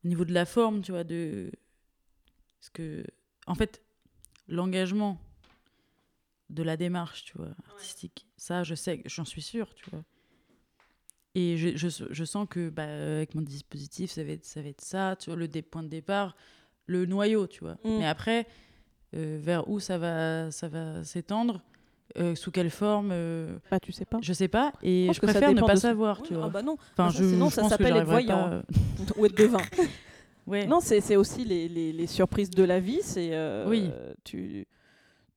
Au 0.06 0.08
niveau 0.08 0.24
de 0.24 0.32
la 0.32 0.46
forme, 0.46 0.82
tu 0.82 0.92
vois, 0.92 1.02
de. 1.02 1.50
Parce 2.60 2.70
que, 2.70 3.04
en 3.46 3.56
fait, 3.56 3.82
l'engagement 4.46 5.20
de 6.48 6.62
la 6.62 6.76
démarche, 6.76 7.24
tu 7.24 7.36
vois, 7.36 7.50
artistique, 7.68 8.28
ça, 8.36 8.62
je 8.62 8.76
sais, 8.76 9.02
j'en 9.06 9.24
suis 9.24 9.42
sûre, 9.42 9.74
tu 9.74 9.90
vois. 9.90 10.04
Et 11.34 11.56
je, 11.56 11.76
je, 11.76 11.88
je 12.08 12.24
sens 12.24 12.46
que, 12.48 12.70
bah, 12.70 12.84
avec 12.84 13.34
mon 13.34 13.42
dispositif, 13.42 14.12
ça 14.12 14.22
va 14.22 14.30
être 14.30 14.44
ça, 14.44 14.62
va 14.62 14.68
être 14.68 14.80
ça 14.80 15.16
tu 15.18 15.28
vois, 15.28 15.36
le 15.36 15.48
point 15.62 15.82
de 15.82 15.88
départ, 15.88 16.36
le 16.86 17.04
noyau, 17.04 17.48
tu 17.48 17.60
vois. 17.60 17.78
Mm. 17.82 17.98
Mais 17.98 18.06
après, 18.06 18.46
euh, 19.14 19.40
vers 19.42 19.68
où 19.68 19.80
ça 19.80 19.98
va, 19.98 20.52
ça 20.52 20.68
va 20.68 21.02
s'étendre, 21.02 21.62
euh, 22.18 22.34
sous 22.34 22.50
quelle 22.50 22.70
forme, 22.70 23.10
euh, 23.12 23.58
Bah, 23.70 23.78
tu 23.80 23.92
sais 23.92 24.04
pas. 24.04 24.18
je 24.22 24.32
sais 24.32 24.48
pas. 24.48 24.72
Et 24.82 25.08
je 25.08 25.12
ça 25.14 25.20
préfère 25.26 25.52
ne 25.52 25.60
pas 25.60 25.74
de- 25.74 25.78
savoir, 25.80 26.22
tu 26.22 26.32
Oui, 26.32 26.38
vois. 26.38 26.46
Ah 26.46 26.50
bah 26.50 26.62
non. 26.62 26.76
Enfin, 26.96 27.10
ça, 27.10 27.18
je, 27.22 27.28
sinon, 27.28 27.48
je 27.48 27.54
ça 27.54 27.68
s'appelle 27.68 27.96
être 27.96 28.06
voyant. 28.06 28.48
pas, 28.50 28.62
Ou 29.18 29.26
être 29.26 29.36
devin. 29.36 29.58
Ouais. 30.46 30.66
Non, 30.66 30.80
c'est 30.80 31.00
c'est 31.00 31.16
aussi 31.16 31.44
les, 31.44 31.68
les- 31.68 31.92
les 31.92 32.06
surprises 32.06 32.50
de 32.50 32.62
la 32.62 32.78
vie. 32.80 33.00
C'est 33.02 33.30
euh, 33.32 33.66
Oui. 33.68 33.90
tu, 34.24 34.66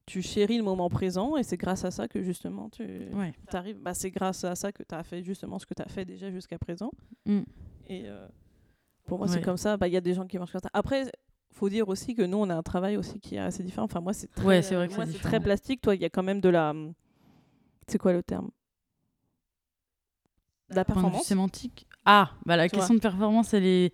tu 0.06 0.22
chéris 0.22 0.58
le 0.58 0.64
moment 0.64 0.90
présent 0.90 1.36
et 1.38 1.44
c'est 1.44 1.58
grâce 1.58 1.84
à 1.86 1.92
ça 1.92 2.08
que 2.08 2.22
justement 2.22 2.70
tu 2.70 2.84
Ouais. 3.14 3.34
arrives. 3.54 3.80
Bah, 3.80 3.94
c'est 3.94 4.12
grâce 4.12 4.44
à 4.44 4.56
ça 4.56 4.72
que 4.72 4.84
tu 4.84 4.94
as 4.96 5.04
fait 5.04 5.24
justement 5.24 5.58
ce 5.60 5.66
que 5.66 5.74
tu 5.74 5.82
as 5.82 5.88
fait 5.88 6.06
déjà 6.06 6.30
jusqu'à 6.32 6.58
présent. 6.60 6.92
Mm. 7.26 7.40
Et 7.88 8.04
euh, 8.08 8.28
pour 9.08 9.18
moi, 9.18 9.28
c'est 9.28 9.42
comme 9.42 9.58
ça. 9.58 9.76
Bah, 9.78 9.88
Il 9.88 9.94
y 9.94 9.98
a 9.98 10.02
des 10.02 10.14
gens 10.14 10.28
qui 10.28 10.38
marchent 10.38 10.52
comme 10.52 10.62
ça. 10.62 10.70
Après, 10.74 11.12
faut 11.52 11.70
dire 11.70 11.90
aussi 11.90 12.16
que 12.16 12.22
nous, 12.22 12.38
on 12.38 12.50
a 12.50 12.56
un 12.56 12.64
travail 12.64 12.98
aussi 12.98 13.20
qui 13.20 13.36
est 13.36 13.40
assez 13.40 13.64
différent. 13.64 13.86
Enfin, 13.86 14.02
moi, 14.02 14.14
c'est 14.14 14.28
très, 14.28 14.46
Ouais, 14.46 14.62
c'est 14.62 14.76
vrai 14.76 14.88
que 14.88 14.96
moi, 14.96 15.06
c'est 15.06 15.20
très 15.20 15.40
plastique. 15.40 15.82
Toi, 15.82 15.96
il 15.96 16.02
y 16.02 16.06
a 16.06 16.10
quand 16.10 16.24
même 16.24 16.40
de 16.42 16.50
la. 16.50 16.74
C'est 17.88 17.98
quoi 17.98 18.14
le 18.14 18.24
terme? 18.24 18.50
De 20.70 20.76
la 20.76 20.86
Point 20.86 20.96
de 20.96 21.00
vue 21.00 21.04
performance? 21.04 21.26
sémantique? 21.28 21.88
Ah, 22.06 22.32
bah 22.46 22.56
la 22.56 22.70
Tu 22.70 22.76
question 22.76 22.94
de 22.94 23.00
performance, 23.00 23.54
elle 23.54 23.66
est. 23.66 23.94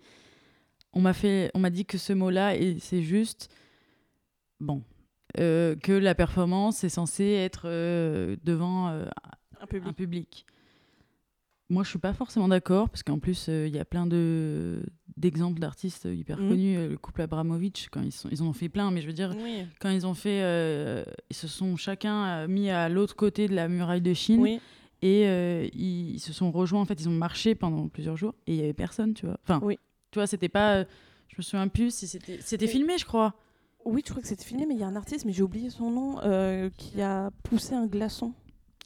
On 0.92 1.00
m'a 1.00 1.12
fait, 1.12 1.50
on 1.54 1.58
m'a 1.58 1.70
dit 1.70 1.84
que 1.84 1.98
ce 1.98 2.12
mot-là, 2.12 2.56
et 2.56 2.78
c'est 2.78 3.02
juste, 3.02 3.50
bon, 4.60 4.82
euh, 5.38 5.76
que 5.76 5.92
la 5.92 6.14
performance 6.14 6.84
est 6.84 6.88
censée 6.88 7.32
être 7.32 7.62
euh, 7.66 8.36
devant 8.44 8.88
euh, 8.88 9.04
Un 9.60 9.66
public. 9.66 9.88
un 9.88 9.92
public. 9.92 10.46
Moi, 11.68 11.82
je 11.82 11.88
suis 11.90 11.98
pas 11.98 12.12
forcément 12.12 12.46
d'accord 12.46 12.88
parce 12.88 13.02
qu'en 13.02 13.18
plus, 13.18 13.46
euh, 13.48 13.66
il 13.66 13.74
y 13.74 13.78
a 13.78 13.84
plein 13.84 14.06
de 14.06 14.82
d'exemples 15.16 15.58
d'artistes 15.60 16.04
hyper 16.12 16.38
Mhm. 16.38 16.48
connus. 16.50 16.76
euh, 16.76 16.88
Le 16.90 16.96
couple 16.98 17.22
Abramovich, 17.22 17.88
quand 17.90 18.02
ils 18.02 18.12
sont, 18.12 18.28
ils 18.30 18.42
en 18.42 18.46
ont 18.46 18.52
fait 18.52 18.68
plein, 18.68 18.90
mais 18.90 19.00
je 19.00 19.06
veux 19.06 19.12
dire, 19.14 19.34
Oui. 19.42 19.64
quand 19.80 19.88
ils 19.90 20.06
ont 20.06 20.12
fait, 20.14 20.42
euh, 20.42 21.02
ils 21.30 21.34
se 21.36 21.48
sont 21.48 21.74
chacun 21.76 22.46
mis 22.46 22.68
à 22.70 22.88
l'autre 22.90 23.16
côté 23.16 23.48
de 23.48 23.54
la 23.54 23.66
muraille 23.66 24.02
de 24.02 24.12
Chine 24.14 24.40
Oui. 24.42 24.60
et 25.02 25.26
euh, 25.26 25.66
ils, 25.72 26.16
ils 26.16 26.20
se 26.20 26.32
sont 26.34 26.52
rejoints. 26.52 26.80
En 26.82 26.84
fait, 26.84 27.00
ils 27.00 27.08
ont 27.08 27.12
marché 27.12 27.54
pendant 27.54 27.88
plusieurs 27.88 28.16
jours 28.16 28.34
et 28.46 28.52
il 28.54 28.60
y 28.60 28.62
avait 28.62 28.72
personne, 28.74 29.14
tu 29.14 29.26
vois. 29.26 29.38
Enfin, 29.42 29.58
Oui. 29.64 29.78
tu 30.12 30.18
vois, 30.18 30.26
c'était 30.26 30.50
pas. 30.50 30.82
je 30.84 31.34
me 31.38 31.42
souviens 31.42 31.66
plus 31.68 31.92
si 31.94 32.06
c'était. 32.06 32.66
Filmé, 32.68 32.98
je 32.98 33.06
crois. 33.06 33.34
Oui, 33.86 34.02
je 34.04 34.10
crois 34.10 34.20
que 34.22 34.28
c'était 34.28 34.44
filmé, 34.44 34.66
mais 34.66 34.74
il 34.74 34.80
y 34.80 34.84
a 34.84 34.86
un 34.88 34.96
artiste, 34.96 35.24
mais 35.24 35.32
j'ai 35.32 35.42
oublié 35.42 35.70
son 35.70 35.90
nom, 35.90 36.70
qui 36.76 37.00
a 37.00 37.30
poussé 37.42 37.74
un 37.74 37.86
glaçon. 37.86 38.34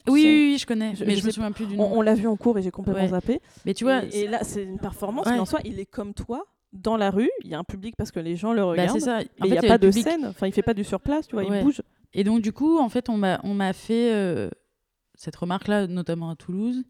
Oui, 0.07 0.23
oui, 0.25 0.51
oui, 0.53 0.57
je 0.57 0.65
connais, 0.65 0.95
je- 0.95 1.05
mais 1.05 1.15
je 1.15 1.21
je, 1.21 1.25
me 1.27 1.31
souviens 1.31 1.51
plus 1.51 1.65
du 1.67 1.75
On, 1.75 1.89
nom. 1.89 1.97
on 1.97 2.01
l'a 2.01 2.15
vu 2.15 2.27
en 2.27 2.35
cours 2.35 2.57
et 2.57 2.61
j'ai 2.61 2.71
complètement 2.71 3.03
Ouais. 3.03 3.09
zappé. 3.09 3.39
Mais 3.65 3.73
tu 3.73 3.83
vois, 3.83 4.03
et, 4.05 4.21
et 4.21 4.27
là, 4.27 4.43
c'est 4.43 4.63
une 4.63 4.79
performance, 4.79 5.25
Ouais. 5.27 5.33
mais 5.33 5.39
en 5.39 5.45
soi, 5.45 5.59
il 5.65 5.79
est 5.79 5.85
comme 5.85 6.13
toi, 6.13 6.45
dans 6.73 6.97
la 6.97 7.11
rue. 7.11 7.29
Il 7.43 7.49
y 7.49 7.53
a 7.53 7.59
un 7.59 7.63
public 7.63 7.95
parce 7.97 8.11
que 8.11 8.19
les 8.19 8.35
gens 8.35 8.53
le 8.53 8.61
bah, 8.61 8.67
regardent. 8.67 8.91
c'est 8.91 8.99
ça. 9.05 9.17
En 9.17 9.19
mais 9.19 9.25
il 9.47 9.51
n'y 9.51 9.57
a 9.57 9.61
le 9.61 9.67
pas 9.67 9.77
de 9.77 9.87
public. 9.87 10.03
scène. 10.03 10.25
Enfin, 10.25 10.47
il 10.47 10.53
fait 10.53 10.61
pas 10.61 10.73
du 10.73 10.83
surplace, 10.83 11.27
tu 11.27 11.35
vois, 11.35 11.43
Ouais. 11.45 11.59
il 11.59 11.63
bouge. 11.63 11.81
Et 12.13 12.23
donc, 12.23 12.41
du 12.41 12.51
coup, 12.53 12.77
en 12.79 12.89
fait, 12.89 13.09
on 13.09 13.17
m'a, 13.17 13.73
fait 13.73 14.13
euh, 14.13 14.49
cette 15.15 15.35
remarque-là, 15.35 15.87
notamment 15.87 16.29
à 16.29 16.35
Toulouse. 16.35 16.83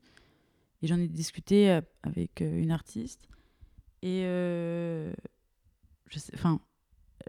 Et 0.84 0.88
j'en 0.88 0.98
ai 1.00 1.08
discuté 1.08 1.70
euh, 1.70 1.82
avec 2.04 2.42
euh, 2.42 2.60
une 2.60 2.72
artiste. 2.72 3.28
Et 4.04 4.24
euh, 4.26 5.12
je 6.10 6.18
sais, 6.18 6.32
enfin, 6.34 6.60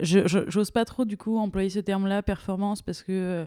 j'ose 0.01 0.71
pas 0.71 0.85
trop, 0.87 1.05
du 1.05 1.19
coup, 1.19 1.37
employer 1.37 1.69
ce 1.69 1.81
terme-là, 1.81 2.23
performance, 2.23 2.81
parce 2.83 3.03
que 3.03 3.47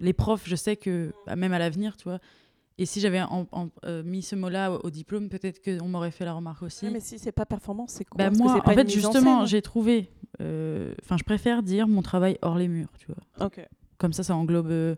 les 0.00 0.12
profs, 0.12 0.46
je 0.48 0.56
sais 0.56 0.76
que, 0.76 1.12
bah, 1.26 1.36
même 1.36 1.52
à 1.52 1.58
l'avenir, 1.58 1.96
tu 1.96 2.04
vois. 2.04 2.18
Et 2.76 2.86
si 2.86 2.98
j'avais 3.00 3.20
euh, 3.84 4.02
mis 4.02 4.20
ce 4.22 4.34
mot-là 4.34 4.72
au, 4.72 4.80
au 4.86 4.90
diplôme, 4.90 5.28
peut-être 5.28 5.62
qu'on 5.62 5.86
m'aurait 5.88 6.10
fait 6.10 6.24
la 6.24 6.32
remarque 6.32 6.62
aussi. 6.64 6.86
Ouais, 6.86 6.90
mais 6.90 6.98
si 7.00 7.20
c'est 7.20 7.30
pas 7.30 7.46
performance, 7.46 7.92
c'est 7.92 8.04
quoi? 8.04 8.18
Bah, 8.18 8.30
que 8.30 8.36
moi, 8.36 8.60
en 8.66 8.70
fait, 8.72 8.90
justement, 8.90 9.46
j'ai 9.46 9.62
trouvé. 9.62 10.10
euh, 10.40 10.92
Enfin, 11.04 11.16
je 11.16 11.22
préfère 11.22 11.62
dire 11.62 11.86
mon 11.86 12.02
travail 12.02 12.36
hors 12.42 12.56
les 12.56 12.66
murs, 12.66 12.90
tu 12.98 13.06
vois. 13.06 13.46
Ok. 13.46 13.64
Comme 13.98 14.12
ça, 14.12 14.24
ça 14.24 14.34
englobe. 14.34 14.70
euh, 14.72 14.96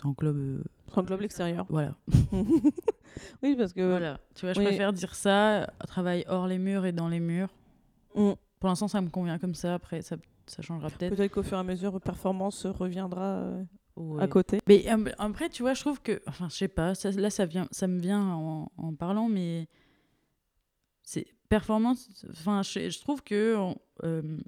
ça 0.00 0.08
englobe. 0.08 0.62
Ça 0.94 1.00
englobe 1.00 1.20
l'extérieur. 1.20 1.66
voilà. 1.68 1.94
oui, 3.42 3.54
parce 3.56 3.72
que. 3.74 3.82
voilà. 3.86 4.18
Tu 4.34 4.46
vois, 4.46 4.54
je 4.54 4.60
oui. 4.60 4.64
préfère 4.66 4.92
dire 4.94 5.14
ça, 5.14 5.70
travail 5.88 6.24
hors 6.28 6.46
les 6.46 6.58
murs 6.58 6.86
et 6.86 6.92
dans 6.92 7.08
les 7.08 7.20
murs. 7.20 7.50
Mm. 8.14 8.32
Pour 8.60 8.68
l'instant, 8.70 8.88
ça 8.88 9.00
me 9.02 9.08
convient 9.10 9.38
comme 9.38 9.54
ça. 9.54 9.74
Après, 9.74 10.00
ça, 10.00 10.16
ça 10.46 10.62
changera 10.62 10.88
peut-être. 10.90 11.14
Peut-être 11.14 11.32
qu'au 11.32 11.42
fur 11.42 11.58
et 11.58 11.60
à 11.60 11.64
mesure, 11.64 12.00
performance 12.00 12.64
reviendra 12.66 13.50
Ouais. 13.98 14.22
à 14.22 14.28
côté. 14.28 14.58
Mais 14.68 14.84
euh, 14.90 15.10
après, 15.18 15.48
tu 15.48 15.62
vois, 15.62 15.74
je 15.74 15.80
trouve 15.80 16.00
que. 16.00 16.20
Enfin, 16.26 16.48
je 16.48 16.56
sais 16.56 16.68
pas. 16.68 16.94
ça- 16.94 17.10
là, 17.10 17.30
ça, 17.30 17.46
vient, 17.46 17.66
ça 17.70 17.86
me 17.86 17.98
vient 18.00 18.22
en, 18.22 18.70
en 18.76 18.94
parlant, 18.94 19.28
mais. 19.28 19.68
C'est 21.02 21.26
performance. 21.48 22.08
Enfin, 22.30 22.62
je, 22.62 22.90
je 22.90 23.00
trouve 23.00 23.22
que 23.22 23.56
euh, 24.04 24.38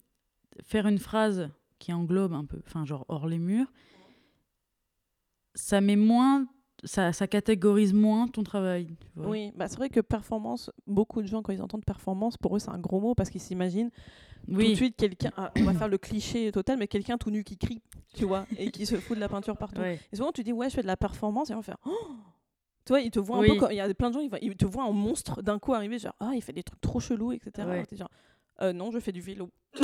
faire 0.63 0.87
une 0.87 0.99
phrase 0.99 1.49
qui 1.79 1.93
englobe 1.93 2.33
un 2.35 2.45
peu. 2.45 2.61
Enfin, 2.67 2.85
genre 2.85 3.05
hors 3.09 3.27
les 3.27 3.39
murs, 3.39 3.73
ça 5.55 5.81
met 5.81 5.97
moins. 5.97 6.47
Ça, 6.85 7.13
ça 7.13 7.27
catégorise 7.27 7.93
moins 7.93 8.27
ton 8.27 8.43
travail. 8.43 8.87
tu 8.87 9.07
vois. 9.17 9.29
Oui, 9.29 9.53
bah, 9.55 9.69
c'est 9.69 9.77
vrai 9.77 9.91
que 9.91 10.01
performance, 10.01 10.71
beaucoup 10.87 11.21
de 11.21 11.27
gens, 11.27 11.43
quand 11.43 11.53
ils 11.53 11.61
entendent 11.61 11.85
performance, 11.85 12.39
pour 12.39 12.57
eux, 12.57 12.59
c'est 12.59 12.71
un 12.71 12.79
gros 12.79 13.01
mot 13.01 13.15
parce 13.15 13.29
qu'ils 13.29 13.43
s'imaginent 13.43 13.91
tout 14.55 14.71
de 14.71 14.75
suite 14.75 14.97
quelqu'un. 14.97 15.31
ah, 15.37 15.53
on 15.57 15.63
va 15.65 15.73
faire 15.75 15.89
le 15.89 15.99
cliché 15.99 16.51
total, 16.53 16.79
mais 16.79 16.87
quelqu'un 16.89 17.19
tout 17.19 17.31
nu 17.31 17.45
qui 17.45 17.57
crie, 17.59 17.81
tu 18.15 18.25
vois, 18.25 18.47
et 18.57 18.71
qui 18.71 18.87
se 18.87 19.01
fout 19.01 19.17
de 19.17 19.21
la 19.21 19.29
peinture 19.29 19.57
partout. 19.57 19.81
Ouais. 19.81 19.99
Et 20.13 20.17
souvent, 20.17 20.33
tu 20.33 20.43
dis, 20.43 20.53
ouais, 20.53 20.69
je 20.71 20.75
fais 20.77 20.83
de 20.83 20.87
la 20.87 20.97
performance, 20.97 21.51
et 21.51 21.55
on 21.55 21.59
va 21.59 21.63
faire, 21.63 21.79
oh 21.87 22.17
Tu 22.85 22.93
vois, 22.93 23.01
ils 23.01 23.11
te 23.11 23.19
voient 23.21 23.39
un 23.39 23.41
Oui. 23.41 23.49
peu 23.49 23.55
comme. 23.57 23.71
Il 23.73 23.77
y 23.77 23.81
a 23.81 23.93
plein 23.95 24.11
de 24.11 24.15
gens, 24.15 24.29
ils, 24.43 24.57
te 24.57 24.65
voient 24.67 24.85
en 24.85 24.93
monstre 24.93 25.43
d'un 25.43 25.59
coup 25.59 25.75
arriver, 25.75 25.99
genre, 25.99 26.15
ah, 26.21 26.33
il 26.35 26.43
fait 26.43 26.53
des 26.53 26.63
trucs 26.63 26.81
trop 26.81 27.01
chelous, 27.01 27.33
etc. 27.33 27.67
Ouais. 27.69 27.87
T'es 27.87 27.97
genre, 27.97 28.11
Euh, 28.63 28.73
non, 28.75 28.91
je 28.91 28.99
fais 28.99 29.13
du 29.13 29.21
vélo. 29.23 29.51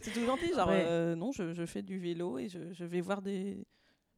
C'est 0.00 0.12
tout 0.12 0.24
gentil, 0.26 0.52
genre, 0.54 0.68
Ouais. 0.68 0.82
euh, 0.86 1.14
non, 1.14 1.32
je, 1.32 1.52
je 1.52 1.64
fais 1.66 1.82
du 1.82 1.98
vélo 1.98 2.38
et 2.38 2.48
je, 2.48 2.72
je 2.72 2.84
vais 2.84 3.00
voir 3.00 3.22
des. 3.22 3.64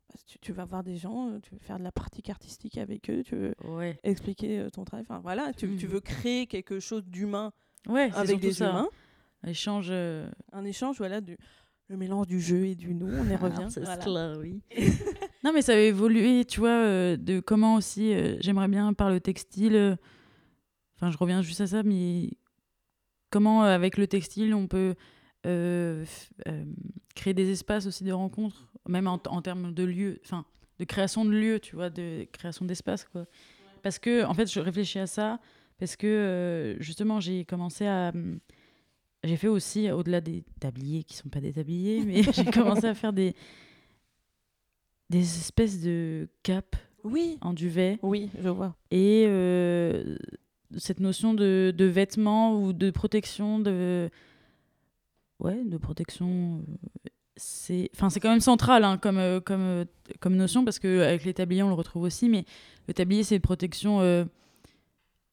bah, 0.09 0.15
Tu, 0.27 0.39
tu 0.39 0.53
vas 0.53 0.65
voir 0.65 0.83
des 0.83 0.97
gens, 0.97 1.31
euh, 1.31 1.39
tu 1.41 1.51
veux 1.53 1.59
faire 1.59 1.79
de 1.79 1.85
la 1.85 1.93
pratique 1.93 2.31
artistique 2.31 2.79
avec 2.79 3.11
eux, 3.11 3.23
tu 3.23 3.37
veux 3.37 3.55
Ouais. 3.65 3.99
expliquer 4.05 4.67
ton 4.73 4.85
travail. 4.85 5.05
Enfin, 5.09 5.21
voilà, 5.21 5.53
tu, 5.53 5.77
tu 5.77 5.87
Mhm. 5.87 5.93
veux 5.93 6.01
créer 6.01 6.47
quelque 6.47 6.81
chose 6.81 7.05
d'humain 7.05 7.53
Ouais, 7.89 8.11
avec 8.15 8.41
des 8.41 8.53
ça. 8.53 8.71
humains. 8.71 8.89
Échange. 9.47 9.89
euh, 9.91 10.29
Un 10.53 10.65
échange, 10.65 10.97
voilà, 10.99 11.21
du, 11.21 11.37
le 11.89 11.97
mélange 11.97 12.27
du 12.27 12.41
jeu 12.41 12.65
et 12.67 12.75
du 12.75 12.95
nous, 12.95 13.07
on 13.07 13.29
y 13.29 13.37
revient. 13.37 13.57
Ah, 13.67 13.71
c'est 13.71 13.81
voilà. 13.85 14.01
cela, 14.03 14.39
oui. 14.39 14.61
non, 15.45 15.53
mais 15.53 15.61
ça 15.63 15.73
a 15.73 15.77
évolué, 15.77 16.45
tu 16.47 16.61
vois, 16.61 16.71
euh, 16.71 17.17
de 17.17 17.41
comment 17.41 17.75
aussi, 17.75 18.15
euh, 18.15 18.37
j'aimerais 18.41 18.69
bien 18.69 18.93
par 18.95 19.11
le 19.11 19.21
textile, 19.21 19.99
enfin, 20.97 21.11
je 21.11 21.19
reviens 21.19 21.43
juste 21.43 21.61
à 21.61 21.67
ça, 21.67 21.83
mais 21.83 22.31
comment, 23.31 23.63
avec 23.65 23.99
le 23.99 24.07
textile, 24.07 24.55
on 24.55 24.67
peut 24.67 24.95
créer 27.15 27.35
des 27.35 27.51
espaces 27.51 27.87
aussi 27.87 28.05
de 28.05 28.13
rencontres, 28.13 28.67
même 28.89 29.07
en, 29.07 29.21
en 29.27 29.43
termes 29.43 29.73
de 29.75 29.85
lieux, 29.85 30.21
enfin, 30.25 30.45
de 30.79 30.85
création 30.85 31.25
de 31.25 31.31
lieux, 31.31 31.61
tu 31.61 31.77
vois, 31.77 31.91
de 31.91 32.27
création 32.33 32.65
d'espace, 32.65 33.05
quoi. 33.05 33.27
Parce 33.83 33.99
que, 33.99 34.25
en 34.25 34.33
fait, 34.33 34.51
je 34.51 34.61
réfléchis 34.61 34.99
à 34.99 35.07
ça, 35.07 35.39
parce 35.79 35.97
que, 35.97 36.07
euh, 36.07 36.77
justement, 36.81 37.21
j'ai 37.21 37.45
commencé 37.45 37.87
à... 37.87 38.11
hum, 38.15 38.39
j'ai 39.25 39.37
fait 39.37 39.49
aussi, 39.49 39.91
au-delà 39.91 40.21
des 40.21 40.45
tabliers 40.61 41.03
qui 41.05 41.17
sont 41.17 41.29
pas 41.31 41.41
des 41.41 41.53
tabliers, 41.53 42.03
mais 42.05 42.23
j'ai 42.33 42.45
commencé 42.47 42.85
à 42.87 42.95
faire 42.95 43.13
des, 43.13 43.35
des 45.11 45.21
espèces 45.21 45.81
de 45.81 46.29
capes 46.43 46.77
Oui, 47.05 47.39
en 47.41 47.53
duvet. 47.53 47.99
oui, 48.03 48.31
je 48.41 48.49
vois. 48.49 48.75
Et 48.91 49.25
euh, 49.29 50.17
cette 50.77 51.01
notion 51.01 51.35
de, 51.35 51.73
de 51.77 51.85
vêtements 51.85 52.61
ou 52.61 52.73
de 52.73 52.91
protection, 52.91 53.59
de. 53.59 54.11
Ouais, 55.41 55.63
de 55.65 55.77
protection. 55.79 56.63
euh, 57.07 57.09
C'est 57.37 57.91
enfin, 57.95 58.09
c'est 58.11 58.21
quand 58.21 58.31
même 58.31 58.41
central 58.41 58.85
hein, 58.85 58.99
comme, 58.99 59.41
comme, 59.41 59.85
comme 60.21 60.37
notion, 60.37 60.65
parce 60.65 60.79
qu'avec 60.79 61.25
les 61.25 61.35
tabliers, 61.35 61.63
on 61.63 61.69
le 61.69 61.75
retrouve 61.75 62.03
aussi, 62.03 62.29
mais 62.29 62.45
le 62.89 62.95
tablier, 62.95 63.23
c'est 63.25 63.37
une 63.37 63.41
protection. 63.43 64.01
euh, 64.01 64.25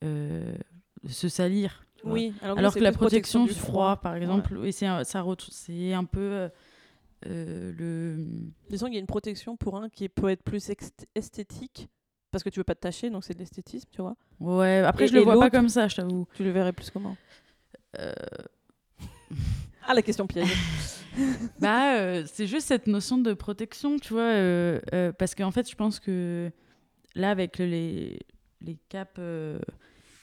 euh, 0.04 0.54
se 1.08 1.30
salir. 1.30 1.84
Oui, 2.04 2.34
alors, 2.41 2.74
que 2.74 2.80
la 2.80 2.91
protection 2.91 3.45
du 3.45 3.54
froid, 3.54 3.97
par 3.97 4.16
exemple, 4.16 4.60
et 4.66 4.72
c'est 4.72 4.88
un- 4.88 5.04
ça 5.04 5.24
c'est 5.52 5.93
un 5.93 6.04
peu 6.04 6.20
euh, 6.20 6.49
euh, 7.28 7.72
le. 7.78 8.26
Disons 8.70 8.88
qu'il 8.88 8.95
y 8.95 8.97
a 8.97 9.02
une 9.02 9.06
protection 9.06 9.56
pour 9.56 9.78
un 9.78 9.88
qui 9.89 10.10
peut 10.10 10.30
être 10.30 10.41
plus 10.43 10.72
esthétique, 11.16 11.89
parce 12.32 12.43
que 12.43 12.49
tu 12.49 12.60
veux 12.60 12.64
pas 12.64 12.74
te 12.74 12.80
tâcher, 12.82 13.10
donc 13.12 13.24
c'est 13.24 13.36
de 13.36 13.39
l'esthétisme, 13.39 13.88
tu 13.91 14.02
vois. 14.02 14.16
Ouais, 14.39 14.80
après 14.80 15.04
Et- 15.04 15.08
je 15.10 15.14
le 15.14 15.22
et 15.22 15.24
vois 15.24 15.39
pas 15.39 15.52
comme 15.52 15.70
ça, 15.70 15.88
je 15.88 15.95
t'avoue. 15.97 16.28
Tu 16.34 16.43
le 16.43 16.49
verrais 16.49 16.74
plus 16.74 16.89
comment? 16.89 17.16
Euh, 17.99 18.14
Ah, 19.88 19.93
la 19.93 20.02
question 20.02 20.28
piège. 20.28 20.47
bah, 21.60 21.97
euh, 21.99 22.24
c'est 22.32 22.47
juste 22.47 22.68
cette 22.68 22.88
notion 22.88 23.18
de 23.18 23.34
protection, 23.34 23.97
tu 23.99 24.14
vois, 24.14 24.32
parce 25.18 25.36
qu'en 25.36 25.52
fait, 25.52 25.70
je 25.70 25.76
pense 25.76 25.99
que 25.99 26.52
là, 27.16 27.30
avec 27.32 27.58
les 27.58 28.20
les 28.62 28.78
capes 28.89 29.20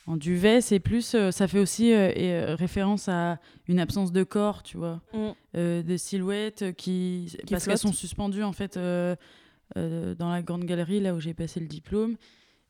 en 0.09 0.17
duvet, 0.17 0.63
c'est 0.63 0.81
plus, 0.81 1.15
euh, 1.15 1.31
ça 1.31 1.47
fait 1.47 1.59
aussi 1.59 1.93
euh, 1.93 2.11
euh, 2.17 2.55
référence 2.55 3.11
à 3.11 3.39
une 3.67 3.79
absence 3.79 4.11
de 4.11 4.25
corps, 4.25 4.63
tu 4.63 4.79
vois. 4.79 5.03
Mm. 5.13 5.29
euh, 5.57 5.83
de 5.83 5.97
silhouettes 5.99 6.75
qui, 6.77 7.31
Qui 7.47 7.53
parce 7.53 7.67
qu'elles 7.67 7.77
sont 7.77 7.93
suspendues 7.93 8.43
en 8.43 8.53
fait 8.53 8.79
dans 8.79 10.31
la 10.31 10.43
grande 10.43 10.65
galerie 10.65 11.01
là 11.01 11.15
où 11.15 11.21
j'ai 11.21 11.35
passé 11.35 11.61
le 11.61 11.67
diplôme 11.67 12.17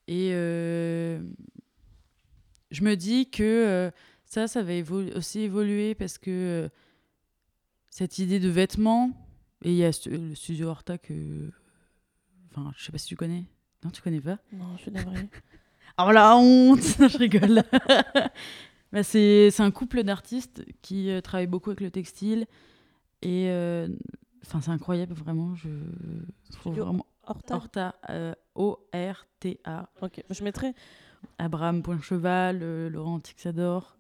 et 0.09 0.31
je 2.71 2.83
me 2.83 2.97
dis 2.97 3.31
que 3.31 3.93
ça 4.25 4.49
ça 4.49 4.63
va 4.65 4.73
aussi 5.15 5.43
évoluer 5.43 5.95
parce 5.95 6.19
que 6.19 6.69
cette 7.89 8.19
idée 8.19 8.41
de 8.41 8.49
vêtements 8.49 9.13
Et 9.63 9.71
il 9.71 9.77
y 9.77 9.85
a 9.85 9.91
le 10.07 10.35
studio 10.35 10.69
Horta 10.69 10.99
que. 10.99 11.53
Enfin, 12.51 12.73
je 12.77 12.85
sais 12.85 12.93
pas 12.93 12.99
si 12.99 13.07
tu 13.07 13.17
connais. 13.17 13.45
Non, 13.85 13.91
tu 13.91 14.03
connais 14.03 14.21
pas? 14.21 14.39
Non, 14.53 14.77
je 14.77 14.83
suis 14.83 14.91
navrée. 14.91 15.29
Oh 15.99 16.11
la 16.13 16.37
honte 16.37 16.81
Je 17.09 17.19
rigole. 17.19 17.63
Bah, 18.91 19.03
c'est 19.03 19.51
un 19.59 19.71
couple 19.71 20.03
d'artistes 20.03 20.65
qui 20.81 21.11
euh, 21.11 21.21
travaillent 21.21 21.47
beaucoup 21.47 21.69
avec 21.69 21.83
le 21.83 21.91
textile. 21.91 22.47
Et. 23.21 23.49
euh, 23.51 23.87
c'est 24.41 24.71
incroyable, 24.71 25.13
vraiment. 25.13 25.55
Je. 25.57 25.69
Studio 26.51 26.85
vraiment. 26.87 27.05
Horta. 27.27 27.57
Horta, 27.57 27.95
euh, 28.09 28.33
O-R-T-A. 28.55 29.91
Ok, 30.01 30.23
je 30.31 30.43
mettrai. 30.43 30.73
Abraham 31.37 31.83
Poincheval, 31.83 32.61
euh, 32.63 32.89
Laurent 32.89 33.21
Tixador. 33.21 33.99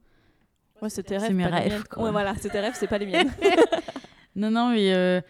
Ouais, 0.81 0.89
c'est 0.89 1.03
tes 1.03 1.19
rêves. 1.19 1.27
C'est 1.29 1.35
mes 1.35 1.45
rêves, 1.45 1.85
quoi. 1.85 2.05
Ouais, 2.05 2.11
voilà, 2.11 2.35
c'est 2.37 2.49
tes 2.49 2.61
rêves, 2.61 2.75
c'est 2.75 2.87
pas 2.87 2.97
les 2.97 3.07
miennes. 3.13 3.31
Non, 4.37 4.51
non, 4.51 4.71
mais. 4.71 5.23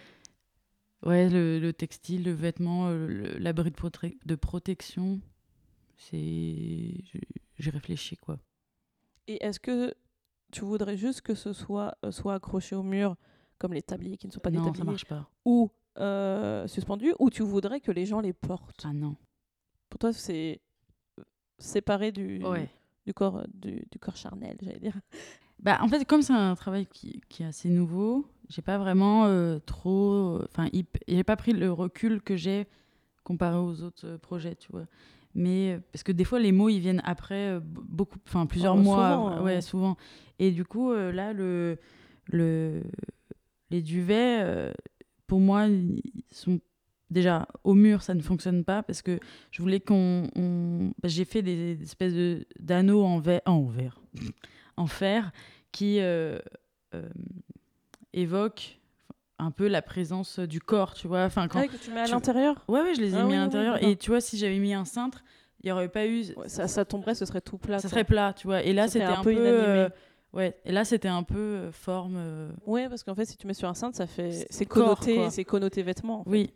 ouais, 1.04 1.28
le, 1.28 1.58
le 1.58 1.72
textile, 1.72 2.22
le 2.22 2.32
vêtement, 2.32 2.90
l'abri 3.40 3.72
de, 3.72 3.76
prote- 3.76 4.14
de 4.24 4.34
protection. 4.36 5.18
C'est. 5.98 6.94
j'ai- 7.58 7.70
réfléchi, 7.70 8.16
quoi. 8.16 8.38
Et 9.26 9.44
est-ce 9.44 9.60
que 9.60 9.92
tu 10.52 10.64
voudrais 10.64 10.96
juste 10.96 11.20
que 11.20 11.34
ce 11.34 11.52
soit 11.52 11.96
euh, 12.04 12.10
soit 12.12 12.34
accroché 12.34 12.74
au 12.76 12.82
mur, 12.82 13.16
comme 13.58 13.74
les 13.74 13.82
tabliers 13.82 14.16
qui 14.16 14.26
ne 14.26 14.32
sont 14.32 14.40
pas 14.40 14.50
des 14.50 14.56
non, 14.58 14.64
ça 14.64 14.70
tabliers, 14.70 14.86
marche 14.86 15.04
pas. 15.04 15.28
ou 15.44 15.70
euh, 15.98 16.66
suspendu, 16.68 17.12
ou 17.18 17.28
tu 17.30 17.42
voudrais 17.42 17.80
que 17.80 17.90
les 17.90 18.06
gens 18.06 18.20
les 18.20 18.32
portent? 18.32 18.84
Ah 18.86 18.92
non. 18.94 19.16
Pour 19.90 19.98
toi, 19.98 20.12
c'est 20.12 20.60
séparé 21.58 22.12
du, 22.12 22.42
Ouais. 22.44 22.68
du, 23.04 23.12
corps, 23.12 23.42
du, 23.52 23.84
du 23.90 23.98
corps 23.98 24.16
charnel, 24.16 24.56
j'allais 24.62 24.78
dire. 24.78 24.94
Bah, 25.58 25.78
en 25.82 25.88
fait, 25.88 26.04
comme 26.04 26.22
c'est 26.22 26.32
un 26.32 26.54
travail 26.54 26.86
qui, 26.86 27.20
qui 27.28 27.42
est 27.42 27.46
assez 27.46 27.68
nouveau, 27.68 28.24
j'ai 28.48 28.62
pas 28.62 28.78
vraiment 28.78 29.26
euh, 29.26 29.58
trop. 29.58 30.40
Enfin, 30.44 30.68
j'ai 31.08 31.24
pas 31.24 31.36
pris 31.36 31.52
le 31.52 31.72
recul 31.72 32.22
que 32.22 32.36
j'ai 32.36 32.68
comparé 33.24 33.56
aux 33.58 33.82
autres 33.82 34.06
euh, 34.06 34.18
projets, 34.18 34.54
tu 34.54 34.70
vois. 34.70 34.86
Mais 35.38 35.72
euh, 35.74 35.78
parce 35.92 36.02
que 36.02 36.12
des 36.12 36.24
fois, 36.24 36.38
les 36.40 36.52
mots 36.52 36.68
ils 36.68 36.80
viennent 36.80 37.00
après 37.04 37.48
euh, 37.50 37.60
beaucoup, 37.62 38.18
enfin 38.26 38.44
plusieurs 38.46 38.74
Oh, 38.74 38.82
mois, 38.82 39.12
souvent, 39.14 39.28
hein. 39.28 39.42
ouais, 39.42 39.60
souvent. 39.60 39.96
Et 40.38 40.50
du 40.50 40.64
coup, 40.64 40.90
euh, 40.92 41.12
là, 41.12 41.32
le, 41.32 41.78
le, 42.26 42.82
les 43.70 43.80
duvets, 43.82 44.72
pour 45.26 45.40
moi, 45.40 45.66
ils 45.68 46.02
sont 46.32 46.60
déjà 47.10 47.46
au 47.64 47.74
mur, 47.74 48.02
ça 48.02 48.14
ne 48.14 48.20
fonctionne 48.20 48.64
pas 48.64 48.82
parce 48.82 49.00
que 49.02 49.18
je 49.50 49.62
voulais 49.62 49.80
qu'on, 49.80 50.28
on- 50.36 50.88
bah, 51.02 51.08
j'ai 51.08 51.24
fait 51.24 51.42
des, 51.42 51.76
des 51.76 51.82
espèces 51.84 52.12
de 52.14 52.46
d'anneaux 52.58 53.02
en 53.04 53.18
verre, 53.20 53.40
en 53.46 53.64
verre, 53.64 54.00
en 54.76 54.86
fer, 54.86 55.32
qui 55.72 56.00
euh, 56.00 56.38
euh, 56.94 57.08
évoquent 58.12 58.77
un 59.38 59.50
peu 59.50 59.68
la 59.68 59.82
présence 59.82 60.38
du 60.40 60.60
corps, 60.60 60.94
tu 60.94 61.06
vois. 61.08 61.24
Enfin, 61.24 61.46
quand 61.48 61.60
Ah, 61.60 61.68
que 61.68 61.76
tu 61.76 61.90
mets 61.90 62.00
à 62.00 62.04
tu- 62.06 62.10
l'intérieur 62.12 62.64
Ouais, 62.68 62.80
ouais, 62.82 62.94
je 62.94 63.00
les 63.00 63.14
ai 63.14 63.18
Ah 63.18 63.22
mis 63.24 63.30
oui, 63.30 63.34
à 63.36 63.38
oui, 63.38 63.44
l'intérieur. 63.44 63.82
et 63.82 63.96
tu 63.96 64.10
vois, 64.10 64.20
si 64.20 64.36
j'avais 64.38 64.58
mis 64.58 64.74
un 64.74 64.84
cintre, 64.84 65.22
il 65.62 65.66
n'y 65.66 65.72
aurait 65.72 65.88
pas 65.88 66.06
eu. 66.06 66.24
Ouais, 66.36 66.48
ça, 66.48 66.66
ça 66.68 66.84
tomberait, 66.84 67.14
ce 67.14 67.24
serait 67.24 67.40
tout 67.40 67.58
plat. 67.58 67.78
ça 67.78 67.82
quoi. 67.82 67.90
serait 67.90 68.04
plat, 68.04 68.32
tu 68.36 68.46
vois. 68.46 68.62
Et 68.62 68.72
là, 68.72 68.88
c'était 68.88 69.04
un 69.04 69.22
peu 69.22 69.34
peu. 69.34 69.40
euh, 69.40 69.88
ouais, 70.32 70.56
et 70.64 70.72
là, 70.72 70.84
c'était 70.84 71.08
un 71.08 71.22
peu 71.22 71.36
euh, 71.38 71.72
forme. 71.72 72.16
euh, 72.16 72.50
Ouais, 72.66 72.88
parce 72.88 73.02
qu'en 73.04 73.14
fait, 73.14 73.24
si 73.26 73.36
tu 73.36 73.46
mets 73.46 73.54
sur 73.54 73.68
un 73.68 73.74
cintre, 73.74 73.96
ça 73.96 74.06
fait 74.06 74.32
C'est 74.32 74.46
c'est 74.52 74.66
connoté, 74.66 75.30
c'est 75.30 75.44
connoté 75.44 75.82
vêtement. 75.82 76.20
en 76.20 76.24
fait. 76.24 76.30
Oui. 76.30 76.50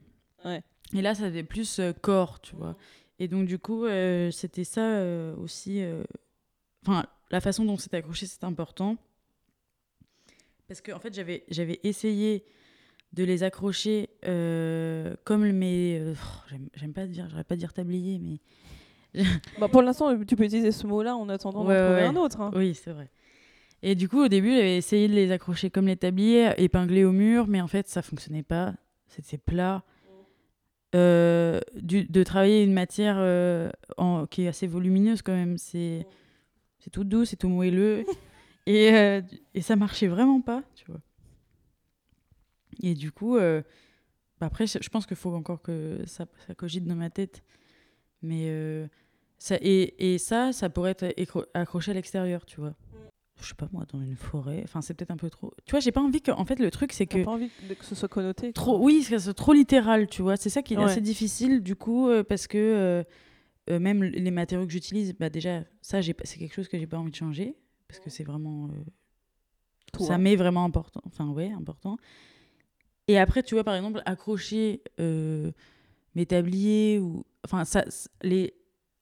Ouais. 0.45 0.63
Et 0.95 1.03
là, 1.03 1.15
ça 1.15 1.29
faisait 1.29 1.43
plus 1.45 1.79
euh, 1.79 1.93
corps, 1.93 2.41
tu 2.41 2.55
vois. 2.57 2.77
Et 3.19 3.29
donc, 3.29 3.47
du 3.47 3.59
coup, 3.59 3.85
euh, 3.87 4.31
c'était 4.33 4.65
ça 4.65 4.81
euh, 4.83 5.35
aussi. 5.37 5.81
Enfin, 6.85 7.07
la 7.31 7.41
façon 7.41 7.65
dont 7.65 7.77
c'était 7.77 7.99
accroché, 7.99 8.27
c'est 8.27 8.43
important. 8.45 8.97
Parce 10.69 10.81
qu'en 10.81 10.97
en 10.97 11.01
fait, 11.01 11.15
j'avais 11.15 11.45
j'avais 11.49 11.81
essayé 11.83 12.45
de 13.13 13.25
les 13.25 13.43
accrocher 13.43 14.09
euh, 14.27 15.15
comme 15.25 15.51
mes. 15.51 15.99
euh, 16.01 16.15
j'aime- 16.75 16.93
pas 16.93 17.07
dire, 17.07 17.29
j'aurais 17.31 17.45
pas 17.45 17.57
dire 17.57 17.73
tablier, 17.73 18.19
mais. 18.19 18.39
Bah, 19.61 19.69
pour 19.69 19.83
l'instant, 19.83 20.17
tu 20.25 20.37
peux 20.37 20.45
utiliser 20.45 20.73
ce 20.73 20.87
mot-là 20.87 21.15
en 21.17 21.29
attendant 21.29 21.67
Ouais, 21.67 21.75
d'en 21.77 21.85
trouver 21.85 22.01
ouais. 22.03 22.07
un 22.09 22.17
autre. 22.17 22.41
hein. 22.41 22.51
Oui, 22.55 22.75
c'est 22.75 22.93
vrai. 22.93 23.11
Et 23.83 23.95
du 23.95 24.09
coup, 24.09 24.25
au 24.25 24.29
début, 24.29 24.55
j'avais 24.55 24.77
essayé 24.77 25.09
de 25.09 25.13
les 25.13 25.31
accrocher 25.33 25.69
comme 25.69 25.87
les 25.89 25.97
tabliers, 25.97 26.53
épinglés 26.57 27.05
au 27.05 27.13
mur, 27.13 27.47
mais 27.49 27.61
en 27.61 27.67
fait, 27.67 27.89
ça 27.89 28.01
fonctionnait 28.01 28.43
pas. 28.45 28.75
C'était 29.09 29.39
plat. 29.39 29.83
Euh, 30.95 31.61
du- 31.75 32.05
de 32.05 32.23
travailler 32.23 32.63
une 32.65 32.73
matière 32.75 33.17
en- 33.97 34.27
qui 34.27 34.43
est 34.43 34.49
assez 34.49 34.67
volumineuse 34.67 35.23
quand 35.23 35.33
même. 35.33 35.57
C'est 35.59 36.07
c'est 36.81 36.91
tout 36.91 37.05
doux, 37.05 37.25
c'est 37.25 37.37
tout 37.37 37.49
moelleux. 37.49 38.05
et, 38.67 39.21
et 39.55 39.61
ça 39.63 39.75
marchait 39.77 40.07
vraiment 40.09 40.41
pas, 40.41 40.63
tu 40.75 40.85
vois. 40.89 41.01
Et 42.83 42.95
du 42.95 43.13
coup, 43.13 43.37
euh, 43.37 43.63
bah 44.41 44.47
après, 44.47 44.67
je 44.67 44.89
pense 44.89 45.07
qu'il 45.07 45.17
faut 45.17 45.33
encore 45.35 45.63
que 45.63 46.01
ça, 46.07 46.27
ça 46.47 46.55
cogite 46.55 46.85
dans 46.85 46.97
ma 46.97 47.11
tête. 47.11 47.43
Mais 48.23 48.47
euh, 48.49 48.87
ça, 49.39 49.57
et, 49.61 50.13
et 50.15 50.19
ça, 50.19 50.53
ça 50.53 50.69
pourrait 50.71 50.97
être 51.17 51.49
accroché 51.55 51.91
à 51.93 51.95
l'extérieur, 51.95 52.45
tu 52.47 52.61
vois. 52.61 52.75
Je 53.41 53.49
sais 53.49 53.55
pas 53.55 53.69
moi, 53.73 53.85
dans 53.93 54.01
une 54.01 54.15
forêt. 54.17 54.61
Enfin, 54.63 54.83
c'est 54.83 54.95
peut-être 54.95 55.11
un 55.11 55.17
peu 55.17 55.31
trop. 55.31 55.53
Tu 55.65 55.73
vois, 55.73 55.81
j'ai 55.81 55.91
pas 55.91 56.01
envie 56.03 56.21
que. 56.21 56.31
En 56.31 56.45
fait, 56.45 56.59
le 56.61 56.71
truc, 56.71 56.93
c'est 56.93 57.07
que. 57.07 57.25
pas 57.25 57.31
envie 57.33 57.51
que 57.79 57.85
ce 57.85 57.95
soit 57.95 58.09
connoté. 58.09 58.53
quoi. 58.53 58.63
Trop, 58.63 58.79
oui, 58.85 59.05
que 59.09 59.19
c'est 59.19 59.35
trop 59.35 59.53
littéral, 59.53 60.07
tu 60.07 60.23
vois. 60.23 60.37
C'est 60.37 60.51
ça 60.51 60.63
qui 60.63 60.75
est 60.75 60.77
Ouais. 60.77 60.85
assez 60.85 61.01
difficile, 61.01 61.61
du 61.63 61.75
coup, 61.75 62.09
euh, 62.09 62.23
parce 62.23 62.47
que 62.47 63.05
même 63.69 64.03
les 64.03 64.31
matériaux 64.31 64.67
que 64.67 64.73
j'utilise, 64.73 65.15
bah 65.15 65.31
déjà, 65.31 65.63
ça, 65.81 66.01
c'est 66.03 66.39
quelque 66.39 66.55
chose 66.55 66.69
que 66.69 66.79
j'ai 66.79 66.87
pas 66.87 66.99
envie 66.99 67.11
de 67.11 67.17
changer, 67.17 67.57
parce 67.89 68.01
que 68.01 68.11
c'est 68.11 68.25
vraiment. 68.25 68.69
Toi. 69.93 70.07
ça 70.07 70.19
m'est 70.19 70.37
vraiment 70.37 70.65
important. 70.65 71.03
Enfin, 71.07 71.29
ouais, 71.31 71.51
important. 71.53 71.97
Et 73.13 73.19
après, 73.19 73.43
tu 73.43 73.55
vois, 73.55 73.65
par 73.65 73.75
exemple, 73.75 74.01
accrocher 74.07 74.81
euh, 74.99 75.51
mes 76.15 76.25
tabliers 76.25 76.99
ou. 76.99 77.25
Enfin, 77.45 77.65
ça, 77.65 77.85
les 78.23 78.55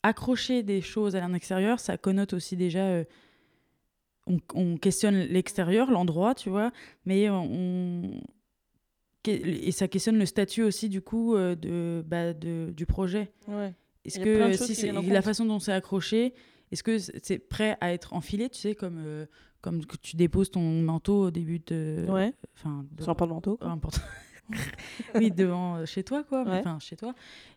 accrocher 0.03 0.63
des 0.63 0.81
choses 0.81 1.15
à 1.15 1.29
l'extérieur, 1.29 1.79
ça 1.79 1.97
connote 1.97 2.33
aussi 2.33 2.57
déjà. 2.57 2.87
euh, 2.87 3.05
on, 4.27 4.39
on 4.55 4.77
questionne 4.77 5.17
l'extérieur, 5.17 5.91
l'endroit, 5.91 6.35
tu 6.35 6.51
vois, 6.51 6.73
mais 7.05 7.31
on. 7.31 8.21
Et 9.27 9.71
ça 9.71 9.87
questionne 9.87 10.19
le 10.19 10.27
statut 10.27 10.63
aussi, 10.63 10.89
du 10.89 11.03
coup, 11.03 11.37
euh, 11.37 11.55
de, 11.55 12.03
bah, 12.07 12.33
de, 12.33 12.73
du 12.75 12.87
projet. 12.87 13.31
Ouais. 13.47 13.75
Est-ce 14.05 14.19
que 14.19 14.53
choses 14.53 14.73
si 14.73 14.91
en 14.91 15.03
la 15.03 15.23
façon 15.23 15.45
dont 15.45 15.59
c'est 15.59 15.73
accroché, 15.73 16.33
est-ce 16.73 16.83
que 16.83 16.99
c'est 16.99 17.39
prêt 17.39 17.77
à 17.81 17.93
être 17.93 18.15
enfilé, 18.15 18.49
tu 18.49 18.59
sais, 18.59 18.75
comme, 18.75 18.99
euh, 19.05 19.27
comme 19.61 19.85
que 19.85 19.97
tu 19.97 20.17
déposes 20.17 20.51
ton 20.51 20.83
manteau 20.83 21.27
au 21.27 21.31
début 21.31 21.61
de. 21.67 22.07
Ouais. 22.09 22.33
Enfin, 22.57 22.85
de- 22.93 23.03
Sans 23.03 23.15
pas 23.15 23.27
de 23.27 23.31
manteau. 23.31 23.59
Oh, 23.61 23.67
important. 23.67 24.01
oui, 25.15 25.31
devant 25.31 25.77
euh, 25.77 25.87
chez 25.87 26.03
toi, 26.03 26.25
quoi. 26.25 26.43
Ouais. 26.45 26.59
Enfin, 26.59 26.79
chez 26.81 26.97
toi. 26.97 27.15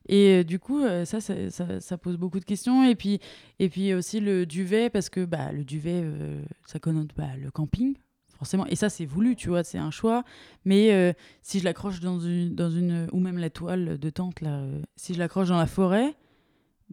Et 0.07 0.39
euh, 0.39 0.43
du 0.43 0.59
coup, 0.59 0.81
euh, 0.83 1.05
ça, 1.05 1.21
ça, 1.21 1.49
ça, 1.49 1.79
ça 1.79 1.97
pose 1.97 2.17
beaucoup 2.17 2.39
de 2.39 2.45
questions. 2.45 2.83
Et 2.87 2.95
puis, 2.95 3.19
et 3.59 3.69
puis 3.69 3.93
aussi 3.93 4.19
le 4.19 4.45
duvet, 4.45 4.89
parce 4.89 5.09
que 5.09 5.25
bah, 5.25 5.51
le 5.51 5.63
duvet, 5.63 6.01
euh, 6.03 6.41
ça 6.65 6.79
connote 6.79 7.09
bah, 7.15 7.35
le 7.41 7.51
camping, 7.51 7.95
forcément. 8.37 8.65
Et 8.67 8.75
ça, 8.75 8.89
c'est 8.89 9.05
voulu, 9.05 9.35
tu 9.35 9.49
vois, 9.49 9.63
c'est 9.63 9.77
un 9.79 9.91
choix. 9.91 10.23
Mais 10.65 11.15
si 11.41 11.59
je 11.59 11.63
l'accroche 11.63 11.99
dans 11.99 12.19
une, 12.19 12.53
dans 12.55 12.69
une. 12.69 13.07
Ou 13.11 13.19
même 13.19 13.37
la 13.37 13.49
toile 13.49 13.97
de 13.97 14.09
tente, 14.09 14.41
là, 14.41 14.63
si 14.95 15.13
je 15.13 15.19
l'accroche 15.19 15.49
dans 15.49 15.57
la 15.57 15.67
forêt, 15.67 16.13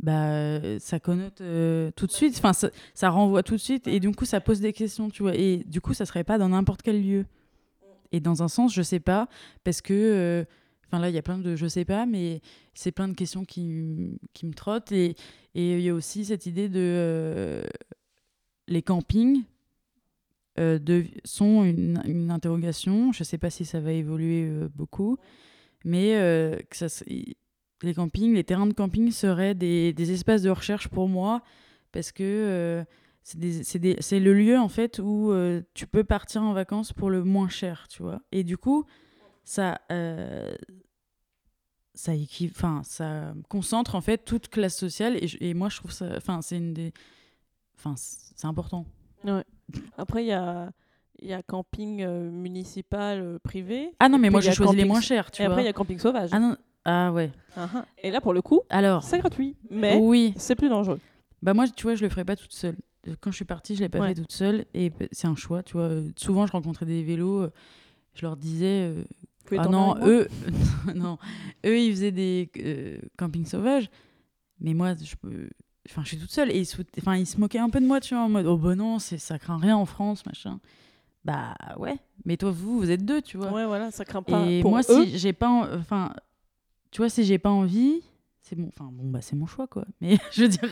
bah, 0.02 0.30
euh, 0.30 0.78
ça 0.78 0.98
connote 0.98 1.40
euh, 1.40 1.90
tout 1.94 2.06
de 2.06 2.12
suite. 2.12 2.34
Enfin, 2.38 2.52
ça, 2.94 3.10
renvoie 3.10 3.42
tout 3.42 3.54
de 3.54 3.60
suite. 3.60 3.86
Et 3.86 4.00
du 4.00 4.10
coup, 4.12 4.24
ça 4.24 4.40
pose 4.40 4.60
des 4.60 4.72
questions, 4.72 5.10
tu 5.10 5.22
vois. 5.22 5.34
Et 5.36 5.58
du 5.66 5.80
coup, 5.80 5.94
ça 5.94 6.06
serait 6.06 6.24
pas 6.24 6.38
dans 6.38 6.48
n'importe 6.48 6.82
quel 6.82 7.02
lieu. 7.02 7.26
Et 8.12 8.20
dans 8.20 8.42
un 8.42 8.48
sens, 8.48 8.74
je 8.74 8.82
sais 8.82 9.00
pas, 9.00 9.28
parce 9.64 9.80
que. 9.80 9.94
euh, 9.94 10.44
Enfin 10.92 11.00
là, 11.00 11.08
il 11.08 11.14
y 11.14 11.18
a 11.18 11.22
plein 11.22 11.38
de 11.38 11.54
je 11.54 11.68
sais 11.68 11.84
pas, 11.84 12.04
mais 12.04 12.40
c'est 12.74 12.90
plein 12.90 13.06
de 13.06 13.14
questions 13.14 13.44
qui, 13.44 14.18
qui 14.32 14.44
me 14.44 14.52
trottent. 14.52 14.90
Et 14.90 15.14
il 15.54 15.80
y 15.80 15.88
a 15.88 15.94
aussi 15.94 16.24
cette 16.24 16.46
idée 16.46 16.68
de. 16.68 17.62
les 18.66 18.82
campings 18.82 19.44
sont 21.24 21.62
une, 21.62 22.28
interrogation. 22.32 23.12
Je 23.12 23.22
sais 23.22 23.38
pas 23.38 23.50
si 23.50 23.64
ça 23.64 23.78
va 23.78 23.92
évoluer 23.92 24.50
beaucoup, 24.74 25.16
mais 25.84 26.16
les 27.82 27.94
campings, 27.94 28.34
les 28.34 28.44
terrains 28.44 28.66
de 28.66 28.72
camping 28.74 29.10
seraient 29.10 29.54
des, 29.54 29.92
des 29.92 30.12
espaces 30.12 30.42
de 30.42 30.50
recherche 30.50 30.88
pour 30.88 31.08
moi, 31.08 31.42
parce 31.92 32.12
que. 32.12 32.22
euh, 32.24 32.84
c'est 33.22 34.18
le 34.18 34.32
lieu 34.32 34.58
en 34.58 34.70
fait 34.70 34.98
où 34.98 35.30
euh, 35.30 35.60
tu 35.74 35.86
peux 35.86 36.04
partir 36.04 36.42
en 36.42 36.54
vacances 36.54 36.94
pour 36.94 37.10
le 37.10 37.22
moins 37.22 37.50
cher, 37.50 37.86
tu 37.88 38.02
vois. 38.02 38.22
Et 38.32 38.44
du 38.44 38.56
coup, 38.56 38.86
ça, 39.44 39.78
euh, 39.92 40.50
ça, 41.94 42.12
enfin, 42.44 42.80
ça 42.82 43.34
concentre 43.48 43.94
en 43.94 44.00
fait 44.00 44.24
toute 44.24 44.48
classe 44.48 44.76
sociale 44.76 45.22
et, 45.22 45.28
je- 45.28 45.36
et 45.40 45.52
moi 45.54 45.68
je 45.68 45.76
trouve 45.76 45.90
ça, 45.92 46.06
enfin, 46.16 46.40
c'est 46.40 46.56
une 46.56 46.72
des, 46.72 46.92
enfin, 47.76 47.94
c'est 47.96 48.46
important. 48.46 48.86
Après, 49.98 50.24
il 50.24 50.28
y 50.28 50.32
a, 50.32 50.72
il 51.20 51.28
y 51.28 51.34
a 51.34 51.42
camping 51.42 52.02
euh, 52.02 52.30
municipal 52.30 53.20
euh, 53.20 53.38
privé. 53.38 53.92
Ah 54.00 54.08
non, 54.08 54.18
mais 54.18 54.30
moi 54.30 54.40
j'ai 54.40 54.52
choisi 54.52 54.76
les 54.76 54.86
moins 54.86 55.00
chers, 55.02 55.30
tu 55.30 55.42
Et 55.42 55.44
vois. 55.44 55.52
après, 55.54 55.62
il 55.64 55.66
y 55.66 55.68
a 55.68 55.74
camping 55.74 55.98
sauvage. 55.98 56.30
Ah 56.32 56.38
non, 56.40 56.56
ah 56.84 57.12
ouais. 57.12 57.30
Ah. 57.56 57.84
Et 58.02 58.10
là, 58.10 58.20
pour 58.20 58.32
le 58.32 58.42
coup, 58.42 58.62
Alors, 58.70 59.02
c'est 59.02 59.18
gratuit. 59.18 59.56
Mais 59.70 59.98
oui, 60.00 60.34
c'est 60.36 60.54
plus 60.54 60.68
dangereux. 60.68 61.00
bah 61.42 61.54
moi, 61.54 61.66
tu 61.68 61.82
vois, 61.84 61.94
je 61.94 62.02
le 62.02 62.08
ferais 62.08 62.24
pas 62.24 62.36
toute 62.36 62.52
seule. 62.52 62.76
Quand 63.20 63.30
je 63.30 63.36
suis 63.36 63.44
partie, 63.44 63.74
je 63.76 63.80
l'ai 63.80 63.88
pas 63.88 63.98
Ouais. 64.00 64.08
fait 64.08 64.14
toute 64.14 64.32
seule 64.32 64.66
et 64.74 64.92
c'est 65.10 65.26
un 65.26 65.34
choix, 65.36 65.62
tu 65.62 65.72
vois. 65.74 65.84
Euh, 65.84 66.08
Souvent, 66.16 66.46
je 66.46 66.52
rencontrais 66.52 66.84
des 66.86 67.02
vélos, 67.02 67.40
euh, 67.44 67.52
je 68.14 68.22
leur 68.26 68.36
disais, 68.36 68.92
euh, 68.94 69.04
Ah 69.56 69.66
non, 69.68 69.94
eux, 70.02 70.28
non, 70.94 71.16
eux, 71.64 71.78
ils 71.78 71.92
faisaient 71.92 72.10
des 72.12 72.50
euh, 72.58 72.98
campings 73.16 73.46
sauvages, 73.46 73.88
mais 74.60 74.74
moi, 74.74 74.94
je 75.02 75.14
peux. 75.16 75.48
Enfin, 75.88 76.02
je 76.04 76.08
suis 76.08 76.18
toute 76.18 76.30
seule 76.30 76.50
et 76.50 76.58
ils 76.58 76.66
se, 76.66 76.76
fout- 76.76 76.86
enfin, 76.98 77.16
ils 77.16 77.26
se 77.26 77.40
moquaient 77.40 77.58
un 77.58 77.70
peu 77.70 77.80
de 77.80 77.86
moi, 77.86 78.00
tu 78.00 78.14
vois, 78.14 78.22
en 78.24 78.28
mode 78.28 78.46
oh 78.46 78.58
bah 78.58 78.74
non, 78.74 78.98
c'est 78.98 79.16
ça 79.18 79.38
craint 79.38 79.56
rien 79.56 79.76
en 79.76 79.86
France, 79.86 80.24
machin. 80.26 80.60
Bah 81.24 81.54
ouais, 81.78 81.96
mais 82.26 82.36
toi, 82.36 82.50
vous, 82.50 82.78
vous 82.78 82.90
êtes 82.90 83.04
deux, 83.04 83.22
tu 83.22 83.38
vois. 83.38 83.50
Ouais, 83.50 83.64
voilà, 83.66 83.90
ça 83.90 84.04
craint 84.04 84.22
pas. 84.22 84.46
et 84.46 84.60
pour 84.60 84.70
moi, 84.72 84.80
eux. 84.88 85.04
si 85.06 85.18
j'ai 85.18 85.32
pas, 85.32 85.48
en- 85.48 85.74
enfin, 85.78 86.12
tu 86.90 86.98
vois, 86.98 87.08
si 87.08 87.24
j'ai 87.24 87.38
pas 87.38 87.50
envie, 87.50 88.02
c'est 88.42 88.56
bon, 88.56 88.68
enfin 88.68 88.90
bon, 88.92 89.08
bah 89.10 89.20
c'est 89.22 89.36
mon 89.36 89.46
choix, 89.46 89.66
quoi. 89.66 89.84
Mais 90.00 90.18
je 90.32 90.42
veux 90.42 90.48
dire, 90.48 90.62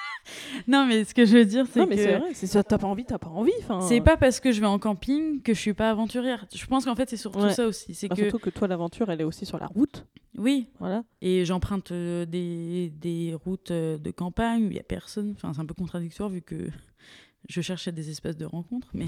non, 0.68 0.86
mais 0.86 1.04
ce 1.04 1.14
que 1.14 1.24
je 1.24 1.36
veux 1.38 1.44
dire, 1.44 1.66
c'est 1.72 1.80
Non, 1.80 1.86
que 1.86 1.90
mais 1.90 1.96
c'est 1.96 2.18
vrai, 2.18 2.34
c'est 2.34 2.46
ça, 2.46 2.62
t'as 2.62 2.78
pas 2.78 2.86
envie, 2.86 3.04
t'as 3.04 3.18
pas 3.18 3.28
envie. 3.28 3.52
Enfin, 3.60 3.80
c'est 3.80 4.00
pas 4.00 4.16
parce 4.16 4.40
que 4.40 4.52
je 4.52 4.60
vais 4.60 4.66
en 4.66 4.78
camping 4.78 5.40
que 5.42 5.54
je 5.54 5.58
suis 5.60 5.74
pas 5.74 5.90
aventurière. 5.90 6.46
Je 6.54 6.66
pense 6.66 6.84
qu'en 6.84 6.94
fait, 6.94 7.08
c'est 7.08 7.16
surtout 7.16 7.40
Ouais. 7.40 7.54
ça 7.54 7.66
aussi, 7.66 7.94
c'est 7.94 8.08
Bah, 8.08 8.16
que 8.16 8.22
Surtout 8.22 8.38
que 8.38 8.50
toi, 8.50 8.68
l'aventure, 8.68 9.10
elle 9.10 9.20
est 9.20 9.24
aussi 9.24 9.46
sur 9.46 9.58
la 9.58 9.66
route. 9.66 10.06
oui, 10.36 10.68
Voilà. 10.78 11.02
Et 11.22 11.44
j'emprunte 11.44 11.92
euh, 11.92 12.24
des, 12.26 12.90
des 12.96 13.34
routes 13.34 13.70
euh, 13.70 13.98
de 13.98 14.10
campagne 14.10 14.64
où 14.64 14.66
il 14.66 14.74
n'y 14.74 14.78
a 14.80 14.84
personne. 14.84 15.32
Enfin, 15.36 15.52
c'est 15.54 15.60
un 15.60 15.66
peu 15.66 15.74
contradictoire 15.74 16.28
vu 16.28 16.42
que 16.42 16.68
je 17.48 17.60
cherchais 17.60 17.90
des 17.92 18.10
espaces 18.10 18.36
de 18.36 18.44
rencontre. 18.44 18.88
Mais 18.94 19.06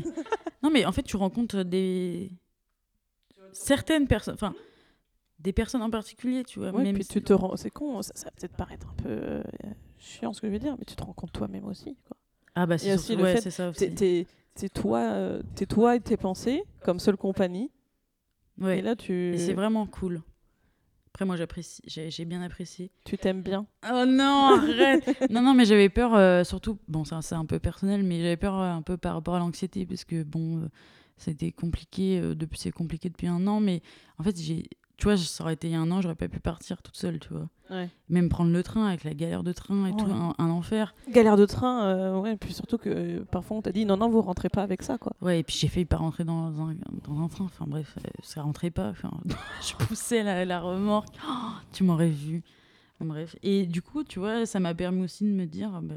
non, 0.62 0.70
mais 0.70 0.84
en 0.86 0.92
fait, 0.92 1.02
tu 1.02 1.16
rencontres 1.16 1.62
des 1.64 2.30
certaines 3.52 4.06
personnes. 4.06 4.34
Enfin, 4.34 4.54
des 5.42 5.52
personnes 5.52 5.82
en 5.82 5.90
particulier, 5.90 6.44
tu 6.44 6.58
vois. 6.58 6.70
Ouais, 6.70 6.82
même 6.82 6.94
puis 6.94 7.04
si- 7.04 7.10
tu 7.10 7.22
te 7.22 7.32
rends. 7.32 7.56
C'est 7.56 7.70
con, 7.70 8.02
ça, 8.02 8.12
ça 8.14 8.26
va 8.26 8.30
peut-être 8.32 8.56
paraître 8.56 8.86
un 8.88 9.02
peu 9.02 9.08
euh, 9.08 9.42
chiant 9.98 10.32
ce 10.32 10.40
que 10.40 10.46
je 10.48 10.52
veux 10.52 10.58
dire, 10.58 10.76
mais 10.78 10.84
tu 10.84 10.94
te 10.96 11.02
rends 11.02 11.12
compte 11.12 11.32
toi-même 11.32 11.64
aussi. 11.66 11.96
Quoi. 12.06 12.16
Ah 12.54 12.66
bah 12.66 12.78
c'est 12.78 12.94
aussi 12.94 13.16
le 13.16 13.22
ouais, 13.22 13.34
fait- 13.36 13.40
c'est 13.42 13.50
ça 13.50 13.72
T'es, 13.72 14.68
toi, 14.74 14.98
euh, 15.00 15.42
toi 15.68 15.96
et 15.96 16.00
tes 16.00 16.16
pensées 16.16 16.62
comme 16.82 16.98
seule 17.00 17.16
compagnie. 17.16 17.70
Ouais. 18.60 18.80
Et 18.80 18.82
là, 18.82 18.94
tu, 18.96 19.34
c'est 19.38 19.54
vraiment 19.54 19.86
cool. 19.86 20.20
Après, 21.12 21.24
moi, 21.24 21.36
j'apprécie, 21.36 21.82
j'ai 21.86 22.24
bien 22.24 22.40
apprécié. 22.42 22.90
tu 23.04 23.16
t'aimes 23.18 23.42
bien. 23.42 23.66
Oh 23.90 24.04
non, 24.06 24.54
arrête 24.58 25.04
Non, 25.30 25.40
non, 25.42 25.54
mais 25.54 25.64
j'avais 25.64 25.88
peur, 25.88 26.14
euh, 26.14 26.44
surtout, 26.44 26.78
bon, 26.88 27.04
ça, 27.04 27.20
c'est 27.22 27.34
un 27.34 27.44
peu 27.46 27.58
personnel, 27.58 28.02
mais 28.02 28.18
j'avais 28.20 28.36
peur 28.36 28.54
un 28.54 28.82
peu 28.82 28.96
par 28.96 29.14
rapport 29.14 29.34
à 29.34 29.38
l'anxiété, 29.38 29.86
parce 29.86 30.04
que, 30.04 30.22
bon, 30.22 30.68
c'était 31.16 31.52
compliqué, 31.52 32.20
euh, 32.20 32.34
depuis, 32.34 32.58
c'est 32.58 32.70
compliqué 32.70 33.08
depuis 33.08 33.26
un 33.26 33.46
an, 33.46 33.60
mais 33.60 33.82
en 34.18 34.22
fait, 34.22 34.38
j'ai, 34.38 34.68
tu 35.00 35.04
vois, 35.04 35.16
ça 35.16 35.42
aurait 35.42 35.54
été 35.54 35.66
il 35.66 35.72
y 35.72 35.74
a 35.74 35.80
un 35.80 35.90
an, 35.90 36.00
j'aurais 36.00 36.14
pas 36.14 36.28
pu 36.28 36.38
partir 36.38 36.80
toute 36.82 36.96
seule, 36.96 37.18
tu 37.18 37.30
vois. 37.30 37.48
Ouais. 37.70 37.88
Même 38.08 38.28
prendre 38.28 38.52
le 38.52 38.62
train, 38.62 38.86
avec 38.86 39.02
la 39.04 39.14
galère 39.14 39.42
de 39.42 39.52
train 39.52 39.86
et 39.86 39.96
tout, 39.96 40.04
un, 40.06 40.34
un 40.38 40.50
enfer. 40.50 40.94
Galère 41.08 41.36
de 41.36 41.46
train, 41.46 41.84
euh, 41.86 42.18
ouais, 42.20 42.36
puis 42.36 42.52
surtout 42.52 42.78
que 42.78 42.88
euh, 42.90 43.24
parfois 43.30 43.56
on 43.56 43.62
t'a 43.62 43.72
dit 43.72 43.84
non, 43.86 43.96
non, 43.96 44.08
vous 44.08 44.20
rentrez 44.22 44.48
pas 44.48 44.62
avec 44.62 44.82
ça, 44.82 44.98
quoi. 44.98 45.12
Ouais, 45.20 45.40
et 45.40 45.42
puis 45.42 45.56
j'ai 45.58 45.68
failli 45.68 45.86
pas 45.86 45.96
rentrer 45.96 46.24
dans 46.24 46.46
un, 46.60 46.74
dans 47.08 47.20
un 47.22 47.28
train, 47.28 47.44
enfin 47.46 47.64
bref, 47.66 47.96
euh, 47.98 48.08
ça 48.22 48.42
rentrait 48.42 48.70
pas, 48.70 48.92
je 49.62 49.84
poussais 49.86 50.22
la, 50.22 50.44
la 50.44 50.60
remorque, 50.60 51.14
Oh, 51.28 51.32
tu 51.72 51.82
m'aurais 51.84 52.10
vu. 52.10 52.42
Bref, 53.00 53.34
et 53.42 53.64
du 53.66 53.80
coup, 53.80 54.04
tu 54.04 54.18
vois, 54.18 54.44
ça 54.44 54.60
m'a 54.60 54.74
permis 54.74 55.02
aussi 55.04 55.24
de 55.24 55.30
me 55.30 55.46
dire, 55.46 55.70
bah, 55.82 55.94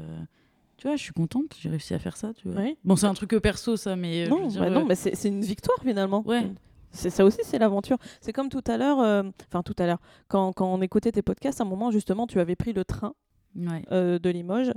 tu 0.78 0.86
vois, 0.88 0.96
je 0.96 1.02
suis 1.02 1.12
contente, 1.12 1.54
j'ai 1.60 1.68
réussi 1.68 1.92
à 1.92 1.98
faire 1.98 2.16
ça, 2.16 2.32
tu 2.34 2.48
vois. 2.48 2.62
Ouais. 2.62 2.76
Bon, 2.84 2.96
c'est 2.96 3.06
un 3.06 3.12
truc 3.14 3.30
perso, 3.42 3.76
ça, 3.76 3.94
mais. 3.94 4.22
euh, 4.22 4.24
je 4.24 4.30
Non, 4.30 4.42
veux 4.44 4.48
dire, 4.48 4.60
bah 4.60 4.70
non, 4.70 4.84
mais 4.86 4.94
c'est, 4.94 5.14
c'est 5.14 5.28
une 5.28 5.42
victoire 5.42 5.76
finalement. 5.82 6.22
Ouais. 6.26 6.50
C'est 6.94 7.10
ça 7.10 7.24
aussi, 7.24 7.38
c'est 7.42 7.58
l'aventure. 7.58 7.98
C'est 8.20 8.32
comme 8.32 8.48
tout 8.48 8.62
à 8.66 8.76
l'heure, 8.76 9.00
euh, 9.00 9.22
enfin 9.48 9.62
tout 9.62 9.74
à 9.78 9.86
l'heure, 9.86 10.00
quand, 10.28 10.52
quand 10.52 10.72
on 10.72 10.80
écoutait 10.80 11.12
tes 11.12 11.22
podcasts, 11.22 11.60
à 11.60 11.64
un 11.64 11.66
moment 11.66 11.90
justement, 11.90 12.26
tu 12.26 12.38
avais 12.40 12.56
pris 12.56 12.72
le 12.72 12.84
train 12.84 13.14
ouais. 13.56 13.82
euh, 13.92 14.18
de 14.18 14.30
Limoges 14.30 14.72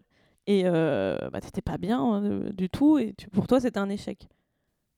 et 0.47 0.63
euh, 0.65 1.17
bah, 1.31 1.41
t'étais 1.41 1.61
pas 1.61 1.77
bien 1.77 2.23
euh, 2.23 2.51
du 2.51 2.69
tout 2.69 2.97
et 2.97 3.13
tu, 3.17 3.29
pour 3.29 3.45
toi 3.47 3.59
c'était 3.59 3.79
un 3.79 3.89
échec. 3.89 4.27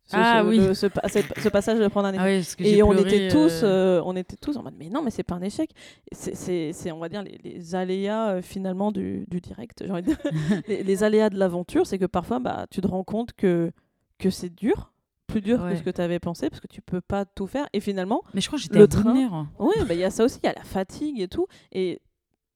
Ce- 0.06 0.16
Ah 0.16 0.42
ce- 0.44 0.48
oui. 0.48 0.58
le- 0.58 0.74
ce, 0.74 0.88
pa- 0.88 1.08
cette- 1.08 1.38
ce 1.40 1.50
passage 1.50 1.78
de 1.80 1.88
prendre 1.88 2.08
un 2.08 2.14
échec. 2.14 2.22
Ah 2.22 2.26
ouais, 2.26 2.38
parce 2.40 2.56
que 2.56 2.64
et 2.64 2.82
on 2.82 2.90
pleuré, 2.90 3.26
était 3.26 3.28
tous, 3.28 3.64
on 3.64 4.16
était 4.16 4.38
tous 4.38 4.58
en 4.58 4.64
mode 4.64 4.74
mais 4.80 4.90
non 4.90 5.04
mais 5.04 5.12
c'est 5.12 5.22
pas 5.24 5.36
un 5.36 5.42
échec. 5.42 5.70
C'est, 6.12 6.92
on 6.92 7.00
va 7.00 7.10
dire 7.10 7.22
les, 7.22 7.38
les 7.44 7.76
aléas 7.76 8.42
finalement 8.42 8.92
du, 8.92 9.26
du 9.28 9.40
direct. 9.42 9.84
j'ai 9.86 9.92
envie 9.92 10.02
de 10.04 10.08
dire. 10.08 10.18
les, 10.68 10.84
les 10.84 11.04
aléas 11.04 11.30
de 11.30 11.38
l'aventure, 11.38 11.86
c'est 11.86 12.00
que 12.00 12.06
parfois 12.06 12.40
bah 12.40 12.66
tu 12.72 12.82
te 12.82 12.88
rends 12.88 13.04
compte 13.04 13.34
que 13.34 13.72
que 14.18 14.30
c'est 14.30 14.50
dur, 14.54 14.92
plus 15.30 15.42
dur 15.42 15.62
Ouais. 15.62 15.72
que 15.74 15.78
ce 15.78 15.84
que 15.84 15.90
tu 15.90 16.02
avais 16.02 16.20
pensé 16.20 16.50
parce 16.50 16.60
que 16.60 16.68
tu 16.68 16.82
peux 16.82 17.02
pas 17.02 17.24
tout 17.26 17.48
faire 17.48 17.68
et 17.74 17.80
finalement 17.80 18.22
Mais 18.34 18.42
je 18.42 18.48
crois 18.48 18.58
que 18.58 18.64
j'étais 18.64 18.80
le 18.80 18.88
train- 18.88 19.14
oui, 19.60 19.74
bah, 19.88 19.94
il 19.94 20.00
y 20.00 20.04
a 20.04 20.10
ça 20.12 20.26
aussi, 20.26 20.40
il 20.44 20.48
y 20.48 20.50
a 20.50 20.54
la 20.54 20.64
fatigue 20.64 21.20
et 21.22 21.28
tout. 21.28 21.48
Et 21.72 22.02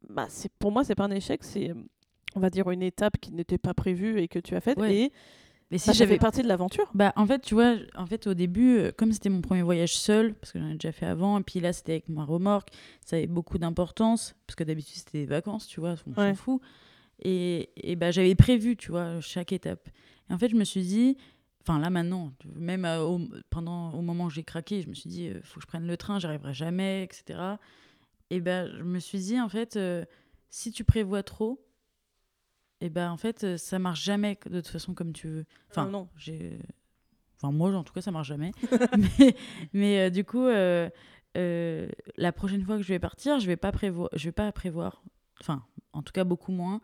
bah, 0.10 0.26
c'est, 0.30 0.52
pour 0.60 0.72
moi, 0.72 0.84
c'est 0.84 0.95
pas 0.95 1.06
un 1.06 1.12
échec, 1.12 1.44
c'est, 1.44 1.74
on 2.36 2.40
va 2.40 2.50
dire, 2.50 2.70
une 2.72 2.84
étape 2.84 3.18
qui 3.20 3.32
n'était 3.32 3.58
pas 3.58 3.74
prévue 3.74 4.20
et 4.20 4.28
que 4.28 4.40
tu 4.40 4.56
as 4.56 4.62
faite. 4.62 4.78
Ouais. 4.80 4.94
Et 4.95 5.12
Mais 5.72 5.78
si 5.78 5.88
bah, 5.88 5.94
j'avais 5.94 6.16
fait 6.16 6.20
partie 6.20 6.41
de 6.44 6.48
l'aventure. 6.48 6.90
Bah, 6.94 7.14
en 7.16 7.26
fait, 7.26 7.40
tu 7.41 7.54
vois, 7.54 7.76
en 7.95 8.06
fait, 8.06 8.28
au 8.28 8.34
début, 8.34 8.78
euh, 8.78 8.91
comme 8.95 9.12
c'était 9.14 9.30
mon 9.30 9.41
premier 9.41 9.62
voyage 9.62 9.95
seul, 9.95 10.34
parce 10.36 10.52
que 10.52 10.60
j'en 10.60 10.68
ai 10.70 10.74
déjà 10.74 10.91
fait 10.91 11.06
avant, 11.06 11.40
et 11.40 11.44
puis 11.44 11.60
là, 11.62 11.72
c'était 11.74 11.94
avec 11.94 12.10
ma 12.10 12.26
remorque, 12.26 12.70
ça 13.06 13.16
avait 13.16 13.28
beaucoup 13.28 13.58
d'importance, 13.58 14.36
parce 14.45 14.56
que 14.56 14.64
d'habitude, 14.64 14.95
c'était 14.98 15.20
des 15.20 15.26
vacances, 15.26 15.68
tu 15.68 15.80
vois, 15.80 15.95
on 16.06 16.20
Ouais. 16.22 16.30
s'en 16.30 16.36
fout. 16.36 16.62
Et, 17.24 17.70
et 17.78 17.95
bah, 17.95 18.12
j'avais 18.12 18.36
prévu, 18.36 18.76
tu 18.76 18.91
vois, 18.91 19.22
chaque 19.22 19.52
étape. 19.54 19.88
Et 20.30 20.34
en 20.34 20.38
fait, 20.38 20.50
je 20.50 20.56
me 20.56 20.64
suis 20.64 20.82
dit, 20.82 21.18
enfin, 21.64 21.80
là, 21.80 21.90
maintenant, 21.90 22.34
même 22.56 22.85
euh, 22.85 23.02
au, 23.03 23.19
pendant, 23.49 23.91
au 23.94 24.02
moment 24.02 24.26
où 24.26 24.30
j'ai 24.30 24.44
craqué, 24.44 24.81
je 24.81 24.90
me 24.90 24.94
suis 24.94 25.10
dit, 25.10 25.26
il 25.26 25.41
faut 25.44 25.56
que 25.56 25.61
je 25.61 25.68
prenne 25.68 25.88
le 25.88 25.98
train, 25.98 26.19
j'y 26.19 26.26
arriverai 26.27 26.53
jamais, 26.53 27.03
etc. 27.03 27.40
Et 28.30 28.40
ben, 28.41 28.72
je 28.77 28.84
me 28.84 28.99
suis 28.99 29.19
dit, 29.19 29.40
en 29.40 29.49
fait, 29.49 29.76
euh, 29.76 30.06
si 30.49 30.72
tu 30.72 30.84
prévois 30.84 31.23
trop, 31.23 31.65
et 32.81 32.90
ben, 32.90 33.11
en 33.11 33.18
fait, 33.18 33.44
euh, 33.44 33.57
ça 33.57 33.80
marche 33.80 34.03
jamais 34.03 34.38
de 34.45 34.60
toute 34.60 34.68
façon 34.68 34.94
comme 34.94 35.14
tu 35.14 35.27
veux. 35.27 35.45
Enfin, 35.69 35.88
Euh, 35.88 35.91
non. 35.91 36.10
j'ai. 36.18 36.60
Enfin, 37.38 37.52
moi, 37.53 37.72
en 37.73 37.84
tout 37.84 37.94
cas, 37.94 38.02
ça 38.02 38.11
marche 38.11 38.27
jamais. 38.27 38.52
mais 38.98 39.35
mais 39.73 39.99
euh, 39.99 40.10
du 40.10 40.23
coup, 40.26 40.45
euh, 40.45 40.90
euh, 41.38 41.88
la 42.18 42.31
prochaine 42.34 42.64
fois 42.64 42.76
que 42.77 42.84
je 42.84 42.90
vais 42.90 42.99
partir, 42.99 43.40
je 43.40 43.48
vais 43.48 43.56
pas 43.57 43.72
prévoir. 43.72 44.10
Je 44.14 44.26
vais 44.26 44.31
pas 44.34 44.52
prévoir. 44.52 45.02
Enfin, 45.40 45.64
en 45.94 46.02
tout 46.03 46.11
cas, 46.11 46.23
beaucoup 46.26 46.52
moins. 46.52 46.81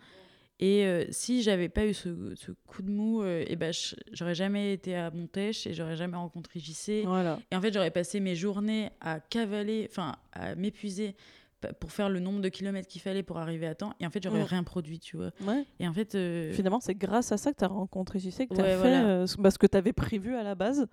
Et 0.61 0.85
euh, 0.85 1.05
si 1.09 1.41
j'avais 1.41 1.69
pas 1.69 1.85
eu 1.85 1.93
ce, 1.93 2.09
ce 2.35 2.51
coup 2.67 2.81
de 2.81 2.89
mou, 2.91 3.21
euh, 3.23 3.45
et 3.47 3.55
ben, 3.55 3.71
j'aurais 4.11 4.35
jamais 4.35 4.73
été 4.73 4.93
à 4.95 5.09
Montèche 5.09 5.65
et 5.67 5.73
j'aurais 5.73 5.95
jamais 5.95 6.17
rencontré 6.17 6.59
JC. 6.59 7.03
Voilà. 7.05 7.39
Et 7.49 7.55
en 7.55 7.61
fait, 7.61 7.73
j'aurais 7.73 7.91
passé 7.91 8.19
mes 8.19 8.35
journées 8.35 8.89
à 8.99 9.19
cavaler, 9.21 9.87
enfin, 9.89 10.15
à 10.33 10.55
m'épuiser 10.55 11.15
pour 11.79 11.91
faire 11.91 12.09
le 12.09 12.19
nombre 12.19 12.41
de 12.41 12.49
kilomètres 12.49 12.87
qu'il 12.87 13.01
fallait 13.01 13.23
pour 13.23 13.37
arriver 13.37 13.67
à 13.67 13.75
temps. 13.75 13.93
Et 14.01 14.05
en 14.05 14.09
fait, 14.09 14.21
j'aurais 14.23 14.43
rien 14.43 14.63
produit, 14.63 14.99
tu 14.99 15.17
vois. 15.17 15.31
Ouais. 15.41 15.65
Et 15.79 15.87
en 15.87 15.93
fait. 15.93 16.15
euh, 16.15 16.51
Finalement, 16.53 16.79
c'est 16.81 16.95
grâce 16.95 17.31
à 17.31 17.37
ça 17.37 17.51
que 17.53 17.57
tu 17.57 17.63
as 17.63 17.67
rencontré 17.67 18.19
JC, 18.19 18.47
que 18.47 18.53
tu 18.55 18.61
as 18.61 18.63
Ouais, 18.63 18.71
fait 18.71 18.77
voilà. 18.77 19.25
bah, 19.37 19.51
ce 19.51 19.57
que 19.57 19.67
tu 19.67 19.77
avais 19.77 19.93
prévu 19.93 20.35
à 20.35 20.43
la 20.43 20.55
base. 20.55 20.87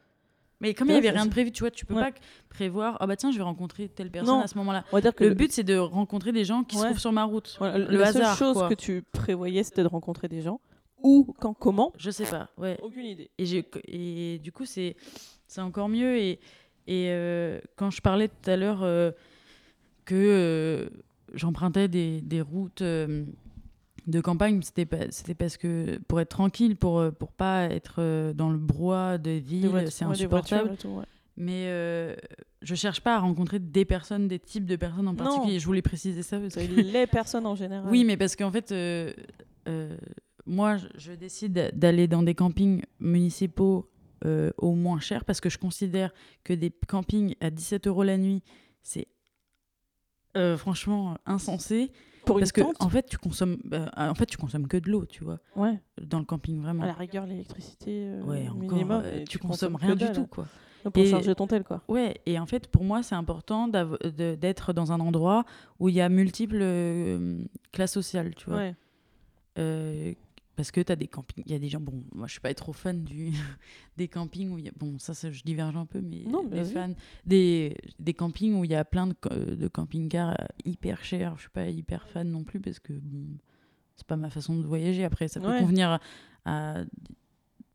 Mais 0.60 0.72
comme 0.72 0.88
il 0.88 0.92
n'y 0.92 0.96
avait 0.98 1.10
rien 1.10 1.26
de 1.26 1.30
prévu, 1.30 1.52
tu 1.52 1.60
vois, 1.60 1.70
tu 1.70 1.84
peux 1.84 1.94
Ouais. 1.94 2.10
pas 2.12 2.18
prévoir. 2.48 2.96
Ah 3.00 3.06
bah 3.06 3.16
tiens, 3.16 3.30
je 3.30 3.36
vais 3.36 3.42
rencontrer 3.42 3.88
telle 3.88 4.10
personne 4.10 4.36
Non. 4.36 4.42
à 4.42 4.46
ce 4.46 4.56
moment-là. 4.58 4.84
Que 5.12 5.24
Le 5.24 5.34
but, 5.34 5.52
c'est 5.52 5.64
de 5.64 5.76
rencontrer 5.76 6.32
des 6.32 6.44
gens 6.44 6.64
qui 6.64 6.76
se 6.76 6.80
Ouais. 6.82 6.86
trouvent 6.88 6.98
sur 7.00 7.12
ma 7.12 7.24
route. 7.24 7.56
voilà, 7.58 7.76
le 7.78 7.98
la 7.98 8.06
hasard, 8.08 8.36
seule 8.36 8.46
chose 8.48 8.56
quoi. 8.56 8.68
que 8.70 8.74
tu 8.74 9.02
prévoyais, 9.12 9.62
c'était 9.64 9.82
de 9.82 9.88
rencontrer 9.88 10.28
des 10.28 10.40
gens. 10.40 10.60
Où, 11.02 11.34
quand, 11.38 11.52
comment 11.52 11.92
Je 11.98 12.10
sais 12.10 12.24
pas, 12.24 12.48
ouais. 12.56 12.78
Aucune 12.82 13.04
idée. 13.04 13.30
Et, 13.38 14.34
et 14.34 14.38
du 14.38 14.50
coup, 14.50 14.64
c'est 14.64 14.96
c'est 15.46 15.60
encore 15.60 15.88
mieux. 15.90 16.16
Et, 16.16 16.40
et 16.86 17.10
euh, 17.10 17.60
quand 17.76 17.90
je 17.90 18.00
parlais 18.00 18.28
tout 18.28 18.50
à 18.50 18.56
l'heure 18.56 18.82
euh, 18.82 19.10
que 20.06 20.14
euh, 20.14 20.88
j'empruntais 21.34 21.88
des, 21.88 22.22
des 22.22 22.40
routes 22.40 22.82
de 24.06 24.20
campagne, 24.20 24.62
c'était 24.62 24.86
parce 24.86 25.56
que 25.56 25.98
pour 26.06 26.20
être 26.20 26.28
tranquille, 26.28 26.76
pour, 26.76 26.98
euh, 26.98 27.10
pour 27.10 27.32
pas 27.32 27.64
être 27.64 27.96
euh, 27.98 28.32
dans 28.32 28.50
le 28.50 28.58
brouhaha 28.58 29.16
villes, 29.18 29.68
voitures- 29.68 29.92
c'est 29.92 30.04
ouais, 30.04 30.16
des 30.16 30.26
voitures 30.26 30.56
insupportable. 30.58 30.74
et 30.74 30.76
tout, 30.76 30.88
ouais. 31.00 31.04
Mais 31.38 31.64
euh, 31.66 32.14
je 32.62 32.74
cherche 32.74 33.00
pas 33.00 33.16
à 33.16 33.18
rencontrer 33.18 33.58
des 33.58 33.84
personnes, 33.84 34.26
des 34.26 34.38
types 34.38 34.64
de 34.64 34.76
personnes 34.76 35.08
en 35.08 35.12
Non. 35.12 35.16
particulier. 35.16 35.58
Je 35.58 35.66
voulais 35.66 35.82
préciser 35.82 36.22
ça. 36.22 36.38
Parce 36.38 36.54
que... 36.54 36.60
C'est 36.60 36.66
les 36.82 37.06
personnes 37.06 37.46
en 37.46 37.54
général. 37.54 37.90
Oui, 37.90 38.04
mais 38.04 38.16
parce 38.16 38.36
qu'en 38.36 38.50
fait, 38.50 38.72
euh, 38.72 39.12
euh, 39.68 39.96
moi, 40.46 40.78
je, 40.96 41.12
décide 41.12 41.72
d'aller 41.74 42.06
dans 42.06 42.22
des 42.22 42.34
campings 42.34 42.82
municipaux 43.00 43.90
au 44.56 44.74
moins 44.74 44.98
cher 44.98 45.24
parce 45.24 45.40
que 45.40 45.48
je 45.48 45.56
considère 45.56 46.10
que 46.42 46.52
des 46.52 46.72
campings 46.88 47.36
à 47.40 47.50
17 47.50 47.86
euros 47.86 48.02
la 48.02 48.16
nuit, 48.16 48.42
c'est 48.82 49.06
franchement 50.56 51.16
insensé. 51.26 51.92
Pour 52.26 52.38
Parce 52.38 52.50
une 52.50 52.52
que 52.52 52.60
tente, 52.60 52.76
en 52.82 52.88
fait, 52.90 53.06
tu 53.06 53.16
consommes, 53.16 53.56
bah, 53.64 53.90
en 53.96 54.14
fait, 54.14 54.26
tu 54.26 54.36
consommes 54.36 54.66
que 54.68 54.76
de 54.76 54.90
l'eau, 54.90 55.06
tu 55.06 55.24
vois, 55.24 55.38
ouais. 55.54 55.80
dans 56.02 56.18
le 56.18 56.24
camping 56.24 56.60
vraiment. 56.60 56.82
à 56.82 56.86
la 56.86 56.92
rigueur, 56.92 57.24
l'électricité 57.24 58.08
euh, 58.08 58.22
ouais, 58.24 58.48
minimum. 58.54 59.02
euh, 59.04 59.20
et 59.20 59.24
tu, 59.24 59.38
consommes 59.38 59.76
rien 59.76 59.94
du 59.94 60.10
tout, 60.12 60.26
quoi. 60.26 60.46
Pour 60.82 61.02
Et- 61.02 61.06
charger 61.06 61.34
ton 61.34 61.46
tel, 61.46 61.64
quoi. 61.64 61.82
Ouais, 61.88 62.20
et 62.26 62.38
en 62.38 62.46
fait, 62.46 62.68
pour 62.68 62.84
moi, 62.84 63.02
c'est 63.02 63.14
important 63.14 63.68
d'être 63.68 64.72
dans 64.72 64.92
un 64.92 65.00
endroit 65.00 65.44
où 65.80 65.88
il 65.88 65.94
y 65.94 66.00
a 66.00 66.08
multiples 66.08 66.58
euh, 66.60 67.38
classes 67.72 67.92
sociales, 67.92 68.34
tu 68.34 68.50
vois. 68.50 68.58
Ouais. 68.58 68.74
Euh, 69.58 70.12
parce 70.56 70.70
que 70.70 70.80
tu 70.80 70.90
as 70.90 70.96
des 70.96 71.06
campings, 71.06 71.44
il 71.46 71.52
y 71.52 71.54
a 71.54 71.58
des 71.58 71.68
gens, 71.68 71.80
bon, 71.80 72.02
moi 72.14 72.26
je 72.26 72.32
suis 72.32 72.40
pas 72.40 72.52
trop 72.54 72.72
fan 72.72 73.04
du, 73.04 73.32
des 73.96 74.08
campings 74.08 74.50
où 74.50 74.58
il 74.58 74.64
y 74.64 74.68
a, 74.68 74.72
bon, 74.76 74.98
ça, 74.98 75.14
ça, 75.14 75.30
je 75.30 75.42
diverge 75.42 75.76
un 75.76 75.86
peu, 75.86 76.00
mais 76.00 76.24
Non, 76.26 76.44
des 76.44 76.64
fans, 76.64 76.94
des, 77.24 77.76
des 77.98 78.14
campings 78.14 78.54
où 78.54 78.64
il 78.64 78.70
y 78.70 78.74
a 78.74 78.84
plein 78.84 79.06
de, 79.06 79.14
de 79.54 79.68
camping-cars 79.68 80.36
euh, 80.40 80.44
hyper 80.64 81.04
chers, 81.04 81.36
je 81.36 81.42
suis 81.42 81.50
pas 81.50 81.68
hyper 81.68 82.08
fan 82.08 82.28
non 82.30 82.42
plus 82.44 82.60
parce 82.60 82.78
que, 82.80 82.92
bon, 82.94 83.36
c'est 83.96 84.06
pas 84.06 84.16
ma 84.16 84.30
façon 84.30 84.56
de 84.56 84.66
voyager. 84.66 85.04
Après, 85.04 85.28
ça 85.28 85.40
peut 85.40 85.48
Ouais. 85.48 85.60
convenir 85.60 85.88
à, 85.90 86.00
à 86.44 86.84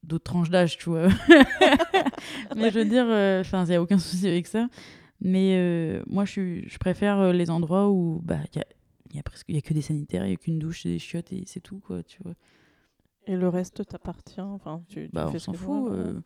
d'autres 0.04 0.24
tranches 0.24 0.50
d'âge, 0.50 0.78
tu 0.78 0.90
vois. 0.90 1.08
mais 2.56 2.72
je 2.72 2.80
veux 2.80 2.86
dire, 2.86 3.06
enfin, 3.42 3.66
il 3.66 3.70
n'y 3.70 3.76
a 3.76 3.82
aucun 3.82 3.98
souci 4.00 4.28
avec 4.28 4.48
ça. 4.48 4.68
Mais 5.20 5.56
euh, 5.58 6.04
moi, 6.08 6.26
je, 6.26 6.62
je 6.68 6.78
préfère 6.80 7.20
euh, 7.20 7.32
les 7.34 7.50
endroits 7.52 7.90
où 7.92 8.22
bah, 8.24 8.40
il 8.54 8.58
y 8.58 8.62
a, 8.62 8.66
il 9.12 9.16
y 9.18 9.20
a 9.20 9.24
presque 9.24 9.48
y 9.50 9.58
a 9.58 9.62
que 9.62 9.74
des 9.74 9.82
sanitaires, 9.82 10.26
il 10.26 10.32
y 10.32 10.34
a 10.34 10.38
qu'une 10.38 10.58
douche, 10.58 10.84
des 10.84 10.98
chiottes 11.00 11.32
et 11.32 11.44
c'est 11.46 11.60
tout, 11.60 11.80
quoi, 11.80 12.02
tu 12.04 12.18
vois. 12.24 12.34
Et 13.28 13.36
le 13.36 13.50
reste 13.50 13.86
t'appartient. 13.88 14.42
Enfin, 14.42 14.84
tu, 14.88 15.06
tu 15.06 15.10
Bah, 15.14 15.28
fais 15.28 15.36
on 15.36 15.40
ce 15.40 15.46
s'en 15.46 15.52
que 15.54 15.58
tu 15.58 15.64
fout. 15.64 15.92
veux, 15.92 16.00
euh. 16.16 16.22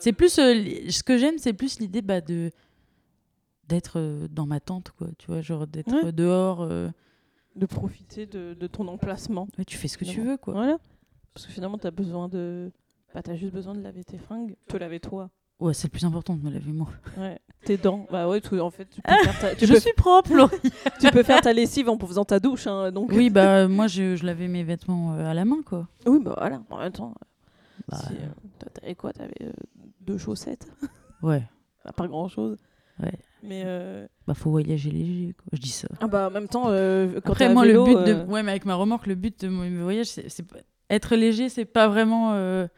C'est 0.00 0.12
plus 0.12 0.38
euh, 0.38 0.88
ce 0.90 1.02
que 1.02 1.16
j'aime, 1.18 1.38
c'est 1.38 1.52
plus 1.52 1.78
l'idée 1.80 2.02
bah, 2.02 2.20
de 2.20 2.50
d'être 3.66 3.98
euh, 3.98 4.28
dans 4.28 4.46
ma 4.46 4.60
tente, 4.60 4.90
quoi. 4.92 5.08
Tu 5.18 5.26
vois, 5.26 5.40
genre 5.40 5.66
d'être 5.66 5.92
Ouais. 6.04 6.12
dehors. 6.12 6.62
euh, 6.62 6.88
De 7.56 7.66
profiter 7.66 8.26
de, 8.26 8.54
de 8.54 8.66
ton 8.66 8.88
emplacement. 8.88 9.48
ouais, 9.58 9.64
tu 9.64 9.76
fais 9.76 9.88
ce 9.88 9.98
que 9.98 10.04
tu 10.04 10.20
veux, 10.20 10.36
quoi. 10.36 10.54
Voilà. 10.54 10.78
Parce 11.34 11.46
que 11.46 11.52
finalement, 11.52 11.78
t'as 11.78 11.90
besoin 11.90 12.28
de. 12.28 12.70
Bah, 13.14 13.22
t'as 13.22 13.34
juste 13.34 13.52
besoin 13.52 13.74
de 13.74 13.80
laver 13.80 14.04
tes 14.04 14.18
fringues, 14.18 14.54
te 14.68 14.76
laver 14.76 15.00
toi. 15.00 15.30
Ouais, 15.60 15.74
c'est 15.74 15.88
le 15.88 15.90
plus 15.92 16.04
important 16.04 16.34
de 16.36 16.44
me 16.44 16.50
laver 16.50 16.72
moi. 16.72 16.88
Ouais. 17.16 17.38
Tes 17.64 17.76
dents. 17.76 18.06
Bah 18.12 18.28
ouais, 18.28 18.40
tout, 18.40 18.58
en 18.60 18.70
fait, 18.70 18.84
tu 18.88 19.02
peux, 19.02 19.10
faire 19.12 19.38
ta, 19.40 19.54
tu 19.56 19.66
je 19.66 19.72
peux, 19.74 19.80
suis 19.80 19.92
propre, 19.94 20.48
tu 21.00 21.10
peux 21.10 21.24
faire 21.24 21.40
ta 21.40 21.52
lessive 21.52 21.88
en 21.88 21.98
faisant 21.98 22.24
ta 22.24 22.38
douche. 22.38 22.68
Hein, 22.68 22.92
donc... 22.92 23.10
oui, 23.12 23.28
bah 23.30 23.66
moi 23.66 23.88
je, 23.88 24.14
je 24.14 24.24
lavais 24.24 24.46
mes 24.46 24.62
vêtements 24.62 25.14
euh, 25.14 25.26
à 25.28 25.34
la 25.34 25.44
main, 25.44 25.62
quoi. 25.66 25.88
Oui, 26.06 26.20
bah 26.22 26.34
voilà. 26.38 26.62
En 26.70 26.78
même 26.78 26.92
temps, 26.92 27.12
Bah, 27.88 27.96
si, 27.98 28.12
euh, 28.14 28.28
toi, 28.60 28.68
t'avais 28.72 28.94
quoi? 28.94 29.12
T'avais 29.12 29.34
euh, 29.42 29.52
deux 30.00 30.18
chaussettes? 30.18 30.68
Ouais. 31.22 31.42
Bah, 31.84 31.90
Pas 31.96 32.06
grand 32.06 32.28
chose. 32.28 32.58
Ouais. 33.02 33.12
Mais. 33.42 33.62
euh, 33.66 34.06
Bah 34.28 34.34
faut 34.34 34.50
voyager 34.52 34.92
léger, 34.92 35.34
quoi. 35.34 35.46
Je 35.52 35.60
dis 35.60 35.70
ça. 35.70 35.88
Ah 36.00 36.06
bah 36.06 36.28
en 36.28 36.30
même 36.30 36.46
temps, 36.46 36.66
euh, 36.68 37.20
quand 37.24 37.32
Après, 37.32 37.52
moi, 37.52 37.64
vélo, 37.64 37.84
le 37.84 37.94
but 37.94 38.04
de. 38.06 38.12
euh, 38.14 38.24
Ouais, 38.26 38.44
mais 38.44 38.52
avec 38.52 38.64
ma 38.64 38.76
remorque, 38.76 39.08
le 39.08 39.16
but 39.16 39.40
de 39.44 39.48
mon 39.48 39.68
voyage, 39.82 40.06
c'est 40.06 40.28
c'est 40.28 40.44
pas- 40.44 40.58
être 40.90 41.16
léger, 41.16 41.48
c'est 41.48 41.64
pas 41.64 41.88
vraiment 41.88 42.34
euh, 42.34 42.68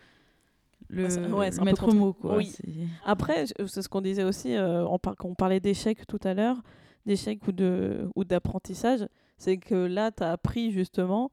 le, 0.90 1.34
Ouais, 1.34 1.50
le 1.50 1.64
maître 1.64 1.92
mot, 1.94 2.12
quoi. 2.12 2.36
oui. 2.36 2.52
Après, 3.04 3.46
je- 3.46 3.66
c'est 3.66 3.82
ce 3.82 3.88
qu'on 3.88 4.00
disait 4.00 4.24
aussi, 4.24 4.54
euh, 4.56 4.84
on 4.86 4.98
par- 4.98 5.14
on 5.24 5.34
parlait 5.34 5.60
d'échecs 5.60 6.06
tout 6.06 6.18
à 6.24 6.34
l'heure, 6.34 6.62
d'échecs 7.06 7.46
ou 7.46 7.52
de 7.52 8.08
ou 8.16 8.24
d'apprentissage, 8.24 9.06
c'est 9.38 9.56
que 9.56 9.74
là, 9.74 10.10
tu 10.10 10.22
as 10.22 10.32
appris 10.32 10.70
justement 10.72 11.30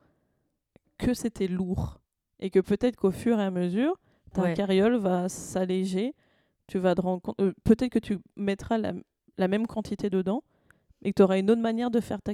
que 0.98 1.14
c'était 1.14 1.48
lourd. 1.48 2.00
Et 2.40 2.50
que 2.50 2.60
peut-être 2.60 2.96
qu'au 2.96 3.12
fur 3.12 3.40
et 3.40 3.44
à 3.44 3.52
mesure, 3.52 3.96
ta 4.34 4.44
Ouais. 4.44 4.54
carriole 4.54 4.96
va 4.98 5.28
s'alléger. 5.30 6.14
Tu 6.68 6.78
vas 6.80 6.94
te 6.96 7.02
rendre 7.02 7.22
compte. 7.22 7.40
euh, 7.42 7.54
peut-être 7.64 7.92
que 7.92 8.00
tu 8.00 8.20
mettras 8.36 8.78
la, 8.78 8.94
la 9.38 9.48
même 9.48 9.66
quantité 9.68 10.10
dedans, 10.10 10.44
et 11.02 11.12
que 11.12 11.16
tu 11.16 11.22
auras 11.24 11.40
une 11.40 11.50
autre 11.50 11.62
manière 11.62 11.90
de 11.92 12.00
faire 12.00 12.22
ta, 12.22 12.34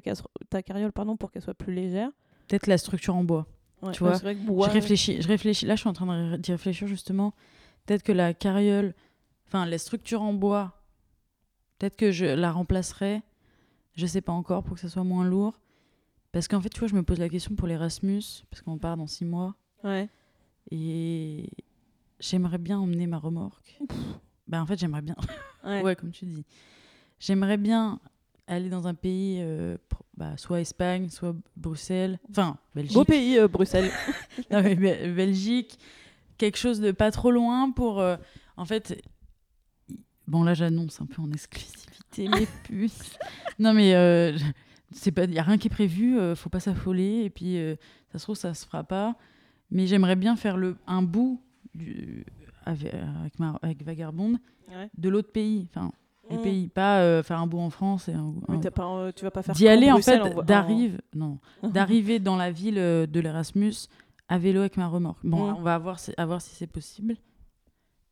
ta 0.49 0.63
carriole 0.63 0.91
pardon, 0.91 1.15
pour 1.17 1.31
qu'elle 1.31 1.41
soit 1.41 1.53
plus 1.53 1.73
légère. 1.73 2.09
Peut-être 2.47 2.67
la 2.67 2.77
structure 2.77 3.15
en 3.15 3.23
bois. 3.23 3.45
Ouais, 3.83 3.91
Tu 3.91 4.03
ouais, 4.03 4.09
vois, 4.09 4.17
vrai 4.17 4.35
que 4.35 4.41
Je 4.41 4.69
réfléchis, 4.69 5.21
je 5.21 5.27
réfléchis. 5.27 5.65
Là, 5.65 5.75
je 5.75 5.81
suis 5.81 5.89
en 5.89 5.93
train 5.93 6.37
d'y 6.37 6.51
réfléchir 6.51 6.87
justement. 6.87 7.33
Peut-être 7.85 8.03
que 8.03 8.13
la 8.13 8.33
carriole, 8.33 8.93
enfin 9.47 9.65
la 9.65 9.77
structure 9.77 10.21
en 10.21 10.33
bois, 10.33 10.81
peut-être 11.77 11.97
que 11.97 12.11
je 12.11 12.25
la 12.25 12.51
remplacerai. 12.51 13.21
Je 13.95 14.05
sais 14.05 14.21
pas 14.21 14.31
encore 14.31 14.63
pour 14.63 14.75
que 14.75 14.79
ça 14.81 14.89
soit 14.89 15.03
moins 15.03 15.25
lourd. 15.25 15.59
Parce 16.31 16.47
qu'en 16.47 16.61
fait, 16.61 16.69
tu 16.69 16.79
vois, 16.79 16.87
je 16.87 16.95
me 16.95 17.03
pose 17.03 17.19
la 17.19 17.29
question 17.29 17.53
pour 17.55 17.67
l'Erasmus, 17.67 18.23
parce 18.49 18.61
qu'on 18.63 18.77
part 18.79 18.97
dans 18.97 19.05
six 19.05 19.25
mois. 19.25 19.55
Ouais. 19.83 20.09
Et 20.71 21.49
j'aimerais 22.19 22.57
bien 22.57 22.79
emmener 22.79 23.05
ma 23.05 23.19
remorque. 23.19 23.77
bah, 24.47 24.61
en 24.61 24.65
fait, 24.65 24.79
j'aimerais 24.79 25.03
bien. 25.03 25.15
Ouais. 25.63 25.81
ouais, 25.83 25.95
comme 25.95 26.11
tu 26.11 26.25
dis. 26.25 26.45
J'aimerais 27.19 27.57
bien 27.57 27.99
aller 28.47 28.69
dans 28.69 28.87
un 28.87 28.93
pays, 28.93 29.37
euh, 29.41 29.77
bah, 30.17 30.35
soit 30.37 30.61
Espagne, 30.61 31.09
soit 31.09 31.35
Bruxelles. 31.55 32.19
Enfin, 32.29 32.57
Belgique. 32.75 32.93
Beau 32.93 33.03
pays, 33.05 33.37
euh, 33.39 33.47
Bruxelles. 33.47 33.91
Non, 34.51 34.61
mais 34.61 34.75
Be- 34.75 35.13
Belgique, 35.15 35.79
quelque 36.37 36.57
chose 36.57 36.79
de 36.79 36.91
pas 36.91 37.11
trop 37.11 37.31
loin 37.31 37.71
pour. 37.71 37.99
euh, 37.99 38.17
en 38.57 38.65
fait. 38.65 39.01
Bon, 40.27 40.43
là, 40.43 40.53
j'annonce 40.53 41.01
un 41.01 41.05
peu 41.05 41.21
en 41.21 41.31
exclusivité 41.31 42.27
mes 42.29 42.47
puces. 42.63 43.17
Non, 43.59 43.73
mais 43.73 44.33
c'est 44.91 45.11
pas, 45.11 45.25
y 45.25 45.37
a 45.39 45.43
rien 45.43 45.57
qui 45.57 45.67
est 45.67 45.69
prévu, 45.69 46.17
faut 46.35 46.49
pas 46.49 46.59
s'affoler. 46.61 47.23
Et 47.25 47.29
puis, 47.29 47.57
ça 48.11 48.19
se 48.19 48.23
trouve, 48.23 48.35
ça 48.35 48.53
se 48.53 48.65
fera 48.65 48.83
pas. 48.83 49.15
Mais 49.69 49.85
j'aimerais 49.87 50.15
bien 50.15 50.35
faire 50.35 50.55
le, 50.55 50.77
un 50.87 51.01
bout 51.01 51.41
du, 51.73 52.25
avec, 52.65 52.93
avec, 52.93 53.39
ma, 53.39 53.59
avec 53.61 53.83
Vagabonde 53.83 54.37
Ouais. 54.69 54.89
de 54.97 55.09
l'autre 55.09 55.31
pays. 55.31 55.67
Enfin, 55.69 55.91
le 56.33 56.39
Mm. 56.39 56.43
pays. 56.43 56.67
Pas 56.69 56.99
euh, 57.01 57.23
faire 57.23 57.39
un 57.39 57.47
bout 57.47 57.59
en 57.59 57.69
France 57.69 58.09
et 58.09 58.13
un, 58.13 58.33
Mais 58.49 58.55
un- 58.55 58.59
t'as 58.59 58.71
pas, 58.71 58.87
euh, 58.87 59.11
tu 59.15 59.23
vas 59.23 59.31
pas 59.31 59.41
faire 59.43 59.55
d'y 59.55 59.67
aller 59.67 59.91
en 59.91 59.99
fait 60.01 60.19
en- 60.19 60.43
d'arriver 60.43 60.97
non 61.15 61.39
d'arriver 61.63 62.19
dans 62.19 62.35
la 62.35 62.51
ville 62.51 62.77
euh, 62.77 63.05
de 63.07 63.19
l'Erasmus 63.19 63.73
à 64.29 64.37
vélo 64.37 64.59
avec 64.61 64.77
ma 64.77 64.87
remorque 64.87 65.25
bon 65.25 65.51
Mm. 65.51 65.55
on 65.57 65.61
va 65.61 65.77
voir 65.77 65.99
si, 65.99 66.11
à 66.17 66.25
voir 66.25 66.41
si 66.41 66.55
c'est 66.55 66.67
possible 66.67 67.15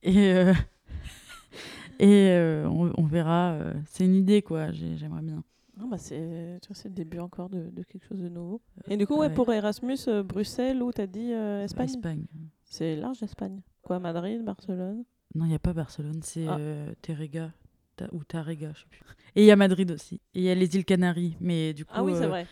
et 0.03 0.33
euh, 0.33 0.53
et 1.99 2.65
on, 2.67 2.91
on 2.97 3.03
verra 3.05 3.57
c'est 3.85 4.05
une 4.05 4.15
idée 4.15 4.41
quoi 4.41 4.71
j'ai- 4.71 4.97
j'aimerais 4.97 5.21
bien 5.21 5.43
Non, 5.77 5.87
bah 5.87 5.97
c'est, 5.97 6.59
tu 6.61 6.73
le 6.85 6.89
début 6.93 7.19
encore 7.19 7.49
de, 7.49 7.69
de 7.69 7.83
quelque 7.83 8.05
chose 8.05 8.19
de 8.19 8.29
nouveau. 8.29 8.61
Et 8.87 8.97
du 8.97 9.07
coup, 9.07 9.15
ouais, 9.15 9.27
ouais. 9.27 9.33
pour 9.33 9.51
Erasmus, 9.51 9.97
Bruxelles, 10.23 10.81
où 10.83 10.91
t'as 10.91 11.07
dit 11.07 11.31
euh, 11.33 11.63
Espagne? 11.63 11.85
Espagne 11.89 12.25
C'est 12.65 12.95
large, 12.97 13.23
Espagne. 13.23 13.61
Quoi, 13.81 13.99
Madrid, 13.99 14.43
Barcelone? 14.43 15.03
Non 15.33 15.45
il 15.45 15.51
y 15.51 15.55
a 15.55 15.59
pas 15.59 15.73
Barcelone 15.73 16.19
c'est 16.23 16.45
Ah. 16.47 16.57
euh, 16.59 16.91
Terrega 17.01 17.51
ou 18.11 18.23
Tarrega 18.23 18.71
je 18.73 18.79
sais 18.81 18.85
plus 18.89 19.01
et 19.35 19.43
il 19.43 19.45
y 19.45 19.51
a 19.51 19.55
Madrid 19.55 19.91
aussi 19.91 20.15
et 20.33 20.39
il 20.39 20.43
y 20.43 20.49
a 20.49 20.55
les 20.55 20.75
îles 20.75 20.85
Canaries 20.85 21.35
mais 21.39 21.73
du 21.73 21.85
coup 21.85 21.91
Ah 21.95 22.03
oui, 22.03 22.13
c'est 22.15 22.23
euh, 22.25 22.27
vrai. 22.29 22.47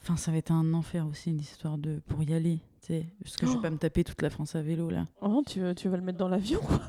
enfin 0.00 0.16
ça 0.16 0.30
va 0.30 0.36
être 0.38 0.52
un 0.52 0.72
enfer 0.74 1.06
aussi 1.06 1.30
une 1.30 1.40
histoire 1.40 1.78
de 1.78 2.00
pour 2.06 2.22
y 2.22 2.32
aller 2.32 2.58
tu 2.80 2.88
sais 2.88 3.06
parce 3.22 3.36
que 3.36 3.46
je 3.46 3.52
Oh. 3.52 3.54
vais 3.56 3.62
pas 3.62 3.70
me 3.70 3.78
taper 3.78 4.04
toute 4.04 4.22
la 4.22 4.30
France 4.30 4.54
à 4.54 4.62
vélo 4.62 4.88
là 4.90 5.06
Oh, 5.20 5.42
tu, 5.46 5.60
veux- 5.60 5.74
tu 5.74 5.88
vas 5.88 5.96
le 5.96 6.02
mettre 6.02 6.18
dans 6.18 6.28
l'avion 6.28 6.60
quoi. 6.60 6.80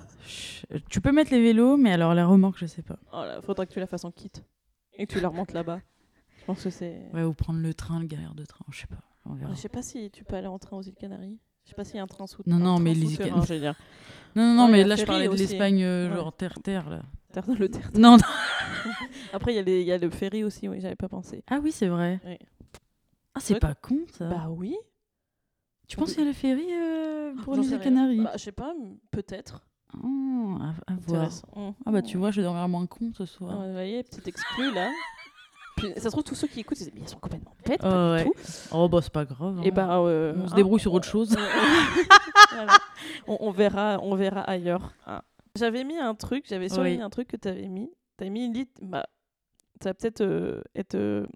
Tu 0.90 1.02
peux 1.02 1.12
mettre 1.12 1.32
les 1.32 1.42
vélos, 1.42 1.76
mais 1.76 1.92
alors 1.92 2.14
la 2.14 2.26
remorque, 2.26 2.58
je 2.58 2.66
sais 2.66 2.82
pas. 2.82 2.98
Oh 3.12 3.26
là, 3.26 3.42
faudra 3.42 3.66
que 3.66 3.74
tu 3.74 3.80
la 3.82 3.88
fasses 3.88 4.06
en 4.06 4.12
kit. 4.12 4.32
Et 4.94 5.06
que 5.06 5.12
tu 5.14 5.20
la 5.20 5.28
remontes 5.28 5.52
là-bas. 5.52 5.82
Je 6.40 6.46
pense 6.46 6.64
que 6.64 6.70
c'est. 6.70 7.10
Ouais, 7.14 7.24
ou 7.24 7.34
prendre 7.34 7.60
le 7.60 7.74
train, 7.74 8.00
le 8.00 8.06
galère 8.06 8.34
de 8.34 8.46
train, 8.46 8.64
je 8.72 8.80
sais 8.80 8.88
pas. 8.88 9.04
On 9.26 9.34
verra. 9.34 9.54
Je 9.54 9.60
sais 9.60 9.68
pas 9.68 9.82
si 9.82 10.10
tu 10.12 10.24
peux 10.24 10.36
aller 10.38 10.48
en 10.48 10.60
train 10.60 10.78
aux 10.78 10.82
îles 10.82 10.96
Canaries. 10.96 11.40
Je 11.66 11.70
sais 11.72 11.76
pas 11.76 11.84
s'il 11.84 11.98
y 11.98 12.00
a 12.00 12.04
un 12.04 12.08
train 12.08 12.26
sous 12.26 12.42
Non, 12.46 12.56
un 12.56 12.60
non, 12.60 12.76
train 12.76 12.84
mais 12.84 12.94
les 12.94 13.02
îles 13.02 13.10
souterrain, 13.10 13.30
Canaries- 13.32 13.48
je 13.48 13.54
veux 13.54 13.60
dire. 13.60 13.76
Non, 14.38 14.44
non, 14.44 14.54
non, 14.56 14.66
Ouais, 14.68 14.72
mais 14.72 14.84
là, 14.86 14.96
je 14.96 15.02
ferry 15.02 15.08
parlais 15.08 15.26
de 15.28 15.34
aussi. 15.34 15.44
l'Espagne, 15.44 15.84
euh, 15.84 16.10
Ouais. 16.10 16.16
genre 16.16 16.34
terre-terre, 16.34 16.90
là. 16.90 17.04
Terre- 17.34 17.46
le 17.58 17.68
terre. 17.68 17.90
Non, 17.96 18.12
non. 18.18 18.24
Après, 19.34 19.56
il 19.56 19.68
y, 19.68 19.92
a 19.92 19.96
y 19.96 20.00
le 20.00 20.10
ferry 20.12 20.44
aussi, 20.44 20.70
oui, 20.70 20.80
j'avais 20.80 20.96
pas 20.96 21.10
pensé. 21.10 21.44
Ah 21.50 21.60
oui, 21.62 21.72
c'est 21.72 21.88
vrai. 21.88 22.20
Ah, 23.34 23.40
c'est 23.40 23.60
pas 23.60 23.74
con, 23.74 23.98
ça. 24.12 24.28
Bah 24.28 24.48
oui. 24.50 24.76
tu 25.88 25.98
penses 25.98 26.14
qu'il 26.14 26.20
y 26.20 26.26
a 26.26 26.28
le 26.28 26.34
ferry 26.34 26.68
euh, 26.72 27.34
pour 27.44 27.56
les. 27.56 27.80
Canaries? 27.80 28.22
Bah, 28.22 28.34
je 28.36 28.44
sais 28.44 28.52
pas, 28.52 28.74
peut-être. 29.10 29.66
Oh, 30.04 30.58
à, 30.62 30.92
à 30.92 30.96
voir. 31.08 31.30
Mmh. 31.56 31.72
Ah 31.86 31.92
bah 31.92 32.02
tu 32.02 32.18
vois, 32.18 32.32
je 32.32 32.38
vais 32.38 32.44
dormir 32.44 32.68
moins 32.68 32.86
con 32.86 33.12
ce 33.16 33.26
soir. 33.26 33.60
Ouais, 33.60 33.68
vous 33.68 33.74
voyez, 33.74 34.04
petit 34.04 34.22
exclu 34.28 34.74
là. 34.74 34.90
Puis, 35.78 35.92
ça 35.96 36.02
se 36.04 36.10
trouve, 36.10 36.24
tous 36.24 36.36
ceux 36.36 36.48
qui 36.48 36.60
écoutent, 36.60 36.80
ils, 36.80 36.84
disent, 36.86 36.94
mais 36.94 37.02
ils 37.02 37.10
sont 37.10 37.18
complètement 37.18 37.56
bêtes, 37.66 37.82
Oh, 37.84 37.90
pas 37.90 38.18
du 38.20 38.24
ouais. 38.24 38.32
tout. 38.32 38.34
Oh 38.72 38.88
bah 38.90 39.00
c'est 39.02 39.12
pas 39.12 39.26
grave. 39.26 39.60
Et 39.64 39.70
hein. 39.70 39.74
bah, 39.74 39.98
euh, 39.98 40.34
on 40.38 40.48
se 40.48 40.54
hein, 40.54 40.56
débrouille 40.56 40.80
sur 40.80 40.94
autre 40.94 41.08
chose. 41.08 41.36
Voilà. 42.54 42.78
on, 43.28 43.38
on 43.40 43.52
verra, 43.52 43.98
on 44.04 44.14
verra 44.16 44.42
ailleurs. 44.42 44.94
Ah. 45.08 45.24
J'avais 45.56 45.84
mis 45.84 45.98
un 45.98 46.16
truc, 46.16 46.46
j'avais 46.48 46.70
surligné 46.70 46.98
Oui. 46.98 47.02
un 47.04 47.10
truc 47.10 47.28
que 47.28 47.38
tu 47.38 47.48
avais 47.48 47.68
mis. 47.68 47.92
Tu 48.18 48.30
mis 48.30 48.52
lit, 48.52 48.70
bah, 48.82 49.06
ça 49.82 49.90
va 49.90 49.94
peut-être 49.94 50.22
euh, 50.22 50.62
être 50.76 50.96
euh, 50.96 51.28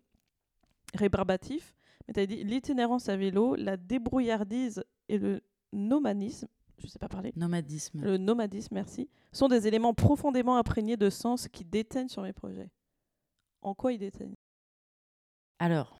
rébarbatif, 0.96 1.76
mais 2.08 2.14
tu 2.14 2.20
as 2.20 2.26
dit 2.26 2.44
l'itinérance 2.44 3.10
à 3.10 3.18
vélo, 3.18 3.56
la 3.56 3.78
débrouillardise 3.78 4.84
et 5.10 5.18
le 5.18 5.42
nomadisme, 5.74 6.48
je 6.80 6.88
sais 6.88 7.00
pas 7.00 7.10
parler, 7.10 7.34
Nomadisme. 7.36 8.02
le 8.02 8.18
nomadisme, 8.18 8.74
merci, 8.76 9.10
sont 9.32 9.48
des 9.48 9.68
éléments 9.68 9.94
profondément 9.94 10.58
imprégnés 10.58 10.98
de 10.98 11.10
sens 11.10 11.48
qui 11.48 11.66
déteignent 11.66 12.08
sur 12.10 12.22
mes 12.24 12.34
projets. 12.34 12.70
En 13.62 13.74
quoi 13.74 13.92
ils 13.94 14.00
déteignent? 14.00 14.36
Alors, 15.60 16.00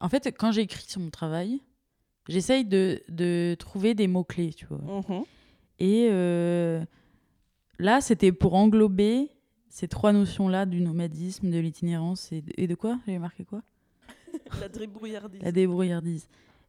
en 0.00 0.08
fait, 0.08 0.26
quand 0.36 0.50
j'écris 0.52 0.84
sur 0.86 1.00
mon 1.00 1.10
travail, 1.10 1.60
j'essaye 2.28 2.64
de, 2.64 3.02
de 3.08 3.56
trouver 3.58 3.94
des 3.94 4.08
mots-clés, 4.08 4.52
tu 4.52 4.66
vois. 4.66 4.78
Mhm. 4.78 5.24
Et 5.78 6.08
euh, 6.10 6.84
là, 7.78 8.00
c'était 8.00 8.32
pour 8.32 8.54
englober 8.54 9.30
ces 9.68 9.88
trois 9.88 10.12
notions-là 10.12 10.66
du 10.66 10.80
nomadisme, 10.80 11.50
de 11.50 11.58
l'itinérance 11.58 12.30
et, 12.32 12.42
de- 12.42 12.52
et 12.56 12.66
de 12.66 12.74
quoi? 12.74 12.98
J'avais 13.06 13.18
marqué 13.18 13.44
quoi? 13.44 13.62
La 14.60 14.68
débrouillardise. 14.68 15.42
La 15.42 15.52
débrouillardise. 15.52 16.28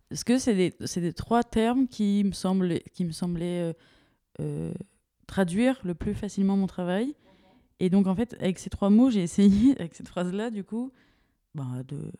Parce 0.10 0.24
que 0.24 0.38
c'est 0.38 0.56
des, 0.56 0.74
des 1.02 1.14
trois 1.14 1.44
termes 1.44 1.88
qui 1.88 2.24
me, 2.24 2.32
semblent, 2.32 2.80
qui 2.94 3.06
me 3.06 3.12
semblaient 3.12 3.62
euh, 3.62 3.74
euh, 4.40 4.74
traduire 5.28 5.80
le 5.84 5.94
plus 5.96 6.14
facilement 6.14 6.58
mon 6.58 6.68
travail. 6.68 7.16
Et 7.80 7.90
donc, 7.90 8.08
en 8.08 8.16
fait, 8.16 8.36
avec 8.40 8.58
ces 8.60 8.70
trois 8.70 8.90
mots, 8.90 9.10
j'ai 9.10 9.22
essayé, 9.24 9.76
avec 9.80 9.96
cette 9.96 10.08
phrase-là, 10.08 10.50
du 10.50 10.64
coup, 10.64 10.92
ben, 11.54 11.84
de... 11.88 12.12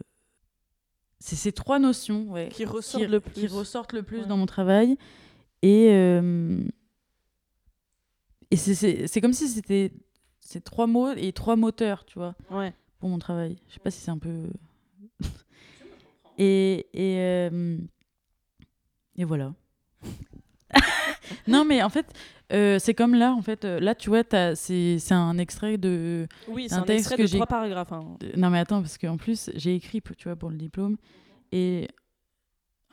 C'est 1.20 1.36
ces 1.38 1.52
trois 1.54 1.80
notions 1.80 2.30
ouais, 2.32 2.50
Qui 2.50 2.66
ressortent 2.66 3.08
le 3.08 3.20
plus. 3.20 3.34
qui 3.34 3.48
ressortent 3.48 3.94
le 3.94 4.04
plus 4.04 4.20
Ouais. 4.22 4.26
dans 4.28 4.38
mon 4.38 4.46
travail. 4.46 4.98
Et, 5.66 5.88
euh, 5.92 6.60
et 8.52 8.58
c'est- 8.58 9.22
comme 9.22 9.34
si 9.34 9.48
c'était 9.48 9.92
ces 10.40 10.62
trois 10.62 10.86
mots 10.88 11.12
et 11.14 11.34
trois 11.34 11.56
moteurs, 11.56 12.06
tu 12.06 12.20
vois 12.20 12.36
Ouais. 12.52 12.74
pour 13.00 13.10
mon 13.10 13.18
travail. 13.20 13.58
Je 13.68 13.74
sais 13.74 13.80
pas 13.80 13.90
si 13.92 14.00
c'est 14.02 14.12
un 14.12 14.20
peu. 14.20 14.48
et 16.38 16.86
et, 16.94 17.20
euh, 17.20 17.78
et 19.18 19.24
voilà. 19.24 19.54
non, 21.48 21.66
mais 21.66 21.82
en 21.82 21.90
fait, 21.90 22.06
euh, 22.54 22.78
c'est 22.80 22.94
comme 22.94 23.16
là, 23.16 23.34
en 23.34 23.42
fait. 23.42 23.66
euh, 23.66 23.80
Là, 23.80 23.96
tu 23.96 24.10
vois, 24.10 24.24
c'est 24.56 25.12
un 25.12 25.38
extrait 25.40 25.78
de. 25.78 26.28
Oui, 26.48 26.68
c'est 26.70 26.76
Un 26.76 26.80
un, 26.80 26.82
texte 26.84 27.08
extrait 27.12 27.18
que 27.18 27.32
de 27.32 27.36
trois 27.38 27.48
paragraphes. 27.48 27.92
hein. 27.94 28.18
Non, 28.38 28.50
mais 28.52 28.60
attends, 28.60 28.82
parce 28.82 28.98
qu'en 29.00 29.18
plus, 29.18 29.50
j'ai 29.56 29.74
écrit, 29.76 30.02
tu 30.18 30.26
vois, 30.26 30.36
pour 30.36 30.50
le 30.52 30.58
diplôme. 30.58 30.98
Et 31.52 31.88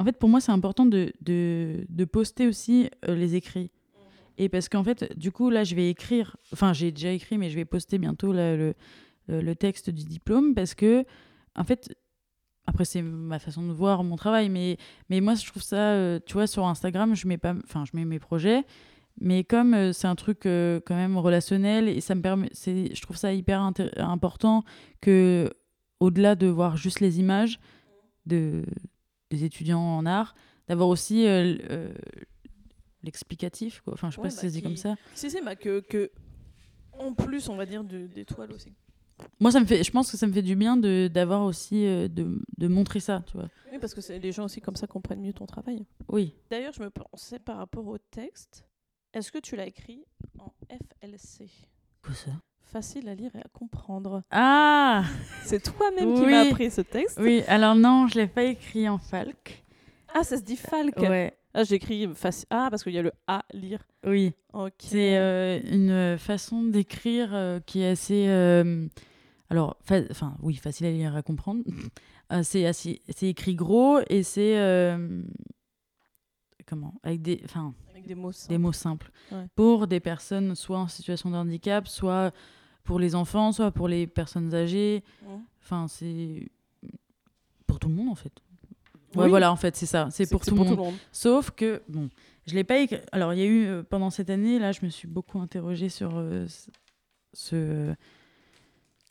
en 0.03 0.05
fait, 0.05 0.19
pour 0.19 0.29
moi, 0.29 0.41
c'est 0.41 0.51
important 0.51 0.85
de, 0.85 1.13
de, 1.21 1.87
de 1.89 2.05
poster 2.05 2.49
aussi 2.49 2.91
euh, 3.09 3.15
les 3.15 3.37
écrits. 3.37 3.71
Et 4.37 4.49
parce 4.49 4.69
qu'en 4.69 4.83
fait, 4.83 5.17
du 5.17 5.31
coup, 5.31 5.49
là, 5.49 5.63
je 5.63 5.77
vais 5.77 5.91
écrire. 5.91 6.37
Enfin, 6.53 6.73
j'ai 6.73 6.91
déjà 6.91 7.13
écrit, 7.13 7.39
mais 7.39 7.51
je 7.51 7.55
vais 7.55 7.65
poster 7.65 7.99
bientôt 7.99 8.33
le, 8.33 8.75
le, 9.29 9.55
texte 9.55 9.91
du 9.91 10.03
diplôme. 10.03 10.57
Parce 10.57 10.75
que, 10.75 11.05
en 11.55 11.63
fait, 11.63 11.95
après, 12.67 12.85
c'est 12.85 13.01
ma 13.01 13.39
façon 13.39 13.63
de 13.63 13.73
voir 13.73 14.03
mon 14.03 14.17
travail. 14.17 14.49
Mais, 14.49 14.77
mais 15.09 15.21
moi, 15.21 15.37
je 15.37 15.47
trouve 15.47 15.63
ça, 15.63 15.77
euh, 15.77 16.19
tu 16.27 16.33
vois, 16.33 16.49
sur 16.49 16.67
Instagram, 16.67 17.15
je 17.15 17.29
mets, 17.29 17.39
pas, 17.39 17.55
enfin, 17.63 17.85
je 17.85 17.97
mets 17.97 18.05
mes 18.05 18.19
projets. 18.19 18.65
Mais 19.21 19.45
comme 19.45 19.73
euh, 19.73 19.93
c'est 19.93 20.09
un 20.09 20.17
truc 20.17 20.41
quand 20.41 20.97
même 20.97 21.17
relationnel, 21.17 21.89
et 21.89 22.01
ça 22.01 22.17
me 22.17 22.23
permet, 22.23 22.49
je 22.53 23.01
trouve 23.03 23.17
ça 23.17 23.33
hyper 23.33 23.71
important 23.99 24.65
que, 25.01 25.49
au-delà 26.01 26.35
de 26.35 26.49
voir 26.49 26.77
juste 26.77 26.99
les 26.99 27.21
images 27.21 27.61
de, 28.27 28.65
des 29.33 29.45
étudiants 29.45 29.81
en 29.81 30.05
art, 30.07 30.35
d'avoir 30.69 30.89
aussi 30.89 31.27
euh, 31.27 31.57
euh, 31.71 31.93
l'explicatif. 33.03 33.81
Quoi. 33.81 33.95
Enfin, 33.95 34.11
je 34.11 34.17
sais 34.17 34.21
Ouais, 34.21 34.27
pas 34.29 34.31
si 34.31 34.37
bah, 34.37 34.43
ça 34.43 34.49
se 34.49 34.53
dit 34.53 34.59
qui- 34.61 34.63
comme 34.65 34.77
ça. 34.77 34.95
Si, 35.15 35.31
si, 35.31 35.41
bah 35.43 35.57
que, 35.57 35.81
que. 35.81 36.11
En 36.99 37.15
plus, 37.15 37.49
on 37.49 37.57
va 37.57 37.65
dire 37.67 37.85
de- 37.85 38.07
des 38.07 38.25
toiles 38.25 38.53
aussi. 38.53 38.73
Moi, 39.41 39.51
ça 39.53 39.61
me 39.61 39.67
fait, 39.67 39.83
je 39.85 39.91
pense 39.91 40.11
que 40.11 40.17
ça 40.17 40.27
me 40.27 40.33
fait 40.33 40.43
du 40.43 40.57
bien 40.57 40.77
de, 40.77 41.09
d'avoir 41.09 41.43
aussi, 41.45 41.87
euh, 41.87 42.09
de, 42.09 42.41
de 42.59 42.69
montrer 42.69 43.01
ça, 43.01 43.23
tu 43.27 43.37
vois. 43.37 43.49
Oui, 43.71 43.79
parce 43.81 43.95
que 43.95 44.01
c'est 44.01 44.19
les 44.19 44.33
gens 44.33 44.45
aussi 44.45 44.61
comme 44.61 44.77
ça 44.77 44.87
comprennent 44.87 45.21
mieux 45.23 45.33
ton 45.33 45.47
travail. 45.47 45.87
Oui. 46.09 46.35
D'ailleurs, 46.51 46.73
je 46.73 46.83
me 46.83 46.91
pensais 46.91 47.39
par 47.39 47.57
rapport 47.57 47.87
au 47.87 47.99
texte. 47.99 48.65
Est-ce 49.15 49.31
que 49.33 49.39
tu 49.39 49.57
l'as 49.57 49.67
écrit 49.67 50.05
en 50.39 50.53
FLC 50.69 51.49
Quoi 52.03 52.15
ça? 52.15 52.31
Facile 52.65 53.09
à 53.09 53.15
lire 53.15 53.31
et 53.35 53.41
à 53.41 53.49
comprendre. 53.53 54.23
Ah 54.31 55.05
C'est 55.45 55.63
toi-même 55.63 56.15
qui 56.15 56.23
m'as 56.27 56.49
appris 56.49 56.71
ce 56.71 56.81
texte. 56.81 57.19
Oui, 57.21 57.43
alors 57.47 57.75
non, 57.75 58.07
je 58.07 58.19
l'ai 58.19 58.27
pas 58.27 58.45
écrit 58.45 58.89
en 58.89 58.97
falque. 58.99 59.63
Ah, 60.15 60.23
ça 60.25 60.37
se 60.39 60.43
dit 60.43 60.57
Falk. 60.57 60.97
Ouais, 60.99 61.37
Ah, 61.55 61.65
j'écris 61.65 62.09
facile. 62.15 62.47
Ah, 62.51 62.69
parce 62.71 62.83
qu'il 62.83 62.93
y 62.95 62.99
a 62.99 63.03
le 63.03 63.13
A 63.27 63.45
lire. 63.53 63.87
oui. 64.07 64.33
Ok. 64.55 64.73
C'est 64.79 65.17
euh, 65.19 65.59
une 65.71 66.19
façon 66.19 66.63
d'écrire 66.65 67.31
euh, 67.33 67.61
qui 67.65 67.83
est 67.83 67.89
assez. 67.89 68.27
euh, 68.29 68.87
alors, 69.49 69.77
enfin, 70.11 70.35
oui, 70.43 70.55
facile 70.57 70.87
à 70.87 70.91
lire 70.91 71.15
et 71.15 71.19
à 71.19 71.23
comprendre. 71.23 71.63
C'est 72.43 72.65
écrit 73.23 73.55
gros 73.55 73.99
et 74.09 74.23
c'est. 74.23 74.57
Comment? 76.73 76.95
Avec 77.03 77.21
des. 77.23 77.41
Enfin, 77.45 77.75
Avec 77.91 78.07
des 78.07 78.15
mots 78.15 78.33
simples. 78.33 78.49
des 78.49 78.59
mots 78.59 78.73
simples. 78.73 79.11
Ouais. 79.31 79.47
Pour 79.55 79.87
des 79.87 80.01
personnes 80.01 80.55
soit 80.55 80.79
en 80.79 80.89
situation 80.89 81.31
de 81.31 81.37
handicap, 81.37 81.87
soit 81.87 82.33
pour 82.85 82.99
les 82.99 83.15
enfants, 83.15 83.53
soit 83.53 83.71
pour 83.71 83.89
les 83.89 84.07
personnes 84.07 84.55
âgées. 84.55 85.05
Enfin, 85.63 85.87
c'est. 85.89 86.49
Pour 87.67 87.79
tout 87.79 87.89
le 87.89 87.95
monde, 87.95 88.09
en 88.09 88.15
fait. 88.15 88.33
Ouais, 89.15 89.25
Oui. 89.25 89.29
voilà, 89.29 89.53
en 89.53 89.57
fait, 89.57 89.77
c'est 89.77 89.87
ça. 89.87 90.09
C'est 90.11 90.29
pour, 90.31 90.41
tout, 90.45 90.55
le 90.55 90.65
monde. 90.65 90.95
Sauf 91.13 91.51
que, 91.51 91.83
bon, 91.89 92.09
je 92.47 92.55
l'ai 92.55 92.65
pas 92.65 92.79
écrit. 92.79 92.99
Alors, 93.13 93.33
il 93.35 93.39
y 93.39 93.43
a 93.43 93.47
eu, 93.47 93.67
euh, 93.67 93.83
pendant 93.83 94.09
cette 94.11 94.31
année, 94.31 94.59
là, 94.59 94.73
je 94.73 94.81
me 94.85 94.89
suis 94.91 95.07
beaucoup 95.09 95.39
interrogée 95.39 95.91
sur 95.91 96.13
euh, 96.17 96.47
ce- 96.49 96.71
ce, 97.35 97.95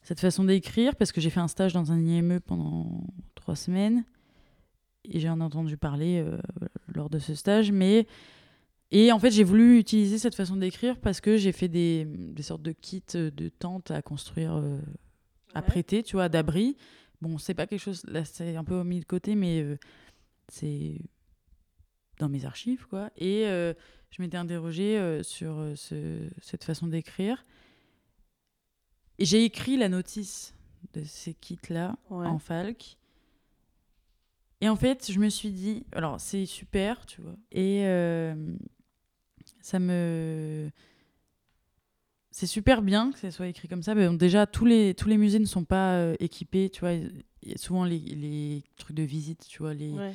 cette 0.02 0.20
façon 0.20 0.44
d'écrire, 0.44 0.96
parce 0.96 1.12
que 1.12 1.22
j'ai 1.22 1.30
fait 1.30 1.40
un 1.40 1.48
stage 1.48 1.74
dans 1.74 1.92
un 1.92 2.00
IME 2.00 2.40
pendant 2.40 3.04
trois 3.36 3.56
semaines, 3.56 4.04
et 5.06 5.20
j'en 5.20 5.40
ai 5.40 5.44
entendu 5.44 5.78
parler 5.78 6.20
euh, 6.26 6.38
lors 6.88 7.10
de 7.10 7.20
ce 7.20 7.36
stage, 7.36 7.72
mais... 7.72 8.08
Et 8.94 9.14
en 9.14 9.20
fait, 9.20 9.32
j'ai 9.32 9.46
voulu 9.46 9.80
utiliser 9.80 10.18
cette 10.18 10.36
façon 10.36 10.58
d'écrire 10.58 11.00
parce 11.00 11.22
que 11.22 11.38
j'ai 11.38 11.54
fait 11.54 11.70
des, 11.70 12.04
des 12.06 12.44
sortes 12.44 12.62
de 12.62 12.74
kits 12.74 13.02
euh, 13.16 13.32
de 13.32 13.48
tentes 13.48 13.90
à 13.90 14.02
construire, 14.02 14.56
euh, 14.58 14.80
à 15.54 15.62
prêter, 15.62 16.04
tu 16.04 16.18
vois, 16.18 16.28
d'abri. 16.28 16.76
Bon, 17.22 17.38
c'est 17.38 17.54
pas 17.54 17.68
quelque 17.68 17.80
chose, 17.80 18.04
là, 18.08 18.26
c'est 18.26 18.58
un 18.58 18.66
peu 18.66 18.84
mis 18.84 19.00
de 19.00 19.06
côté, 19.06 19.36
mais 19.36 19.62
euh, 19.62 19.78
c'est 20.50 20.98
dans 22.20 22.28
mes 22.28 22.44
archives, 22.44 22.86
quoi. 22.90 23.12
Et 23.16 23.46
euh, 23.48 23.74
je 24.10 24.22
m'étais 24.22 24.36
interrogée 24.36 25.22
sur 25.24 25.64
ce- 25.76 26.28
cette 26.42 26.66
façon 26.66 26.88
d'écrire. 26.88 27.46
Et 29.20 29.26
j'ai 29.26 29.46
écrit 29.46 29.78
la 29.78 29.88
notice 29.88 30.54
de 30.94 31.04
ces 31.06 31.34
kits-là 31.34 31.96
Ouais. 32.10 32.28
en 32.28 32.40
falque. 32.40 32.98
Et 34.62 34.70
en 34.70 34.76
fait, 34.76 35.12
je 35.12 35.20
me 35.20 35.30
suis 35.30 35.50
dit, 35.50 35.84
alors 35.92 36.20
c'est 36.22 36.46
super, 36.46 37.06
tu 37.08 37.20
vois. 37.22 37.36
Et 37.52 37.82
euh, 37.86 38.36
ça 39.62 39.80
me. 39.80 40.70
C'est 42.30 42.48
super 42.48 42.82
bien 42.82 43.12
que 43.12 43.20
ça 43.20 43.30
soit 43.32 43.48
écrit 43.48 43.68
comme 43.68 43.84
ça. 43.84 43.94
Mais 43.96 44.08
bon, 44.08 44.14
déjà, 44.14 44.46
tous 44.48 44.64
les, 44.66 44.94
tous 44.94 45.10
les 45.10 45.18
musées 45.18 45.40
ne 45.40 45.46
sont 45.46 45.66
pas 45.66 45.96
euh, 45.96 46.16
équipés, 46.20 46.70
tu 46.70 46.82
vois. 46.82 46.94
Il 46.94 47.12
y 47.44 47.54
a 47.54 47.58
souvent 47.58 47.84
les, 47.84 47.98
les 48.00 48.64
trucs 48.78 48.96
de 48.96 49.04
visite, 49.04 49.46
tu 49.48 49.60
vois. 49.60 49.74
Les, 49.74 49.92
Ouais. 49.92 50.14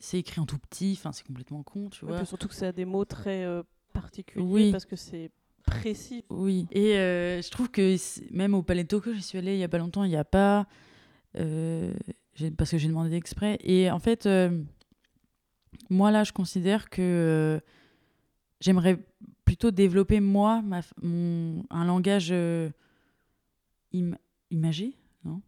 C'est 0.00 0.18
écrit 0.18 0.40
en 0.40 0.44
tout 0.46 0.58
petit, 0.58 0.96
enfin, 0.98 1.12
c'est 1.12 1.24
complètement 1.24 1.62
con, 1.62 1.88
tu 1.88 2.04
vois. 2.04 2.24
surtout 2.24 2.48
que 2.48 2.54
ça 2.54 2.68
a 2.68 2.72
des 2.72 2.84
mots 2.84 3.04
très 3.04 3.44
euh, 3.44 3.62
particuliers 3.92 4.44
Oui. 4.44 4.72
parce 4.72 4.84
que 4.84 4.96
c'est 4.96 5.30
précis. 5.64 6.24
Oui. 6.30 6.66
Et 6.72 6.94
je 6.94 7.48
trouve 7.50 7.70
que 7.70 7.96
même 8.34 8.54
au 8.54 8.62
Palais 8.62 8.82
de 8.82 8.88
Tokyo, 8.88 9.14
j'y 9.14 9.22
suis 9.22 9.38
allée 9.38 9.54
il 9.54 9.60
y 9.60 9.64
a 9.64 9.68
pas 9.68 9.78
longtemps, 9.78 10.02
il 10.02 10.10
n'y 10.10 10.16
a 10.16 10.24
pas. 10.24 10.66
Parce 12.56 12.70
que 12.70 12.78
j'ai 12.78 12.88
demandé 12.88 13.14
exprès. 13.16 13.58
Et 13.62 13.90
en 13.90 13.98
fait, 13.98 14.26
euh, 14.26 14.62
moi 15.90 16.10
là, 16.10 16.24
je 16.24 16.32
considère 16.32 16.88
que 16.90 17.00
euh, 17.02 17.60
j'aimerais 18.60 18.98
plutôt 19.44 19.70
développer 19.70 20.20
moi 20.20 20.62
ma 20.62 20.80
mon, 21.02 21.64
un 21.70 21.84
langage 21.84 22.28
euh, 22.30 22.70
im- 23.94 24.16
imagé, 24.50 24.94
non? 25.24 25.40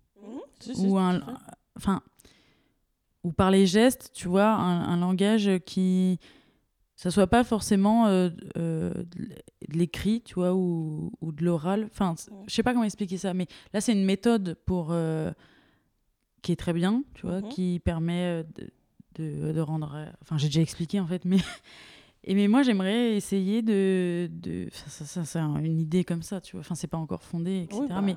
Si, 0.61 0.75
si, 0.75 0.87
Ou 0.87 0.99
un. 0.99 1.21
Enfin. 1.77 2.03
Ou 3.23 3.33
par 3.33 3.51
les 3.51 3.67
gestes, 3.67 4.12
tu 4.15 4.29
vois, 4.29 4.49
un, 4.49 4.81
un 4.93 4.97
langage 4.97 5.51
qui. 5.67 6.19
Ça 6.97 7.11
soit 7.11 7.27
pas 7.27 7.45
forcément 7.45 8.07
de 8.09 8.93
l'écrit, 9.69 10.21
tu 10.23 10.35
vois, 10.35 10.55
ou, 10.55 11.12
ou 11.23 11.33
de 11.33 11.43
l'oral. 11.45 11.89
Enfin, 11.91 12.15
Mhm. 12.31 12.45
je 12.47 12.55
sais 12.55 12.62
pas 12.62 12.73
comment 12.73 12.85
expliquer 12.85 13.17
ça, 13.17 13.33
mais 13.33 13.47
là, 13.73 13.81
c'est 13.81 13.93
une 13.93 14.05
méthode 14.05 14.55
pour. 14.67 14.95
Euh, 16.41 16.43
qui 16.43 16.53
est 16.53 16.57
très 16.57 16.73
bien, 16.73 17.03
tu 17.15 17.27
vois, 17.27 17.41
Mhm. 17.41 17.49
qui 17.49 17.81
permet 17.85 18.25
euh, 18.25 18.43
de, 18.57 18.71
de, 19.23 19.53
de 19.53 19.61
rendre. 19.61 19.93
euh, 19.95 20.07
Enfin, 20.23 20.39
j'ai 20.39 20.49
déjà 20.49 20.61
expliqué, 20.62 21.01
en 21.01 21.07
fait, 21.07 21.25
mais. 21.25 21.39
Et 22.25 22.35
mais 22.35 22.49
moi, 22.49 22.62
j'aimerais 22.62 23.17
essayer 23.17 23.62
de. 23.62 24.29
de 24.31 24.69
ça, 24.73 25.05
ça, 25.07 25.25
ça, 25.25 25.41
une 25.43 25.81
idée 25.81 26.05
comme 26.05 26.23
ça, 26.23 26.41
tu 26.41 26.53
vois. 26.53 26.61
Enfin, 26.61 26.75
c'est 26.75 26.87
pas 26.87 26.99
encore 26.99 27.23
fondé, 27.23 27.62
etc. 27.62 27.81
Oui, 27.81 27.89
bah, 27.89 28.01
Mais 28.03 28.17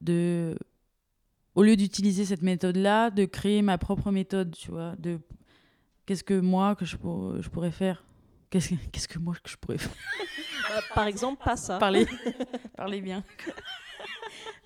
de 0.00 0.56
au 1.54 1.62
lieu 1.64 1.76
d'utiliser 1.76 2.24
cette 2.24 2.42
méthode 2.42 2.76
là 2.76 3.10
de 3.10 3.24
créer 3.24 3.62
ma 3.62 3.78
propre 3.78 4.12
méthode 4.12 4.54
tu 4.56 4.70
vois 4.70 4.94
de 4.96 5.18
qu'est-ce 6.06 6.22
que 6.22 6.38
moi 6.38 6.76
que 6.76 6.84
je, 6.84 6.96
pour- 6.96 7.40
je 7.42 7.48
pourrais 7.48 7.72
faire? 7.72 8.04
Qu'est-ce 8.50 8.68
que, 8.70 8.74
qu'est-ce 8.92 9.08
que 9.08 9.18
moi 9.18 9.34
que 9.42 9.50
je 9.50 9.56
pourrais 9.56 9.78
faire? 9.78 9.92
Bah, 10.68 10.82
par 10.94 11.06
exemple, 11.08 11.42
pas 11.44 11.56
ça. 11.56 11.78
parler 11.78 12.06
parler 12.76 13.00
bien 13.00 13.24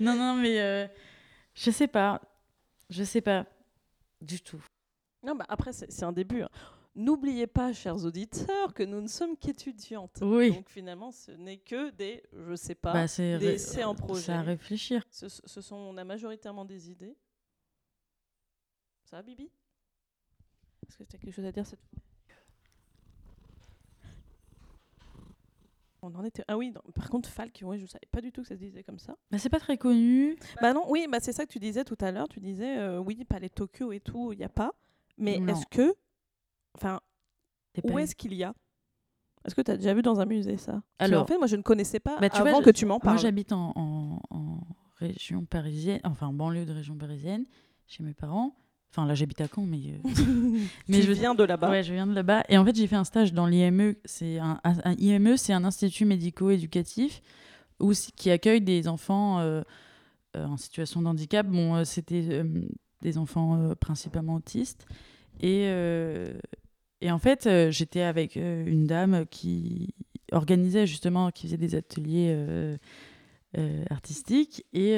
non 0.01 0.16
non 0.16 0.35
mais 0.36 0.60
euh, 0.60 0.86
je 1.55 1.70
sais 1.70 1.89
pas 1.89 2.20
je 2.93 3.02
sais 3.05 3.20
pas 3.20 3.47
du 4.20 4.40
tout 4.40 4.62
Non, 5.24 5.35
bah, 5.35 5.47
après, 5.48 5.73
c'est 5.73 5.90
c'est 5.90 6.05
un 6.05 6.12
début. 6.12 6.43
hein. 6.43 6.51
N'oubliez 6.94 7.47
pas, 7.47 7.73
chers 7.73 8.05
auditeurs, 8.05 8.74
que 8.74 8.82
nous 8.82 9.01
ne 9.01 9.09
sommes 9.09 9.35
qu'étudiantes. 9.36 10.19
Oui. 10.20 10.52
Donc 10.52 10.69
finalement, 10.69 11.10
ce 11.10 11.31
n'est 11.32 11.56
que 11.56 11.89
des, 11.90 12.23
je 12.48 12.55
sais 12.55 12.74
pas, 12.74 12.93
bah, 12.93 13.09
c'est 13.09 13.39
des 13.39 13.52
essais 13.55 13.82
en 13.82 13.94
projet. 13.94 14.24
c'est 14.27 14.32
à 14.32 14.43
réfléchir 14.43 15.02
Ce, 15.10 15.27
ce 15.28 15.60
sont, 15.62 15.74
on 15.77 15.97
a 15.97 16.05
majoritairement 16.05 16.66
des 16.66 16.90
idées. 16.90 17.16
Ça 19.05 19.23
Bibi? 19.23 19.51
Est-ce 20.86 20.98
que 20.98 21.05
tu 21.05 21.16
as 21.16 21.19
quelque 21.19 21.35
chose 21.35 21.44
à 21.47 21.52
dire 21.52 21.66
cette 21.66 21.81
fois? 21.81 21.98
On 26.04 26.12
en 26.16 26.24
était. 26.24 26.42
Ah 26.48 26.56
oui, 26.58 26.72
non, 26.72 26.80
par 26.94 27.08
contre, 27.08 27.28
Falk, 27.28 27.60
ouais, 27.64 27.78
je 27.78 27.86
savais 27.86 28.08
pas 28.10 28.20
du 28.20 28.32
tout 28.32 28.42
que 28.42 28.48
ça 28.48 28.56
se 28.56 28.60
disait 28.60 28.82
comme 28.82 28.98
ça. 28.98 29.16
bah, 29.30 29.38
c'est 29.38 29.48
pas 29.48 29.60
très 29.60 29.78
connu 29.78 30.36
Bah 30.60 30.72
non, 30.72 30.84
oui, 30.88 31.06
bah 31.10 31.18
c'est 31.20 31.32
ça 31.32 31.46
que 31.46 31.52
tu 31.52 31.60
disais 31.60 31.84
tout 31.84 31.96
à 32.00 32.10
l'heure. 32.10 32.28
Tu 32.28 32.40
disais, 32.40 32.76
euh, 32.78 32.98
oui, 32.98 33.24
Palais 33.24 33.48
Tokyo 33.48 33.92
et 33.92 34.00
tout, 34.00 34.32
il 34.32 34.38
n'y 34.38 34.44
a 34.44 34.48
pas. 34.48 34.72
Mais 35.18 35.36
est-ce 35.48 35.64
que. 35.66 35.94
Enfin, 36.74 37.00
où 37.84 37.98
est-ce 37.98 38.16
qu'il 38.16 38.34
y 38.34 38.42
a? 38.42 38.52
Est-ce 39.44 39.54
que 39.54 39.60
tu 39.62 39.70
as 39.70 39.76
déjà 39.76 39.94
vu 39.94 40.02
dans 40.02 40.18
un 40.20 40.24
musée 40.26 40.56
ça? 40.56 40.82
Alors- 40.98 41.22
en 41.22 41.26
fait, 41.26 41.38
moi, 41.38 41.46
je 41.46 41.56
ne 41.56 41.62
connaissais 41.62 42.00
pas 42.00 42.18
Bah, 42.20 42.28
tu 42.30 42.40
vois, 42.40 42.48
avant 42.50 42.60
je- 42.60 42.64
que 42.66 42.70
tu 42.70 42.84
m'en 42.86 42.94
moi 42.94 43.00
parles. 43.00 43.18
j'habite 43.18 43.52
en, 43.52 43.72
en- 43.76 44.20
en 44.30 44.60
région 44.96 45.44
parisienne 45.44 46.00
enfin 46.04 46.28
en 46.28 46.32
banlieue 46.32 46.64
de 46.64 46.72
région 46.72 46.96
parisienne 46.96 47.44
chez 47.86 48.02
mes 48.04 48.14
parents 48.14 48.56
enfin 48.94 49.06
là 49.06 49.14
j'habite 49.14 49.40
à 49.40 49.47
Caen 49.48 49.64
mais 49.66 49.78
euh, 49.78 49.98
mais 50.89 51.01
tu 51.01 51.06
je- 51.06 51.12
viens 51.12 51.35
de 51.35 51.43
là-bas. 51.44 51.70
Ouais, 51.70 51.82
je 51.82 51.93
viens 51.93 52.06
de 52.06 52.12
là-bas. 52.14 52.44
Et 52.48 52.59
en 52.59 52.64
fait, 52.64 52.77
j'ai 52.77 52.86
fait 52.86 52.97
un 52.97 53.05
stage 53.05 53.32
dans 53.32 53.47
l'IME. 53.47 53.94
C'est 54.05 54.39
un, 54.39 54.60
IME, 54.98 55.36
c'est 55.36 55.52
un 55.52 55.64
institut 55.64 56.05
médico-éducatif 56.05 57.23
où, 57.81 57.93
qui 58.16 58.31
accueille 58.31 58.60
des 58.60 58.86
enfants 58.89 59.39
euh, 59.40 59.62
euh, 60.36 60.44
en 60.47 60.56
situation 60.56 61.02
de 61.02 61.06
handicap. 61.09 61.47
Bon, 61.47 61.85
c'était 61.85 62.44
des 63.01 63.19
enfants 63.19 63.74
principalement 63.81 64.35
autistes. 64.35 64.86
Et, 65.40 65.62
Et 67.01 67.10
en 67.10 67.19
fait, 67.19 67.48
j'étais 67.70 68.02
avec 68.02 68.36
une 68.36 68.86
dame 68.86 69.24
qui 69.31 69.94
organisait 70.31 70.86
justement, 70.86 71.31
qui 71.31 71.47
faisait 71.47 71.56
des 71.56 71.74
ateliers 71.74 72.77
artistiques. 73.90 74.64
Et, 74.73 74.97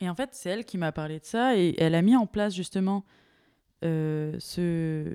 et 0.00 0.08
en 0.08 0.14
fait, 0.14 0.30
c'est 0.32 0.50
elle 0.50 0.64
qui 0.64 0.78
m'a 0.78 0.92
parlé 0.92 1.20
de 1.20 1.24
ça. 1.24 1.56
Et 1.56 1.74
elle 1.78 1.94
a 1.94 2.02
mis 2.02 2.16
en 2.16 2.26
place 2.26 2.54
justement 2.54 3.04
euh, 3.84 4.34
ce, 4.38 5.12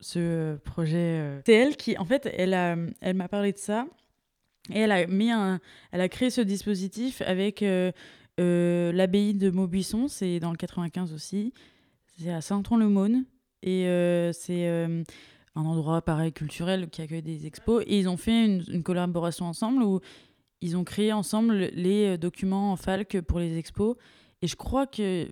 ce 0.00 0.56
projet. 0.58 1.20
euh. 1.20 1.40
C'est 1.46 1.54
elle 1.54 1.76
qui, 1.76 1.96
en 1.98 2.04
fait, 2.04 2.28
elle, 2.36 2.54
elle 3.00 3.14
m'a 3.14 3.28
parlé 3.28 3.52
de 3.52 3.58
ça. 3.58 3.86
Et 4.72 4.80
elle 4.80 4.92
a, 4.92 5.06
mis 5.06 5.30
un, 5.30 5.60
elle 5.90 6.00
a 6.00 6.08
créé 6.08 6.30
ce 6.30 6.40
dispositif 6.40 7.20
avec 7.22 7.62
euh, 7.62 7.92
l'abbaye 8.38 9.34
de 9.34 9.50
Maubuisson, 9.50 10.08
c'est 10.08 10.38
dans 10.38 10.52
le 10.52 10.56
95 10.56 11.12
aussi. 11.12 11.52
C'est 12.18 12.30
à 12.30 12.40
Saint-Ouen-le-Maune. 12.40 13.24
Et 13.64 13.84
c'est 14.32 14.66
un 14.66 15.04
endroit 15.64 16.02
pareil 16.02 16.32
culturel 16.32 16.88
qui 16.90 17.02
accueille 17.02 17.22
des 17.22 17.46
expos. 17.46 17.84
Et 17.86 17.98
ils 17.98 18.08
ont 18.08 18.16
fait 18.16 18.44
une, 18.44 18.64
une 18.68 18.82
collaboration 18.82 19.46
ensemble 19.46 19.82
où 19.82 20.00
ils 20.62 20.76
ont 20.76 20.84
créé 20.84 21.12
ensemble 21.12 21.70
les 21.74 22.14
euh, 22.14 22.16
documents 22.16 22.72
en 22.72 22.76
falque 22.76 23.20
pour 23.20 23.38
les 23.40 23.58
expos. 23.58 23.96
Et 24.40 24.46
je 24.46 24.56
crois 24.56 24.86
que. 24.86 25.28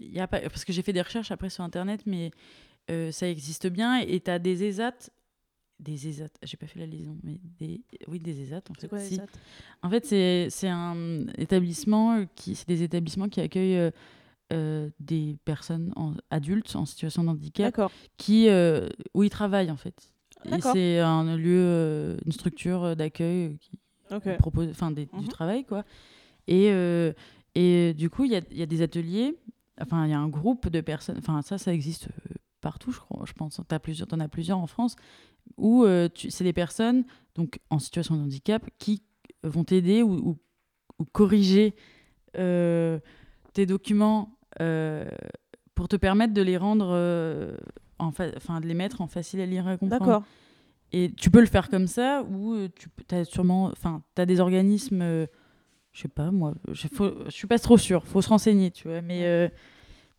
y 0.00 0.20
a 0.20 0.28
pas, 0.28 0.40
parce 0.40 0.64
que 0.64 0.72
j'ai 0.72 0.82
fait 0.82 0.92
des 0.92 1.02
recherches 1.02 1.30
après 1.30 1.50
sur 1.50 1.64
Internet, 1.64 2.02
mais 2.06 2.30
euh, 2.90 3.10
ça 3.10 3.28
existe 3.28 3.66
bien. 3.66 3.98
Et 4.00 4.20
tu 4.20 4.30
as 4.30 4.38
des 4.38 4.62
ESAT. 4.64 5.10
Des 5.80 6.08
ESAT, 6.08 6.28
j'ai 6.44 6.56
pas 6.56 6.66
fait 6.68 6.78
la 6.78 6.86
liaison, 6.86 7.18
mais 7.24 7.40
des, 7.58 7.82
oui, 8.06 8.20
des 8.20 8.40
ESAT 8.42 8.62
en 8.70 8.74
fait. 8.74 8.80
C'est 8.82 8.88
quoi 8.88 9.00
si. 9.00 9.20
En 9.82 9.90
fait, 9.90 10.06
c'est 10.50 10.68
un 10.68 11.26
établissement 11.36 12.24
qui, 12.36 12.54
c'est 12.54 12.68
des 12.68 12.82
établissements 12.84 13.28
qui 13.28 13.40
accueillent 13.40 13.76
euh, 13.78 13.90
euh, 14.52 14.88
des 15.00 15.36
personnes 15.44 15.92
en- 15.96 16.14
adultes 16.30 16.74
en 16.76 16.86
situation 16.86 17.24
de 17.24 17.30
handicap 17.30 17.74
qui, 18.16 18.48
où 19.14 19.22
ils 19.24 19.30
travaillent 19.30 19.70
en 19.72 19.76
fait. 19.76 20.12
Et 20.46 20.50
c'est 20.72 20.98
un 21.00 21.36
lieu, 21.36 22.16
une 22.24 22.32
structure 22.32 22.94
d'accueil 22.96 23.58
qui 23.58 23.72
Ok. 24.10 24.36
propose, 24.38 24.68
enfin 24.70 24.90
du 24.90 25.06
Mhm. 25.12 25.28
travail 25.28 25.64
quoi. 25.64 25.84
Et, 26.46 26.70
euh, 26.70 27.12
et 27.54 27.94
du 27.94 28.10
coup, 28.10 28.24
il 28.24 28.32
y 28.32 28.36
a, 28.36 28.40
y 28.50 28.62
a 28.62 28.66
des 28.66 28.82
ateliers. 28.82 29.34
Enfin, 29.80 30.04
il 30.06 30.10
y 30.10 30.14
a 30.14 30.18
un 30.18 30.28
groupe 30.28 30.68
de 30.68 30.80
personnes. 30.80 31.16
Enfin, 31.18 31.40
ça, 31.42 31.56
ça 31.58 31.72
existe 31.72 32.08
euh, 32.08 32.34
partout, 32.60 32.92
je 32.92 33.00
crois. 33.00 33.24
Je 33.26 33.32
pense. 33.32 33.60
T'as 33.66 33.78
plusieurs, 33.78 34.06
t'en 34.08 34.20
as 34.20 34.28
plusieurs 34.28 34.58
en 34.58 34.66
France 34.66 34.94
où 35.56 35.84
euh, 35.84 36.08
tu- 36.12 36.30
c'est 36.30 36.44
des 36.44 36.52
personnes 36.52 37.04
donc 37.34 37.60
en 37.70 37.78
situation 37.78 38.16
de 38.16 38.22
handicap 38.22 38.64
qui 38.78 39.02
vont 39.42 39.64
t'aider 39.64 40.02
ou, 40.02 40.12
ou- 40.14 40.38
ou 40.98 41.04
corriger 41.04 41.74
euh, 42.38 42.98
tes 43.52 43.66
documents 43.66 44.36
euh, 44.60 45.08
pour 45.74 45.88
te 45.88 45.96
permettre 45.96 46.32
de 46.34 46.42
les 46.42 46.56
rendre, 46.56 46.88
euh, 46.92 47.56
en 47.98 48.08
enfin 48.36 48.60
de 48.60 48.66
les 48.66 48.74
mettre 48.74 49.00
en 49.00 49.06
facile 49.06 49.40
à 49.40 49.46
lire 49.46 49.68
et 49.68 49.72
à 49.72 49.76
comprendre. 49.76 50.04
D'accord. 50.06 50.22
Et 50.96 51.10
tu 51.10 51.28
peux 51.28 51.40
le 51.40 51.46
faire 51.46 51.70
comme 51.70 51.88
ça 51.88 52.22
ou 52.22 52.54
euh, 52.54 52.68
tu 52.76 52.88
as 53.16 53.24
sûrement, 53.24 53.64
enfin, 53.64 54.04
t'as 54.14 54.26
des 54.26 54.38
organismes, 54.38 55.02
euh, 55.02 55.26
je 55.92 56.02
sais 56.02 56.08
pas 56.08 56.30
moi, 56.30 56.54
je, 56.70 56.86
suis 57.30 57.48
pas 57.48 57.58
trop 57.58 57.76
sûre, 57.76 58.06
faut 58.06 58.22
se 58.22 58.28
renseigner, 58.28 58.70
tu 58.70 58.86
vois. 58.86 59.02
Mais 59.02 59.26
euh, 59.26 59.48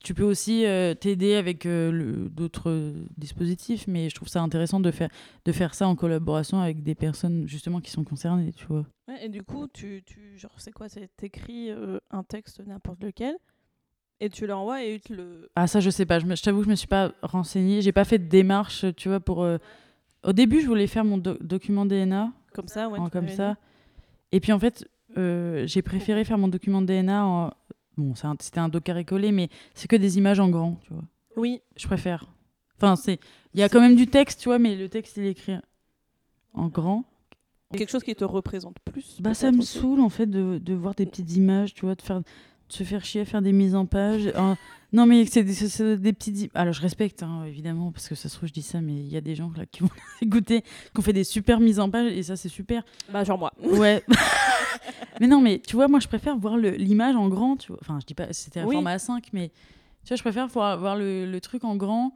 tu 0.03 0.13
peux 0.13 0.25
aussi 0.25 0.65
euh, 0.65 0.93
t'aider 0.93 1.35
avec 1.35 1.65
d'autres 1.65 2.93
dispositifs, 3.15 3.87
mais 3.87 4.09
je 4.09 4.15
trouve 4.15 4.27
ça 4.27 4.41
intéressant 4.41 4.81
de 4.81 4.91
faire 4.91 5.07
de 5.45 5.51
faire 5.53 5.73
ça 5.75 5.87
en 5.87 5.95
collaboration 5.95 6.59
avec 6.59 6.83
des 6.83 6.93
personnes 6.93 7.47
justement 7.47 7.79
qui 7.79 7.91
sont 7.91 8.03
concernées, 8.03 8.51
tu 8.51 8.65
vois. 8.65 8.85
Ouais, 9.07 9.27
et 9.27 9.29
du 9.29 9.43
coup, 9.43 9.69
tu, 9.73 10.03
tu 10.05 10.37
genre, 10.37 10.55
c'est 10.57 10.73
quoi 10.73 10.89
C'est 10.89 11.09
t'écris 11.15 11.69
un 12.11 12.23
texte 12.23 12.61
n'importe 12.67 13.01
lequel 13.01 13.37
et 14.19 14.29
tu 14.29 14.45
l'envoies 14.45 14.83
et 14.83 14.99
te 14.99 15.13
le. 15.13 15.49
Ah 15.55 15.67
ça 15.67 15.79
je 15.79 15.89
sais 15.89 16.05
pas, 16.05 16.19
je 16.19 16.41
t'avoue 16.43 16.59
que 16.59 16.65
je 16.65 16.71
me 16.71 16.75
suis 16.75 16.87
pas 16.87 17.13
renseignée, 17.21 17.81
j'ai 17.81 17.93
pas 17.93 18.03
fait 18.03 18.19
de 18.19 18.27
démarche, 18.27 18.85
tu 18.97 19.07
vois, 19.07 19.21
pour. 19.21 19.47
Au 20.25 20.33
début 20.33 20.61
je 20.61 20.67
voulais 20.67 20.87
faire 20.87 21.05
mon 21.05 21.17
do- 21.17 21.37
document 21.41 21.85
DNA. 21.85 22.31
Comme 22.53 22.67
ça, 22.67 22.89
ouais. 22.89 22.99
en 22.99 23.09
comme 23.09 23.29
ça. 23.29 23.51
dit. 23.51 23.57
Et 24.33 24.39
puis 24.39 24.51
en 24.51 24.59
fait, 24.59 24.87
euh, 25.17 25.65
j'ai 25.67 25.81
préféré 25.81 26.23
faire 26.25 26.37
mon 26.37 26.47
document 26.47 26.81
DNA 26.81 27.25
en. 27.25 27.51
Bon, 27.97 28.13
un- 28.23 28.35
c'était 28.39 28.59
un 28.59 28.67
doc 28.69 28.83
carré 28.83 29.05
collé, 29.05 29.31
mais 29.31 29.49
c'est 29.73 29.87
que 29.87 29.95
des 29.95 30.17
images 30.17 30.39
en 30.39 30.49
grand, 30.49 30.75
tu 30.81 30.93
vois. 30.93 31.03
Oui. 31.37 31.61
Je 31.77 31.85
préfère. 31.87 32.25
Enfin, 32.77 32.95
c'est. 32.95 33.19
Il 33.53 33.59
y 33.59 33.63
a 33.63 33.69
quand 33.69 33.79
même 33.79 33.95
du 33.95 34.07
texte, 34.07 34.41
tu 34.41 34.49
vois, 34.49 34.59
mais 34.59 34.75
le 34.75 34.89
texte, 34.89 35.15
il 35.17 35.23
est 35.25 35.31
écrit 35.31 35.55
en 36.53 36.67
grand. 36.67 37.05
Quelque 37.73 37.89
chose 37.89 38.03
qui 38.03 38.15
te 38.15 38.23
représente 38.25 38.77
plus. 38.79 39.17
Bah, 39.21 39.33
ça 39.33 39.51
me 39.51 39.61
saoule, 39.61 39.99
en 39.99 40.09
fait, 40.09 40.27
de, 40.27 40.59
de 40.59 40.73
voir 40.73 40.93
des 40.95 41.05
petites 41.05 41.35
images, 41.35 41.73
tu 41.73 41.85
vois, 41.85 41.95
de, 41.95 42.01
faire, 42.01 42.21
se 42.67 42.83
faire 42.83 43.03
chier 43.05 43.21
à 43.21 43.25
faire 43.25 43.41
des 43.41 43.51
mises 43.53 43.75
en 43.75 43.85
page. 43.85 44.31
Ah, 44.35 44.55
non, 44.93 45.05
mais 45.05 45.25
c'est 45.25 45.43
des, 45.43 45.97
des 45.97 46.13
petites. 46.13 46.49
Alors, 46.55 46.73
je 46.73 46.81
respecte, 46.81 47.21
hein, 47.23 47.43
évidemment, 47.45 47.91
parce 47.91 48.07
que 48.07 48.15
ça 48.15 48.29
se 48.29 48.35
trouve, 48.37 48.47
je 48.49 48.53
dis 48.53 48.61
ça, 48.61 48.81
mais 48.81 48.93
il 48.93 49.11
y 49.11 49.17
a 49.17 49.21
des 49.21 49.35
gens 49.35 49.51
là 49.57 49.65
qui 49.65 49.81
vont 49.81 49.89
écouter, 50.21 50.61
qui 50.61 50.99
ont 50.99 51.01
fait 51.01 51.13
des 51.13 51.23
super 51.25 51.59
mises 51.59 51.79
en 51.79 51.89
page, 51.89 52.11
et 52.11 52.23
ça, 52.23 52.35
c'est 52.35 52.49
super. 52.49 52.83
Bah, 53.11 53.23
genre 53.23 53.37
moi. 53.37 53.51
Ouais. 53.61 54.03
mais 55.19 55.27
non, 55.27 55.41
mais 55.41 55.59
tu 55.65 55.75
vois, 55.75 55.87
moi, 55.87 55.99
je 55.99 56.07
préfère 56.07 56.37
voir 56.37 56.57
l'image 56.57 57.15
en 57.15 57.27
grand. 57.29 57.57
Tu 57.57 57.67
vois. 57.71 57.77
Enfin, 57.81 57.99
je 58.01 58.05
dis 58.05 58.13
pas, 58.13 58.31
c'était 58.31 58.59
un 58.61 58.65
Oui. 58.65 58.75
format 58.75 58.95
A5, 58.97 59.21
mais 59.33 59.49
tu 60.03 60.09
vois, 60.09 60.17
je 60.17 60.21
préfère 60.23 60.47
voir, 60.47 60.77
voir 60.79 60.95
le, 60.95 61.25
le 61.29 61.41
truc 61.41 61.63
en 61.63 61.75
grand 61.75 62.13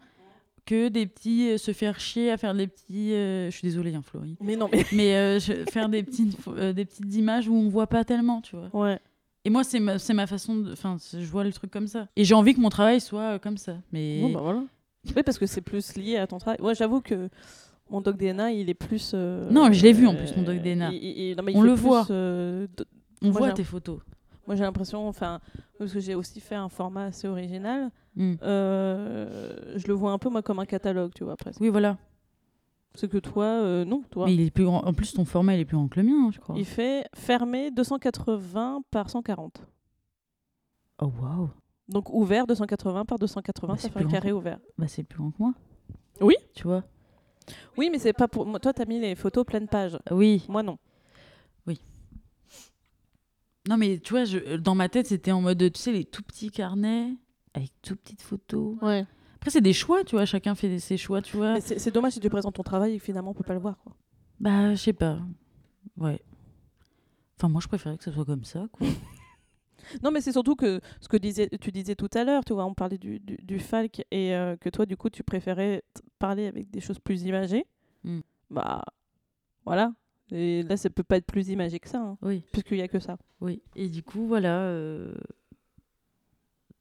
que 0.66 0.88
des 0.90 1.08
petits 1.08 1.50
euh, 1.50 1.58
se 1.58 1.74
faire 1.74 2.00
chier 2.00 2.30
à 2.32 2.38
faire 2.38 2.54
des 2.54 2.68
petits. 2.68 3.14
euh, 3.14 3.48
je 3.50 3.56
suis 3.58 3.64
désolée, 3.68 3.96
hein, 3.96 4.04
Florie. 4.04 4.38
Mais 4.42 4.56
non, 4.56 4.70
mais. 4.72 4.86
Mais 4.92 5.16
euh, 5.16 5.40
je- 5.40 5.66
faire 5.72 5.90
des 5.90 6.04
petites, 6.04 6.38
des 6.76 6.86
petites 6.86 7.14
images 7.16 7.48
où 7.48 7.56
on 7.56 7.70
voit 7.70 7.88
pas 7.88 8.04
tellement, 8.06 8.42
tu 8.42 8.56
vois. 8.56 8.70
Ouais. 8.74 9.00
Et 9.50 9.52
moi, 9.52 9.64
c'est 9.64 9.80
ma, 9.80 9.96
ma 10.14 10.28
façon 10.28 10.58
de. 10.58 10.74
Enfin, 10.74 10.98
je 11.12 11.26
vois 11.26 11.44
le 11.44 11.52
truc 11.52 11.72
comme 11.72 11.88
ça. 11.88 12.08
Et 12.16 12.24
j'ai 12.24 12.36
envie 12.36 12.54
que 12.54 12.60
mon 12.62 12.70
travail 12.70 13.02
soit 13.02 13.34
euh, 13.34 13.40
comme 13.40 13.58
ça. 13.58 13.78
Mais. 13.92 14.22
Bon, 14.22 14.30
bah 14.32 14.42
voilà. 14.44 14.62
Oui, 15.16 15.24
parce 15.24 15.40
que 15.40 15.48
c'est 15.48 15.62
plus 15.62 15.96
lié 15.96 16.18
à 16.18 16.28
ton 16.28 16.38
travail. 16.38 16.60
Moi, 16.62 16.76
j'avoue 16.76 17.02
que 17.02 17.30
mon 17.90 18.00
doc 18.00 18.16
DNA, 18.16 18.52
il 18.52 18.70
est 18.70 18.76
plus. 18.76 19.14
euh, 19.16 19.50
Non, 19.50 19.72
je 19.74 19.82
l'ai 19.82 19.92
vu, 19.92 20.06
en 20.06 20.14
plus, 20.14 20.32
ton 20.34 20.44
doc 20.44 20.62
DNA. 20.62 20.92
il- 20.92 21.04
il- 21.04 21.18
il- 21.32 21.36
non, 21.36 21.42
mais 21.42 21.54
il 21.54 21.58
On 21.58 21.62
le 21.64 21.74
plus, 21.74 21.82
voit. 21.82 22.06
euh, 22.12 22.68
on 23.24 23.30
moi, 23.32 23.40
voit 23.40 23.52
tes 23.54 23.64
photos. 23.64 23.98
Moi, 24.46 24.56
j'ai 24.56 24.64
l'impression, 24.64 25.08
enfin, 25.08 25.40
parce 25.80 25.94
que 25.94 26.00
j'ai 26.00 26.14
aussi 26.14 26.40
fait 26.40 26.54
un 26.56 26.70
format 26.70 27.06
assez 27.06 27.28
original. 27.28 27.90
Hmm. 28.16 28.34
euh, 28.44 29.54
je 29.78 29.88
le 29.88 29.94
vois 29.94 30.12
un 30.12 30.18
peu 30.20 30.30
moi 30.30 30.42
comme 30.44 30.60
un 30.60 30.66
catalogue, 30.66 31.12
tu 31.16 31.24
vois, 31.24 31.38
presque. 31.38 31.60
Oui, 31.62 31.70
voilà. 31.70 31.98
C'est 32.96 33.10
que 33.10 33.18
toi, 33.18 33.46
euh, 33.46 33.86
non, 33.86 34.04
toi. 34.10 34.26
Mais 34.26 34.34
il 34.34 34.42
est 34.42 34.52
plus 34.52 34.66
grand. 34.66 34.84
En 34.84 34.94
plus, 34.94 35.14
ton 35.14 35.26
format, 35.26 35.56
il 35.56 35.62
est 35.62 35.66
plus 35.66 35.78
grand 35.78 35.88
que 35.88 36.00
le 36.00 36.06
mien, 36.06 36.26
hein, 36.28 36.32
je 36.34 36.40
crois. 36.40 36.56
Il 36.58 36.66
fait 36.66 37.06
fermé 37.14 37.72
280 37.72 38.82
par 38.92 39.10
140. 39.10 39.62
Oh, 41.02 41.12
waouh. 41.22 41.50
Donc 41.88 42.14
ouvert 42.14 42.46
280 42.46 43.06
par 43.06 43.18
280, 43.20 43.74
Bah, 43.74 43.78
ça 43.78 43.82
c'est 43.88 43.94
fait 43.94 44.00
un 44.00 44.02
plus 44.04 44.12
carré 44.12 44.32
ouvert. 44.32 44.60
Bah, 44.78 44.88
c'est 44.88 45.04
plus 45.04 45.20
grand 45.20 45.32
que 45.32 45.38
moi. 45.40 45.54
Oui. 46.22 46.36
Tu 46.54 46.64
vois 46.64 46.84
Oui, 47.78 47.90
mais 47.92 48.00
c'est 48.00 48.14
pas 48.14 48.28
pour 48.28 48.46
moi. 48.46 48.60
Toi, 48.60 48.74
t'as 48.74 48.86
mis 48.86 49.00
les 49.00 49.16
photos 49.16 49.46
pleine 49.46 49.68
page. 49.68 49.98
Oui. 50.12 50.46
Moi, 50.50 50.64
non. 50.64 50.78
Non, 53.68 53.78
mais 53.78 54.00
tu 54.00 54.14
vois, 54.14 54.26
je, 54.26 54.56
dans 54.56 54.74
ma 54.74 54.90
tête, 54.90 55.06
c'était 55.08 55.32
en 55.32 55.42
mode, 55.42 55.72
tu 55.72 55.80
sais, 55.80 55.92
les 55.92 56.04
tout 56.04 56.24
petits 56.24 56.50
carnets 56.50 57.14
avec 57.54 57.72
tout 57.84 57.96
petites 57.96 58.22
photos. 58.22 58.78
Ouais. 58.82 59.06
Après, 59.40 59.52
c'est 59.52 59.62
des 59.62 59.74
choix, 59.74 60.04
tu 60.04 60.16
vois. 60.16 60.26
Chacun 60.26 60.54
fait 60.56 60.80
ses 60.80 60.98
choix, 60.98 61.22
tu 61.22 61.38
vois. 61.38 61.60
C'est 61.62 61.92
dommage 61.94 62.14
si 62.14 62.20
tu 62.20 62.30
présentes 62.30 62.56
ton 62.56 62.64
travail 62.64 62.96
et 62.96 63.00
finalement 63.00 63.32
on 63.32 63.34
peut 63.34 63.44
pas 63.44 63.54
le 63.54 63.60
voir. 63.60 63.78
Quoi. 63.84 63.94
Bah, 64.40 64.72
je 64.76 64.80
sais 64.82 64.94
pas. 64.94 65.20
Ouais. 65.98 66.22
Enfin, 67.38 67.48
moi, 67.50 67.62
je 67.62 67.68
préférais 67.68 67.98
que 67.98 68.04
ce 68.04 68.12
soit 68.12 68.26
comme 68.26 68.44
ça, 68.44 68.66
quoi. 68.72 68.86
Non, 70.04 70.12
mais 70.12 70.22
c'est 70.22 70.34
surtout 70.34 70.56
que 70.56 70.82
ce 71.02 71.08
que 71.08 71.18
disais, 71.18 71.50
tu 71.62 71.72
disais 71.72 71.96
tout 71.96 72.10
à 72.14 72.24
l'heure, 72.24 72.44
tu 72.46 72.54
vois, 72.54 72.66
on 72.66 72.76
parlait 72.76 73.00
du, 73.00 73.20
du, 73.20 73.38
du 73.42 73.60
Falk 73.60 74.06
et 74.12 74.36
euh, 74.36 74.56
que 74.58 74.70
toi, 74.70 74.86
du 74.86 74.96
coup, 74.98 75.10
tu 75.10 75.24
préférais 75.24 75.84
parler 76.20 76.46
avec 76.46 76.70
des 76.70 76.80
choses 76.80 77.00
plus 77.00 77.24
imagées. 77.24 77.66
Mm. 78.04 78.20
Bah, 78.52 78.84
voilà. 79.66 79.94
Et 80.32 80.62
là, 80.64 80.78
ça 80.78 80.92
peut 80.92 81.02
pas 81.02 81.18
être 81.18 81.26
plus 81.26 81.50
imagé 81.50 81.80
que 81.80 81.88
ça, 81.90 82.00
hein, 82.02 82.18
Oui, 82.22 82.44
puisqu'il 82.52 82.78
y 82.78 82.82
a 82.84 82.88
que 82.88 83.00
ça. 83.00 83.18
oui. 83.42 83.64
Et 83.76 83.88
du 83.88 84.04
coup, 84.04 84.28
voilà. 84.28 84.60
euh, 84.62 85.16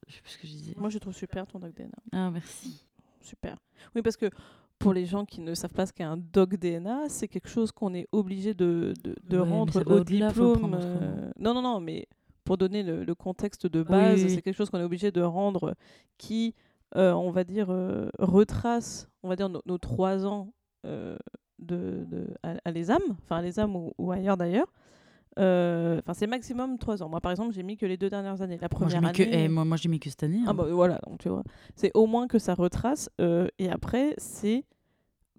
Je 0.09 0.15
sais 0.15 0.21
plus 0.23 0.31
ce 0.33 0.39
que 0.39 0.47
je 0.47 0.53
disais. 0.53 0.75
Moi, 0.77 0.89
je 0.91 0.99
trouve 0.99 1.15
super 1.15 1.47
ton 1.47 1.59
doc 1.59 1.73
DNA. 1.75 1.91
Ah, 2.13 2.31
merci. 2.31 2.85
Super. 3.21 3.57
Oui, 3.95 4.03
parce 4.03 4.17
que 4.17 4.31
pour 4.79 4.93
les 4.93 5.07
gens 5.07 5.25
qui 5.25 5.41
ne 5.41 5.55
savent 5.55 5.73
pas 5.73 5.87
ce 5.87 5.93
qu'est 5.93 6.03
un 6.05 6.17
doc 6.17 6.57
DNA, 6.57 7.09
c'est 7.09 7.29
quelque 7.29 7.49
chose 7.49 7.73
qu'on 7.73 7.93
est 7.95 8.07
obligé 8.13 8.55
de, 8.55 8.95
de, 9.05 9.15
de 9.29 9.39
Ouais, 9.39 9.45
mais 9.45 9.51
rendre 9.53 9.87
au 9.93 10.01
diplôme. 10.05 10.75
euh, 10.75 11.31
Non, 11.39 11.53
non, 11.55 11.63
non, 11.63 11.81
mais 11.81 12.07
pour 12.45 12.57
donner 12.57 12.83
le, 12.83 13.05
le 13.05 13.15
contexte 13.15 13.67
de 13.67 13.83
base, 13.83 14.23
oui, 14.25 14.31
c'est 14.31 14.41
quelque 14.43 14.57
chose 14.57 14.71
qu'on 14.71 14.81
est 14.81 14.85
obligé 14.85 15.11
de 15.13 15.21
rendre 15.21 15.75
qui, 16.17 16.55
euh, 16.97 17.13
on 17.13 17.31
va 17.31 17.45
dire, 17.45 17.69
euh, 17.71 18.09
retrace, 18.19 19.09
on 19.23 19.29
va 19.29 19.37
dire, 19.37 19.49
nos, 19.51 19.61
nos 19.67 19.79
trois 19.79 20.25
ans 20.27 20.53
de, 20.85 21.19
de, 21.59 22.29
à, 22.43 22.55
à 22.65 22.71
l'ESAM, 22.71 23.03
enfin 23.25 23.37
à 23.37 23.43
l'ESAM 23.43 23.75
ou, 23.77 23.93
ou 23.99 24.11
ailleurs 24.13 24.37
d'ailleurs. 24.39 24.73
Euh, 25.39 25.99
Enfin, 26.01 26.15
c'est 26.15 26.27
maximum 26.27 26.79
trois 26.79 27.03
ans. 27.03 27.09
Moi, 27.09 27.21
par 27.21 27.31
exemple, 27.33 27.53
j'ai 27.55 27.63
mis 27.63 27.77
que 27.77 27.87
les 27.87 27.97
deux 27.97 28.11
dernières 28.11 28.41
années. 28.43 28.59
La 28.61 28.69
Moi, 28.71 28.81
première 28.81 29.03
mis 29.03 29.13
que, 29.13 29.23
année. 29.23 29.45
eh, 29.45 29.49
moi, 29.49 29.65
moi, 29.65 29.77
j'ai 29.77 29.89
mis 29.89 30.01
que 30.01 30.09
cette 30.11 30.23
année. 30.23 30.41
Ah 30.47 30.51
hein. 30.51 30.55
bah 30.55 30.65
voilà, 30.71 31.01
donc 31.07 31.19
tu 31.19 31.29
vois. 31.29 31.43
C'est 31.77 31.91
au 31.95 32.07
moins 32.07 32.27
que 32.29 32.39
ça 32.39 32.55
retrace. 32.55 33.11
euh, 33.21 33.47
et 33.59 33.69
après, 33.71 34.15
c'est 34.19 34.65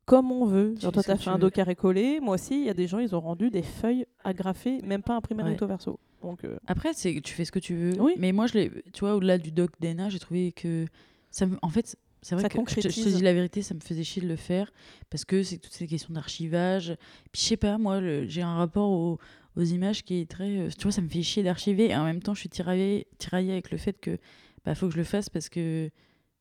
comme 0.05 0.31
on 0.31 0.45
veut. 0.45 0.73
Tu 0.75 0.81
Genre, 0.81 0.91
toi, 0.91 1.03
t'as 1.03 1.13
que 1.13 1.19
fait 1.19 1.23
tu 1.25 1.29
un 1.29 1.37
dos 1.39 1.49
carré 1.49 1.75
collé. 1.75 2.19
Moi 2.19 2.35
aussi, 2.35 2.59
il 2.59 2.65
y 2.65 2.69
a 2.69 2.73
des 2.73 2.87
gens, 2.87 2.99
ils 2.99 3.15
ont 3.15 3.19
rendu 3.19 3.49
des 3.49 3.61
feuilles 3.61 4.05
agrafées, 4.23 4.81
même 4.83 5.03
pas 5.03 5.15
imprimées 5.15 5.43
Ouais. 5.43 5.49
recto 5.49 5.67
verso. 5.67 5.99
Donc, 6.21 6.43
euh, 6.43 6.57
Après, 6.67 6.93
c'est 6.93 7.19
tu 7.21 7.33
fais 7.33 7.45
ce 7.45 7.51
que 7.51 7.59
tu 7.59 7.75
veux. 7.75 8.01
Oui. 8.01 8.13
Mais 8.17 8.31
moi, 8.31 8.47
je 8.47 8.67
tu 8.91 8.99
vois, 9.01 9.15
au-delà 9.15 9.37
du 9.37 9.51
doc 9.51 9.71
DNA, 9.79 10.09
j'ai 10.09 10.19
trouvé 10.19 10.51
que 10.51 10.85
ça 11.31 11.45
me, 11.45 11.57
en 11.61 11.69
fait, 11.69 11.95
C'est 12.21 12.35
vrai 12.35 12.41
Ça 12.41 12.49
que 12.49 12.55
je 12.55 12.63
te- 12.65 12.69
je 12.69 12.75
te 12.75 12.81
concrétise. 12.87 13.15
dis 13.15 13.23
la 13.23 13.33
vérité, 13.33 13.61
ça 13.61 13.73
me 13.73 13.79
faisait 13.79 14.03
chier 14.03 14.21
de 14.21 14.27
le 14.27 14.35
faire 14.35 14.73
parce 15.09 15.23
que 15.23 15.41
c'est 15.43 15.57
toutes 15.57 15.71
ces 15.71 15.87
questions 15.87 16.13
d'archivage. 16.13 16.97
Puis 17.31 17.41
je 17.41 17.47
sais 17.47 17.55
pas, 17.57 17.77
moi, 17.77 18.01
j'ai 18.25 18.41
un 18.41 18.55
rapport 18.55 18.89
aux, 18.89 19.19
aux 19.55 19.63
images 19.63 20.03
qui 20.03 20.21
est 20.21 20.29
très. 20.29 20.57
euh, 20.57 20.69
tu 20.69 20.83
vois, 20.83 20.91
ça 20.91 21.01
me 21.01 21.09
fait 21.09 21.21
chier 21.23 21.43
d'archiver 21.43 21.89
et 21.89 21.95
en 21.95 22.03
même 22.05 22.21
temps, 22.21 22.33
je 22.33 22.39
suis 22.41 22.49
tiraillée, 22.49 23.07
tiraillée 23.17 23.51
avec 23.53 23.71
le 23.71 23.77
fait 23.77 23.93
que 23.99 24.17
bah 24.65 24.75
faut 24.75 24.87
que 24.87 24.93
je 24.93 24.97
le 24.97 25.03
fasse 25.03 25.29
parce 25.29 25.49
que 25.49 25.89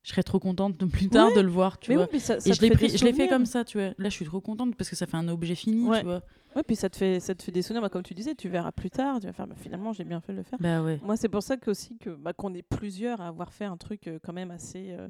je 0.03 0.11
serais 0.11 0.23
trop 0.23 0.39
contente 0.39 0.77
plus 0.91 1.09
tard 1.09 1.29
Ouais, 1.29 1.35
de 1.35 1.41
le 1.41 1.49
voir, 1.51 1.79
tu 1.79 1.91
Mais 1.91 1.97
vois. 1.97 2.09
oui, 2.13 2.21
ça, 2.21 2.41
ça 2.41 2.51
et 2.51 2.53
je 2.55 2.61
l'ai 2.63 2.69
fait 2.69 2.75
pris, 2.75 2.97
je 2.97 3.05
l'ai 3.05 3.13
fait 3.13 3.29
comme 3.29 3.47
ça, 3.47 3.65
tu 3.65 3.79
vois. 3.79 3.89
Là, 3.99 4.09
je 4.09 4.15
suis 4.15 4.25
trop 4.25 4.41
contente 4.41 4.75
parce 4.77 4.89
que 4.91 4.97
ça 4.97 5.07
fait 5.07 5.17
un 5.17 5.29
objet 5.29 5.55
fini, 5.55 5.87
Ouais. 5.89 5.99
tu 6.01 6.05
vois. 6.05 6.23
Ouais, 6.57 6.63
puis 6.63 6.77
ça 6.77 6.89
te 6.89 6.97
fait, 6.97 7.21
ça 7.21 7.35
te 7.35 7.43
fait 7.43 7.53
des 7.53 7.61
souvenirs. 7.63 7.83
Bah, 7.83 7.89
comme 7.91 8.03
tu 8.03 8.15
disais, 8.15 8.35
tu 8.35 8.49
verras 8.49 8.73
plus 8.73 8.91
tard. 8.91 9.21
Tu 9.21 9.27
vas 9.27 9.33
faire, 9.35 9.47
bah, 9.47 9.55
finalement, 9.57 9.93
j'ai 9.93 10.05
bien 10.05 10.21
fait 10.21 10.33
de 10.33 10.39
le 10.39 10.43
faire. 10.45 10.59
Bah 10.61 10.83
ouais. 10.83 10.99
Moi, 11.03 11.17
c'est 11.17 11.29
pour 11.29 11.43
ça 11.43 11.57
que 11.59 11.71
aussi 11.71 11.99
que 11.99 12.11
bah, 12.11 12.33
qu'on 12.33 12.55
est 12.55 12.63
plusieurs 12.63 13.21
à 13.21 13.29
avoir 13.29 13.53
fait 13.53 13.67
un 13.67 13.77
truc 13.77 14.09
euh, 14.09 14.19
quand 14.23 14.33
même 14.33 14.51
assez 14.51 14.93
euh, 14.93 15.09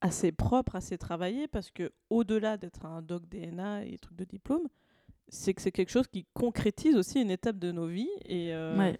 assez 0.00 0.32
propre, 0.32 0.74
assez 0.76 0.96
travaillé, 0.98 1.46
parce 1.48 1.70
que 1.70 1.92
au-delà 2.10 2.56
d'être 2.56 2.86
un 2.86 3.02
doc 3.02 3.28
DNA 3.28 3.84
et 3.84 3.98
truc 3.98 4.16
de 4.16 4.24
diplôme, 4.24 4.66
c'est 5.28 5.54
que 5.54 5.62
c'est 5.62 5.72
quelque 5.72 5.90
chose 5.90 6.06
qui 6.06 6.26
concrétise 6.34 6.96
aussi 6.96 7.20
une 7.20 7.30
étape 7.30 7.58
de 7.58 7.72
nos 7.72 7.86
vies 7.86 8.08
et 8.26 8.54
euh, 8.54 8.76
Ouais. 8.78 8.98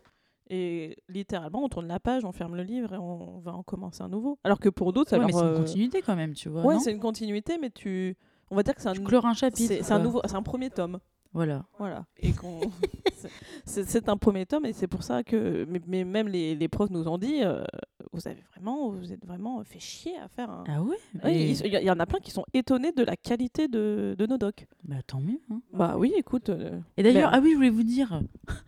et 0.51 0.97
littéralement 1.09 1.65
on 1.65 1.69
tourne 1.69 1.87
la 1.87 2.01
page, 2.01 2.25
on 2.25 2.33
ferme 2.33 2.57
le 2.57 2.63
livre 2.63 2.95
et 2.95 2.99
on 2.99 3.39
va 3.41 3.53
en 3.55 3.63
commencer 3.63 4.03
un 4.03 4.09
nouveau. 4.09 4.39
Alors 4.45 4.59
que 4.61 4.69
pour 4.69 4.93
d'autres, 4.93 5.11
ça 5.11 5.19
Ouais, 5.19 5.27
mais 5.27 5.33
leur, 5.33 5.41
c'est 5.41 5.47
une 5.47 5.55
euh, 5.55 5.59
continuité 5.59 6.03
quand 6.03 6.17
même, 6.17 6.35
tu 6.35 6.49
vois. 6.49 6.65
ouais, 6.65 6.79
c'est 6.81 6.93
une 6.93 7.01
continuité, 7.01 7.59
mais 7.59 7.71
tu, 7.71 8.17
on 8.51 8.57
va 8.57 8.63
dire 8.63 8.75
que 8.75 8.83
c'est 8.83 8.89
un, 8.89 8.93
Tu 8.95 9.03
clore 9.03 9.27
un 9.27 9.35
chapitre. 9.35 9.69
c'est 9.69 9.83
c'est 9.83 9.93
un 9.93 9.99
nouveau, 9.99 10.21
c'est 10.25 10.35
un 10.37 10.43
premier 10.43 10.71
tome. 10.71 10.99
Voilà. 11.35 11.67
Voilà. 11.79 12.07
Et 12.21 12.33
qu'on. 12.33 12.61
c'est- 13.67 14.09
un 14.09 14.17
premier 14.17 14.47
tome 14.47 14.65
et 14.67 14.73
c'est 14.73 14.87
pour 14.87 15.03
ça 15.03 15.23
que. 15.23 15.67
Mais, 15.69 15.81
mais 15.87 16.05
même 16.05 16.29
les, 16.29 16.55
les 16.55 16.69
profs 16.69 16.91
nous 16.91 17.07
ont 17.09 17.19
dit 17.19 17.43
euh, 17.43 17.65
vous 18.13 18.27
avez 18.29 18.43
vraiment. 18.53 18.91
Vous 18.91 19.13
êtes 19.13 19.25
vraiment 19.27 19.63
fait 19.65 19.81
chier 19.81 20.17
à 20.19 20.29
faire 20.29 20.49
un. 20.49 20.65
Ah 20.69 20.83
ouais 20.83 20.97
Oui, 21.25 21.59
il 21.65 21.73
y, 21.75 21.91
en 21.91 21.99
a 21.99 22.07
plein 22.07 22.21
qui 22.21 22.31
sont 22.31 22.45
étonnés 22.55 22.93
de 22.93 23.03
la 23.03 23.17
qualité 23.17 23.67
de, 23.69 24.15
de 24.19 24.27
nos 24.27 24.39
docs. 24.39 24.67
Bah 24.85 24.97
tant 25.07 25.21
mieux. 25.21 25.41
hein. 25.51 25.61
Bah 25.73 25.97
oui, 25.99 26.15
écoute. 26.17 26.49
euh, 26.51 26.79
Et 26.97 27.03
d'ailleurs, 27.03 27.31
ah 27.33 27.41
oui, 27.43 27.51
je 27.53 27.57
voulais 27.57 27.71
vous 27.71 27.83
dire. 27.85 28.21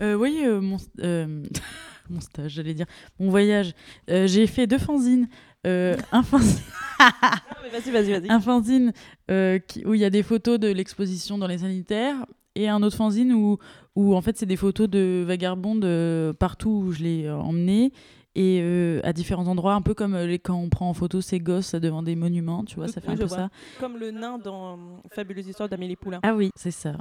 Euh, 0.00 0.14
voyez, 0.16 0.46
euh, 0.46 0.60
mon, 0.60 0.76
mon 2.10 2.20
stage, 2.20 2.52
j'allais 2.52 2.74
dire, 2.74 2.86
mon 3.18 3.30
voyage. 3.30 3.72
Euh, 4.10 4.26
j'ai 4.26 4.46
fait 4.46 4.66
deux 4.66 4.78
fanzines. 4.78 5.26
Euh, 5.66 5.96
un 6.12 6.22
fanzine, 6.22 6.60
vas-y, 7.72 7.90
vas-y, 7.90 8.10
vas-y. 8.12 8.30
un 8.30 8.40
fanzine 8.40 8.92
euh, 9.30 9.58
qui- 9.58 9.84
où 9.86 9.94
il 9.94 10.00
y 10.00 10.04
a 10.04 10.10
des 10.10 10.22
photos 10.22 10.58
de 10.58 10.68
l'exposition 10.68 11.38
dans 11.38 11.46
les 11.46 11.58
sanitaires 11.58 12.26
et 12.54 12.68
un 12.68 12.82
autre 12.82 12.96
fanzine 12.96 13.32
où, 13.32 13.58
où 13.96 14.14
en 14.14 14.20
fait 14.20 14.36
c'est 14.36 14.46
des 14.46 14.56
photos 14.56 14.88
de 14.88 15.24
vagabondes 15.26 15.84
euh, 15.84 16.32
partout 16.32 16.70
où 16.86 16.92
je 16.92 17.02
l'ai 17.02 17.26
euh, 17.26 17.36
emmené 17.36 17.92
et 18.36 18.60
euh, 18.62 19.00
à 19.04 19.12
différents 19.12 19.46
endroits, 19.46 19.74
un 19.74 19.80
peu 19.82 19.94
comme 19.94 20.14
euh, 20.14 20.26
les, 20.26 20.38
quand 20.40 20.56
on 20.56 20.68
prend 20.68 20.88
en 20.90 20.94
photo 20.94 21.20
ces 21.20 21.38
gosses 21.38 21.74
devant 21.76 22.02
des 22.02 22.16
monuments, 22.16 22.64
tu 22.64 22.74
vois, 22.76 22.88
ça 22.88 23.00
fait 23.00 23.08
Oui, 23.08 23.14
un 23.14 23.18
peu 23.18 23.26
vois. 23.26 23.36
ça. 23.36 23.48
Comme 23.78 23.96
le 23.96 24.10
nain 24.10 24.38
dans 24.38 24.72
euh, 24.72 24.76
Fabuleuse 25.12 25.46
histoire 25.46 25.68
d'Amélie 25.68 25.94
Poulain. 25.96 26.18
Ah 26.24 26.34
oui, 26.34 26.50
c'est 26.56 26.72
ça. 26.72 26.96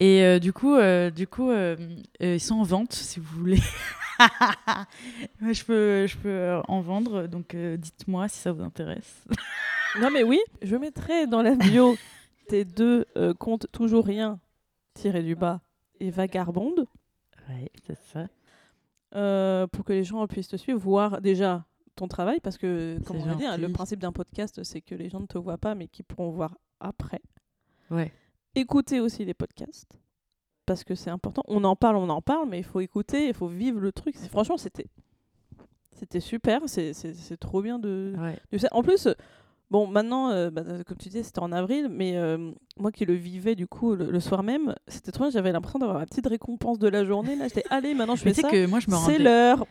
Et 0.00 0.22
euh, 0.22 0.38
du 0.38 0.52
coup, 0.52 0.74
euh, 0.74 1.10
du 1.10 1.26
coup 1.26 1.50
euh, 1.50 1.76
ils 2.20 2.40
sont 2.40 2.56
en 2.56 2.62
vente 2.62 2.92
si 2.92 3.20
vous 3.20 3.38
voulez. 3.38 3.60
Je 5.40 5.64
peux, 5.64 6.06
je 6.06 6.16
peux 6.16 6.62
en 6.68 6.80
vendre, 6.80 7.26
donc 7.26 7.56
dites-moi 7.56 8.28
si 8.28 8.38
ça 8.38 8.52
vous 8.52 8.62
intéresse. 8.62 9.24
Non, 10.00 10.10
mais 10.10 10.24
oui, 10.24 10.40
je 10.60 10.74
mettrai 10.74 11.28
dans 11.28 11.40
la 11.40 11.54
bio 11.54 11.96
tes 12.48 12.64
deux 12.64 13.06
comptes 13.38 13.68
toujours 13.70 14.04
rien 14.04 14.40
tiré 14.94 15.22
du 15.22 15.36
bas 15.36 15.60
et 16.00 16.10
vagabonde. 16.10 16.86
Ouais, 17.48 17.70
c'est 17.86 17.98
ça. 18.12 19.68
pour 19.68 19.84
que 19.84 19.92
les 19.92 20.02
gens 20.02 20.26
puissent 20.26 20.48
te 20.48 20.56
suivre, 20.56 20.80
voir 20.80 21.20
déjà 21.20 21.64
ton 21.94 22.08
travail, 22.08 22.40
parce 22.40 22.58
que, 22.58 22.98
comme 23.06 23.18
on 23.18 23.36
dit, 23.36 23.46
hein, 23.46 23.56
le 23.56 23.68
principe 23.70 24.00
d'un 24.00 24.10
podcast, 24.10 24.64
c'est 24.64 24.80
que 24.80 24.96
les 24.96 25.10
gens 25.10 25.20
ne 25.20 25.26
te 25.26 25.38
voient 25.38 25.58
pas, 25.58 25.76
mais 25.76 25.86
qu'ils 25.86 26.04
pourront 26.04 26.30
voir 26.30 26.56
après. 26.80 27.22
Ouais. 27.90 28.12
Écouter 28.54 29.00
aussi 29.00 29.24
les 29.24 29.34
podcasts, 29.34 29.98
parce 30.66 30.84
que 30.84 30.94
c'est 30.94 31.10
important. 31.10 31.42
On 31.48 31.64
en 31.64 31.76
parle, 31.76 31.96
on 31.96 32.08
en 32.08 32.22
parle, 32.22 32.48
mais 32.48 32.58
il 32.58 32.64
faut 32.64 32.80
écouter, 32.80 33.28
il 33.28 33.34
faut 33.34 33.48
vivre 33.48 33.80
le 33.80 33.92
truc. 33.92 34.16
Franchement, 34.30 34.56
c'était 34.56 34.86
c'était 35.96 36.20
super, 36.20 36.62
c'est 36.66 37.36
trop 37.38 37.62
bien 37.62 37.78
de, 37.78 38.14
ouais. 38.18 38.36
de 38.52 38.58
ça. 38.58 38.68
En 38.72 38.82
plus, 38.82 39.06
euh, 39.06 39.14
bon, 39.70 39.86
maintenant, 39.86 40.30
euh, 40.30 40.50
bah, 40.50 40.62
comme 40.86 40.96
tu 40.96 41.08
disais, 41.08 41.22
c'était 41.22 41.38
en 41.38 41.52
avril, 41.52 41.88
mais 41.88 42.16
euh, 42.16 42.50
moi 42.78 42.90
qui 42.90 43.04
le 43.06 43.14
vivais 43.14 43.54
du 43.54 43.66
coup 43.66 43.94
le, 43.94 44.10
le 44.10 44.20
soir 44.20 44.42
même, 44.42 44.74
c'était 44.88 45.12
trop 45.12 45.24
bien. 45.24 45.30
J'avais 45.30 45.52
l'impression 45.52 45.78
d'avoir 45.78 45.98
ma 45.98 46.06
petite 46.06 46.26
récompense 46.26 46.78
de 46.78 46.88
la 46.88 47.04
journée. 47.04 47.36
Là, 47.36 47.46
j'étais, 47.48 47.64
allez, 47.70 47.94
maintenant 47.94 48.16
je 48.16 48.22
fais 48.22 48.34
ça. 48.34 48.50
que 48.50 48.66
moi, 48.66 48.80
je 48.80 48.90
me 48.90 48.96
C'est 48.96 49.18
l'heure. 49.18 49.66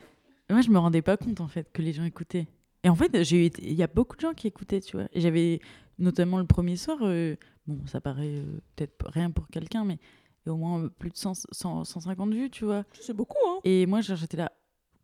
moi, 0.49 0.61
je 0.61 0.69
me 0.69 0.79
rendais 0.79 1.01
pas 1.01 1.17
compte 1.17 1.41
en 1.41 1.47
fait 1.47 1.71
que 1.71 1.81
les 1.81 1.93
gens 1.93 2.05
écoutaient. 2.05 2.47
Et 2.83 2.89
en 2.89 2.95
fait, 2.95 3.23
j'ai 3.23 3.51
il 3.59 3.73
y 3.73 3.83
a 3.83 3.87
beaucoup 3.87 4.15
de 4.15 4.21
gens 4.21 4.33
qui 4.33 4.47
écoutaient, 4.47 4.81
tu 4.81 4.97
vois. 4.97 5.07
Et 5.13 5.21
j'avais 5.21 5.59
notamment 5.99 6.39
le 6.39 6.45
premier 6.45 6.75
soir, 6.75 6.97
euh, 7.01 7.35
bon, 7.67 7.79
ça 7.85 8.01
paraît 8.01 8.27
euh, 8.27 8.59
peut-être 8.75 8.93
rien 9.09 9.31
pour 9.31 9.47
quelqu'un, 9.47 9.85
mais 9.85 9.99
au 10.47 10.55
moins 10.57 10.89
plus 10.99 11.09
de 11.09 11.15
100, 11.17 11.33
100 11.51 11.85
150 11.85 12.33
vues, 12.33 12.49
tu 12.49 12.65
vois. 12.65 12.83
C'est 12.99 13.13
beaucoup, 13.15 13.37
hein. 13.47 13.59
Et 13.63 13.85
moi, 13.85 14.01
j'étais 14.01 14.37
là, 14.37 14.51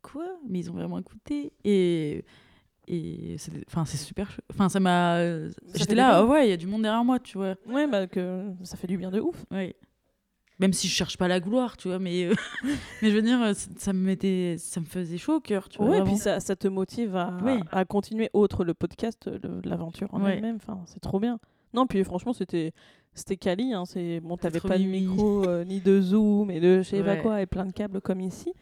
quoi? 0.02 0.26
Mais 0.48 0.58
ils 0.58 0.70
ont 0.70 0.74
vraiment 0.74 0.98
écouté 0.98 1.52
Et, 1.64 2.24
et 2.86 3.36
c'est 3.38 3.52
enfin, 3.66 3.84
c'est 3.84 3.96
super. 3.96 4.38
Enfin, 4.52 4.68
ça 4.68 4.80
m'a. 4.80 5.48
J'étais 5.74 5.94
là, 5.94 6.24
ouais, 6.26 6.46
il 6.48 6.50
y 6.50 6.52
a 6.52 6.56
du 6.58 6.66
monde 6.66 6.82
derrière 6.82 7.04
moi, 7.04 7.18
tu 7.18 7.38
vois. 7.38 7.54
Ouais, 7.66 7.86
bah 7.86 8.06
que 8.06 8.44
ça 8.62 8.76
fait 8.76 8.86
du 8.88 8.98
bien 8.98 9.10
de 9.10 9.20
ouf. 9.20 9.44
Ouais. 9.50 9.74
Même 10.60 10.72
si 10.72 10.86
je 10.88 10.92
cherche 10.94 11.16
pas 11.16 11.26
la 11.26 11.40
gloire, 11.40 11.76
tu 11.76 11.88
vois, 11.88 11.98
mais, 11.98 12.24
euh, 12.24 12.34
mais 13.02 13.10
je 13.10 13.16
veux 13.16 13.22
dire, 13.22 13.40
euh, 13.42 13.54
ça 13.54 13.92
me 13.92 13.98
mettait, 14.00 14.56
ça 14.58 14.80
me 14.80 14.84
faisait 14.86 15.18
chaud 15.18 15.36
au 15.36 15.40
cœur, 15.40 15.68
tu 15.68 15.78
vois. 15.78 15.86
Ouais, 15.86 15.92
vraiment. 15.96 16.10
puis 16.12 16.18
ça, 16.20 16.38
ça 16.38 16.54
te 16.54 16.68
motive 16.68 17.16
à, 17.16 17.36
Oui. 17.42 17.60
à 17.72 17.84
continuer 17.84 18.30
autre 18.34 18.62
le 18.64 18.74
podcast, 18.74 19.28
l'aventure 19.64 20.08
en 20.12 20.22
Ouais. 20.22 20.34
elle-même. 20.36 20.56
Enfin, 20.56 20.80
c'est 20.86 21.00
trop 21.00 21.18
bien. 21.18 21.38
Non, 21.72 21.86
puis 21.86 22.04
franchement, 22.04 22.32
c'était 22.32 22.72
c'était 23.14 23.36
quali. 23.36 23.72
Hein. 23.72 23.84
C'est 23.86 24.20
bon, 24.20 24.36
t'avais 24.36 24.60
pas 24.60 24.78
de 24.78 24.84
micro 24.84 25.46
ni 25.64 25.74
ni 25.76 25.80
de 25.80 26.00
zoom 26.00 26.50
et 26.50 26.60
de 26.60 26.78
je 26.78 26.88
sais 26.88 27.02
pas 27.02 27.16
quoi 27.16 27.40
et 27.42 27.46
plein 27.46 27.66
de 27.66 27.72
câbles 27.72 28.00
comme 28.00 28.20
ici. 28.20 28.52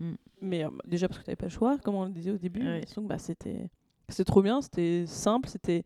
Mm. 0.00 0.12
Mais 0.40 0.64
euh, 0.64 0.70
déjà 0.86 1.08
parce 1.08 1.20
que 1.20 1.24
t'avais 1.26 1.36
pas 1.36 1.46
le 1.46 1.50
choix, 1.52 1.78
comme 1.78 1.94
on 1.94 2.04
le 2.04 2.10
disait 2.10 2.30
au 2.30 2.38
début. 2.38 2.64
Ouais. 2.66 2.82
Donc 2.96 3.06
bah 3.08 3.18
c'était 3.18 3.68
c'était 4.08 4.24
trop 4.24 4.42
bien. 4.42 4.60
C'était 4.62 5.04
simple. 5.06 5.48
C'était 5.48 5.84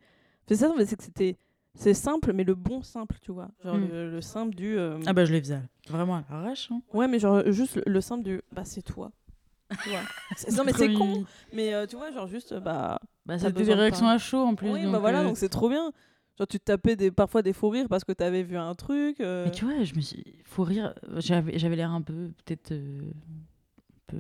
c'est 0.49 0.57
ça, 0.57 0.73
c'est 0.85 0.97
que 0.97 1.03
c'était 1.05 1.37
c'est 1.77 1.95
simple, 1.95 2.33
mais 2.33 2.45
le 2.45 2.55
bon 2.55 2.83
simple, 2.83 3.17
tu 3.21 3.33
vois. 3.33 3.49
Genre 3.65 3.77
Mm. 3.77 3.89
le, 3.89 4.11
le 4.11 4.21
simple 4.21 4.55
du. 4.55 4.77
euh, 4.79 4.99
Ah 5.07 5.13
bah, 5.13 5.25
je 5.25 5.33
les 5.33 5.41
faisais 5.41 5.61
vraiment 5.89 6.17
à 6.17 6.25
l'arrache. 6.31 6.69
Hein. 6.73 6.81
Ouais, 6.93 7.07
mais 7.09 7.19
genre 7.19 7.43
juste 7.53 7.77
le, 7.77 7.83
le 7.87 8.01
simple 8.01 8.25
du 8.25 8.41
bah 8.53 8.65
c'est 8.65 8.83
toi. 8.83 9.13
Tu 9.83 9.89
vois. 9.91 10.01
C'est- 10.37 10.57
non 10.57 10.65
mais 10.65 10.73
c'est 10.73 10.93
con. 10.95 11.25
Mais 11.53 11.75
euh, 11.75 11.87
tu 11.87 11.97
vois, 11.97 12.11
genre 12.13 12.27
juste 12.29 12.55
bah 12.55 13.01
Bah, 13.25 13.39
c'était 13.39 13.65
des 13.65 13.75
réactions 13.75 14.09
à 14.09 14.19
chaud 14.19 14.39
en 14.45 14.55
plus. 14.55 14.71
oui, 14.71 14.83
donc, 14.85 14.93
bah 14.93 14.99
voilà, 15.01 15.21
euh, 15.21 15.25
donc 15.25 15.37
c'est 15.39 15.49
trop 15.49 15.69
bien. 15.69 15.93
Genre 16.39 16.47
tu 16.47 16.59
te 16.61 16.65
tapais 16.65 16.97
des, 16.97 17.11
parfois 17.11 17.43
des 17.43 17.53
faux 17.53 17.71
rires 17.71 17.89
parce 17.89 18.05
que 18.05 18.13
t'avais 18.13 18.43
vu 18.43 18.57
un 18.57 18.75
truc. 18.75 19.17
Mais 19.21 19.51
tu 19.51 19.65
vois, 19.65 19.83
je 19.85 19.95
me 19.95 20.01
suis. 20.01 20.23
Faut 20.45 20.65
rire. 20.65 20.95
J'avais 21.17 21.59
j'avais 21.59 21.77
l'air 21.77 21.91
un 21.91 22.03
peu, 22.03 22.31
peut-être. 22.45 22.75
peu. 24.07 24.19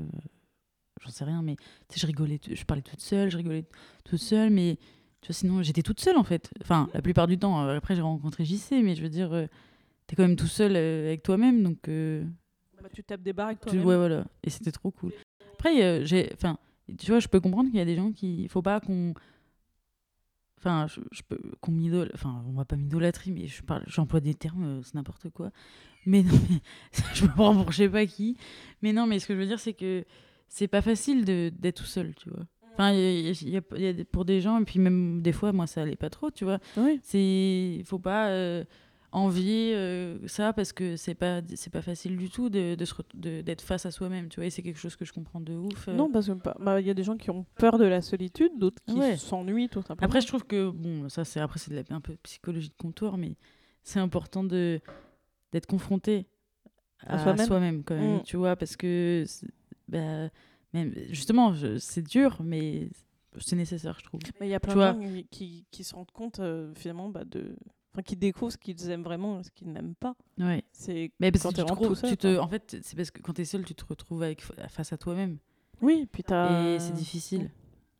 J'en 1.02 1.10
sais 1.10 1.24
rien, 1.24 1.42
mais 1.42 1.56
tu 1.88 1.98
sais, 1.98 2.00
je 2.00 2.06
rigolais. 2.06 2.40
Je 2.50 2.64
parlais 2.64 2.82
toute 2.82 3.00
seule, 3.02 3.30
je 3.30 3.36
rigolais 3.36 3.64
toute 4.04 4.18
seule, 4.20 4.50
mais. 4.50 4.78
Tu 5.26 5.32
vois, 5.32 5.34
sinon, 5.34 5.60
j'étais 5.64 5.82
toute 5.82 5.98
seule 5.98 6.16
en 6.16 6.22
fait. 6.22 6.52
Enfin, 6.62 6.88
la 6.94 7.02
plupart 7.02 7.26
du 7.26 7.36
temps. 7.36 7.60
euh, 7.66 7.76
Après, 7.76 7.96
j'ai 7.96 8.02
rencontré 8.02 8.44
JC, 8.44 8.80
mais 8.84 8.94
je 8.94 9.02
veux 9.02 9.08
dire, 9.08 9.32
euh, 9.32 9.46
t'es 10.06 10.14
quand 10.14 10.22
même 10.22 10.36
tout 10.36 10.46
seul 10.46 10.76
euh, 10.76 11.06
avec 11.08 11.24
toi-même, 11.24 11.64
donc. 11.64 11.88
euh, 11.88 12.22
bah, 12.80 12.88
tu 12.92 13.02
tapes 13.02 13.22
des 13.22 13.32
barres 13.32 13.48
avec 13.48 13.60
toi-même. 13.60 13.84
ouais, 13.84 13.96
voilà. 13.96 14.24
Et 14.44 14.50
c'était 14.50 14.70
trop 14.70 14.92
cool. 14.92 15.12
Après, 15.54 16.06
j'ai. 16.06 16.30
Enfin, 16.34 16.58
tu 16.96 17.10
vois, 17.10 17.18
je 17.18 17.26
peux 17.26 17.40
comprendre 17.40 17.70
qu'il 17.70 17.78
y 17.78 17.82
a 17.82 17.84
des 17.84 17.96
gens 17.96 18.12
qui. 18.12 18.42
Il 18.44 18.48
faut 18.48 18.62
pas 18.62 18.78
qu'on. 18.78 19.14
Enfin, 20.58 20.86
je, 20.86 21.00
je 21.10 21.22
peux 21.22 21.38
qu'on 21.60 21.72
m'idole. 21.72 22.10
Enfin, 22.14 22.44
on 22.48 22.52
va 22.52 22.64
pas 22.64 22.76
m'idolâtrer, 22.76 23.32
mais 23.32 23.48
je 23.48 23.62
parle, 23.62 23.82
j'emploie 23.88 24.20
des 24.20 24.34
termes, 24.34 24.80
c'est 24.84 24.94
n'importe 24.94 25.28
quoi. 25.30 25.50
Mais 26.06 26.22
non, 26.22 26.38
mais 26.48 26.60
je 27.14 27.24
me 27.24 27.30
prends 27.30 27.52
pour 27.54 27.72
je 27.72 27.78
sais 27.78 27.88
pas 27.88 28.06
qui. 28.06 28.36
Mais 28.82 28.92
non, 28.92 29.06
mais 29.08 29.18
ce 29.18 29.26
que 29.26 29.34
je 29.34 29.40
veux 29.40 29.46
dire, 29.46 29.58
c'est 29.58 29.74
que 29.74 30.04
c'est 30.48 30.68
pas 30.68 30.82
facile 30.82 31.24
de 31.24 31.50
d'être 31.58 31.78
tout 31.78 31.84
seul, 31.84 32.14
tu 32.14 32.30
vois. 32.30 32.46
Enfin, 32.78 32.92
y 32.92 33.28
a- 33.28 33.30
y 33.30 33.56
a- 33.56 33.90
y 33.90 34.04
pour 34.04 34.24
des 34.24 34.40
gens, 34.40 34.60
et 34.60 34.64
puis 34.64 34.78
même 34.78 35.22
des 35.22 35.32
fois, 35.32 35.52
moi, 35.52 35.66
ça 35.66 35.82
allait 35.82 35.96
pas 35.96 36.10
trop, 36.10 36.30
tu 36.30 36.44
vois. 36.44 36.58
Oui. 36.76 37.00
C'est, 37.02 37.82
faut 37.84 37.98
pas 37.98 38.28
euh, 38.28 38.64
envier 39.12 39.72
euh, 39.74 40.18
ça 40.26 40.52
parce 40.52 40.72
que 40.72 40.96
c'est 40.96 41.14
pas, 41.14 41.40
c'est 41.54 41.72
pas 41.72 41.80
facile 41.80 42.16
du 42.16 42.28
tout 42.28 42.50
de, 42.50 42.74
d'être 43.14 43.62
face 43.62 43.86
à 43.86 43.90
soi-même, 43.90 44.28
tu 44.28 44.36
vois. 44.40 44.46
Et 44.46 44.50
c'est 44.50 44.62
quelque 44.62 44.78
chose 44.78 44.94
que 44.96 45.04
je 45.04 45.12
comprends 45.12 45.40
de 45.40 45.54
ouf. 45.54 45.88
euh. 45.88 45.94
Non, 45.94 46.10
parce 46.10 46.26
que 46.26 46.32
bah, 46.32 46.56
bah, 46.60 46.80
il 46.80 46.86
y 46.86 46.90
a 46.90 46.94
des 46.94 47.04
gens 47.04 47.16
qui 47.16 47.30
ont 47.30 47.46
peur 47.56 47.78
de 47.78 47.84
la 47.84 48.02
solitude, 48.02 48.52
d'autres 48.58 48.82
qui 48.86 48.94
Ouais. 48.94 49.16
s'ennuient 49.16 49.68
tout 49.68 49.80
simplement. 49.82 50.04
Après, 50.06 50.20
je 50.20 50.26
trouve 50.26 50.44
que 50.44 50.68
bon, 50.70 51.08
ça, 51.08 51.24
c'est 51.24 51.40
après, 51.40 51.58
c'est 51.58 51.70
de 51.70 51.76
la, 51.76 51.82
un 51.96 52.00
peu 52.00 52.16
psychologie 52.22 52.68
de 52.68 52.74
comptoir, 52.76 53.16
mais 53.16 53.36
c'est 53.82 54.00
important 54.00 54.44
de 54.44 54.80
d'être 55.52 55.66
confronté 55.66 56.26
À 57.06 57.14
à, 57.14 57.36
soi-même. 57.38 57.84
quand 57.84 57.94
même, 57.94 58.16
Mm. 58.16 58.22
tu 58.24 58.36
vois, 58.36 58.56
parce 58.56 58.76
que 58.76 59.24
bah, 59.88 60.28
même 60.76 60.94
justement, 61.10 61.54
c'est 61.78 62.02
dur, 62.06 62.38
mais 62.42 62.88
c'est 63.38 63.56
nécessaire, 63.56 63.96
je 63.98 64.04
trouve. 64.04 64.20
Mais 64.40 64.46
il 64.48 64.50
y 64.50 64.54
a 64.54 64.60
plein 64.60 64.72
tu 64.72 64.78
de 64.78 64.84
gens 64.84 65.22
qui, 65.30 65.66
qui, 65.70 65.84
se 65.84 65.94
rendent 65.94 66.10
compte 66.10 66.40
euh, 66.40 66.72
finalement 66.74 67.08
bah, 67.08 67.24
de. 67.24 67.56
Enfin, 67.92 68.02
qui 68.02 68.16
découvrent 68.16 68.52
ce 68.52 68.58
qu'ils 68.58 68.90
aiment 68.90 69.02
vraiment 69.02 69.40
et 69.40 69.42
ce 69.42 69.50
qu'ils 69.50 69.72
n'aiment 69.72 69.94
pas. 69.94 70.14
Ouais. 70.38 70.62
C'est 70.72 71.12
Mais 71.18 71.32
parce 71.32 71.42
quand 71.44 71.50
que 71.52 71.62
tu 71.62 71.64
te, 71.64 71.94
seul, 71.94 72.10
tu 72.10 72.16
te, 72.18 72.38
en 72.38 72.48
fait, 72.48 72.76
c'est 72.82 72.94
parce 72.94 73.10
que 73.10 73.22
quand 73.22 73.32
t'es 73.32 73.46
seul, 73.46 73.64
tu 73.64 73.74
te 73.74 73.84
retrouves 73.86 74.22
avec 74.22 74.42
face 74.42 74.92
à 74.92 74.98
toi-même. 74.98 75.38
Oui, 75.80 76.06
puis 76.10 76.22
t'as. 76.22 76.74
Et 76.74 76.78
c'est 76.78 76.92
difficile. 76.92 77.50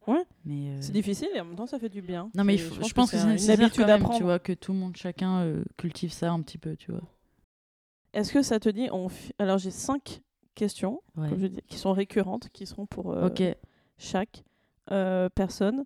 Ouais. 0.06 0.24
Mais 0.44 0.70
euh, 0.70 0.76
C'est 0.80 0.92
difficile 0.92 1.28
et 1.34 1.40
en 1.40 1.44
même 1.46 1.56
temps 1.56 1.66
ça 1.66 1.78
fait 1.80 1.88
du 1.88 2.00
bien. 2.00 2.30
non, 2.34 2.44
mais 2.44 2.54
il 2.54 2.60
C'est- 2.60 2.66
faut- 2.66 2.88
je 2.88 2.94
pense 2.94 3.10
que 3.10 3.16
c'est 3.16 3.24
une 3.24 3.50
habitude 3.50 3.84
quand 3.84 3.86
même, 3.86 4.08
tu 4.16 4.22
vois, 4.22 4.38
que 4.38 4.52
tout 4.52 4.72
le 4.72 4.78
monde, 4.78 4.96
chacun 4.96 5.40
euh, 5.40 5.64
cultive 5.76 6.12
ça 6.12 6.30
un 6.30 6.40
petit 6.42 6.58
peu, 6.58 6.76
tu 6.76 6.92
vois. 6.92 7.02
Est-ce 8.12 8.32
que 8.32 8.42
ça 8.42 8.60
te 8.60 8.68
dit 8.68 8.88
on 8.92 9.08
Alors 9.38 9.58
j'ai 9.58 9.72
cinq 9.72 10.22
questions 10.56 11.00
Ouais. 11.16 11.28
comme 11.28 11.38
je 11.38 11.46
dis, 11.46 11.62
qui 11.68 11.78
sont 11.78 11.92
récurrentes, 11.92 12.48
qui 12.52 12.66
seront 12.66 12.86
pour 12.86 13.12
euh, 13.12 13.28
chaque 13.98 14.42
euh, 14.90 15.28
personne. 15.28 15.84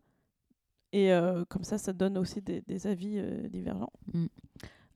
Et 0.93 1.13
euh, 1.13 1.45
comme 1.49 1.63
ça, 1.65 1.77
ça 1.79 1.93
donne 1.93 2.17
aussi 2.19 2.41
des, 2.41 2.63
des 2.63 2.87
avis 2.87 3.23
divergents. 3.51 3.93
Mm. 4.15 4.27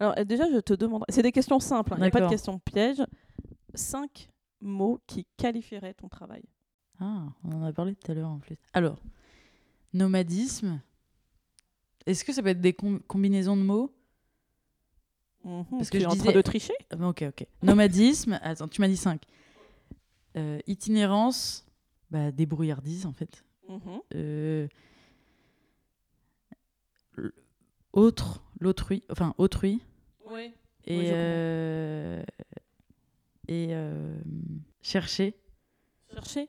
Alors 0.01 0.15
déjà, 0.25 0.51
je 0.51 0.59
te 0.59 0.73
demande, 0.75 1.05
c'est 1.09 1.23
des 1.23 1.31
questions 1.33 1.61
simples, 1.61 1.93
hein, 1.93 1.97
il 1.99 2.03
n'y 2.03 2.09
a 2.09 2.11
pas 2.11 2.21
de 2.23 2.29
questions 2.29 2.59
pièges. 2.59 3.03
Cinq 3.75 4.29
mots 4.61 5.01
qui 5.07 5.27
qualifieraient 5.37 5.95
ton 5.95 6.09
travail. 6.09 6.43
Ah, 7.01 7.27
on 7.45 7.53
en 7.53 7.65
a 7.65 7.73
parlé 7.73 7.95
tout 7.95 8.11
à 8.11 8.15
l'heure 8.15 8.31
en 8.31 8.39
plus. 8.39 8.57
Alors, 8.73 8.99
nomadisme. 9.93 10.81
Est-ce 12.07 12.25
que 12.25 12.33
ça 12.33 12.43
peut 12.43 12.49
être 12.51 12.61
des 12.61 12.73
com- 12.73 13.01
combinaisons 13.07 13.57
de 13.57 13.63
mots? 13.63 13.91
Mhm, 15.45 15.65
Parce 15.71 15.91
tu 15.91 15.93
que 15.93 15.97
es 15.99 16.01
je 16.01 16.07
en 16.07 16.11
train 16.11 16.19
disais- 16.19 16.33
de 16.33 16.41
tricher? 16.43 16.75
Ah 16.91 17.09
Ok, 17.09 17.25
ok. 17.29 17.47
Nomadisme. 17.63 18.39
Attends, 18.43 18.69
tu 18.69 18.81
m'as 18.81 18.89
dit 18.89 18.97
5. 18.97 19.23
Itinérance. 20.67 21.67
Bah, 22.11 22.31
débrouillardise, 22.31 23.07
en 23.07 23.13
fait. 23.13 23.45
Mhm. 23.69 24.01
Euh, 24.15 24.69
autre, 27.93 28.43
l'autrui. 28.61 29.03
Enfin, 29.11 29.35
autrui. 29.39 29.81
Oui. 30.31 30.53
Et, 30.87 30.99
Oui, 30.99 31.05
euh, 31.13 32.23
et 33.49 33.69
euh, 33.71 34.17
chercher. 34.83 35.35
Chercher? 36.13 36.49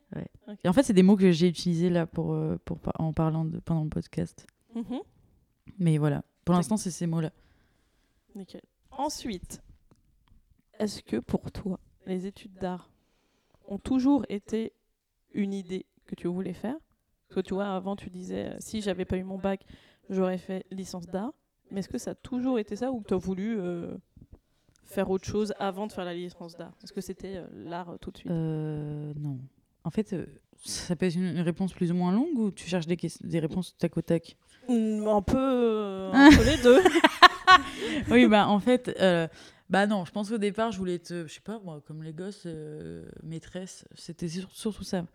Et 0.64 0.68
en 0.68 0.74
fait, 0.74 0.84
c'est 0.84 0.94
des 0.94 1.04
mots 1.04 1.16
que 1.16 1.32
j'ai 1.32 1.48
utilisés 1.48 1.90
là 1.90 2.06
pour, 2.06 2.34
euh, 2.34 2.58
pour, 2.66 2.80
en 3.00 3.14
parlant 3.14 3.46
de, 3.46 3.60
pendant 3.60 3.84
le 3.84 3.90
podcast. 3.90 4.46
Mhm. 4.76 5.00
Mais 5.80 5.98
voilà, 5.98 6.24
pour 6.44 6.54
l'instant, 6.54 6.78
c'est 6.78 6.92
ces 6.92 7.08
mots-là. 7.08 7.32
Nickel. 8.36 8.62
Ensuite, 8.92 9.62
est-ce 10.80 11.02
que 11.02 11.18
pour 11.18 11.52
toi, 11.52 11.80
les 12.06 12.28
études 12.28 12.54
d'art 12.60 12.90
ont 13.68 13.78
toujours 13.78 14.26
été 14.30 14.74
une 15.34 15.54
idée 15.54 15.86
que 16.06 16.16
tu 16.16 16.28
voulais 16.28 16.54
faire 16.54 16.78
Parce 17.28 17.42
que 17.42 17.48
tu 17.48 17.54
vois, 17.54 17.68
avant, 17.68 17.96
tu 17.96 18.10
disais, 18.10 18.48
euh, 18.48 18.56
si 18.60 18.82
j'avais 18.82 19.06
pas 19.06 19.18
eu 19.18 19.24
mon 19.24 19.38
bac, 19.38 19.66
j'aurais 20.10 20.38
fait 20.38 20.66
licence 20.72 21.08
d'art. 21.08 21.34
Mais 21.72 21.80
est-ce 21.80 21.90
que 21.90 21.98
ça 21.98 22.12
a 22.12 22.16
toujours 22.16 22.60
été 22.60 22.76
ça 22.76 22.92
ou 22.92 23.02
que 23.02 23.08
tu 23.08 23.14
as 23.14 23.18
voulu 23.18 23.58
euh, 23.60 23.96
faire 24.84 25.10
autre 25.10 25.26
chose 25.26 25.54
avant 25.60 25.88
de 25.88 25.92
faire 25.92 26.06
la 26.06 26.14
licence 26.14 26.56
d'art? 26.56 26.74
Est-ce 26.84 26.94
que 26.94 27.02
c'était 27.02 27.38
euh, 27.38 27.48
l'art 27.52 27.98
tout 28.00 28.12
de 28.12 28.18
suite? 28.18 28.32
Non. 28.32 29.40
En 29.84 29.90
fait, 29.90 30.16
ça 30.64 30.96
peut 30.96 31.06
être 31.06 31.16
une, 31.16 31.40
réponse 31.42 31.74
plus 31.74 31.92
ou 31.92 31.96
moins 31.96 32.12
longue 32.12 32.38
ou 32.38 32.52
tu 32.52 32.68
cherches 32.68 32.88
des, 32.88 32.98
des 33.22 33.40
réponses 33.40 33.76
tac 33.78 33.98
au 33.98 34.02
tac? 34.02 34.38
Mm, 34.70 35.08
Un 35.08 35.22
peu, 35.22 36.10
un 36.14 36.30
peu 36.30 36.44
les 36.44 36.58
deux. 36.62 36.82
Oui, 38.10 38.28
bah 38.28 38.48
en 38.48 38.60
fait, 38.60 38.96
bah 39.70 39.88
non, 39.88 40.06
je 40.06 40.12
pense 40.12 40.30
qu'au 40.30 40.38
départ, 40.38 40.72
je 40.72 40.78
voulais 40.78 40.96
être, 40.96 41.26
je 41.28 41.34
sais 41.34 41.42
pas, 41.42 41.60
moi, 41.64 41.82
comme 41.86 42.04
les 42.04 42.14
gosses, 42.14 42.44
euh, 42.46 43.06
maîtresse, 43.24 43.86
c'était 43.96 44.28
sur- 44.28 44.52
surtout 44.52 44.84
ça. 44.84 45.06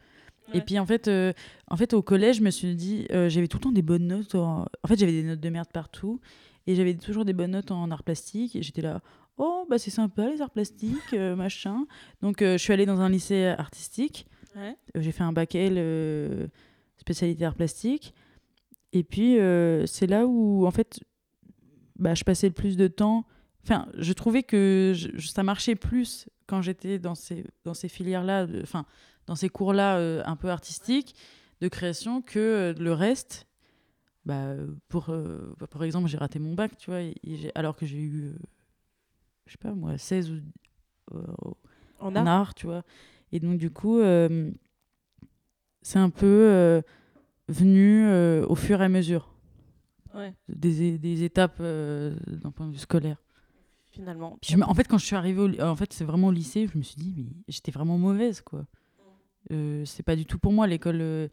Et 0.53 0.61
puis 0.63 0.81
en 0.81 0.87
fait, 0.87 1.07
euh, 1.07 1.33
en 1.69 1.77
fait, 1.77 1.93
au 1.95 2.03
collège, 2.03 2.39
je 2.39 2.43
me 2.43 2.51
suis 2.51 2.75
dit, 2.75 3.07
euh, 3.13 3.29
j'avais 3.29 3.47
tout 3.47 3.59
le 3.59 3.63
temps 3.63 3.71
des 3.73 3.83
bonnes 3.83 4.09
notes. 4.09 4.35
En, 4.35 4.63
en 4.83 4.89
fait, 4.89 4.99
j'avais 4.99 5.13
des 5.13 5.23
notes 5.23 5.39
de 5.39 5.49
merde 5.49 5.69
partout. 5.73 6.21
Et 6.67 6.75
j'avais 6.75 6.95
toujours 6.97 7.25
des 7.25 7.33
bonnes 7.33 7.53
notes 7.53 7.71
en 7.71 7.89
art 7.93 8.03
plastique. 8.03 8.57
Et 8.57 8.63
j'étais 8.63 8.83
là, 8.83 9.01
oh, 9.39 9.65
bah 9.71 9.79
c'est 9.79 9.91
sympa 9.91 10.29
les 10.29 10.43
arts 10.43 10.51
plastiques, 10.51 11.13
machin. 11.37 11.87
Donc 12.21 12.39
je 12.41 12.57
suis 12.57 12.73
allée 12.73 12.87
dans 12.87 13.01
un 13.01 13.09
lycée 13.09 13.47
artistique. 13.47 14.27
Ouais. 14.57 14.77
J'ai 14.97 15.13
fait 15.13 15.23
un 15.23 15.33
bac 15.33 15.55
L 15.55 16.51
spécialité 16.97 17.45
art 17.45 17.55
plastique. 17.55 18.13
Et 18.93 19.05
puis, 19.05 19.37
c'est 19.87 20.09
là 20.09 20.27
où, 20.27 20.67
en 20.67 20.71
fait, 20.73 20.99
bah, 21.97 22.15
je 22.15 22.25
passais 22.25 22.49
le 22.49 22.55
plus 22.55 22.77
de 22.77 22.89
temps. 22.89 23.25
Enfin, 23.65 23.87
je 23.97 24.13
trouvais 24.13 24.43
que 24.43 24.93
je- 24.97 25.27
ça 25.27 25.43
marchait 25.43 25.75
plus 25.77 26.29
quand 26.47 26.63
j'étais 26.63 26.99
dans 26.99 27.15
ces, 27.15 27.45
dans 27.65 27.75
ces 27.75 27.89
filières-là, 27.89 28.47
enfin, 28.63 28.87
dans 29.27 29.35
ces 29.37 29.49
cours-là 29.49 29.99
euh, 29.99 30.23
un 30.27 30.37
peu 30.37 30.49
artistiques 30.51 31.15
de 31.61 31.69
création 31.69 32.23
que 32.23 32.39
euh, 32.39 32.73
le 32.75 32.93
reste. 32.93 33.47
Bah, 34.25 34.55
pour, 34.89 35.11
euh, 35.11 35.55
bah, 35.59 35.67
par 35.67 35.83
exemple, 35.85 36.09
j'ai 36.09 36.17
raté 36.19 36.39
mon 36.39 36.55
bac, 36.55 36.77
tu 36.79 36.91
vois, 36.91 37.01
et- 37.03 37.15
et 37.23 37.37
j'ai- 37.37 37.53
alors 37.55 37.77
que 37.77 37.87
j'ai 37.87 37.99
eu, 37.99 38.25
euh, 38.27 38.39
je 39.47 39.53
sais 39.53 39.59
pas 39.59 39.73
moi, 39.73 39.97
16 39.99 40.31
ou. 40.31 40.41
En 41.99 42.15
en 42.17 42.17
art 42.17 42.27
art, 42.27 42.55
tu 42.55 42.67
vois. 42.67 42.83
Et 43.33 43.41
donc, 43.41 43.59
du 43.59 43.71
coup, 43.71 44.01
c'est 45.83 45.99
un 45.99 46.11
peu 46.11 46.83
venu 47.49 48.09
au 48.45 48.55
fur 48.55 48.81
et 48.81 48.85
à 48.85 48.89
mesure 48.89 49.35
Ouais, 50.15 50.35
des, 50.49 50.99
des 50.99 51.23
étapes 51.23 51.61
d'un 51.63 52.51
point 52.51 52.67
de 52.67 52.73
vue 52.73 52.79
scolaire. 52.79 53.23
Finalement. 53.91 54.39
Puis 54.41 54.53
je 54.53 54.57
me- 54.57 54.65
en 54.65 54.75
fait, 54.75 54.85
quand 54.89 54.99
je 54.99 55.05
suis 55.07 55.17
arrivée 55.17 55.41
au, 55.41 55.61
en 55.63 55.77
fait, 55.77 55.93
c'est 55.93 56.05
vraiment 56.05 56.29
au 56.29 56.33
lycée, 56.33 56.69
je 56.73 56.79
me 56.79 56.83
suis 56.83 56.97
dit, 56.97 57.15
mais 57.17 57.27
j'étais 57.49 57.71
vraiment 57.73 57.99
mauvaise, 57.99 58.41
quoi. 58.41 58.67
Euh, 59.53 59.85
c'est 59.85 60.03
pas 60.03 60.17
du 60.17 60.27
tout 60.27 60.39
pour 60.39 60.53
moi 60.53 60.67
l'école 60.67 61.01
euh, 61.01 61.29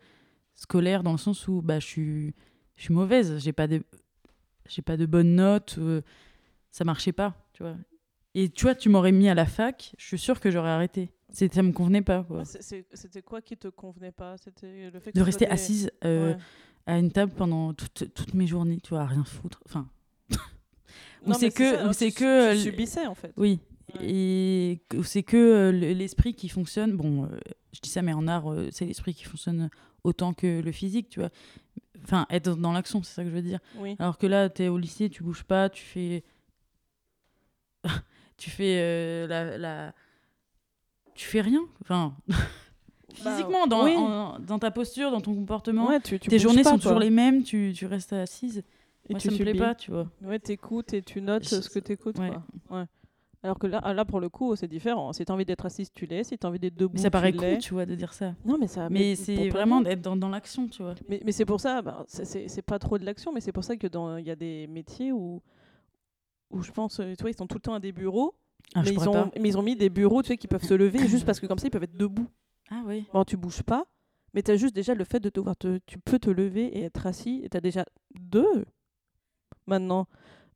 scolaire 0.55 1.03
dans 1.03 1.11
le 1.11 1.17
sens 1.17 1.47
où 1.47 1.61
bah, 1.61 1.79
je 1.79 1.85
suis, 1.85 2.33
je 2.75 2.83
suis 2.83 2.93
mauvaise, 2.93 3.37
j'ai 3.37 3.53
pas 3.53 3.67
de, 3.67 3.83
j'ai 4.67 4.81
pas 4.81 4.97
de 4.97 5.05
bonnes 5.05 5.35
notes, 5.35 5.75
euh, 5.77 6.01
ça 6.71 6.83
marchait 6.83 7.11
pas, 7.11 7.35
tu 7.53 7.63
vois. 7.63 7.75
Et 8.33 8.49
tu 8.49 8.63
vois, 8.63 8.75
tu 8.75 8.89
m'aurais 8.89 9.11
mis 9.11 9.29
à 9.29 9.33
la 9.35 9.45
fac, 9.45 9.93
je 9.97 10.05
suis 10.05 10.17
sûre 10.19 10.39
que 10.39 10.49
j'aurais 10.51 10.69
arrêté. 10.69 11.11
C'est- 11.29 11.53
Ça 11.53 11.61
me 11.63 11.71
convenait 11.73 12.01
pas, 12.01 12.23
quoi. 12.23 12.43
Ah, 12.45 12.59
C'était 12.93 13.21
quoi 13.21 13.41
qui 13.41 13.57
te 13.57 13.67
convenait 13.67 14.11
pas? 14.13 14.37
C'était 14.37 14.89
le 14.89 14.99
fait 14.99 15.11
que 15.11 15.17
de 15.19 15.23
rester 15.23 15.47
assise 15.47 15.91
euh, 16.05 16.33
Ouais. 16.33 16.37
à 16.85 16.97
une 16.97 17.11
table 17.11 17.33
pendant 17.35 17.73
toutes, 17.73 18.13
toutes 18.13 18.33
mes 18.33 18.47
journées, 18.47 18.79
tu 18.81 18.89
vois, 18.91 19.01
à 19.01 19.05
rien 19.05 19.25
foutre. 19.25 19.61
Enfin, 19.65 19.89
Ou 21.27 21.33
c'est 21.33 21.51
que- 21.51 21.93
c'est 21.93 22.07
tu- 22.11 22.13
que, 22.15 22.19
tu 22.19 22.25
euh, 22.25 22.55
subissais 22.55 23.05
en 23.07 23.15
fait. 23.15 23.31
oui. 23.37 23.59
Et 24.01 24.81
c'est 25.03 25.23
que 25.23 25.37
euh, 25.37 25.71
le- 25.71 25.93
l'esprit 25.93 26.33
qui 26.33 26.49
fonctionne. 26.49 26.91
Bon, 26.97 27.23
euh, 27.23 27.27
je 27.73 27.79
dis 27.79 27.89
ça, 27.89 28.01
mais 28.01 28.11
en 28.13 28.27
art, 28.27 28.45
c'est 28.71 28.85
l'esprit 28.85 29.13
qui 29.13 29.23
fonctionne 29.23 29.69
autant 30.03 30.33
que 30.33 30.61
le 30.61 30.71
physique, 30.73 31.09
tu 31.09 31.19
vois. 31.21 31.29
Enfin, 32.03 32.25
être 32.29 32.55
dans 32.55 32.73
l'action, 32.73 33.01
c'est 33.01 33.13
ça 33.13 33.23
que 33.23 33.29
je 33.29 33.33
veux 33.35 33.41
dire. 33.41 33.59
Oui. 33.77 33.95
Alors 33.99 34.17
que 34.17 34.27
là, 34.27 34.49
tu 34.49 34.63
es 34.63 34.67
au 34.67 34.77
lycée, 34.77 35.09
tu 35.09 35.23
bouges 35.23 35.43
pas, 35.43 35.69
tu 35.69 35.83
fais. 35.83 36.23
tu 38.37 38.49
fais 38.49 38.77
euh, 38.79 39.27
la, 39.27 39.57
la- 39.57 39.93
Tu 41.15 41.25
fais 41.25 41.41
rien. 41.41 41.61
Enfin, 41.81 42.15
Bah, 43.23 43.31
physiquement, 43.31 43.65
dans, 43.67 43.85
oui. 43.85 43.95
en- 43.95 44.37
dans 44.39 44.59
ta 44.59 44.69
posture, 44.69 45.09
dans 45.11 45.21
ton 45.21 45.33
comportement. 45.33 45.87
Ouais, 45.87 45.99
tu, 46.01 46.19
tu 46.19 46.29
Tes 46.29 46.37
journées 46.39 46.61
pas, 46.61 46.71
sont 46.71 46.77
toujours 46.77 46.99
les 46.99 47.09
mêmes, 47.09 47.43
tu, 47.43 47.73
tu 47.75 47.85
restes 47.87 48.13
assise. 48.13 48.63
Et 49.09 49.13
Moi, 49.13 49.19
tu 49.19 49.29
ça 49.29 49.33
me 49.33 49.37
plaît 49.39 49.53
pas, 49.53 49.75
tu 49.75 49.91
vois. 49.91 50.07
Ouais, 50.21 50.39
t'écoutes 50.39 50.93
et 50.93 51.01
tu 51.01 51.21
notes 51.21 51.43
Je- 51.47 51.61
ce 51.61 51.69
que 51.69 51.79
t'écoutes. 51.79 52.17
ouais. 52.19 52.29
quoi. 52.67 52.77
Ouais. 52.79 52.85
Alors 53.43 53.59
que 53.59 53.67
là, 53.67 53.79
ah, 53.83 53.93
là, 53.93 54.03
pour 54.03 54.19
le 54.19 54.29
coup, 54.29 54.55
c'est 54.55 54.67
différent. 54.67 55.13
Si 55.13 55.23
t'as 55.23 55.33
envie 55.33 55.45
d'être 55.45 55.65
assise, 55.65 55.91
tu 55.93 56.05
l'es. 56.07 56.23
Si 56.23 56.37
t'as 56.37 56.47
envie 56.49 56.59
d'être 56.59 56.75
debout, 56.75 56.95
Mais 56.95 57.01
ça 57.01 57.11
paraît 57.11 57.31
tu 57.31 57.37
cool, 57.37 57.57
tu 57.59 57.73
vois, 57.73 57.85
de 57.85 57.95
dire 57.95 58.11
ça. 58.13 58.33
Non, 58.43 58.57
mais 58.59 58.67
ça. 58.67 58.89
Mais 58.89 59.15
c'est 59.15 59.49
vraiment 59.49 59.79
d'être 59.81 60.01
dans, 60.01 60.17
dans 60.17 60.27
l'action, 60.29 60.67
tu 60.67 60.81
vois. 60.81 60.95
Mais, 61.07 61.21
mais 61.23 61.31
c'est 61.31 61.45
pour 61.45 61.61
ça, 61.61 61.81
bah, 61.81 62.03
c'est- 62.07 62.61
pas 62.63 62.79
trop 62.79 62.97
de 62.97 63.05
l'action, 63.05 63.31
mais 63.31 63.39
c'est 63.39 63.51
pour 63.51 63.63
ça 63.63 63.77
que 63.77 63.87
dans 63.87 64.17
il 64.17 64.25
y 64.25 64.31
a 64.31 64.35
des 64.35 64.67
métiers 64.67 65.11
où, 65.13 65.41
où 66.49 66.61
je 66.63 66.71
pense, 66.71 66.99
euh, 66.99 67.13
tu 67.15 67.21
vois, 67.21 67.29
ils 67.29 67.37
sont 67.37 67.47
tout 67.47 67.55
le 67.57 67.61
temps 67.61 67.75
à 67.75 67.79
des 67.79 67.91
bureaux, 67.91 68.33
Ah, 68.73 68.81
mais, 68.83 68.91
ils 68.91 69.07
ont, 69.07 69.31
mais 69.39 69.49
ils 69.49 69.57
ont 69.57 69.61
mis 69.63 69.75
des 69.75 69.89
bureaux, 69.89 70.23
tu 70.23 70.29
sais, 70.29 70.37
qui 70.37 70.47
peuvent 70.47 70.63
se 70.65 70.73
lever 70.73 71.07
juste 71.07 71.25
parce 71.25 71.39
que 71.39 71.45
comme 71.45 71.59
ça, 71.59 71.67
ils 71.67 71.71
peuvent 71.71 71.83
être 71.83 71.95
debout. 71.95 72.27
Ah 72.71 72.81
oui. 72.85 73.05
Bon, 73.13 73.23
tu 73.23 73.37
bouges 73.37 73.63
pas, 73.63 73.85
mais 74.33 74.41
tu 74.41 74.51
as 74.51 74.57
juste 74.57 74.75
déjà 74.75 74.93
le 74.95 75.03
fait 75.05 75.19
de 75.19 75.29
devoir 75.29 75.55
te. 75.55 75.77
Tu 75.85 75.99
peux 75.99 76.19
te 76.19 76.29
lever 76.29 76.65
et 76.77 76.83
être 76.83 77.05
assis, 77.05 77.41
et 77.43 77.49
tu 77.49 77.55
as 77.55 77.61
déjà 77.61 77.85
deux 78.19 78.65
maintenant. 79.67 80.07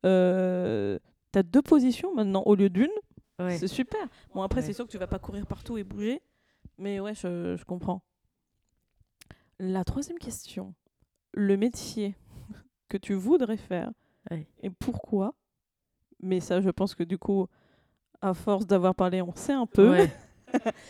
Euh, 0.06 0.98
tu 1.32 1.40
as 1.40 1.44
deux 1.44 1.62
positions 1.62 2.14
maintenant 2.16 2.44
au 2.46 2.56
lieu 2.56 2.70
d'une. 2.70 2.90
Ouais. 3.40 3.58
C'est 3.58 3.68
super. 3.68 4.02
Bon, 4.34 4.42
après, 4.42 4.62
Ouais. 4.62 4.66
c'est 4.68 4.74
sûr 4.74 4.86
que 4.86 4.92
tu 4.92 4.98
vas 4.98 5.08
pas 5.08 5.20
courir 5.20 5.46
partout 5.46 5.78
et 5.78 5.84
bouger, 5.84 6.22
mais 6.78 7.00
ouais, 7.00 7.14
je, 7.16 7.56
je 7.56 7.66
comprends. 7.66 8.02
La 9.60 9.84
troisième 9.84 10.18
question. 10.18 10.74
Le 11.34 11.56
métier 11.58 12.16
que 12.90 12.98
tu 12.98 13.14
voudrais 13.14 13.58
faire 13.58 13.92
Ouais. 14.30 14.48
et 14.62 14.70
pourquoi? 14.70 15.34
Mais 16.22 16.40
ça, 16.40 16.62
je 16.62 16.70
pense 16.70 16.94
que 16.94 17.04
du 17.04 17.18
coup, 17.18 17.48
à 18.22 18.34
force 18.36 18.68
d'avoir 18.68 18.94
parlé, 18.94 19.22
on 19.22 19.34
sait 19.36 19.54
un 19.54 19.66
peu. 19.68 19.96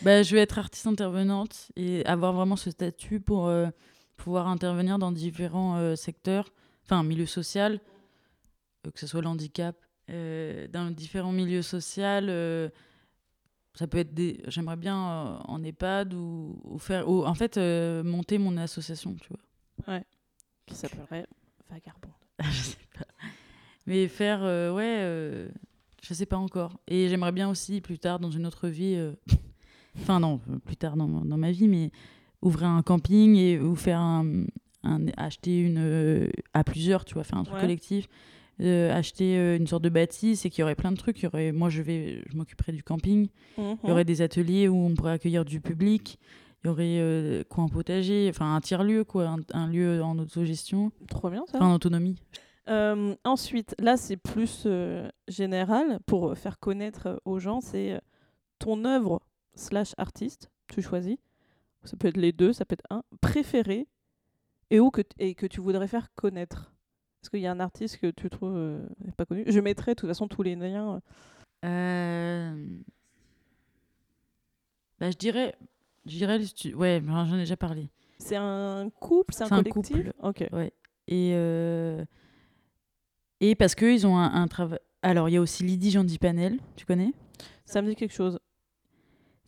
Bah, 0.02 0.24
je 0.24 0.34
vais 0.34 0.42
être 0.42 0.58
artiste 0.58 0.88
intervenante 0.88 1.70
et 1.76 2.04
avoir 2.04 2.32
vraiment 2.32 2.56
ce 2.56 2.72
statut 2.72 3.20
pour 3.20 3.46
euh, 3.46 3.68
pouvoir 4.16 4.48
intervenir 4.48 4.98
dans 4.98 5.12
différents 5.12 5.76
euh, 5.76 5.94
secteurs, 5.94 6.52
enfin, 6.84 7.04
milieu 7.04 7.26
social, 7.26 7.78
que 8.90 8.98
ce 8.98 9.06
soit 9.06 9.20
le 9.22 9.28
handicap, 9.28 9.76
euh, 10.10 10.66
dans 10.68 10.90
différents 10.90 11.32
milieux 11.32 11.62
sociaux. 11.62 12.02
euh, 12.04 12.68
ça 13.74 13.86
peut 13.86 13.98
être 13.98 14.12
des. 14.12 14.42
J'aimerais 14.48 14.76
bien 14.76 14.96
euh, 14.96 15.36
en 15.44 15.62
EHPAD 15.64 16.12
ou, 16.14 16.60
ou 16.64 16.78
faire. 16.78 17.08
Ou, 17.08 17.24
en 17.24 17.34
fait, 17.34 17.56
euh, 17.56 18.02
monter 18.02 18.36
mon 18.38 18.56
association, 18.58 19.14
tu 19.14 19.28
vois. 19.30 20.00
Qui 20.66 20.74
s'appellerait 20.74 21.26
Vagabonde. 21.70 22.12
je 22.40 22.50
sais 22.62 22.76
pas. 22.98 23.06
Mais 23.86 24.06
faire, 24.08 24.40
euh, 24.42 24.72
ouais, 24.72 24.98
euh, 25.00 25.48
je 26.02 26.12
sais 26.14 26.26
pas 26.26 26.36
encore. 26.36 26.78
Et 26.86 27.08
j'aimerais 27.08 27.32
bien 27.32 27.48
aussi, 27.48 27.80
plus 27.80 27.98
tard, 27.98 28.20
dans 28.20 28.30
une 28.30 28.46
autre 28.46 28.68
vie, 28.68 28.94
euh, 28.94 29.12
enfin 30.00 30.20
non, 30.20 30.40
euh, 30.50 30.58
plus 30.58 30.76
tard 30.76 30.96
dans, 30.96 31.08
dans 31.08 31.36
ma 31.38 31.50
vie, 31.50 31.66
mais 31.66 31.90
ouvrir 32.42 32.68
un 32.68 32.82
camping 32.82 33.34
et, 33.36 33.58
ou 33.58 33.74
faire 33.74 33.98
un, 34.00 34.44
un- 34.84 35.06
acheter 35.16 35.58
une 35.58 35.78
euh, 35.78 36.28
à 36.54 36.62
plusieurs, 36.62 37.04
tu 37.04 37.14
vois, 37.14 37.24
faire 37.24 37.38
un 37.38 37.44
truc 37.44 37.56
Ouais. 37.56 37.62
collectif, 37.62 38.06
euh, 38.60 38.92
acheter 38.92 39.36
euh, 39.38 39.56
une 39.56 39.66
sorte 39.66 39.82
de 39.82 39.88
bâtisse 39.88 40.44
et 40.44 40.50
qu'il 40.50 40.60
y 40.60 40.64
aurait 40.64 40.74
plein 40.74 40.92
de 40.92 40.96
trucs. 40.96 41.18
Il 41.20 41.24
y 41.24 41.26
aurait, 41.26 41.52
moi, 41.52 41.68
je 41.70 41.82
vais, 41.82 42.22
je 42.30 42.36
m'occuperai 42.36 42.72
du 42.72 42.82
camping. 42.82 43.28
Il 43.58 43.76
y 43.88 43.90
aurait 43.90 44.04
des 44.04 44.22
ateliers 44.22 44.68
où 44.68 44.76
on 44.76 44.94
pourrait 44.94 45.12
accueillir 45.12 45.44
du 45.44 45.60
public. 45.60 46.18
Il 46.64 46.68
y 46.68 46.70
aurait 46.70 46.98
euh, 47.00 47.42
quoi 47.48 47.64
un 47.64 47.68
potager, 47.68 48.28
enfin 48.30 48.54
un 48.54 48.60
tiers-lieu, 48.60 49.02
quoi, 49.02 49.26
un, 49.26 49.38
un 49.52 49.66
lieu 49.66 50.00
en 50.02 50.16
autogestion, 50.18 50.92
Trop 51.08 51.28
bien 51.28 51.44
ça. 51.46 51.56
enfin 51.56 51.66
en 51.66 51.74
autonomie. 51.74 52.14
Euh, 52.68 53.16
ensuite, 53.24 53.74
là, 53.80 53.96
c'est 53.96 54.16
plus 54.16 54.62
euh, 54.66 55.08
général 55.26 55.98
pour 56.06 56.38
faire 56.38 56.60
connaître 56.60 57.20
aux 57.24 57.40
gens. 57.40 57.60
C'est 57.60 58.00
ton 58.60 58.84
œuvre 58.84 59.20
slash 59.56 59.92
artiste, 59.98 60.50
tu 60.68 60.82
choisis. 60.82 61.16
Ça 61.82 61.96
peut 61.96 62.06
être 62.06 62.16
les 62.16 62.30
deux, 62.30 62.52
ça 62.52 62.64
peut 62.64 62.74
être 62.74 62.86
un 62.90 63.02
préféré 63.20 63.88
et 64.70 64.78
où 64.78 64.92
que 64.92 65.02
et 65.18 65.34
que 65.34 65.46
tu 65.46 65.60
voudrais 65.60 65.88
faire 65.88 66.14
connaître. 66.14 66.71
Est-ce 67.22 67.30
qu'il 67.30 67.40
y 67.40 67.46
a 67.46 67.52
un 67.52 67.60
artiste 67.60 67.98
que 67.98 68.10
tu 68.10 68.28
trouves 68.30 68.56
euh, 68.56 68.86
pas 69.16 69.24
connu? 69.24 69.44
Je 69.46 69.60
mettrai 69.60 69.92
de 69.94 70.00
toute 70.00 70.08
façon 70.08 70.26
tous 70.26 70.42
les 70.42 70.56
liens. 70.56 71.00
euh. 71.64 71.68
Euh, 71.68 72.66
Bah, 74.98 75.10
je 75.10 75.16
dirais, 75.16 75.54
je 76.06 76.16
dirais 76.16 76.38
le 76.38 76.74
Ouais, 76.76 77.02
j'en 77.06 77.34
ai 77.34 77.38
déjà 77.38 77.56
parlé. 77.56 77.88
C'est 78.18 78.36
un 78.36 78.88
couple, 79.00 79.34
c'est 79.34 79.44
un 79.44 79.46
C'est 79.48 79.54
un 79.54 79.62
collectif? 79.62 79.96
couple. 79.96 80.12
Ok. 80.22 80.42
Et, 81.08 81.32
euh, 81.34 82.04
et 83.40 83.54
parce 83.56 83.74
qu'ils 83.74 84.06
ont 84.06 84.16
un, 84.16 84.32
un 84.32 84.46
travail. 84.48 84.78
Alors, 85.02 85.28
il 85.28 85.32
y 85.32 85.36
a 85.36 85.40
aussi 85.40 85.64
Lydie 85.64 85.90
Jandipanel, 85.90 86.58
tu 86.76 86.86
connais? 86.86 87.12
Ça 87.64 87.82
me 87.82 87.88
dit 87.88 87.96
quelque 87.96 88.14
chose. 88.14 88.38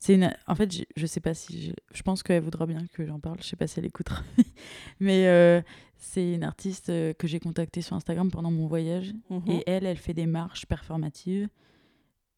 C'est 0.05 0.17
une... 0.17 0.37
En 0.47 0.55
fait, 0.55 0.71
je, 0.71 0.83
je 0.97 1.07
sais 1.07 1.21
pas 1.21 1.33
si. 1.33 1.69
Je, 1.69 1.73
je 1.95 2.03
pense 2.03 2.23
qu'elle 2.23 2.43
voudra 2.43 2.67
bien 2.67 2.85
que 2.93 3.07
j'en 3.07 3.19
parle. 3.19 3.39
Je 3.41 3.47
sais 3.47 3.57
pas 3.57 3.67
si 3.67 3.79
elle 3.79 3.87
écoutera. 3.87 4.23
Mais 5.01 5.29
euh, 5.29 5.63
c'est 5.97 6.35
une 6.35 6.45
artiste 6.45 6.91
euh, 6.91 7.15
que 7.15 7.27
j'ai 7.27 7.41
contactée 7.41 7.81
sur 7.81 7.97
Instagram 7.97 8.31
pendant 8.31 8.51
mon 8.51 8.67
voyage. 8.67 9.15
Mhm. 9.31 9.43
Et 9.49 9.63
elle, 9.67 9.87
elle 9.87 9.97
fait 9.97 10.13
des 10.13 10.27
marches 10.27 10.67
performatives, 10.67 11.49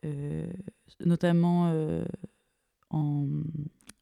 euh, 0.04 0.46
notamment 1.04 1.72
euh, 1.72 2.04
en, 2.90 3.26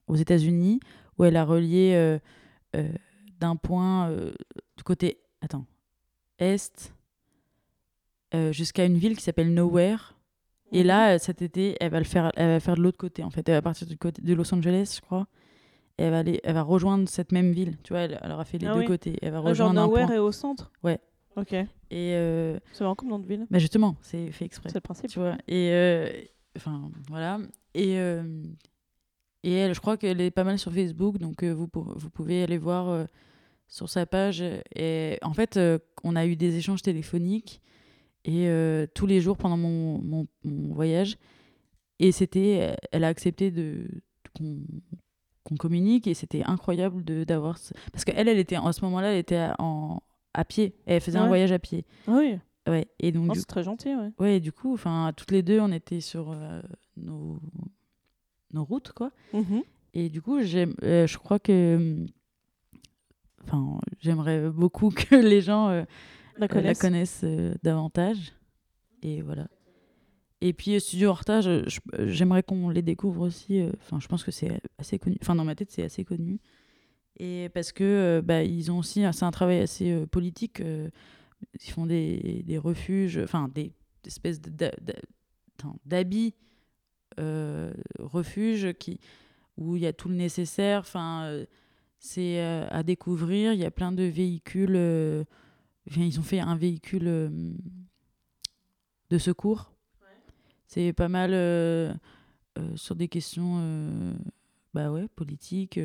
aux 0.09 0.17
États-Unis, 0.17 0.81
où 1.17 1.25
elle 1.25 1.39
a 1.39 1.47
relié 1.47 2.19
d'un 3.41 3.57
point 3.57 4.15
du 4.77 4.83
côté 4.85 5.23
attends, 5.41 5.65
est 6.39 6.93
jusqu'à 8.51 8.85
une 8.85 8.99
ville 8.99 9.17
qui 9.17 9.23
s'appelle 9.23 9.55
Nowhere. 9.55 10.14
Et 10.75 10.83
là, 10.83 11.15
euh, 11.15 11.19
cet 11.19 11.41
été, 11.41 11.77
elle 11.81 11.91
va 11.91 11.99
le 11.99 12.05
faire, 12.05 12.31
elle 12.37 12.49
va 12.49 12.61
faire 12.61 12.75
de 12.75 12.83
l'autre 12.83 12.99
côté, 12.99 13.23
en 13.23 13.31
fait. 13.31 13.49
Elle 13.49 13.55
va 13.55 13.63
partir 13.63 13.87
du 13.87 13.97
côté 13.97 14.21
de 14.23 14.35
Los 14.35 14.53
Angeles, 14.55 14.95
je 14.97 15.01
crois. 15.01 15.27
Et 15.99 16.03
elle 16.03 16.11
va, 16.11 16.19
aller, 16.19 16.41
elle 16.43 16.55
va 16.55 16.63
rejoindre 16.63 17.09
cette 17.09 17.31
même 17.33 17.53
ville. 17.53 17.79
Tu 17.85 17.93
vois, 17.93 18.01
elle, 18.03 18.19
elle 18.23 18.33
aura 18.33 18.45
fait 18.45 18.59
les 18.59 18.67
Ah 18.67 18.75
deux 18.75 18.81
oui. 18.81 18.87
côtés. 18.87 19.17
Elle 19.23 19.31
va 19.31 19.39
Ah, 19.39 19.55
genre 19.55 19.69
rejoindre 19.71 19.81
un 19.83 19.89
point. 19.89 20.09
est 20.15 20.19
au 20.19 20.33
centre? 20.33 20.73
Ouais. 20.83 20.99
Ok. 21.37 21.53
Et 21.53 21.67
euh, 21.93 22.59
C'est 22.73 22.79
vraiment 22.85 22.95
comme 22.97 23.09
nom 23.09 23.19
de 23.21 23.27
ville. 23.27 23.47
bah 23.51 23.59
justement, 23.59 23.97
c'est 24.03 24.31
fait 24.33 24.45
exprès. 24.45 24.69
C'est 24.71 24.77
le 24.77 24.81
principe. 24.81 25.09
Tu 25.11 25.19
vois. 25.21 25.37
Et 25.47 25.71
euh, 25.73 26.09
enfin, 26.57 26.91
voilà. 27.09 27.39
Et, 27.75 27.99
euh, 27.99 28.25
et 29.45 29.53
elle, 29.53 29.75
je 29.75 29.81
crois 29.81 29.97
qu'elle 29.97 30.21
est 30.21 30.31
pas 30.33 30.43
mal 30.45 30.59
sur 30.59 30.73
Facebook, 30.73 31.19
donc 31.19 31.45
vous, 31.45 31.69
vous 31.73 32.11
pouvez 32.11 32.43
aller 32.43 32.59
voir 32.59 33.07
sur 33.69 33.89
sa 33.89 34.07
page. 34.07 34.43
Et 34.75 35.19
en 35.23 35.35
fait, 35.35 35.59
on 36.03 36.17
a 36.17 36.27
eu 36.27 36.35
des 36.35 36.57
échanges 36.57 36.83
téléphoniques 36.83 37.61
et 38.25 38.49
euh, 38.49 38.87
tous 38.95 39.07
les 39.07 39.21
jours 39.21 39.37
pendant 39.37 39.57
mon, 39.57 39.99
mon, 40.03 40.27
mon 40.45 40.73
voyage. 40.75 41.17
Et 42.01 42.11
c'était, 42.13 42.75
elle 42.93 43.05
a 43.05 43.09
accepté 43.09 43.51
de 43.51 43.87
qu'on 44.37 44.59
qu'on 45.45 45.57
communique 45.57 46.07
et 46.07 46.15
c'était 46.15 46.43
incroyable 46.43 47.05
de 47.05 47.23
d'avoir 47.25 47.59
ce- 47.59 47.75
parce 47.93 48.05
qu'elle 48.07 48.29
elle 48.29 48.39
était 48.39 48.57
en 48.57 48.73
ce 48.73 48.83
moment-là 48.87 49.13
elle 49.13 49.19
était 49.19 49.37
à- 49.37 49.55
en 49.59 50.01
à 50.33 50.43
pied 50.47 50.75
elle 50.87 51.03
faisait 51.03 51.19
un 51.19 51.27
voyage 51.29 51.53
à 51.53 51.59
pied 51.59 51.85
Ah 52.09 52.17
oui. 52.19 52.39
ouais 52.67 52.89
et 52.99 53.13
donc 53.13 53.29
Oh, 53.31 53.35
c'est 53.35 53.45
très 53.45 53.63
gentil, 53.63 53.95
ouais. 53.95 54.11
Ouais, 54.19 54.37
et 54.37 54.41
du 54.41 54.53
coup, 54.53 54.73
enfin, 54.73 55.13
toutes 55.15 55.31
les 55.33 55.43
deux, 55.43 55.61
on 55.61 55.71
était 55.71 56.01
sur 56.01 56.31
euh, 56.33 56.63
nos, 56.97 57.39
nos 58.55 58.65
routes, 58.65 58.93
quoi. 58.93 59.11
Mhm. 59.35 59.63
Et 59.93 60.09
du 60.09 60.23
coup, 60.23 60.41
j'aime, 60.43 60.75
euh, 60.83 61.07
je 61.07 61.19
crois 61.19 61.39
que, 61.39 62.07
enfin, 63.45 63.79
j'aimerais 64.01 64.49
beaucoup 64.51 64.89
que 64.91 65.15
les 65.15 65.41
gens 65.43 65.69
euh, 65.69 65.85
La 66.39 66.45
euh, 66.45 66.49
connaissent. 66.49 66.79
connaissent 66.81 67.21
euh, 67.25 67.55
davantage. 67.63 68.33
Et 69.03 69.23
voilà. 69.23 69.49
Et 70.41 70.53
puis 70.53 70.75
euh, 70.75 70.79
Studio 70.79 71.11
Horta, 71.11 71.41
je- 71.41 71.69
je- 71.69 71.81
euh, 71.95 72.09
j'aimerais 72.09 72.43
qu'on 72.43 72.69
les 72.71 72.83
découvre 72.83 73.23
aussi. 73.23 73.63
Enfin, 73.81 74.01
je 74.01 74.09
pense 74.09 74.25
que 74.25 74.31
c'est 74.31 74.61
assez 74.79 74.99
connu. 74.99 75.17
Enfin, 75.23 75.35
dans 75.35 75.45
ma 75.45 75.55
tête, 75.55 75.71
c'est 75.71 75.83
assez 75.85 76.05
connu. 76.05 76.39
Et 77.19 77.49
parce 77.55 77.71
que 77.73 78.21
bah, 78.25 78.43
ils 78.43 78.71
ont 78.73 78.79
aussi, 78.79 79.05
c'est 79.13 79.25
un 79.25 79.31
travail 79.31 79.61
assez 79.61 80.05
politique. 80.07 80.61
ils 80.61 81.71
font 81.71 81.87
des, 81.87 82.43
des 82.45 82.59
refuges, 82.59 83.19
enfin 83.23 83.49
des, 83.55 83.73
des 84.03 84.09
espèces 84.09 84.41
d'habits 85.85 86.35
euh, 87.21 87.73
refuges 88.01 88.73
qui 88.75 88.99
où 89.57 89.77
il 89.77 89.83
y 89.83 89.87
a 89.87 89.93
tout 89.93 90.09
le 90.09 90.17
nécessaire. 90.17 90.81
Enfin, 90.81 91.45
c'est 92.01 92.41
à 92.41 92.83
découvrir. 92.83 93.53
Il 93.53 93.61
y 93.61 93.65
a 93.65 93.71
plein 93.71 93.93
de 93.93 94.03
véhicules. 94.03 94.77
Ils 95.87 96.19
ont 96.19 96.23
fait 96.23 96.41
un 96.41 96.57
véhicule 96.57 97.07
euh, 97.09 97.29
de 99.11 99.19
secours. 99.19 99.73
C'est 100.67 100.93
pas 100.93 101.09
mal 101.09 101.31
euh, 101.35 101.95
euh, 102.59 102.77
sur 102.77 102.97
des 102.97 103.09
questions, 103.09 104.17
bah 104.73 104.91
ouais, 104.91 105.07
politiques. 105.09 105.79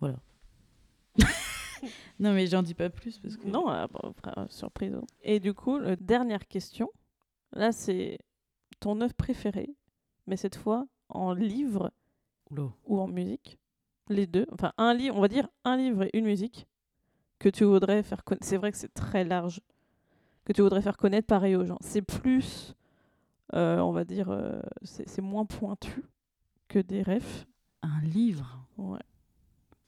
voilà. 0.00 0.18
non 2.18 2.32
mais 2.32 2.46
j'en 2.46 2.62
dis 2.62 2.74
pas 2.74 2.90
plus 2.90 3.18
parce 3.18 3.36
que. 3.36 3.46
Non, 3.46 3.68
ah, 3.68 3.88
après, 4.02 4.32
surprise. 4.50 4.94
hein. 4.94 5.04
Et 5.22 5.40
du 5.40 5.54
coup, 5.54 5.78
dernière 6.00 6.46
question, 6.46 6.90
là, 7.52 7.72
c'est 7.72 8.18
ton 8.80 9.00
œuvre 9.00 9.14
préférée, 9.14 9.70
mais 10.26 10.36
cette 10.36 10.56
fois 10.56 10.86
en 11.08 11.32
livre 11.32 11.92
Oula. 12.50 12.70
ou 12.86 12.98
en 13.00 13.08
musique? 13.08 13.58
Les 14.08 14.26
deux. 14.26 14.46
Enfin, 14.52 14.72
un 14.78 14.94
livre, 14.94 15.16
on 15.16 15.20
va 15.20 15.28
dire 15.28 15.48
un 15.64 15.76
livre 15.76 16.04
et 16.04 16.10
une 16.18 16.24
musique 16.26 16.66
que 17.38 17.48
tu 17.48 17.64
voudrais 17.64 18.02
faire 18.02 18.24
connaître. 18.24 18.46
C'est 18.46 18.56
vrai 18.56 18.72
que 18.72 18.78
c'est 18.78 18.92
très 18.94 19.24
large. 19.24 19.60
Que 20.44 20.52
tu 20.52 20.62
voudrais 20.62 20.82
faire 20.82 20.96
connaître 20.96 21.26
pareil 21.26 21.56
aux 21.56 21.64
gens. 21.66 21.78
C'est 21.80 22.02
plus, 22.02 22.74
euh, 23.54 23.78
on 23.80 23.92
va 23.92 24.04
dire, 24.04 24.30
euh, 24.30 24.60
c'est 24.82 25.20
moins 25.20 25.44
pointu 25.44 26.02
que 26.68 26.78
des 26.78 27.02
refs. 27.02 27.46
Un 27.82 28.00
livre. 28.02 28.66
Ouais. 28.76 28.98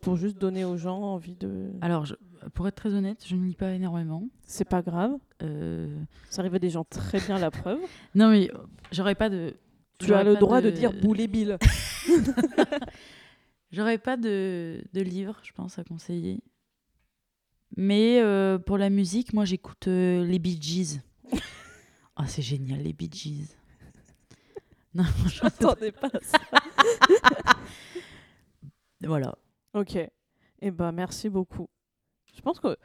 Pour 0.00 0.16
juste 0.16 0.38
donner 0.38 0.64
aux 0.64 0.76
gens 0.76 0.98
envie 1.02 1.34
de. 1.34 1.72
Alors, 1.80 2.04
je- 2.06 2.14
pour 2.54 2.66
être 2.68 2.74
très 2.76 2.94
honnête, 2.94 3.22
je 3.26 3.36
ne 3.36 3.44
lis 3.44 3.54
pas 3.54 3.72
énormément. 3.72 4.28
C'est 4.42 4.68
pas 4.68 4.80
grave. 4.80 5.12
Euh, 5.42 5.94
Ça 6.30 6.40
arrive 6.42 6.54
à 6.54 6.58
des 6.58 6.70
gens 6.70 6.84
très 6.84 7.20
bien, 7.20 7.38
la 7.38 7.50
preuve. 7.50 7.80
Non 8.14 8.30
mais 8.30 8.50
j'aurais 8.92 9.14
pas 9.14 9.28
de. 9.28 9.54
Tu 9.98 10.14
as 10.14 10.24
le 10.24 10.36
droit 10.36 10.62
de, 10.62 10.70
dire 10.70 10.92
Boule 10.98 11.20
et 11.20 11.28
Bill. 11.28 11.58
J'aurais 13.72 13.98
pas 13.98 14.16
de, 14.16 14.82
de 14.92 15.00
livre, 15.00 15.38
je 15.42 15.52
pense, 15.52 15.78
à 15.78 15.84
conseiller. 15.84 16.42
Mais 17.76 18.20
euh, 18.20 18.58
pour 18.58 18.78
la 18.78 18.90
musique, 18.90 19.32
moi 19.32 19.44
j'écoute 19.44 19.86
euh, 19.88 20.24
les 20.24 20.38
Bee 20.38 20.60
Gees. 20.60 21.00
Ah, 22.16 22.26
c'est 22.26 22.42
génial, 22.42 22.82
les 22.82 22.92
Bee 22.92 23.08
Gees. 23.10 23.56
Non, 24.94 25.04
c'est- 25.04 25.28
J'attendais 25.36 25.92
pas 25.92 26.08
à 26.08 26.20
ça. 26.20 26.38
voilà. 29.02 29.36
Ok. 29.74 29.96
Eh 30.62 30.70
ben, 30.70 30.92
merci 30.92 31.28
beaucoup. 31.30 31.68
Je 32.34 32.40
pense 32.42 32.60
que. 32.60 32.76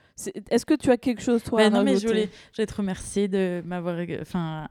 Est-ce 0.49 0.66
que 0.66 0.74
tu 0.76 0.90
as 0.91 0.98
quelque 0.98 1.22
chose, 1.22 1.44
toi, 1.44 1.60
Bah 1.60 1.66
à 1.66 1.70
non, 1.70 1.84
mais 1.84 1.98
je 1.98 2.07
voulais, 2.07 2.30
je 2.52 2.57
voulais 2.57 2.66
te 2.68 2.76
remercier 2.76 3.28
de 3.28 3.62
m'avoir 3.66 3.98
enfin, 4.22 4.68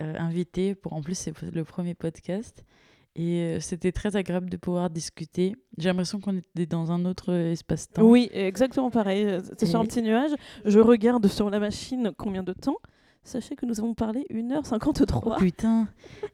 euh, 0.00 0.14
invité 0.18 0.74
pour. 0.74 0.92
En 0.94 1.02
plus, 1.02 1.16
c'est 1.16 1.38
le 1.42 1.64
premier 1.64 1.94
podcast. 1.94 2.64
Et 3.18 3.40
euh, 3.40 3.60
c'était 3.60 3.92
très 3.92 4.14
agréable 4.14 4.50
de 4.50 4.58
pouvoir 4.58 4.90
discuter. 4.90 5.56
J'ai 5.78 5.88
l'impression 5.88 6.20
qu'on 6.20 6.36
était 6.36 6.66
dans 6.66 6.92
un 6.92 7.06
autre 7.06 7.32
euh, 7.32 7.52
espace-temps. 7.52 8.02
Oui, 8.02 8.28
exactement 8.32 8.90
pareil. 8.90 9.26
C'est 9.58 9.64
sur 9.64 9.80
un 9.80 9.84
Et- 9.84 9.86
petit 9.88 10.02
nuage. 10.02 10.32
Je 10.66 10.78
regarde 10.80 11.26
sur 11.26 11.48
la 11.48 11.58
machine 11.58 12.12
combien 12.18 12.42
de 12.42 12.52
temps. 12.52 12.76
Sachez 13.24 13.56
que 13.56 13.64
nous 13.66 13.80
avons 13.80 13.94
parlé 13.94 14.24
1h53. 14.30 15.38
Putain. 15.38 15.88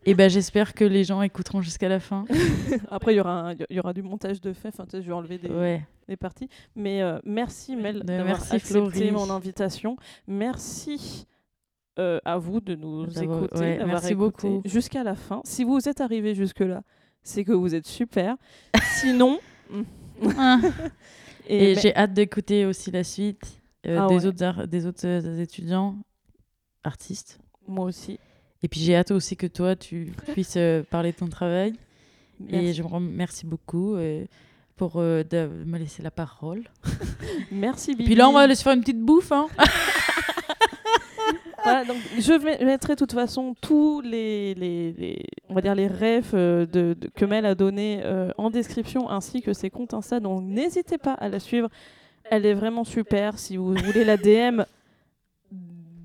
Et 0.04 0.12
ben 0.14 0.28
j'espère 0.28 0.74
que 0.74 0.84
les 0.84 1.04
gens 1.04 1.22
écouteront 1.22 1.62
jusqu'à 1.62 1.88
la 1.88 2.00
fin. 2.00 2.24
Après, 2.90 3.14
il 3.14 3.16
y, 3.16 3.20
aura 3.20 3.50
un- 3.50 3.54
il 3.54 3.76
y 3.76 3.78
aura 3.80 3.92
du 3.94 4.02
montage 4.02 4.40
de 4.40 4.52
fait. 4.52 4.68
Enfin, 4.68 4.84
je 4.92 4.98
vais 4.98 5.12
enlever 5.12 5.38
des, 5.38 5.48
Ouais. 5.48 5.86
des 6.08 6.16
parties. 6.16 6.48
Mais 6.76 7.00
euh, 7.00 7.18
merci, 7.24 7.76
Mel, 7.76 8.00
d'avoir 8.02 8.26
merci, 8.26 8.56
accepté 8.56 8.90
Florie. 8.90 9.10
mon 9.12 9.30
invitation. 9.30 9.96
Merci 10.26 11.26
euh, 11.98 12.18
à 12.24 12.38
vous 12.38 12.60
de 12.60 12.74
nous 12.74 13.04
écouter, 13.06 13.58
ouais, 13.58 13.70
d'avoir 13.78 13.86
merci 13.88 14.12
écouté 14.12 14.48
beaucoup. 14.48 14.62
jusqu'à 14.68 15.02
la 15.04 15.14
fin. 15.14 15.40
Si 15.44 15.64
vous 15.64 15.88
êtes 15.88 16.00
arrivé 16.00 16.34
jusque-là, 16.34 16.82
c'est 17.22 17.44
que 17.44 17.52
vous 17.52 17.74
êtes 17.74 17.86
super. 17.86 18.36
Sinon... 19.00 19.38
Et, 21.48 21.74
mais- 21.74 21.80
j'ai 21.80 21.94
hâte 21.96 22.12
d'écouter 22.14 22.66
aussi 22.66 22.90
la 22.90 23.02
suite 23.04 23.60
euh, 23.86 23.98
Ah 24.00 24.06
des, 24.06 24.14
ouais. 24.16 24.26
autres 24.26 24.66
des 24.66 24.86
autres 24.86 25.06
euh, 25.06 25.40
étudiants, 25.42 25.96
artistes. 26.84 27.40
Moi 27.66 27.86
aussi. 27.86 28.18
Et 28.62 28.68
puis 28.68 28.78
j'ai 28.80 28.94
hâte 28.94 29.10
aussi 29.10 29.36
que 29.36 29.46
toi, 29.48 29.74
tu 29.74 30.12
puisses 30.32 30.54
euh, 30.56 30.84
parler 30.88 31.10
de 31.12 31.16
ton 31.16 31.26
travail. 31.28 31.72
Et 32.48 32.52
Merci. 32.52 32.74
je 32.74 32.82
me 32.82 32.88
remercie 32.88 33.46
beaucoup. 33.46 33.94
euh, 33.96 34.24
pour 34.76 34.94
euh, 34.96 35.22
de 35.22 35.48
me 35.66 35.78
laisser 35.78 36.02
la 36.02 36.10
parole. 36.10 36.64
Merci 37.52 37.92
Bibi. 37.92 38.04
Puis 38.04 38.14
là, 38.14 38.28
on 38.28 38.32
va 38.32 38.40
aller 38.40 38.54
se 38.54 38.62
faire 38.62 38.72
une 38.72 38.80
petite 38.80 39.00
bouffe. 39.00 39.30
Hein. 39.30 39.46
Voilà, 41.64 41.84
donc 41.84 41.96
je 42.18 42.64
mettrai 42.64 42.94
de 42.94 42.98
toute 42.98 43.12
façon 43.12 43.54
tous 43.60 44.00
les, 44.00 44.54
les, 44.54 44.92
les- 44.92 45.24
on 45.48 45.54
va 45.54 45.60
dire 45.60 45.74
les 45.74 45.86
refs 45.86 46.32
euh, 46.34 46.66
de, 46.66 46.94
de- 46.98 47.08
que 47.14 47.24
Mel 47.24 47.46
a 47.46 47.54
donné 47.54 48.00
euh, 48.04 48.30
en 48.36 48.50
description 48.50 49.08
ainsi 49.10 49.42
que 49.42 49.52
ses 49.52 49.70
comptes 49.70 49.94
Insta. 49.94 50.18
Donc 50.20 50.42
n'hésitez 50.42 50.98
pas 50.98 51.12
à 51.12 51.28
la 51.28 51.38
suivre. 51.38 51.68
Elle 52.24 52.46
est 52.46 52.54
vraiment 52.54 52.84
super. 52.84 53.38
Si 53.38 53.56
vous 53.56 53.74
voulez 53.74 54.04
la 54.04 54.16
DM, 54.16 54.62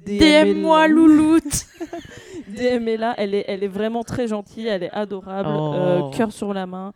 DM-moi, 0.05 0.87
louloute. 0.87 1.65
DM-la. 2.47 3.15
Elle 3.17 3.33
est, 3.33 3.45
elle 3.47 3.63
est 3.63 3.67
vraiment 3.69 4.03
très 4.03 4.27
gentille. 4.27 4.67
Elle 4.67 4.83
est 4.83 4.91
adorable. 4.91 5.49
Oh. 5.51 5.73
euh, 5.73 6.09
cœur 6.11 6.31
sur 6.31 6.53
la 6.53 6.65
main. 6.65 6.93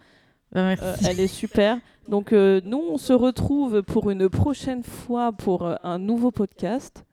Merci. 0.53 0.83
Euh, 0.83 0.95
elle 1.09 1.19
est 1.19 1.27
super. 1.27 1.77
Donc 2.07 2.33
euh, 2.33 2.61
nous, 2.65 2.81
on 2.91 2.97
se 2.97 3.13
retrouve 3.13 3.83
pour 3.83 4.09
une 4.11 4.29
prochaine 4.29 4.83
fois 4.83 5.31
pour 5.31 5.63
euh, 5.65 5.75
un 5.83 5.97
nouveau 5.97 6.31
podcast. 6.31 7.05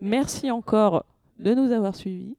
Merci 0.00 0.50
encore 0.50 1.04
de 1.38 1.52
nous 1.52 1.72
avoir 1.72 1.94
suivis. 1.94 2.38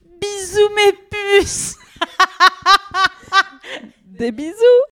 Bisous 0.00 0.70
mes 0.76 0.92
puces 1.10 1.76
Des 4.04 4.30
bisous 4.30 4.84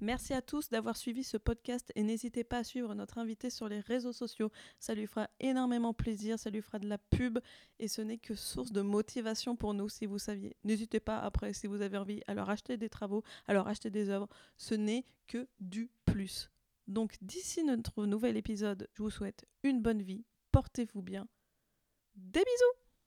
Merci 0.00 0.32
à 0.32 0.42
tous 0.42 0.68
d'avoir 0.68 0.96
suivi 0.96 1.24
ce 1.24 1.36
podcast 1.36 1.90
et 1.96 2.04
n'hésitez 2.04 2.44
pas 2.44 2.58
à 2.58 2.64
suivre 2.64 2.94
notre 2.94 3.18
invité 3.18 3.50
sur 3.50 3.68
les 3.68 3.80
réseaux 3.80 4.12
sociaux. 4.12 4.52
Ça 4.78 4.94
lui 4.94 5.08
fera 5.08 5.28
énormément 5.40 5.92
plaisir, 5.92 6.38
ça 6.38 6.50
lui 6.50 6.62
fera 6.62 6.78
de 6.78 6.88
la 6.88 6.98
pub 6.98 7.40
et 7.80 7.88
ce 7.88 8.02
n'est 8.02 8.18
que 8.18 8.36
source 8.36 8.70
de 8.70 8.80
motivation 8.80 9.56
pour 9.56 9.74
nous 9.74 9.88
si 9.88 10.06
vous 10.06 10.18
saviez. 10.18 10.56
N'hésitez 10.62 11.00
pas 11.00 11.18
après 11.18 11.52
si 11.52 11.66
vous 11.66 11.82
avez 11.82 11.98
envie 11.98 12.20
à 12.28 12.34
leur 12.34 12.48
acheter 12.48 12.76
des 12.76 12.88
travaux, 12.88 13.24
à 13.48 13.54
leur 13.54 13.66
acheter 13.66 13.90
des 13.90 14.08
œuvres. 14.08 14.28
Ce 14.56 14.74
n'est 14.74 15.04
que 15.26 15.48
du 15.58 15.90
plus. 16.04 16.48
Donc 16.88 17.16
d'ici 17.20 17.62
notre 17.64 18.06
nouvel 18.06 18.38
épisode, 18.38 18.88
je 18.94 19.02
vous 19.02 19.10
souhaite 19.10 19.46
une 19.62 19.82
bonne 19.82 20.02
vie, 20.02 20.24
portez-vous 20.52 21.02
bien. 21.02 21.28
Des 22.14 22.40
bisous 22.40 22.87